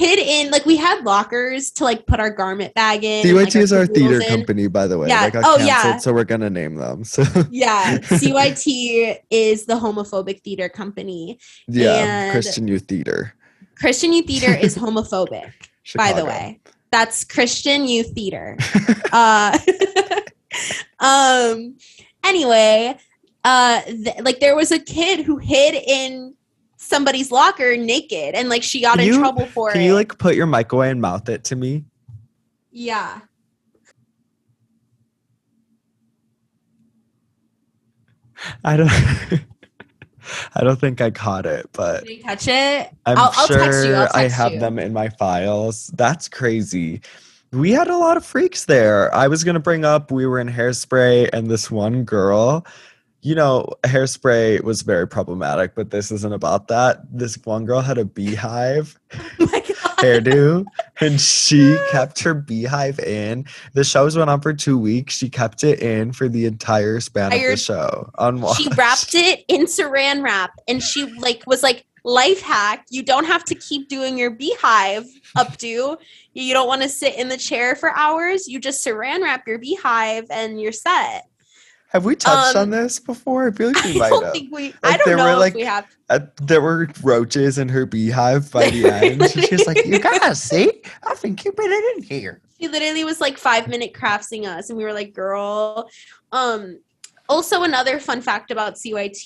hid 0.00 0.18
in 0.18 0.50
like 0.50 0.64
we 0.64 0.76
had 0.76 1.04
lockers 1.04 1.70
to 1.76 1.84
like 1.84 2.06
put 2.06 2.18
our 2.24 2.30
garment 2.30 2.72
bag 2.74 3.04
in. 3.04 3.26
and, 3.26 3.36
like, 3.36 3.48
CYT 3.48 3.60
is 3.60 3.72
our 3.72 3.86
theater 3.86 4.20
in. 4.20 4.28
company, 4.28 4.66
by 4.66 4.86
the 4.86 4.96
way. 4.98 5.08
Yeah. 5.08 5.24
They 5.26 5.30
got 5.32 5.44
Oh, 5.44 5.56
canceled, 5.58 5.66
yeah. 5.68 5.98
so 5.98 6.12
we're 6.16 6.24
gonna 6.24 6.48
name 6.50 6.74
them. 6.76 7.04
So 7.04 7.22
Yeah, 7.50 7.98
CYT 8.22 9.18
is 9.30 9.66
the 9.66 9.74
homophobic 9.74 10.42
theater 10.42 10.68
company. 10.68 11.38
yeah, 11.68 11.96
And- 11.96 12.32
Christian 12.32 12.66
Youth 12.66 12.86
Theater. 12.88 13.34
Christian 13.76 14.12
Youth 14.12 14.26
Theater 14.26 14.54
is 14.54 14.76
homophobic, 14.84 15.52
by 15.94 16.12
the 16.12 16.24
way. 16.24 16.60
That's 16.90 17.22
Christian 17.24 17.86
Youth 17.86 18.10
Theater. 18.14 18.56
uh 19.12 19.56
um 20.98 21.76
anyway 22.24 22.96
uh 23.44 23.80
th- 23.82 24.20
like 24.22 24.40
there 24.40 24.56
was 24.56 24.70
a 24.72 24.78
kid 24.78 25.24
who 25.24 25.38
hid 25.38 25.74
in 25.74 26.34
somebody's 26.90 27.30
locker 27.30 27.76
naked 27.76 28.34
and 28.34 28.48
like 28.50 28.62
she 28.62 28.80
got 28.82 28.98
Can 28.98 29.06
in 29.06 29.14
you- 29.14 29.18
trouble 29.20 29.46
for 29.46 29.70
Can 29.70 29.80
it 29.80 29.84
Can 29.84 29.88
you 29.88 29.94
like 29.94 30.18
put 30.18 30.34
your 30.34 30.46
mic 30.46 30.72
away 30.72 30.90
and 30.90 31.00
mouth 31.00 31.28
it 31.30 31.44
to 31.44 31.56
me? 31.56 31.84
yeah 32.72 33.20
I 38.64 38.76
don't. 38.76 38.90
I 40.54 40.62
don't 40.62 40.78
think 40.78 41.00
I 41.00 41.10
caught 41.10 41.44
it, 41.44 41.68
but 41.72 42.04
did 42.04 42.18
you 42.18 42.22
catch 42.22 42.46
it 42.46 42.88
I'm 43.06 43.18
I'll- 43.18 43.32
I'll 43.34 43.46
sure 43.48 43.58
text 43.58 43.84
you, 43.86 43.94
I'll 43.94 44.08
I 44.14 44.28
have 44.28 44.52
you. 44.52 44.60
them 44.60 44.78
in 44.78 44.92
my 44.92 45.08
files. 45.08 45.88
That's 45.94 46.28
crazy. 46.28 47.00
We 47.52 47.72
had 47.72 47.88
a 47.88 47.96
lot 47.96 48.16
of 48.16 48.24
freaks 48.24 48.66
there. 48.66 49.12
I 49.12 49.26
was 49.26 49.42
gonna 49.42 49.58
bring 49.60 49.84
up 49.84 50.12
we 50.12 50.26
were 50.26 50.38
in 50.38 50.48
hairspray 50.48 51.30
and 51.32 51.48
this 51.50 51.68
one 51.70 52.04
girl. 52.04 52.64
You 53.22 53.34
know, 53.34 53.68
hairspray 53.84 54.62
was 54.62 54.82
very 54.82 55.06
problematic, 55.06 55.74
but 55.74 55.90
this 55.90 56.10
isn't 56.10 56.32
about 56.32 56.68
that. 56.68 57.02
This 57.10 57.36
one 57.44 57.66
girl 57.66 57.80
had 57.80 57.98
a 57.98 58.04
beehive 58.04 58.98
oh 59.40 59.60
hairdo 60.00 60.64
and 61.00 61.20
she 61.20 61.76
kept 61.90 62.20
her 62.20 62.34
beehive 62.34 62.98
in. 63.00 63.44
The 63.74 63.84
shows 63.84 64.16
went 64.16 64.30
on 64.30 64.40
for 64.40 64.52
two 64.52 64.78
weeks. 64.78 65.14
She 65.16 65.28
kept 65.28 65.64
it 65.64 65.80
in 65.80 66.12
for 66.12 66.28
the 66.28 66.46
entire 66.46 67.00
span 67.00 67.32
of 67.32 67.40
the 67.40 67.56
show. 67.56 68.10
Unwashed. 68.18 68.62
she 68.62 68.68
wrapped 68.70 69.14
it 69.14 69.44
in 69.48 69.66
saran 69.66 70.22
wrap 70.22 70.52
and 70.66 70.82
she 70.82 71.06
like 71.18 71.42
was 71.46 71.62
like 71.62 71.86
life 72.04 72.40
hack 72.40 72.86
you 72.88 73.02
don't 73.02 73.26
have 73.26 73.44
to 73.44 73.54
keep 73.54 73.88
doing 73.88 74.16
your 74.16 74.30
beehive 74.30 75.04
updo 75.36 75.98
you 76.32 76.54
don't 76.54 76.66
want 76.66 76.80
to 76.80 76.88
sit 76.88 77.14
in 77.16 77.28
the 77.28 77.36
chair 77.36 77.76
for 77.76 77.90
hours 77.90 78.48
you 78.48 78.58
just 78.58 78.84
saran 78.84 79.22
wrap 79.22 79.46
your 79.46 79.58
beehive 79.58 80.24
and 80.30 80.58
you're 80.60 80.72
set 80.72 81.29
Have 81.90 82.04
we 82.04 82.14
touched 82.16 82.56
Um, 82.56 82.62
on 82.62 82.70
this 82.70 82.98
before? 83.00 83.48
I 83.48 83.50
feel 83.52 83.72
like 83.72 83.84
we 83.84 83.90
i 83.96 83.98
might 83.98 84.08
don't 84.10 84.24
have. 84.24 84.32
think 84.32 84.54
we 84.54 84.74
i 84.82 84.90
Like, 84.90 85.04
don't 85.04 85.16
know 85.16 85.38
were, 85.38 85.46
if 85.46 85.54
we 85.54 85.62
have 85.62 85.86
Uh, 86.08 86.20
there 86.42 86.60
were 86.60 86.88
roaches 87.02 87.58
in 87.58 87.68
her 87.68 87.84
beehive 87.86 88.50
by 88.52 88.70
the 88.70 88.86
end. 88.90 89.22
And 89.22 89.30
she 89.30 89.54
was 89.54 89.66
like, 89.66 89.84
"You 89.84 89.98
guys 89.98 90.42
see? 90.50 90.82
I've 91.06 91.20
been 91.22 91.36
keeping 91.36 91.66
it 91.68 91.96
in 91.96 92.02
here." 92.04 92.40
she 92.60 92.68
literally 92.68 93.04
was 93.04 93.20
like 93.20 93.38
five 93.38 93.68
minute 93.68 93.94
craftsing 93.94 94.46
us 94.46 94.68
and 94.68 94.76
we 94.76 94.84
were 94.84 94.92
like 94.92 95.14
girl 95.14 95.88
um 96.32 96.78
also 97.28 97.62
another 97.62 97.98
fun 97.98 98.20
fact 98.20 98.50
about 98.50 98.74
cyt 98.74 99.16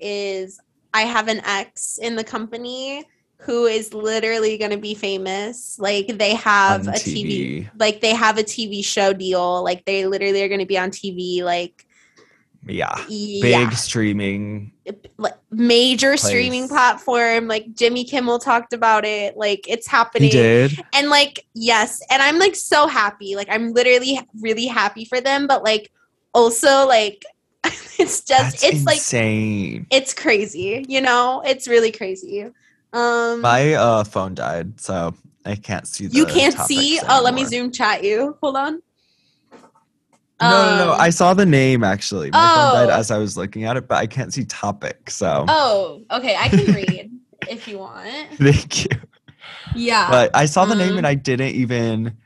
is 0.00 0.58
i 0.92 1.02
have 1.02 1.28
an 1.28 1.40
ex 1.44 1.98
in 2.02 2.16
the 2.16 2.24
company 2.24 3.04
who 3.38 3.66
is 3.66 3.94
literally 3.94 4.58
going 4.58 4.72
to 4.72 4.76
be 4.76 4.92
famous 4.94 5.78
like 5.78 6.08
they 6.18 6.34
have 6.34 6.88
a 6.88 6.92
TV. 6.92 7.24
TV. 7.28 7.70
like 7.78 8.00
they 8.00 8.12
have 8.14 8.38
a 8.38 8.42
tv 8.42 8.84
show 8.84 9.12
deal 9.12 9.62
like 9.62 9.84
they 9.84 10.04
literally 10.06 10.42
are 10.42 10.48
going 10.48 10.58
to 10.60 10.66
be 10.66 10.76
on 10.78 10.90
tv 10.90 11.42
like 11.44 11.86
Yeah, 12.66 12.94
yeah. 13.08 13.64
Big 13.64 13.72
streaming. 13.72 14.72
like 15.16 15.34
major 15.50 16.16
streaming 16.16 16.68
platform. 16.68 17.48
Like 17.48 17.74
jimmy 17.74 18.04
kimmel 18.04 18.38
talked 18.38 18.72
about 18.72 19.04
it. 19.04 19.36
Like 19.36 19.66
it's 19.68 19.86
happening. 19.86 20.30
He 20.30 20.36
did. 20.36 20.84
and 20.94 21.08
like 21.08 21.46
yes. 21.54 22.02
And 22.10 22.22
i'm 22.22 22.38
like 22.38 22.54
so 22.54 22.86
happy. 22.86 23.34
Like 23.34 23.48
i'm 23.50 23.72
literally 23.72 24.20
really 24.40 24.66
happy 24.66 25.04
for 25.04 25.20
them. 25.20 25.46
But 25.46 25.64
like 25.64 25.90
also 26.34 26.86
like 26.86 27.24
it's 27.64 28.20
just 28.20 28.28
That's 28.28 28.64
it's 28.64 28.84
like 28.84 28.96
insane. 28.96 29.86
it's 29.90 30.12
crazy 30.12 30.84
you 30.88 31.00
know? 31.00 31.42
It's 31.44 31.66
really 31.66 31.92
crazy. 31.92 32.46
Um 32.92 33.40
My 33.40 33.74
uh, 33.74 34.04
phone 34.04 34.34
died, 34.34 34.80
so 34.80 35.14
I 35.46 35.54
can't 35.54 35.86
see. 35.86 36.06
You 36.06 36.26
can't 36.26 36.54
see? 36.54 36.98
topics 36.98 37.12
oh 37.12 37.22
let 37.22 37.32
me 37.34 37.44
zoom 37.46 37.70
chat 37.72 38.04
you. 38.04 38.36
Hold 38.42 38.56
on 38.56 38.82
No, 40.40 40.48
no, 40.76 40.86
no. 40.86 40.92
Um, 40.94 41.00
I 41.00 41.10
saw 41.10 41.34
the 41.34 41.44
name 41.46 41.84
actually. 41.84 42.30
My 42.30 42.48
phone 42.54 42.72
died 42.74 42.90
Oh. 42.90 42.98
as 42.98 43.10
I 43.10 43.18
was 43.18 43.36
looking 43.36 43.64
at 43.64 43.76
it, 43.76 43.86
but 43.88 43.96
I 43.98 44.06
can't 44.06 44.32
see 44.32 44.44
topic. 44.44 45.10
So 45.10 45.44
oh 45.48 46.02
okay 46.10 46.36
i 46.38 46.48
can 46.48 46.72
read 46.74 47.10
if 47.48 47.68
you 47.68 47.78
want 47.78 48.08
thank 48.36 48.84
you. 48.84 48.90
yeah 49.74 50.08
But 50.10 50.30
I 50.34 50.46
saw 50.46 50.64
the 50.64 50.74
name 50.74 50.92
Um, 50.92 50.98
and 50.98 51.06
I 51.06 51.14
didn't 51.14 51.54
even. 51.54 52.16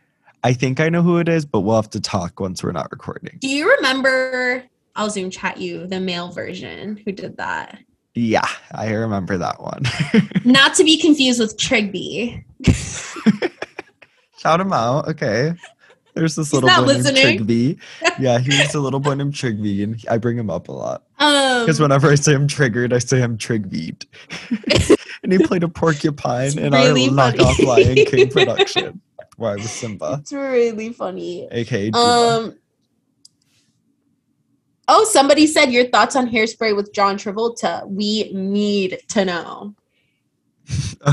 I 0.42 0.52
think 0.52 0.78
I 0.78 0.90
know 0.90 1.00
who 1.02 1.16
it 1.18 1.28
is, 1.28 1.46
but 1.46 1.60
we'll 1.60 1.76
have 1.76 1.88
to 1.90 2.00
talk 2.00 2.38
once 2.38 2.62
we're 2.62 2.72
not 2.72 2.88
recording. 2.90 3.38
do 3.40 3.48
you 3.48 3.74
remember 3.76 4.64
i'll 4.96 5.10
zoom 5.10 5.28
chat 5.30 5.58
you 5.58 5.86
the 5.88 5.98
male 5.98 6.30
version 6.30 6.96
who 7.04 7.10
did 7.12 7.36
that 7.38 7.78
Yeah, 8.14 8.46
I 8.72 8.92
remember 8.92 9.38
that 9.38 9.60
one. 9.60 9.82
not 10.44 10.74
to 10.74 10.84
be 10.84 10.98
confused 11.00 11.40
with 11.40 11.56
trigby 11.56 12.44
Shout 14.38 14.60
him 14.60 14.72
out. 14.74 15.08
Okay. 15.08 15.54
There's 16.14 16.36
this 16.36 16.48
He's 16.48 16.54
little 16.54 16.70
boy 16.70 16.82
listening. 16.86 17.24
named 17.24 17.40
Trigby. 17.48 17.78
Yeah, 18.18 18.38
he's 18.38 18.74
a 18.74 18.80
little 18.80 19.00
boy 19.00 19.14
named 19.14 19.34
Trigby, 19.34 19.82
and 19.82 20.02
I 20.08 20.18
bring 20.18 20.38
him 20.38 20.48
up 20.50 20.68
a 20.68 20.72
lot. 20.72 21.04
um 21.18 21.62
Because 21.64 21.80
whenever 21.80 22.08
I 22.08 22.14
say 22.14 22.34
I'm 22.34 22.46
triggered, 22.46 22.92
I 22.92 22.98
say 22.98 23.22
I'm 23.22 23.36
Trigbeat. 23.36 24.06
and 25.24 25.32
he 25.32 25.38
played 25.40 25.64
a 25.64 25.68
porcupine 25.68 26.58
in 26.58 26.72
really 26.72 27.08
our 27.08 27.32
knockoff. 27.32 27.64
Lion 27.64 28.04
King 28.04 28.28
production, 28.30 29.00
where 29.36 29.52
I 29.52 29.56
was 29.56 29.72
Simba, 29.72 30.18
it's 30.20 30.32
really 30.32 30.92
funny 30.92 31.48
aka 31.50 31.90
Juba. 31.90 32.08
Um. 32.08 32.58
Oh, 34.86 35.04
somebody 35.04 35.46
said 35.46 35.72
your 35.72 35.86
thoughts 35.88 36.14
on 36.14 36.28
Hairspray 36.28 36.76
with 36.76 36.92
John 36.92 37.16
Travolta. 37.16 37.88
We 37.88 38.30
need 38.34 38.98
to 39.08 39.24
know. 39.24 39.74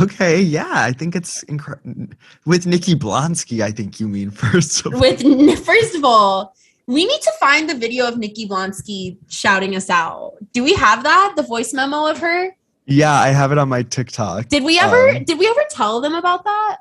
Okay, 0.02 0.40
yeah, 0.42 0.72
I 0.72 0.94
think 0.94 1.16
it's 1.16 1.44
incredible. 1.44 2.08
With 2.46 2.66
Nikki 2.66 2.96
Blonsky, 2.96 3.62
I 3.62 3.72
think 3.72 4.00
you 4.00 4.08
mean 4.08 4.32
first. 4.44 4.86
Of 4.86 4.94
all. 4.94 5.00
With 5.02 5.22
first 5.66 5.96
of 5.96 6.06
all, 6.06 6.56
we 6.88 7.06
need 7.06 7.22
to 7.22 7.32
find 7.40 7.70
the 7.70 7.76
video 7.76 8.08
of 8.08 8.18
Nikki 8.18 8.48
Blonsky 8.48 9.18
shouting 9.30 9.76
us 9.76 9.90
out. 9.90 10.34
Do 10.54 10.64
we 10.64 10.74
have 10.76 11.04
that? 11.04 11.34
The 11.36 11.44
voice 11.44 11.74
memo 11.74 12.08
of 12.08 12.20
her? 12.20 12.56
Yeah, 12.86 13.14
I 13.14 13.30
have 13.30 13.52
it 13.52 13.58
on 13.58 13.70
my 13.70 13.84
TikTok. 13.84 14.48
Did 14.48 14.64
we 14.64 14.80
ever? 14.80 15.10
Um, 15.10 15.24
did 15.24 15.38
we 15.38 15.48
ever 15.48 15.64
tell 15.70 16.02
them 16.02 16.16
about 16.16 16.44
that? 16.46 16.78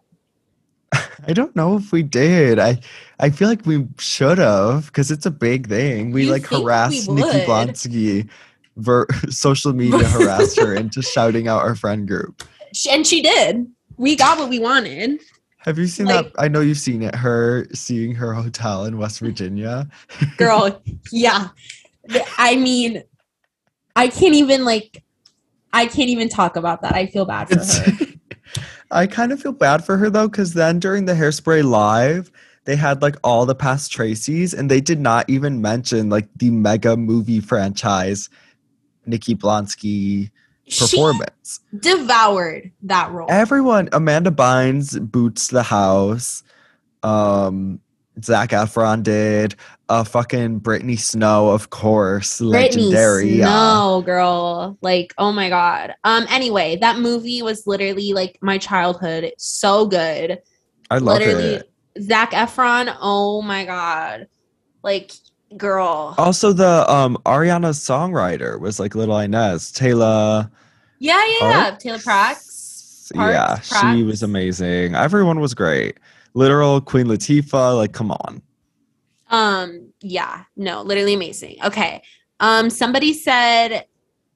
I 1.27 1.33
don't 1.33 1.55
know 1.55 1.77
if 1.77 1.93
we 1.93 2.03
did. 2.03 2.59
I 2.59 2.81
I 3.19 3.31
feel 3.31 3.49
like 3.49 3.67
we 3.67 3.87
should 3.99 4.39
have 4.39 4.87
because 4.87 5.11
it's 5.11 5.27
a 5.27 5.31
big 5.31 5.69
thing. 5.69 6.11
We 6.13 6.25
You 6.25 6.33
like 6.33 6.43
think 6.43 6.53
we 6.53 6.65
harassed 6.65 7.11
Nikki? 7.11 7.47
Blonsky. 7.47 8.29
Ver- 8.77 9.07
social 9.29 9.73
media 9.73 10.05
harassed 10.05 10.59
her 10.59 10.75
into 10.75 11.03
shouting 11.03 11.49
out 11.49 11.63
our 11.63 11.75
friend 11.75 12.09
group. 12.09 12.43
And 12.91 13.07
she 13.07 13.23
did. 13.23 13.67
We 13.97 14.17
got 14.17 14.39
what 14.39 14.49
we 14.49 14.59
wanted. 14.59 15.21
Have 15.59 15.79
you 15.79 15.87
seen 15.87 16.07
Like- 16.07 16.33
that? 16.33 16.43
I 16.43 16.49
know 16.49 16.61
you've 16.61 16.79
seen 16.79 17.03
it. 17.03 17.15
Her 17.15 17.67
seeing 17.75 18.15
her 18.15 18.33
hotel 18.33 18.85
in 18.87 18.97
West 18.99 19.21
Virginia. 19.21 19.89
girl 20.39 20.81
yeah 21.13 21.49
i 22.39 22.57
mean 22.57 23.05
i 23.95 24.09
can't 24.09 24.35
even 24.35 24.65
like 24.65 25.05
i 25.73 25.87
can't 25.87 26.09
even 26.09 26.29
talk 26.29 26.57
about 26.57 26.81
that 26.83 26.95
i 26.95 27.07
feel 27.07 27.25
bad 27.27 27.47
for 27.49 27.55
It's, 27.57 27.79
her 27.79 28.07
I 28.91 29.07
kind 29.07 29.31
of 29.31 29.41
feel 29.41 29.53
bad 29.53 29.85
for 29.85 29.97
her 29.99 30.11
though, 30.11 30.27
because 30.27 30.55
then 30.55 30.81
during 30.81 31.05
the 31.05 31.13
hairspray 31.13 31.63
live, 31.63 32.33
they 32.65 32.75
had 32.75 33.03
like 33.03 33.15
all 33.23 33.47
the 33.47 33.55
past 33.55 33.93
Tracy's, 33.93 34.53
and 34.53 34.69
they 34.69 34.81
did 34.81 34.99
not 34.99 35.31
even 35.31 35.61
mention 35.63 36.09
like 36.09 36.29
the 36.37 36.51
mega 36.51 36.97
movie 36.97 37.39
franchise, 37.39 38.29
Nikki 39.07 39.37
Blonsky 39.37 40.33
she 40.69 40.85
performance. 40.85 41.61
devoured 41.79 42.71
that 42.83 43.11
role 43.11 43.27
Everyone, 43.31 43.89
Amanda 43.93 44.31
Bynes 44.31 45.01
boots 45.11 45.49
the 45.49 45.63
house. 45.63 46.43
Um, 47.03 47.81
Zac 48.23 48.51
Efron 48.51 49.03
did. 49.03 49.55
Uh, 49.89 50.05
fucking 50.05 50.59
Brittany 50.59 50.95
Snow, 50.95 51.49
of 51.49 51.71
course, 51.71 52.39
Brittany 52.39 52.83
legendary. 52.83 53.31
yeah. 53.31 53.47
Snow, 53.47 54.03
girl. 54.05 54.79
Like, 54.83 55.13
oh 55.19 55.33
my 55.33 55.49
god. 55.49 55.95
Um. 56.05 56.27
Anyway, 56.29 56.77
that 56.81 56.99
movie 56.99 57.43
was 57.43 57.67
literally 57.67 58.13
like 58.13 58.39
my 58.41 58.59
childhood. 58.59 59.33
So 59.39 59.87
good. 59.87 60.39
I 60.91 60.99
love 60.99 61.19
literally, 61.19 61.55
it. 61.55 61.73
Zac 62.01 62.33
Efron. 62.33 62.97
Oh 63.01 63.43
my 63.43 63.65
god. 63.65 64.29
Like, 64.83 65.13
girl. 65.57 66.15
Also, 66.19 66.53
the 66.53 66.91
um 66.91 67.17
Ariana 67.27 67.71
songwriter 67.71 68.59
was 68.59 68.81
like 68.81 68.95
Little 68.95 69.19
Inez. 69.19 69.73
Taylor. 69.73 70.51
yeah, 70.99 71.25
yeah, 71.27 71.51
yeah. 71.51 71.77
Taylor 71.77 71.99
Prax. 71.99 73.13
Parks, 73.15 73.71
yeah, 73.71 73.91
she 73.93 74.03
was 74.03 74.23
amazing. 74.23 74.95
Everyone 74.95 75.41
was 75.41 75.55
great. 75.55 75.99
Literal 76.35 76.81
Queen 76.81 77.07
Latifah. 77.07 77.77
Like, 77.77 77.93
come 77.93 78.13
on. 78.13 78.43
Um, 79.31 79.93
yeah, 80.01 80.45
no, 80.57 80.83
literally 80.83 81.15
amazing. 81.15 81.57
Okay. 81.65 82.03
Um, 82.41 82.71
somebody 82.71 83.13
said 83.13 83.85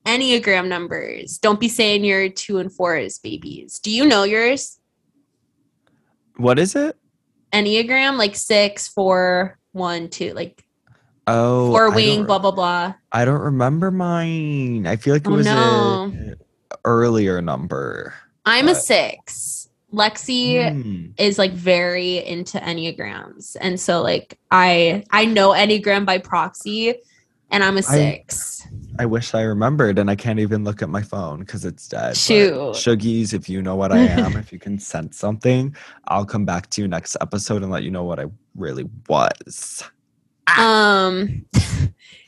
Enneagram 0.05 0.69
numbers. 0.69 1.39
Don't 1.39 1.61
be 1.61 1.69
saying 1.69 2.05
you're 2.05 2.28
two 2.28 2.59
and 2.59 2.73
fours, 2.73 3.19
babies. 3.19 3.78
Do 3.78 3.91
you 3.91 4.07
know 4.07 4.24
yours? 4.24 4.78
What 6.36 6.59
is 6.59 6.74
it? 6.74 6.97
Enneagram, 7.53 8.19
like 8.19 8.35
six, 8.35 8.89
four, 8.89 9.59
one, 9.73 10.09
two, 10.09 10.32
like 10.32 10.64
Oh, 11.27 11.71
four 11.71 11.91
I 11.93 11.95
wing, 11.95 12.25
blah 12.25 12.39
blah 12.39 12.51
blah. 12.51 12.95
I 13.13 13.25
don't 13.25 13.41
remember 13.41 13.91
mine. 13.91 14.87
I 14.87 14.97
feel 14.97 15.15
like 15.15 15.23
it 15.27 15.31
Oh, 15.31 15.37
was 15.37 15.47
no. 15.47 16.13
a 16.15 16.77
earlier 16.85 17.41
number. 17.41 18.15
I'm 18.45 18.69
a 18.69 18.73
Uh, 18.73 18.75
six. 18.75 19.69
Lexi 19.93 20.73
Hmm. 20.73 21.07
is 21.19 21.39
like 21.39 21.53
very 21.53 22.19
into 22.27 22.59
enneagrams, 22.59 23.57
and 23.61 23.79
so 23.79 24.03
like 24.03 24.39
I 24.51 25.05
I 25.11 25.25
know 25.25 25.51
enneagram 25.51 26.05
by 26.05 26.19
proxy, 26.19 26.95
and 27.51 27.63
I'm 27.63 27.77
a 27.79 27.83
six. 27.83 28.67
I 28.99 29.07
wish 29.07 29.35
I 29.35 29.43
remembered, 29.43 29.99
and 29.99 30.11
I 30.11 30.17
can't 30.17 30.41
even 30.41 30.63
look 30.65 30.83
at 30.83 30.89
my 30.89 31.03
phone 31.03 31.41
because 31.41 31.65
it's 31.65 31.89
dead. 31.89 32.09
but 32.11 32.17
Shoot. 32.17 32.53
Shuggies, 32.75 33.33
if 33.33 33.49
you 33.49 33.63
know 33.63 33.77
what 33.77 33.93
I 33.93 33.99
am, 33.99 34.37
if 34.37 34.53
you 34.53 34.59
can 34.59 34.79
sense 34.79 35.17
something, 35.17 35.75
I'll 36.09 36.25
come 36.27 36.45
back 36.45 36.71
to 36.71 36.83
you 36.83 36.89
next 36.89 37.17
episode 37.21 37.63
and 37.63 37.71
let 37.73 37.83
you 37.85 37.91
know 37.91 38.05
what 38.05 38.19
I 38.21 38.27
really 38.57 38.85
was. 39.09 39.85
Um, 40.59 41.45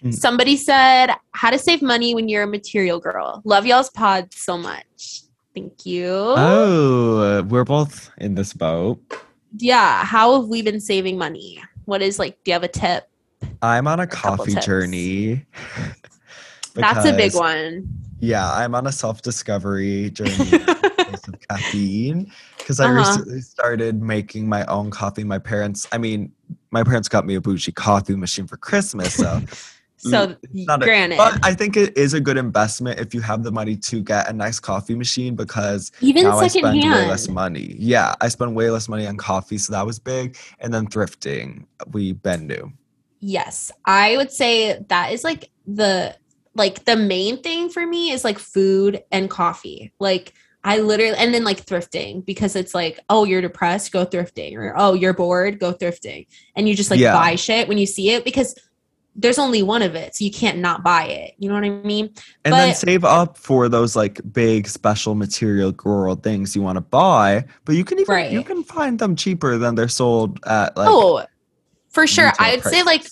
Mm. 0.04 0.12
somebody 0.12 0.56
said 0.58 1.10
how 1.32 1.50
to 1.50 1.58
save 1.58 1.80
money 1.80 2.14
when 2.14 2.28
you're 2.28 2.42
a 2.42 2.46
material 2.46 3.00
girl. 3.00 3.40
Love 3.44 3.66
y'all's 3.66 3.88
pod 3.90 4.32
so 4.34 4.58
much. 4.58 5.22
Thank 5.54 5.86
you. 5.86 6.06
Oh, 6.06 7.42
we're 7.48 7.64
both 7.64 8.10
in 8.18 8.34
this 8.34 8.52
boat. 8.52 9.00
Yeah. 9.56 10.04
How 10.04 10.38
have 10.38 10.48
we 10.48 10.60
been 10.60 10.80
saving 10.80 11.16
money? 11.16 11.62
What 11.86 12.02
is 12.02 12.18
like? 12.18 12.36
Do 12.44 12.50
you 12.50 12.52
have 12.52 12.62
a 12.62 12.68
tip? 12.68 13.08
I'm 13.62 13.88
on 13.88 14.00
a 14.00 14.06
couple 14.06 14.44
coffee 14.44 14.54
journey. 14.60 15.46
That's 16.74 17.06
a 17.06 17.12
big 17.16 17.34
one. 17.34 17.88
Yeah, 18.20 18.52
I'm 18.52 18.74
on 18.74 18.86
a 18.86 18.92
self 18.92 19.22
discovery 19.22 20.10
journey 20.10 20.52
of 21.08 21.40
caffeine. 21.48 22.30
Because 22.58 22.80
I 22.80 22.84
Uh-huh. 22.86 22.96
recently 22.98 23.40
started 23.40 24.02
making 24.02 24.46
my 24.48 24.64
own 24.66 24.90
coffee. 24.90 25.24
My 25.24 25.38
parents, 25.38 25.86
I 25.90 25.98
mean, 25.98 26.32
my 26.70 26.82
parents 26.82 27.08
got 27.08 27.26
me 27.26 27.34
a 27.34 27.40
bougie 27.40 27.72
coffee 27.72 28.16
machine 28.16 28.46
for 28.46 28.56
Christmas. 28.56 29.14
So, 29.14 29.40
so 29.96 30.34
Mm, 30.54 30.82
a- 30.82 30.84
granted, 30.84 31.16
but 31.18 31.38
I 31.42 31.54
think 31.54 31.76
it 31.76 31.96
is 31.96 32.12
a 32.14 32.20
good 32.20 32.36
investment 32.36 33.00
if 33.00 33.14
you 33.14 33.20
have 33.22 33.42
the 33.42 33.50
money 33.50 33.76
to 33.76 34.02
get 34.02 34.28
a 34.28 34.32
nice 34.32 34.60
coffee 34.60 34.94
machine 34.94 35.34
because 35.34 35.90
even 36.00 36.24
now 36.24 36.38
I 36.38 36.48
spend 36.48 36.64
way 36.64 36.80
secondhand. 36.82 37.08
less 37.08 37.28
money. 37.28 37.74
Yeah, 37.78 38.14
I 38.20 38.28
spend 38.28 38.54
way 38.54 38.70
less 38.70 38.88
money 38.88 39.06
on 39.06 39.16
coffee. 39.16 39.58
So 39.58 39.72
that 39.72 39.86
was 39.86 39.98
big. 39.98 40.36
And 40.60 40.72
then 40.72 40.86
thrifting, 40.86 41.66
we 41.92 42.12
been 42.12 42.46
new. 42.46 42.72
Yes, 43.20 43.72
I 43.86 44.16
would 44.18 44.30
say 44.30 44.78
that 44.88 45.12
is 45.12 45.24
like 45.24 45.50
the 45.66 46.14
like 46.54 46.84
the 46.84 46.96
main 46.96 47.42
thing 47.42 47.68
for 47.70 47.86
me 47.86 48.10
is 48.12 48.24
like 48.24 48.38
food 48.38 49.02
and 49.10 49.28
coffee. 49.30 49.92
Like 49.98 50.34
I 50.66 50.78
literally 50.78 51.16
and 51.16 51.32
then 51.32 51.44
like 51.44 51.64
thrifting 51.64 52.26
because 52.26 52.56
it's 52.56 52.74
like, 52.74 52.98
oh, 53.08 53.22
you're 53.22 53.40
depressed, 53.40 53.92
go 53.92 54.04
thrifting, 54.04 54.56
or 54.56 54.74
oh, 54.76 54.94
you're 54.94 55.14
bored, 55.14 55.60
go 55.60 55.72
thrifting. 55.72 56.26
And 56.56 56.68
you 56.68 56.74
just 56.74 56.90
like 56.90 56.98
Yeah. 56.98 57.14
buy 57.14 57.36
shit 57.36 57.68
when 57.68 57.78
you 57.78 57.86
see 57.86 58.10
it 58.10 58.24
because 58.24 58.56
there's 59.14 59.38
only 59.38 59.62
one 59.62 59.80
of 59.82 59.94
it, 59.94 60.16
so 60.16 60.24
you 60.24 60.30
can't 60.32 60.58
not 60.58 60.82
buy 60.82 61.04
it. 61.04 61.34
You 61.38 61.48
know 61.48 61.54
what 61.54 61.64
I 61.64 61.70
mean? 61.70 62.10
And 62.44 62.52
then 62.52 62.70
But- 62.70 62.76
save 62.76 63.04
up 63.04 63.38
for 63.38 63.68
those 63.68 63.94
like 63.94 64.20
big 64.32 64.66
special 64.66 65.14
material 65.14 65.70
girl 65.70 66.16
things 66.16 66.56
you 66.56 66.62
want 66.62 66.76
to 66.76 66.82
buy, 66.82 67.44
but 67.64 67.76
you 67.76 67.84
can 67.84 68.00
even 68.00 68.12
right. 68.12 68.32
you 68.32 68.42
can 68.42 68.64
find 68.64 68.98
them 68.98 69.14
cheaper 69.14 69.58
than 69.58 69.76
they're 69.76 69.86
sold 69.86 70.40
at 70.44 70.76
like 70.76 70.88
oh, 70.90 71.24
for 71.90 72.08
sure. 72.08 72.32
I 72.40 72.56
would 72.56 72.64
say 72.64 72.82
like 72.82 73.06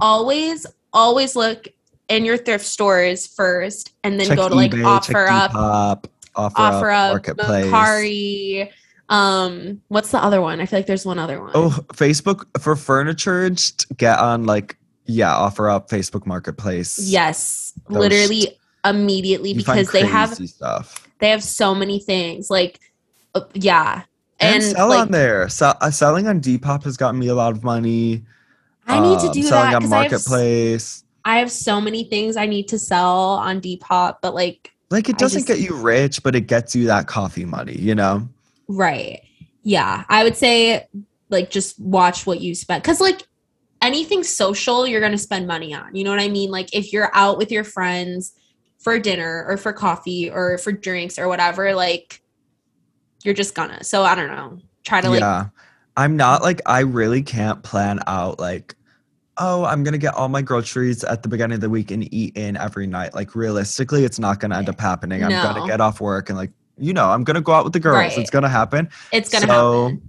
always, 0.00 0.66
always 0.90 1.36
look 1.36 1.68
in 2.08 2.24
your 2.24 2.36
thrift 2.36 2.64
stores 2.64 3.26
first 3.26 3.92
and 4.02 4.18
then 4.18 4.28
Check 4.28 4.36
go 4.36 4.48
to 4.48 4.54
like 4.54 4.72
eBay, 4.72 4.84
offer 4.84 5.26
up 5.28 5.52
Depop, 5.52 6.04
offer, 6.36 6.58
offer 6.60 6.90
up, 6.90 7.06
up 7.28 7.36
marketplace. 7.38 8.68
Um, 9.08 9.82
what's 9.88 10.10
the 10.10 10.18
other 10.22 10.40
one? 10.40 10.60
I 10.60 10.66
feel 10.66 10.78
like 10.78 10.86
there's 10.86 11.04
one 11.04 11.18
other 11.18 11.40
one. 11.40 11.50
Oh, 11.54 11.70
Facebook 11.92 12.44
for 12.60 12.74
furniture, 12.74 13.50
just 13.50 13.94
get 13.96 14.18
on 14.18 14.44
like 14.44 14.76
yeah, 15.06 15.34
offer 15.34 15.68
up 15.68 15.88
Facebook 15.90 16.26
Marketplace. 16.26 16.98
yes, 16.98 17.74
those- 17.88 17.98
literally 17.98 18.58
immediately 18.84 19.54
because 19.54 19.90
they 19.92 20.04
have 20.06 20.34
stuff. 20.34 21.08
they 21.18 21.30
have 21.30 21.42
so 21.42 21.74
many 21.74 21.98
things. 21.98 22.50
Like, 22.50 22.80
uh, 23.34 23.42
yeah, 23.54 24.02
And, 24.40 24.56
and, 24.62 24.76
sell 24.76 24.88
like 24.88 25.00
on 25.00 25.10
there. 25.10 25.48
Sell, 25.48 25.76
uh, 25.80 25.90
selling 25.90 26.26
on 26.26 26.40
Depop 26.40 26.84
has 26.84 26.96
gotten 26.96 27.18
me 27.20 27.28
a 27.28 27.34
lot 27.34 27.52
of 27.52 27.62
money. 27.62 28.24
I 28.86 29.00
need 29.00 29.18
to 29.20 29.26
Um, 29.26 29.32
do 29.32 29.42
selling 29.42 29.70
that 29.70 29.76
on 29.76 29.82
because 29.82 29.92
I 29.92 30.02
have, 30.02 30.10
Marketplace. 30.10 31.04
I 31.24 31.38
have 31.38 31.50
so 31.50 31.80
many 31.80 32.04
things 32.04 32.36
I 32.36 32.46
need 32.46 32.68
to 32.68 32.78
sell 32.78 33.34
on 33.34 33.60
Depop, 33.60 34.16
but 34.22 34.34
like, 34.34 34.70
Like 34.90 35.08
it 35.08 35.18
doesn't 35.18 35.46
just- 35.46 35.48
get 35.48 35.60
you 35.60 35.76
rich, 35.76 36.22
but 36.22 36.34
it 36.34 36.42
gets 36.42 36.74
you 36.74 36.86
that 36.86 37.06
coffee 37.06 37.44
money, 37.44 37.76
you 37.76 37.94
know? 37.94 38.28
right, 38.68 39.20
yeah, 39.62 40.04
I 40.08 40.24
would 40.24 40.36
say 40.36 40.86
like 41.30 41.50
just 41.50 41.78
watch 41.80 42.26
what 42.26 42.40
you 42.40 42.54
spend 42.54 42.82
because 42.82 43.00
like 43.00 43.22
anything 43.82 44.22
social 44.22 44.86
you're 44.86 45.00
gonna 45.00 45.18
spend 45.18 45.46
money 45.46 45.74
on. 45.74 45.94
You 45.94 46.04
know 46.04 46.10
what 46.10 46.20
I 46.20 46.28
mean? 46.28 46.50
Like 46.50 46.74
if 46.74 46.92
you're 46.92 47.10
out 47.14 47.38
with 47.38 47.50
your 47.50 47.64
friends 47.64 48.32
for 48.78 48.98
dinner 48.98 49.44
or 49.48 49.56
for 49.56 49.72
coffee 49.72 50.30
or 50.30 50.58
for 50.58 50.72
drinks 50.72 51.18
or 51.18 51.28
whatever, 51.28 51.74
like 51.74 52.22
you're 53.24 53.34
just 53.34 53.54
gonna. 53.54 53.82
So 53.84 54.02
I 54.04 54.14
don't 54.14 54.28
know. 54.28 54.58
Try 54.84 55.00
to 55.00 55.10
like 55.10 55.20
yeah. 55.20 55.46
I'm 55.96 56.16
not 56.16 56.42
like 56.42 56.60
I 56.66 56.80
really 56.80 57.22
can't 57.22 57.62
plan 57.62 58.00
out 58.06 58.38
like 58.38 58.74
oh, 59.38 59.64
I'm 59.64 59.82
going 59.82 59.92
to 59.92 59.98
get 59.98 60.14
all 60.14 60.28
my 60.28 60.42
groceries 60.42 61.04
at 61.04 61.22
the 61.22 61.28
beginning 61.28 61.56
of 61.56 61.60
the 61.60 61.70
week 61.70 61.90
and 61.90 62.12
eat 62.14 62.36
in 62.36 62.56
every 62.56 62.86
night. 62.86 63.14
Like 63.14 63.34
realistically, 63.34 64.04
it's 64.04 64.18
not 64.18 64.40
going 64.40 64.50
to 64.50 64.56
end 64.56 64.68
up 64.68 64.78
eh, 64.78 64.82
happening. 64.82 65.24
I'm 65.24 65.30
going 65.30 65.62
to 65.62 65.68
get 65.68 65.80
off 65.80 66.00
work 66.00 66.28
and 66.28 66.38
like 66.38 66.50
you 66.76 66.92
know, 66.92 67.10
I'm 67.10 67.22
going 67.22 67.36
to 67.36 67.40
go 67.40 67.52
out 67.52 67.64
with 67.64 67.72
the 67.72 67.80
girls. 67.80 67.96
Right. 67.96 68.18
It's 68.18 68.30
going 68.30 68.42
to 68.42 68.48
happen. 68.48 68.88
it's 69.12 69.30
gonna 69.30 69.46
So, 69.46 69.82
happen. 69.84 70.02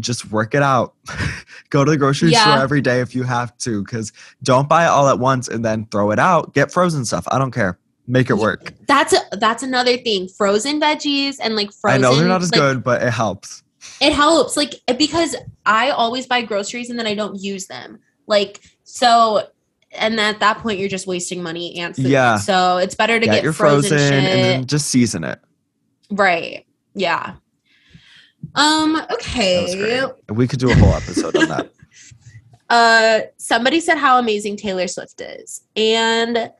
Just 0.00 0.30
work 0.30 0.54
it 0.54 0.62
out. 0.62 0.94
go 1.70 1.84
to 1.84 1.90
the 1.90 1.96
grocery 1.96 2.30
Yeah. 2.30 2.42
store 2.44 2.62
every 2.62 2.80
day 2.80 3.00
if 3.00 3.16
you 3.16 3.24
have 3.24 3.56
to 3.58 3.82
cuz 3.82 4.12
don't 4.44 4.68
buy 4.68 4.84
it 4.84 4.88
all 4.88 5.08
at 5.08 5.18
once 5.18 5.48
and 5.48 5.64
then 5.64 5.86
throw 5.90 6.12
it 6.12 6.20
out. 6.20 6.54
Get 6.54 6.70
frozen 6.70 7.04
stuff. 7.04 7.26
I 7.32 7.38
don't 7.38 7.50
care. 7.50 7.80
Make 8.06 8.30
it 8.30 8.34
work. 8.34 8.74
That's 8.86 9.12
a, 9.12 9.18
that's 9.38 9.64
another 9.64 9.96
thing. 9.96 10.28
Frozen 10.28 10.80
veggies 10.80 11.38
and 11.42 11.56
like 11.56 11.72
frozen. 11.72 12.04
I 12.04 12.08
know 12.08 12.14
they're 12.14 12.28
not 12.28 12.42
as 12.42 12.52
like, 12.52 12.60
good, 12.60 12.84
but 12.84 13.02
it 13.02 13.10
helps. 13.10 13.64
It 14.00 14.12
helps, 14.12 14.56
like 14.56 14.74
because 14.98 15.34
I 15.66 15.90
always 15.90 16.26
buy 16.26 16.42
groceries 16.42 16.90
and 16.90 16.98
then 16.98 17.06
I 17.08 17.14
don't 17.14 17.40
use 17.40 17.66
them. 17.66 17.98
Like 18.28 18.60
so, 18.84 19.48
and 19.92 20.20
at 20.20 20.38
that 20.40 20.58
point 20.58 20.78
you're 20.78 20.88
just 20.88 21.06
wasting 21.08 21.42
money 21.42 21.76
and 21.78 21.96
food. 21.96 22.06
Yeah. 22.06 22.36
So 22.36 22.76
it's 22.76 22.94
better 22.94 23.18
to 23.18 23.26
Get 23.26 23.32
get, 23.36 23.42
your 23.42 23.52
frozen, 23.52 23.98
frozen 23.98 24.14
and 24.14 24.26
then 24.44 24.66
just 24.66 24.86
season 24.88 25.24
it. 25.24 25.40
right. 26.10 26.64
Yeah. 26.94 27.34
Um. 28.54 29.00
Okay. 29.12 30.04
We 30.28 30.46
could 30.46 30.58
do 30.60 30.70
a 30.70 30.74
whole 30.74 30.92
episode 30.94 31.36
on 31.36 31.48
that. 31.48 31.70
Uh. 32.70 33.20
Somebody 33.38 33.80
said 33.80 33.96
how 33.96 34.18
amazing 34.18 34.58
Taylor 34.58 34.86
Swift 34.88 35.22
is, 35.22 35.62
and 35.74 36.52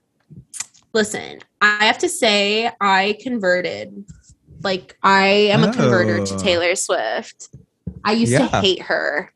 listen, 0.94 1.40
I 1.60 1.84
have 1.84 1.98
to 1.98 2.08
say 2.08 2.70
I 2.80 3.18
converted. 3.20 4.06
Like 4.62 4.96
I 5.02 5.26
am 5.26 5.64
a 5.64 5.72
converter 5.72 6.24
to 6.24 6.34
Oh. 6.34 6.38
Taylor 6.38 6.74
Swift. 6.76 7.50
I 8.04 8.12
used 8.12 8.32
to 8.36 8.46
hate 8.60 8.80
her 8.82 9.32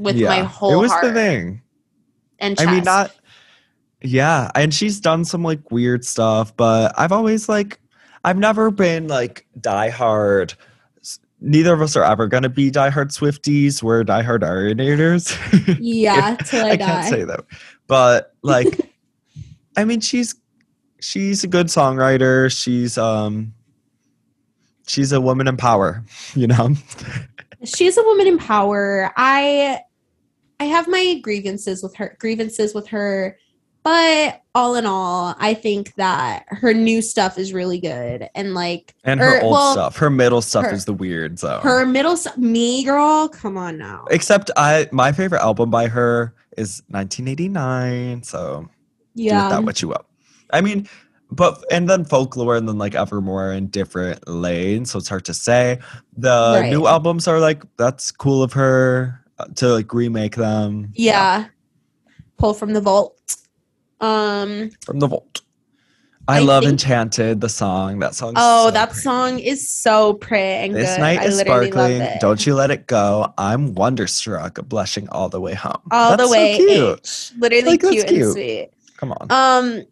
with 0.00 0.16
yeah. 0.16 0.28
my 0.28 0.42
whole 0.42 0.72
it 0.72 0.76
was 0.76 0.90
heart 0.90 1.04
the 1.04 1.12
thing. 1.12 1.62
and 2.38 2.58
I 2.58 2.72
mean, 2.72 2.84
not. 2.84 3.14
Yeah, 4.02 4.50
and 4.54 4.72
she's 4.72 4.98
done 4.98 5.24
some 5.24 5.42
like 5.44 5.70
weird 5.70 6.04
stuff, 6.04 6.56
but 6.56 6.94
I've 6.96 7.12
always 7.12 7.48
like, 7.48 7.78
I've 8.24 8.38
never 8.38 8.70
been 8.70 9.08
like 9.08 9.46
diehard. 9.60 10.54
Neither 11.42 11.74
of 11.74 11.82
us 11.82 11.96
are 11.96 12.04
ever 12.04 12.26
gonna 12.26 12.48
be 12.48 12.70
diehard 12.70 13.16
Swifties. 13.16 13.82
We're 13.82 14.04
diehard 14.04 14.40
Arianators. 14.40 15.36
Yeah, 15.80 16.36
till 16.36 16.64
I, 16.64 16.70
I 16.70 16.76
die. 16.76 16.86
can't 16.86 17.08
say 17.08 17.24
that, 17.24 17.44
but 17.86 18.34
like, 18.42 18.80
I 19.76 19.84
mean, 19.84 20.00
she's 20.00 20.34
she's 21.00 21.44
a 21.44 21.48
good 21.48 21.66
songwriter. 21.66 22.50
She's 22.50 22.96
um, 22.96 23.52
she's 24.86 25.12
a 25.12 25.20
woman 25.20 25.46
in 25.46 25.56
power. 25.56 26.04
You 26.34 26.46
know. 26.46 26.74
She's 27.64 27.98
a 27.98 28.02
woman 28.02 28.26
in 28.26 28.38
power. 28.38 29.12
I 29.16 29.80
I 30.60 30.64
have 30.64 30.86
my 30.88 31.18
grievances 31.22 31.82
with 31.82 31.94
her 31.96 32.16
grievances 32.20 32.74
with 32.74 32.86
her, 32.88 33.38
but 33.82 34.42
all 34.54 34.74
in 34.74 34.84
all, 34.84 35.34
I 35.38 35.54
think 35.54 35.94
that 35.94 36.44
her 36.48 36.74
new 36.74 37.00
stuff 37.00 37.38
is 37.38 37.54
really 37.54 37.80
good 37.80 38.28
and 38.34 38.52
like 38.52 38.94
And 39.04 39.20
her 39.20 39.38
Or, 39.38 39.42
old 39.42 39.52
well, 39.52 39.72
stuff, 39.72 39.96
her 39.96 40.10
middle 40.10 40.42
stuff 40.42 40.66
her- 40.66 40.72
is 40.72 40.84
the 40.84 40.92
weird 40.92 41.38
zone. 41.38 41.62
her 41.62 41.86
middle 41.86 42.12
s- 42.12 42.36
me 42.36 42.84
girl, 42.84 43.26
come 43.28 43.56
on 43.56 43.78
now. 43.78 44.04
Except 44.10 44.50
I, 44.56 44.86
my 44.92 45.12
favorite 45.12 45.40
album 45.40 45.70
by 45.70 45.88
her 45.88 46.34
is 46.58 46.82
1989. 46.90 48.22
So 48.22 48.68
do 49.16 49.22
Yeah. 49.22 49.48
that 49.48 49.64
what 49.64 49.80
you 49.80 49.88
will. 49.88 50.04
I 50.52 50.60
mean, 50.60 50.86
but 51.30 51.64
and 51.70 51.88
then 51.88 52.04
folklore 52.04 52.56
and 52.56 52.68
then 52.68 52.76
like 52.76 52.94
Evermore 52.94 53.52
in 53.52 53.68
different 53.68 54.28
lanes. 54.28 54.90
So 54.90 54.98
it's 54.98 55.08
hard 55.08 55.24
to 55.26 55.32
say. 55.34 55.78
The 56.18 56.58
Right. 56.60 56.70
new 56.70 56.86
albums 56.86 57.26
are 57.28 57.38
like 57.38 57.62
that's 57.78 58.10
cool 58.10 58.42
of 58.42 58.52
her 58.54 59.19
to 59.56 59.68
like 59.74 59.92
remake 59.94 60.36
them. 60.36 60.90
Yeah. 60.94 61.46
pull 62.38 62.54
from 62.54 62.72
the 62.72 62.80
vault. 62.80 63.36
Um 64.00 64.70
from 64.84 64.98
the 65.00 65.06
vault. 65.06 65.42
I, 66.28 66.36
I 66.36 66.40
love 66.40 66.62
think- 66.62 66.72
Enchanted, 66.72 67.40
the 67.40 67.48
song. 67.48 67.98
That 67.98 68.14
song. 68.14 68.34
oh, 68.36 68.70
that 68.70 68.94
song 68.94 69.40
is 69.40 69.68
so 69.68 70.14
pretty 70.14 70.68
and 70.68 70.74
This 70.76 70.90
good. 70.94 71.00
night 71.00 71.24
is 71.24 71.38
sparkling. 71.40 72.06
Don't 72.20 72.46
you 72.46 72.54
let 72.54 72.70
it 72.70 72.86
go. 72.86 73.32
I'm 73.36 73.74
wonderstruck, 73.74 74.60
blushing 74.68 75.08
all 75.08 75.28
the 75.28 75.40
way 75.40 75.54
home. 75.54 75.80
all 75.90 76.16
That's 76.16 76.22
the 76.22 76.26
so 76.28 76.32
way 76.32 76.56
cute. 76.56 77.00
H. 77.00 77.32
Literally 77.38 77.64
Like, 77.64 77.80
cute, 77.80 78.06
cute. 78.06 78.22
and 78.22 78.32
sweet. 78.32 78.70
Come 78.96 79.12
on. 79.12 79.26
Um 79.30 79.82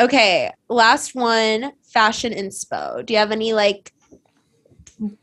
okay, 0.00 0.50
last 0.68 1.14
one, 1.14 1.72
fashion 1.84 2.32
inspo. 2.32 3.04
Do 3.06 3.12
you 3.14 3.18
have 3.20 3.30
any 3.30 3.52
like 3.52 3.92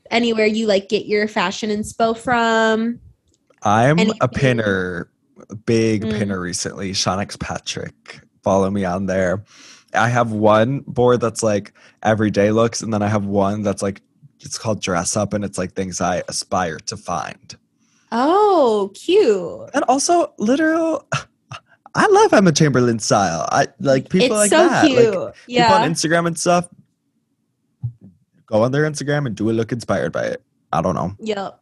anywhere 0.09 0.45
you 0.45 0.67
like 0.67 0.87
get 0.89 1.05
your 1.05 1.27
fashion 1.27 1.69
inspo 1.69 2.17
from? 2.17 2.99
I'm 3.63 3.97
a 4.21 4.27
pinner, 4.27 5.09
big 5.65 6.03
Mm. 6.03 6.17
pinner 6.17 6.39
recently. 6.39 6.93
Sean 6.93 7.19
X 7.19 7.35
Patrick. 7.37 8.21
Follow 8.43 8.69
me 8.69 8.85
on 8.85 9.05
there. 9.05 9.43
I 9.93 10.07
have 10.09 10.31
one 10.31 10.79
board 10.87 11.19
that's 11.21 11.43
like 11.43 11.73
everyday 12.01 12.51
looks, 12.51 12.81
and 12.81 12.93
then 12.93 13.01
I 13.01 13.07
have 13.07 13.25
one 13.25 13.61
that's 13.61 13.81
like 13.81 14.01
it's 14.39 14.57
called 14.57 14.81
dress 14.81 15.15
up, 15.15 15.33
and 15.33 15.43
it's 15.43 15.57
like 15.57 15.73
things 15.73 16.01
I 16.01 16.23
aspire 16.27 16.77
to 16.87 16.97
find. 16.97 17.55
Oh, 18.11 18.91
cute. 18.95 19.69
And 19.73 19.83
also, 19.87 20.33
literal. 20.37 21.07
I 21.93 22.07
love 22.07 22.33
Emma 22.33 22.51
Chamberlain 22.53 22.99
style. 22.99 23.47
I 23.51 23.67
like 23.79 24.09
people 24.09 24.27
it's 24.27 24.35
like 24.35 24.49
so 24.49 24.69
that. 24.69 24.85
cute. 24.87 25.13
Like, 25.13 25.35
yeah. 25.47 25.67
people 25.67 25.83
on 25.83 25.91
Instagram 25.91 26.25
and 26.27 26.39
stuff. 26.39 26.67
Go 28.47 28.63
on 28.63 28.71
their 28.71 28.89
Instagram 28.89 29.25
and 29.27 29.35
do 29.35 29.49
a 29.49 29.51
look 29.51 29.71
inspired 29.71 30.11
by 30.11 30.23
it. 30.23 30.41
I 30.73 30.81
don't 30.81 30.95
know. 30.95 31.13
Yep. 31.19 31.60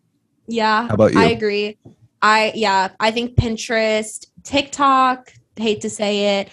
Yeah. 0.50 0.88
How 0.88 0.94
about 0.96 1.16
I 1.16 1.30
agree. 1.30 1.78
I 2.22 2.52
yeah, 2.56 2.90
I 3.00 3.12
think 3.12 3.36
Pinterest, 3.36 4.26
TikTok, 4.44 5.32
hate 5.56 5.82
to 5.82 5.90
say 5.90 6.40
it. 6.40 6.50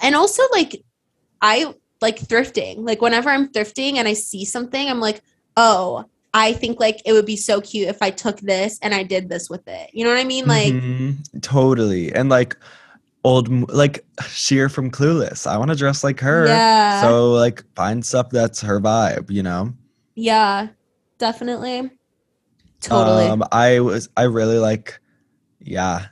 And 0.00 0.14
also 0.14 0.42
like 0.52 0.82
I 1.42 1.74
like 2.00 2.18
thrifting. 2.18 2.86
Like 2.86 3.02
whenever 3.02 3.28
I'm 3.28 3.48
thrifting 3.48 3.96
and 3.96 4.08
I 4.08 4.14
see 4.14 4.44
something, 4.44 4.88
I'm 4.88 5.00
like, 5.00 5.20
"Oh, 5.56 6.04
I 6.32 6.52
think 6.54 6.80
like 6.80 7.02
it 7.04 7.12
would 7.12 7.26
be 7.26 7.36
so 7.36 7.60
cute 7.60 7.88
if 7.88 8.00
I 8.00 8.10
took 8.10 8.40
this 8.40 8.78
and 8.82 8.94
I 8.94 9.02
did 9.02 9.28
this 9.28 9.50
with 9.50 9.66
it." 9.68 9.90
You 9.92 10.04
know 10.04 10.10
what 10.10 10.20
I 10.20 10.24
mean? 10.24 10.46
Like 10.46 10.72
Mhm. 10.72 11.16
totally. 11.42 12.14
And 12.14 12.30
like 12.30 12.56
old, 13.24 13.48
like 13.70 14.04
Cher 14.28 14.70
from 14.70 14.90
Clueless. 14.90 15.46
I 15.46 15.58
want 15.58 15.70
to 15.70 15.76
dress 15.76 16.02
like 16.02 16.20
her. 16.20 16.46
Yeah. 16.46 17.02
So 17.02 17.32
like 17.32 17.62
find 17.74 18.02
stuff 18.04 18.30
that's 18.30 18.62
her 18.62 18.80
vibe. 18.80 19.30
You 19.30 19.42
know. 19.42 19.74
yeah. 20.14 20.68
Definitely. 21.18 21.90
Totally. 22.80 23.26
Um, 23.26 23.44
I 23.52 23.80
was. 23.80 24.08
I 24.16 24.24
really 24.24 24.58
like. 24.58 24.98
Yeah. 25.60 26.06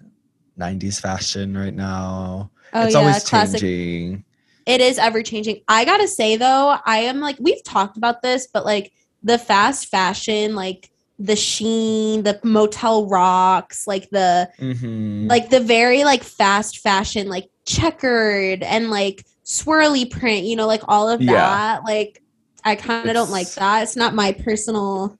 90s 0.58 1.00
fashion 1.00 1.56
right 1.56 1.72
now. 1.74 2.50
oh 2.72 2.82
it's 2.84 2.94
yeah, 2.94 3.00
always 3.00 3.24
classic 3.24 3.60
changing. 3.60 4.24
It 4.66 4.80
is 4.80 4.98
ever 4.98 5.22
changing. 5.22 5.62
I 5.68 5.84
gotta 5.84 6.08
say 6.08 6.36
though, 6.36 6.76
I 6.84 6.98
am 6.98 7.20
like 7.20 7.36
we've 7.38 7.62
talked 7.64 7.96
about 7.96 8.22
this, 8.22 8.48
but 8.52 8.64
like 8.64 8.92
the 9.22 9.38
fast 9.38 9.86
fashion, 9.88 10.54
like 10.56 10.90
the 11.18 11.34
Shein, 11.34 12.24
the 12.24 12.40
motel 12.42 13.06
rocks, 13.06 13.86
like 13.86 14.10
the 14.10 14.48
Mhm. 14.60 15.28
like 15.30 15.48
the 15.50 15.60
very 15.60 16.02
like 16.04 16.22
fast 16.24 16.78
fashion, 16.80 17.28
like 17.28 17.48
checkered 17.64 18.62
and 18.64 18.90
like 18.90 19.24
swirly 19.44 20.10
print, 20.10 20.44
you 20.44 20.56
know, 20.56 20.66
like 20.66 20.82
all 20.88 21.08
of 21.08 21.22
Yeah. 21.22 21.32
that. 21.34 21.84
Like 21.84 22.20
I 22.64 22.74
kind 22.74 23.08
of 23.08 23.14
don't 23.14 23.30
like 23.30 23.48
that. 23.54 23.84
It's 23.84 23.96
not 23.96 24.14
my 24.14 24.32
personal 24.32 25.16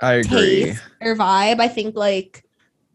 I 0.00 0.14
agree. 0.14 0.64
taste 0.64 0.82
or 1.00 1.14
vibe. 1.16 1.60
I 1.60 1.68
think 1.68 1.96
like 1.96 2.44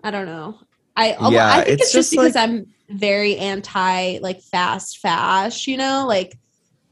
I 0.04 0.12
don't 0.12 0.26
know. 0.26 0.60
I 0.96 1.16
oh, 1.20 1.32
Yeah, 1.32 1.48
I 1.52 1.56
think 1.64 1.68
it's 1.70 1.84
it's, 1.84 1.92
just 1.94 1.94
just 1.94 2.12
because 2.12 2.36
like- 2.36 2.50
I'm 2.50 2.68
very 2.90 3.38
anti 3.38 4.20
like 4.20 4.42
fast 4.42 5.00
fashion, 5.00 5.72
you 5.72 5.78
know? 5.78 6.06
Like 6.08 6.38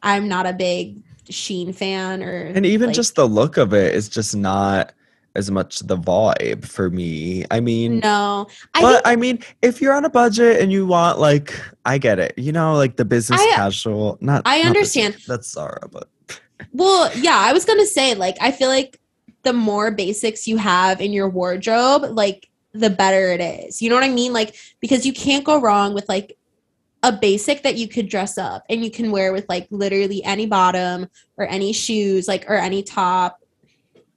I'm 0.01 0.27
not 0.27 0.45
a 0.47 0.53
big 0.53 1.01
Shein 1.29 1.73
fan 1.75 2.23
or 2.23 2.51
And 2.55 2.65
even 2.65 2.87
like- 2.87 2.95
just 2.95 3.15
the 3.15 3.27
look 3.27 3.57
of 3.57 3.73
it 3.73 3.93
is 3.95 4.09
just 4.09 4.35
not 4.35 4.93
as 5.33 5.49
much 5.49 5.79
the 5.79 5.97
vibe 5.97 6.65
for 6.65 6.89
me. 6.89 7.45
I 7.51 7.61
mean, 7.61 7.99
no. 7.99 8.47
I 8.73 8.81
but 8.81 8.91
think 8.95 9.07
I 9.07 9.15
mean, 9.15 9.39
if 9.61 9.81
you're 9.81 9.93
on 9.93 10.03
a 10.03 10.09
budget 10.09 10.59
and 10.59 10.71
you 10.73 10.85
want 10.85 11.19
like, 11.19 11.57
I 11.85 11.99
get 11.99 12.19
it. 12.19 12.33
You 12.37 12.51
know, 12.51 12.75
like 12.75 12.97
the 12.97 13.05
business 13.05 13.39
I- 13.39 13.51
uh, 13.53 13.55
casual. 13.55 14.17
Not. 14.19 14.41
I 14.45 14.57
not 14.59 14.67
understand. 14.67 15.13
business- 15.13 15.27
that's 15.27 15.51
Zara, 15.51 15.87
but 15.89 16.09
well, 16.73 17.11
yeah, 17.17 17.37
I 17.37 17.53
was 17.53 17.65
gonna 17.65 17.85
say, 17.85 18.13
like, 18.15 18.37
I 18.41 18.51
feel 18.51 18.69
like 18.69 18.99
the 19.43 19.53
more 19.53 19.91
basics 19.91 20.47
you 20.47 20.57
have 20.57 21.01
in 21.01 21.13
your 21.13 21.29
wardrobe, 21.29 22.03
like 22.11 22.49
the 22.73 22.89
better 22.89 23.31
it 23.31 23.41
is. 23.41 23.81
You 23.81 23.89
know 23.89 23.95
what 23.95 24.03
I 24.03 24.09
mean? 24.09 24.33
Like, 24.33 24.55
because 24.79 25.05
you 25.05 25.13
can't 25.13 25.43
go 25.43 25.59
wrong 25.59 25.93
with 25.93 26.07
like 26.07 26.37
a 27.03 27.11
basic 27.11 27.63
that 27.63 27.75
you 27.75 27.87
could 27.87 28.07
dress 28.07 28.37
up 28.37 28.63
and 28.69 28.83
you 28.83 28.91
can 28.91 29.11
wear 29.11 29.33
with 29.33 29.45
like 29.49 29.67
literally 29.71 30.23
any 30.23 30.45
bottom 30.45 31.07
or 31.37 31.45
any 31.45 31.73
shoes, 31.73 32.27
like 32.27 32.45
or 32.49 32.55
any 32.55 32.83
top, 32.83 33.39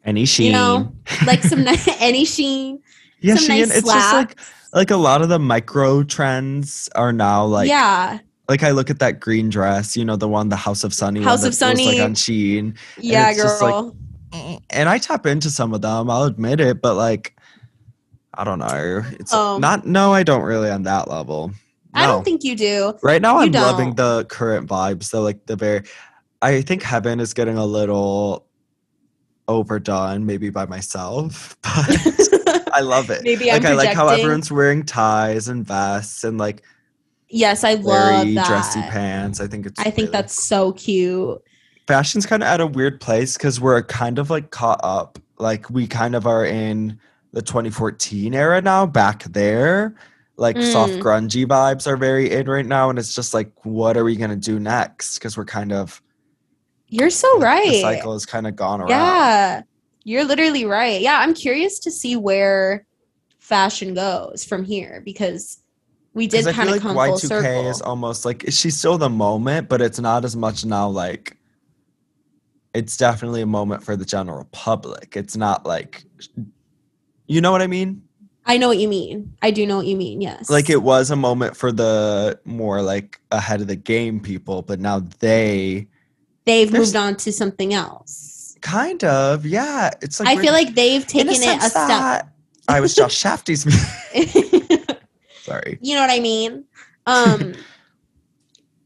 any 0.05 0.25
Shein. 0.25 0.47
You 0.47 0.53
know, 0.53 0.93
like 1.27 1.43
some 1.43 1.65
ni- 1.65 1.77
any 1.99 2.25
Shein. 2.25 2.81
yeah, 3.21 3.37
some 3.37 3.45
Shein. 3.45 3.49
nice 3.61 3.77
it's 3.79 3.89
just 3.91 4.13
like 4.13 4.39
like 4.73 4.91
a 4.91 4.97
lot 4.97 5.23
of 5.23 5.29
the 5.29 5.39
micro 5.39 6.03
trends 6.03 6.89
are 6.95 7.13
now 7.13 7.45
like 7.45 7.69
yeah, 7.69 8.19
like 8.49 8.63
I 8.63 8.73
look 8.73 8.91
at 8.91 8.99
that 8.99 9.21
green 9.21 9.49
dress, 9.49 9.97
you 9.97 10.05
know, 10.05 10.17
the 10.17 10.29
one, 10.29 10.51
the 10.51 10.57
House 10.57 10.85
of 10.85 10.93
Sunny 10.93 11.23
House 11.23 11.43
of 11.43 11.49
was, 11.51 11.61
like 11.63 11.77
Sunny. 11.77 12.01
on 12.01 12.15
Shein. 12.15 12.77
yeah, 12.99 13.31
it's 13.31 13.43
just, 13.43 13.63
like, 13.63 13.73
girl. 13.73 13.97
And 14.71 14.89
I 14.89 14.99
tap 14.99 15.27
into 15.27 15.51
some 15.51 15.73
of 15.75 15.83
them. 15.83 16.11
I'll 16.11 16.25
admit 16.25 16.61
it, 16.61 16.81
but 16.83 16.95
like, 16.95 17.37
I 18.35 18.45
don't 18.45 18.59
know. 18.59 19.03
It's 19.21 19.33
Oh. 19.33 19.59
not. 19.59 19.87
No, 19.87 20.13
I 20.13 20.23
don't 20.23 20.43
really 20.43 20.71
on 20.71 20.83
that 20.85 21.09
level. 21.09 21.49
No. 21.49 21.55
I 22.01 22.07
don't 22.07 22.25
think 22.25 22.43
you 22.43 22.57
do. 22.57 22.95
right 23.03 23.23
now 23.23 23.39
you 23.41 23.47
I'm 23.47 23.53
loving 23.53 23.95
don't. 23.95 24.19
the 24.19 24.25
current 24.25 24.69
vibes. 24.69 25.05
So 25.05 25.23
like 25.23 25.47
the 25.47 25.55
very, 25.57 25.83
I 26.43 26.61
think 26.63 26.83
Heaven 26.83 27.21
is 27.21 27.33
getting 27.35 27.57
a 27.57 27.65
little 27.65 28.47
overdone, 29.47 30.27
maybe 30.27 30.51
by 30.51 30.67
myself, 30.67 31.57
but 31.63 32.69
I 32.73 32.81
love 32.81 33.11
it. 33.11 33.23
Maybe 33.25 33.51
I'm 33.51 33.63
like 33.63 33.73
I 33.73 33.75
like 33.75 33.95
how 33.95 34.09
everyone's 34.09 34.51
wearing 34.51 34.85
ties 34.85 35.49
and 35.49 35.65
vests 35.67 36.25
and 36.25 36.39
like 36.39 36.63
yes, 37.29 37.63
I 37.63 37.75
love 37.75 38.27
that. 38.35 38.47
dressy 38.47 38.81
pants. 38.83 39.41
I 39.41 39.47
think 39.47 39.67
it's. 39.67 39.79
I 39.81 39.85
think 39.85 39.97
really 39.97 40.11
that's 40.13 40.49
so 40.49 40.73
cute. 40.73 41.43
Fashion's 41.87 42.27
kind 42.27 42.43
of 42.43 42.49
at 42.49 42.61
a 42.61 42.67
weird 42.67 43.01
place 43.01 43.37
because 43.37 43.61
we're 43.61 43.83
kind 43.83 44.19
of 44.19 44.31
like 44.31 44.51
caught 44.51 44.81
up. 44.83 45.19
Like 45.39 45.69
we 45.71 45.87
kind 45.87 46.15
of 46.15 46.27
are 46.27 46.45
in 46.45 46.99
the 47.33 47.43
2014 47.43 48.35
era 48.35 48.61
now, 48.63 48.87
back 48.87 49.25
there. 49.25 49.95
Like 50.37 50.61
soft 50.63 50.95
Mm. 50.95 50.99
grungy 51.01 51.47
vibes 51.47 51.87
are 51.87 51.97
very 51.97 52.31
in 52.31 52.49
right 52.49 52.67
now, 52.67 52.91
and 52.91 52.99
it's 52.99 53.15
just 53.15 53.35
like, 53.35 53.53
what 53.65 53.97
are 53.97 54.03
we 54.05 54.17
gonna 54.17 54.35
do 54.37 54.59
next? 54.59 55.19
Because 55.19 55.37
we're 55.37 55.45
kind 55.45 55.73
of 55.73 56.03
You're 56.89 57.11
so 57.11 57.39
right. 57.39 57.71
The 57.71 57.81
cycle 57.81 58.13
has 58.13 58.27
kind 58.27 58.47
of 58.47 58.57
gone 58.57 58.81
around. 58.81 58.91
Yeah, 58.91 59.63
you're 60.05 60.25
literally 60.25 60.65
right. 60.65 61.01
Yeah, 61.01 61.19
I'm 61.21 61.35
curious 61.35 61.79
to 61.81 61.91
see 61.91 62.17
where 62.17 62.85
fashion 63.39 63.95
goes 63.95 64.45
from 64.45 64.65
here 64.65 65.03
because 65.05 65.59
we 66.15 66.27
did 66.27 66.45
kind 66.47 66.69
of 66.69 66.75
like 66.75 66.83
come 66.83 66.95
full 66.97 67.17
Y2K 67.17 67.29
circle. 67.29 67.69
is 67.71 67.81
almost 67.83 68.25
like 68.25 68.45
she's 68.49 68.77
still 68.77 68.99
the 68.99 69.11
moment, 69.11 69.69
but 69.69 69.81
it's 69.81 69.99
not 70.01 70.25
as 70.25 70.35
much 70.37 70.65
now. 70.65 70.89
Like 70.89 71.37
it's 72.75 72.97
definitely 72.97 73.41
a 73.41 73.47
moment 73.47 73.83
for 73.85 73.97
the 73.97 74.05
general 74.05 74.47
public. 74.53 75.17
It's 75.17 75.37
not 75.37 75.65
like 75.65 76.05
you 77.27 77.41
know 77.41 77.53
what 77.53 77.63
I 77.63 77.67
mean. 77.67 78.03
I 78.47 78.59
know 78.59 78.69
what 78.69 78.77
you 78.79 78.89
mean. 78.89 79.35
I 79.41 79.51
do 79.51 79.67
know 79.67 79.77
what 79.79 79.87
you 79.87 79.97
mean. 79.97 80.21
Yes. 80.21 80.51
like 80.51 80.69
it 80.69 80.83
was 80.83 81.11
a 81.11 81.17
moment 81.17 81.57
for 81.57 81.73
the 81.73 82.39
more 82.45 82.83
like 82.83 83.21
ahead 83.31 83.61
of 83.63 83.69
the 83.69 83.77
game 83.77 84.21
people 84.21 84.63
but 84.63 84.81
now 84.81 85.01
they 85.21 85.87
they've 86.45 86.71
moved 86.73 86.95
on 86.97 87.17
to 87.17 87.33
something 87.33 87.73
else. 87.73 88.57
kind 88.61 89.03
of 89.05 89.47
yeah 89.47 89.91
it's 90.03 90.21
like 90.21 90.29
I 90.29 90.41
feel 90.43 90.53
like 90.53 90.75
they've 90.75 91.07
taken 91.07 91.29
it 91.33 91.63
a 91.63 91.71
step. 91.71 92.29
i 92.69 92.81
was 92.81 92.95
josh 92.95 93.15
shafty's 93.23 93.63
sorry 95.43 95.79
you 95.81 95.95
know 95.95 96.01
what 96.03 96.11
I 96.11 96.21
mean? 96.21 96.65
Um 97.07 97.55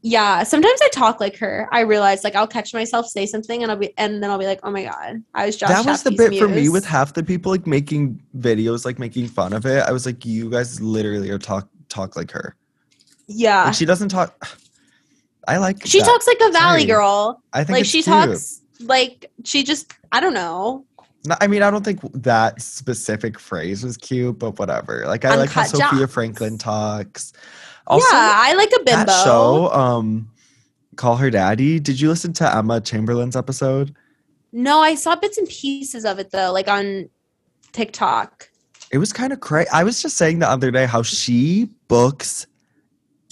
yeah, 0.01 0.43
sometimes 0.43 0.79
I 0.81 0.89
talk 0.89 1.19
like 1.19 1.35
her. 1.37 1.67
I 1.71 1.81
realize 1.81 2.23
like 2.23 2.35
I'll 2.35 2.47
catch 2.47 2.73
myself 2.73 3.05
say 3.07 3.25
something 3.25 3.63
and 3.63 3.71
I'll 3.71 3.77
be 3.77 3.93
and 3.97 4.23
then 4.23 4.29
I'll 4.31 4.37
be 4.39 4.45
like, 4.45 4.59
"Oh 4.63 4.71
my 4.71 4.83
god, 4.83 5.21
I 5.35 5.45
was 5.45 5.57
Josh 5.57 5.69
that 5.69 5.85
was 5.85 6.03
the 6.03 6.11
bit 6.11 6.37
for 6.39 6.47
me 6.47 6.69
with 6.69 6.85
half 6.85 7.13
the 7.13 7.23
people 7.23 7.51
like 7.51 7.67
making 7.67 8.21
videos 8.37 8.85
like 8.85 8.97
making 8.99 9.27
fun 9.27 9.51
of 9.53 9.65
it 9.65 9.83
i 9.83 9.91
was 9.91 10.05
like 10.05 10.25
you 10.25 10.49
guys 10.49 10.79
literally 10.79 11.29
are 11.31 11.37
talk 11.39 11.67
talk 11.89 12.15
like 12.15 12.31
her 12.31 12.55
Yeah. 13.27 13.67
and 13.67 13.75
she 13.75 13.83
doesn't 13.85 14.09
talk 14.09 14.47
i 15.47 15.57
like 15.57 15.85
She 15.85 15.99
that. 15.99 16.05
talks 16.05 16.27
like 16.27 16.37
a 16.41 16.51
valley 16.51 16.81
Sorry. 16.81 16.85
girl. 16.85 17.41
i 17.53 17.63
think 17.63 17.77
Like 17.79 17.85
she 17.85 18.03
cute. 18.03 18.05
talks 18.05 18.61
like 18.81 19.29
she 19.43 19.63
just 19.63 19.91
I 20.11 20.19
don't 20.21 20.33
know. 20.33 20.85
No, 21.27 21.35
I 21.41 21.47
mean, 21.47 21.61
I 21.63 21.69
don't 21.69 21.83
think 21.83 21.99
that 22.13 22.61
specific 22.61 23.37
phrase 23.37 23.83
was 23.83 23.97
cute, 23.97 24.39
but 24.39 24.57
whatever. 24.57 25.03
Like, 25.05 25.25
I 25.25 25.35
like 25.35 25.49
how 25.49 25.63
Uncut 25.63 25.77
Sophia 25.91 26.07
Franklin 26.07 26.57
talks. 26.57 27.33
Also, 27.89 28.05
yeah, 28.15 28.33
I 28.35 28.53
like 28.53 28.71
a 28.71 28.83
bimbo. 28.83 29.05
that 29.05 29.23
show, 29.23 29.71
um, 29.73 30.29
Call 30.95 31.15
Her 31.15 31.29
Daddy. 31.31 31.79
Did 31.79 31.99
you 31.99 32.09
listen 32.09 32.33
to 32.33 32.55
Emma 32.55 32.79
Chamberlain's 32.81 33.35
episode? 33.35 33.95
No, 34.51 34.79
I 34.79 34.95
saw 34.95 35.15
bits 35.15 35.37
and 35.37 35.47
pieces 35.47 36.05
of 36.05 36.19
it 36.19 36.31
though, 36.31 36.51
like 36.51 36.67
on 36.67 37.09
TikTok. 37.71 38.49
It 38.91 38.97
was 38.97 39.13
kind 39.13 39.31
of 39.33 39.39
crazy. 39.39 39.69
I 39.71 39.83
was 39.83 40.01
just 40.01 40.17
saying 40.17 40.39
the 40.39 40.49
other 40.49 40.71
day 40.71 40.85
how 40.85 41.01
she 41.03 41.69
books 41.87 42.47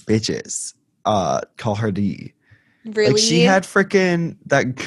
bitches 0.06 0.74
uh 1.04 1.40
call 1.56 1.74
her 1.74 1.90
D. 1.90 2.32
Really? 2.84 3.12
Like 3.12 3.18
she 3.22 3.40
had 3.42 3.64
freaking 3.64 4.36
that 4.46 4.76
g- 4.76 4.86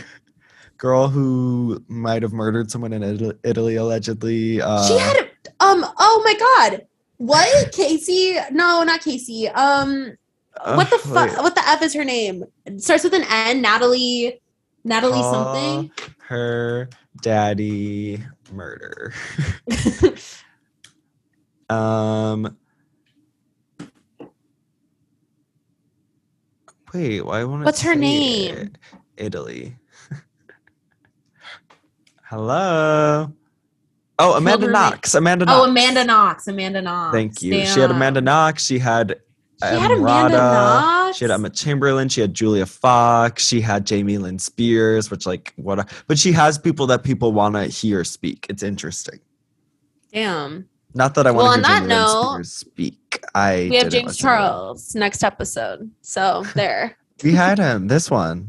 girl 0.78 1.08
who 1.08 1.84
might 1.88 2.24
have 2.24 2.34
murdered 2.34 2.72
someone 2.72 2.94
in 2.94 3.04
Italy, 3.04 3.36
Italy 3.44 3.76
allegedly. 3.76 4.62
Uh, 4.62 4.88
she 4.88 4.98
had 4.98 5.18
um 5.60 5.86
oh 5.98 6.22
my 6.26 6.34
god. 6.70 6.88
What? 7.22 7.72
Casey? 7.72 8.36
No, 8.52 8.84
not 8.84 9.02
Casey. 9.02 9.48
Um 9.48 10.18
what 10.64 10.90
the 10.90 10.96
uh, 10.96 11.00
fuck 11.00 11.44
what 11.44 11.54
the 11.54 11.62
F 11.68 11.84
is 11.84 11.94
her 11.94 12.04
name? 12.04 12.44
It 12.66 12.82
starts 12.82 13.04
with 13.04 13.14
an 13.14 13.26
N, 13.30 13.62
Natalie 13.62 14.42
Natalie 14.84 15.14
Call 15.14 15.54
something. 15.54 15.92
Her 16.28 16.90
daddy 17.22 18.24
murder. 18.52 19.14
um. 21.70 22.58
Wait, 26.94 27.24
why 27.24 27.44
won't 27.44 27.64
What's 27.64 27.84
her 27.84 27.96
name? 27.96 28.58
it? 28.58 28.78
Italy. 29.18 29.76
Hello. 32.24 33.32
Oh, 34.22 34.34
Amanda. 34.34 34.68
Knox. 34.68 35.16
Amanda 35.16 35.46
oh, 35.46 35.48
Knox. 35.48 35.60
Oh, 35.60 35.70
Amanda 35.70 36.04
Knox. 36.04 36.48
Amanda 36.48 36.82
Knox. 36.82 37.14
Thank 37.16 37.42
you. 37.42 37.66
She 37.66 37.80
had 37.80 37.92
Amanda 37.92 38.22
Knox. 38.22 38.66
She 38.66 38.78
had 38.80 39.20
She 39.62 39.68
had 39.76 39.92
Amanda 39.92 40.38
Knox. 40.38 41.18
She 41.18 41.26
had 41.26 41.32
Emma 41.32 41.50
Chamberlain. 41.50 42.08
She 42.10 42.22
had 42.22 42.34
Julia 42.34 42.66
Fox. 42.66 43.46
She 43.46 43.60
had 43.62 43.86
Jamie 43.86 44.18
Lynn 44.18 44.40
Spears, 44.40 45.12
which 45.12 45.26
like 45.26 45.54
what? 45.58 45.80
a- 45.80 45.86
but 46.08 46.18
she 46.18 46.32
has 46.32 46.58
people 46.58 46.88
that 46.88 47.04
people 47.04 47.32
want 47.34 47.56
to 47.56 47.66
hear 47.66 48.04
speak. 48.04 48.46
It's 48.50 48.64
interesting. 48.64 49.20
Damn. 50.14 50.68
Not 50.94 51.16
that 51.16 51.26
I 51.28 51.32
Well, 51.32 51.46
want 51.46 51.64
to 51.64 51.70
on 51.72 51.82
hear 51.82 51.88
Jamie 51.88 51.94
Lynn 51.96 52.04
note, 52.04 52.32
Spears 52.34 52.54
speak. 52.54 53.24
I 53.36 53.68
We 53.70 53.78
have 53.78 53.90
James 53.90 54.18
to. 54.18 54.22
Charles 54.24 54.96
next 54.96 55.24
episode. 55.24 55.90
So 56.02 56.44
there. 56.56 56.98
We 57.24 57.34
had 57.34 57.60
him. 57.60 57.88
This 57.88 58.10
one. 58.10 58.48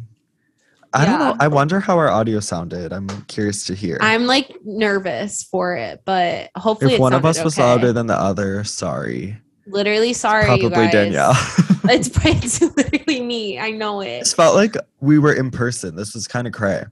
I 0.95 1.05
don't 1.05 1.19
know. 1.19 1.37
I 1.41 1.49
wonder 1.49 1.81
how 1.81 1.99
our 1.99 2.11
audio 2.11 2.41
sounded. 2.41 2.93
I'm 2.93 3.09
curious 3.27 3.65
to 3.67 3.75
hear. 3.75 3.99
I'm 4.01 4.27
like 4.27 4.55
nervous 4.65 5.43
for 5.43 5.75
it, 5.77 6.03
but 6.05 6.51
hopefully 6.57 6.95
if 6.95 6.99
it 6.99 7.01
one 7.01 7.15
of 7.15 7.25
us 7.25 7.43
was 7.43 7.59
okay. 7.59 7.67
louder 7.67 7.93
than 7.93 8.07
the 8.07 8.19
other, 8.19 8.63
sorry. 8.65 9.37
Literally 9.67 10.13
sorry, 10.13 10.43
you 10.43 10.69
Probably 10.69 10.87
guys. 10.87 10.93
Danielle. 10.93 11.33
it's, 11.85 12.11
it's 12.25 12.61
literally 12.77 13.23
me. 13.23 13.59
I 13.59 13.71
know 13.71 14.01
it. 14.01 14.21
This 14.21 14.35
felt 14.35 14.55
like 14.55 14.77
we 15.01 15.19
were 15.19 15.33
in 15.33 15.51
person. 15.51 15.97
This 15.97 16.15
was 16.15 16.29
kind 16.29 16.47
of 16.47 16.53
cray. 16.53 16.85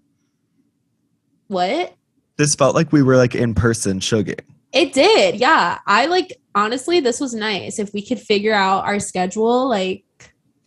What? 1.49 1.95
This 2.37 2.55
felt 2.55 2.75
like 2.75 2.93
we 2.93 3.03
were 3.03 3.17
like 3.17 3.35
in 3.35 3.55
person 3.55 4.01
shugging. 4.01 4.41
It 4.73 4.93
did. 4.93 5.37
Yeah. 5.37 5.79
I 5.87 6.07
like 6.07 6.41
honestly, 6.55 7.01
this 7.01 7.21
was 7.21 7.35
nice. 7.35 7.79
If 7.79 7.93
we 7.93 8.07
could 8.07 8.21
figure 8.21 8.55
out 8.55 8.85
our 8.85 9.01
schedule, 9.01 9.69
like 9.69 10.05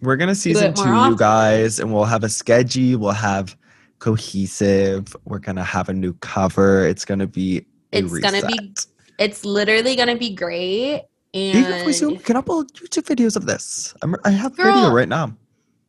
We're 0.04 0.18
gonna 0.18 0.36
season 0.36 0.74
two, 0.74 0.84
you 0.94 1.16
guys, 1.16 1.80
and 1.80 1.94
we'll 1.94 2.04
have 2.04 2.24
a 2.26 2.30
schedule. 2.30 3.00
We'll 3.00 3.12
have 3.12 3.56
cohesive. 4.00 5.16
We're 5.24 5.40
gonna 5.40 5.64
have 5.64 5.88
a 5.88 5.94
new 5.94 6.14
cover. 6.16 6.86
It's 6.86 7.06
gonna 7.06 7.26
be. 7.28 7.66
It's 7.94 8.20
gonna 8.20 8.46
be 8.46 8.76
it's 9.18 9.46
literally 9.46 9.96
gonna 9.96 10.18
be 10.18 10.36
great. 10.36 11.04
And 11.34 11.58
Even 11.58 11.72
if 11.74 11.86
we 11.86 11.94
zoom, 11.94 12.18
can 12.18 12.36
upload 12.36 12.72
YouTube 12.74 13.06
videos 13.06 13.36
of 13.36 13.46
this. 13.46 13.96
I'm, 14.02 14.16
I 14.26 14.30
have 14.32 14.56
video 14.58 14.92
right 14.92 15.08
now. 15.08 15.36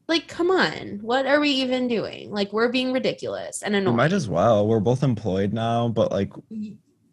like, 0.09 0.29
come 0.29 0.51
on. 0.51 1.01
What 1.03 1.27
are 1.27 1.41
we 1.41 1.51
even 1.51 1.89
doing? 1.89 2.31
Like 2.31 2.53
we're 2.53 2.71
being 2.71 2.93
ridiculous 2.93 3.63
and 3.63 3.75
We 3.75 3.79
annoying. 3.81 3.97
might 3.97 4.13
as 4.13 4.29
well. 4.29 4.67
We're 4.69 4.81
both 4.81 5.03
employed 5.03 5.53
now, 5.53 5.89
but 5.89 6.13
like 6.13 6.33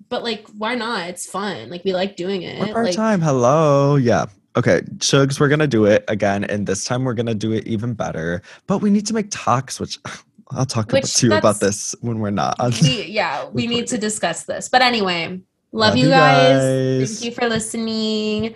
but 0.09 0.23
like, 0.23 0.45
why 0.57 0.75
not? 0.75 1.09
It's 1.09 1.25
fun. 1.25 1.69
Like 1.69 1.83
we 1.83 1.93
like 1.93 2.15
doing 2.15 2.43
it. 2.43 2.59
we're 2.59 2.73
part 2.73 2.85
Like, 2.85 2.95
time. 2.95 3.21
Hello, 3.21 3.95
yeah. 3.95 4.25
Okay, 4.57 4.81
Shugs, 4.97 5.39
we're 5.39 5.47
gonna 5.47 5.67
do 5.67 5.85
it 5.85 6.03
again, 6.07 6.43
and 6.43 6.67
this 6.67 6.83
time 6.83 7.05
we're 7.05 7.13
gonna 7.13 7.33
do 7.35 7.53
it 7.53 7.65
even 7.67 7.93
better. 7.93 8.41
But 8.67 8.79
we 8.79 8.89
need 8.89 9.05
to 9.07 9.13
make 9.13 9.27
talks, 9.29 9.79
which 9.79 9.97
I'll 10.51 10.65
talk 10.65 10.85
about, 10.91 11.03
Which 11.03 11.13
to 11.15 11.27
you 11.27 11.33
about 11.33 11.61
this 11.61 11.95
when 12.01 12.19
we're 12.19 12.31
not. 12.31 12.57
we, 12.81 13.03
yeah, 13.07 13.47
we 13.49 13.67
need 13.67 13.87
to 13.87 13.97
discuss 13.97 14.43
this. 14.43 14.67
But 14.67 14.81
anyway, 14.81 15.27
love, 15.71 15.89
Love 15.91 15.97
you 15.97 16.05
you 16.05 16.09
guys. 16.09 16.59
guys. 16.99 17.19
Thank 17.19 17.25
you 17.25 17.31
for 17.41 17.47
listening. 17.47 18.55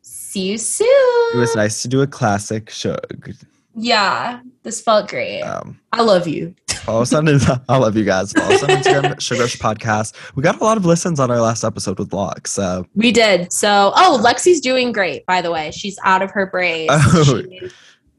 See 0.00 0.50
you 0.50 0.58
soon. 0.58 0.86
It 1.34 1.38
was 1.38 1.54
nice 1.54 1.82
to 1.82 1.88
do 1.88 2.00
a 2.00 2.06
classic 2.06 2.70
Shug. 2.70 3.30
Yeah, 3.76 4.40
this 4.64 4.80
felt 4.80 5.08
great. 5.08 5.42
Um, 5.42 5.78
I 5.92 6.02
love 6.02 6.26
you. 6.26 6.54
follow 6.68 7.02
us 7.02 7.12
on 7.12 7.28
I 7.68 7.76
love 7.76 7.96
you 7.96 8.04
guys. 8.04 8.32
Follow 8.32 8.54
us 8.54 8.62
on 8.62 8.70
Instagram, 8.70 9.20
Sugar 9.20 9.42
Rush 9.42 9.56
Podcast. 9.56 10.14
We 10.34 10.42
got 10.42 10.60
a 10.60 10.64
lot 10.64 10.76
of 10.76 10.84
listens 10.84 11.20
on 11.20 11.30
our 11.30 11.40
last 11.40 11.62
episode 11.64 11.98
with 11.98 12.12
Locke. 12.12 12.48
So 12.48 12.86
We 12.96 13.12
did. 13.12 13.52
So, 13.52 13.92
oh, 13.94 14.20
Lexi's 14.22 14.60
doing 14.60 14.90
great, 14.90 15.24
by 15.26 15.40
the 15.40 15.52
way. 15.52 15.70
She's 15.70 15.98
out 16.02 16.22
of 16.22 16.30
her 16.32 16.46
brace. 16.46 16.88
Oh. 16.90 17.22
She- 17.24 17.70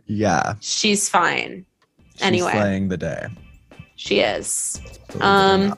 yeah, 0.08 0.54
she's 0.62 1.10
fine. 1.10 1.66
she's 2.14 2.22
Anyway. 2.22 2.52
Playing 2.52 2.88
the 2.90 2.98
day. 2.98 3.28
She 3.96 4.20
is. 4.20 4.80
Believe 5.10 5.22
it 5.22 5.22
or 5.22 5.26
Um. 5.26 5.76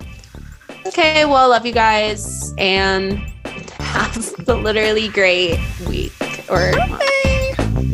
Okay, 0.85 1.25
well, 1.25 1.49
love 1.49 1.65
you 1.65 1.73
guys 1.73 2.53
and 2.57 3.19
have 3.79 4.33
a 4.47 4.53
literally 4.53 5.07
great 5.09 5.57
week 5.87 6.13
or 6.49 6.71
month. 6.87 7.03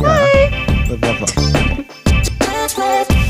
yeah. 0.01 0.85
Live, 0.89 1.01
love, 1.01 1.21
love 1.21 1.72
says 2.84 3.22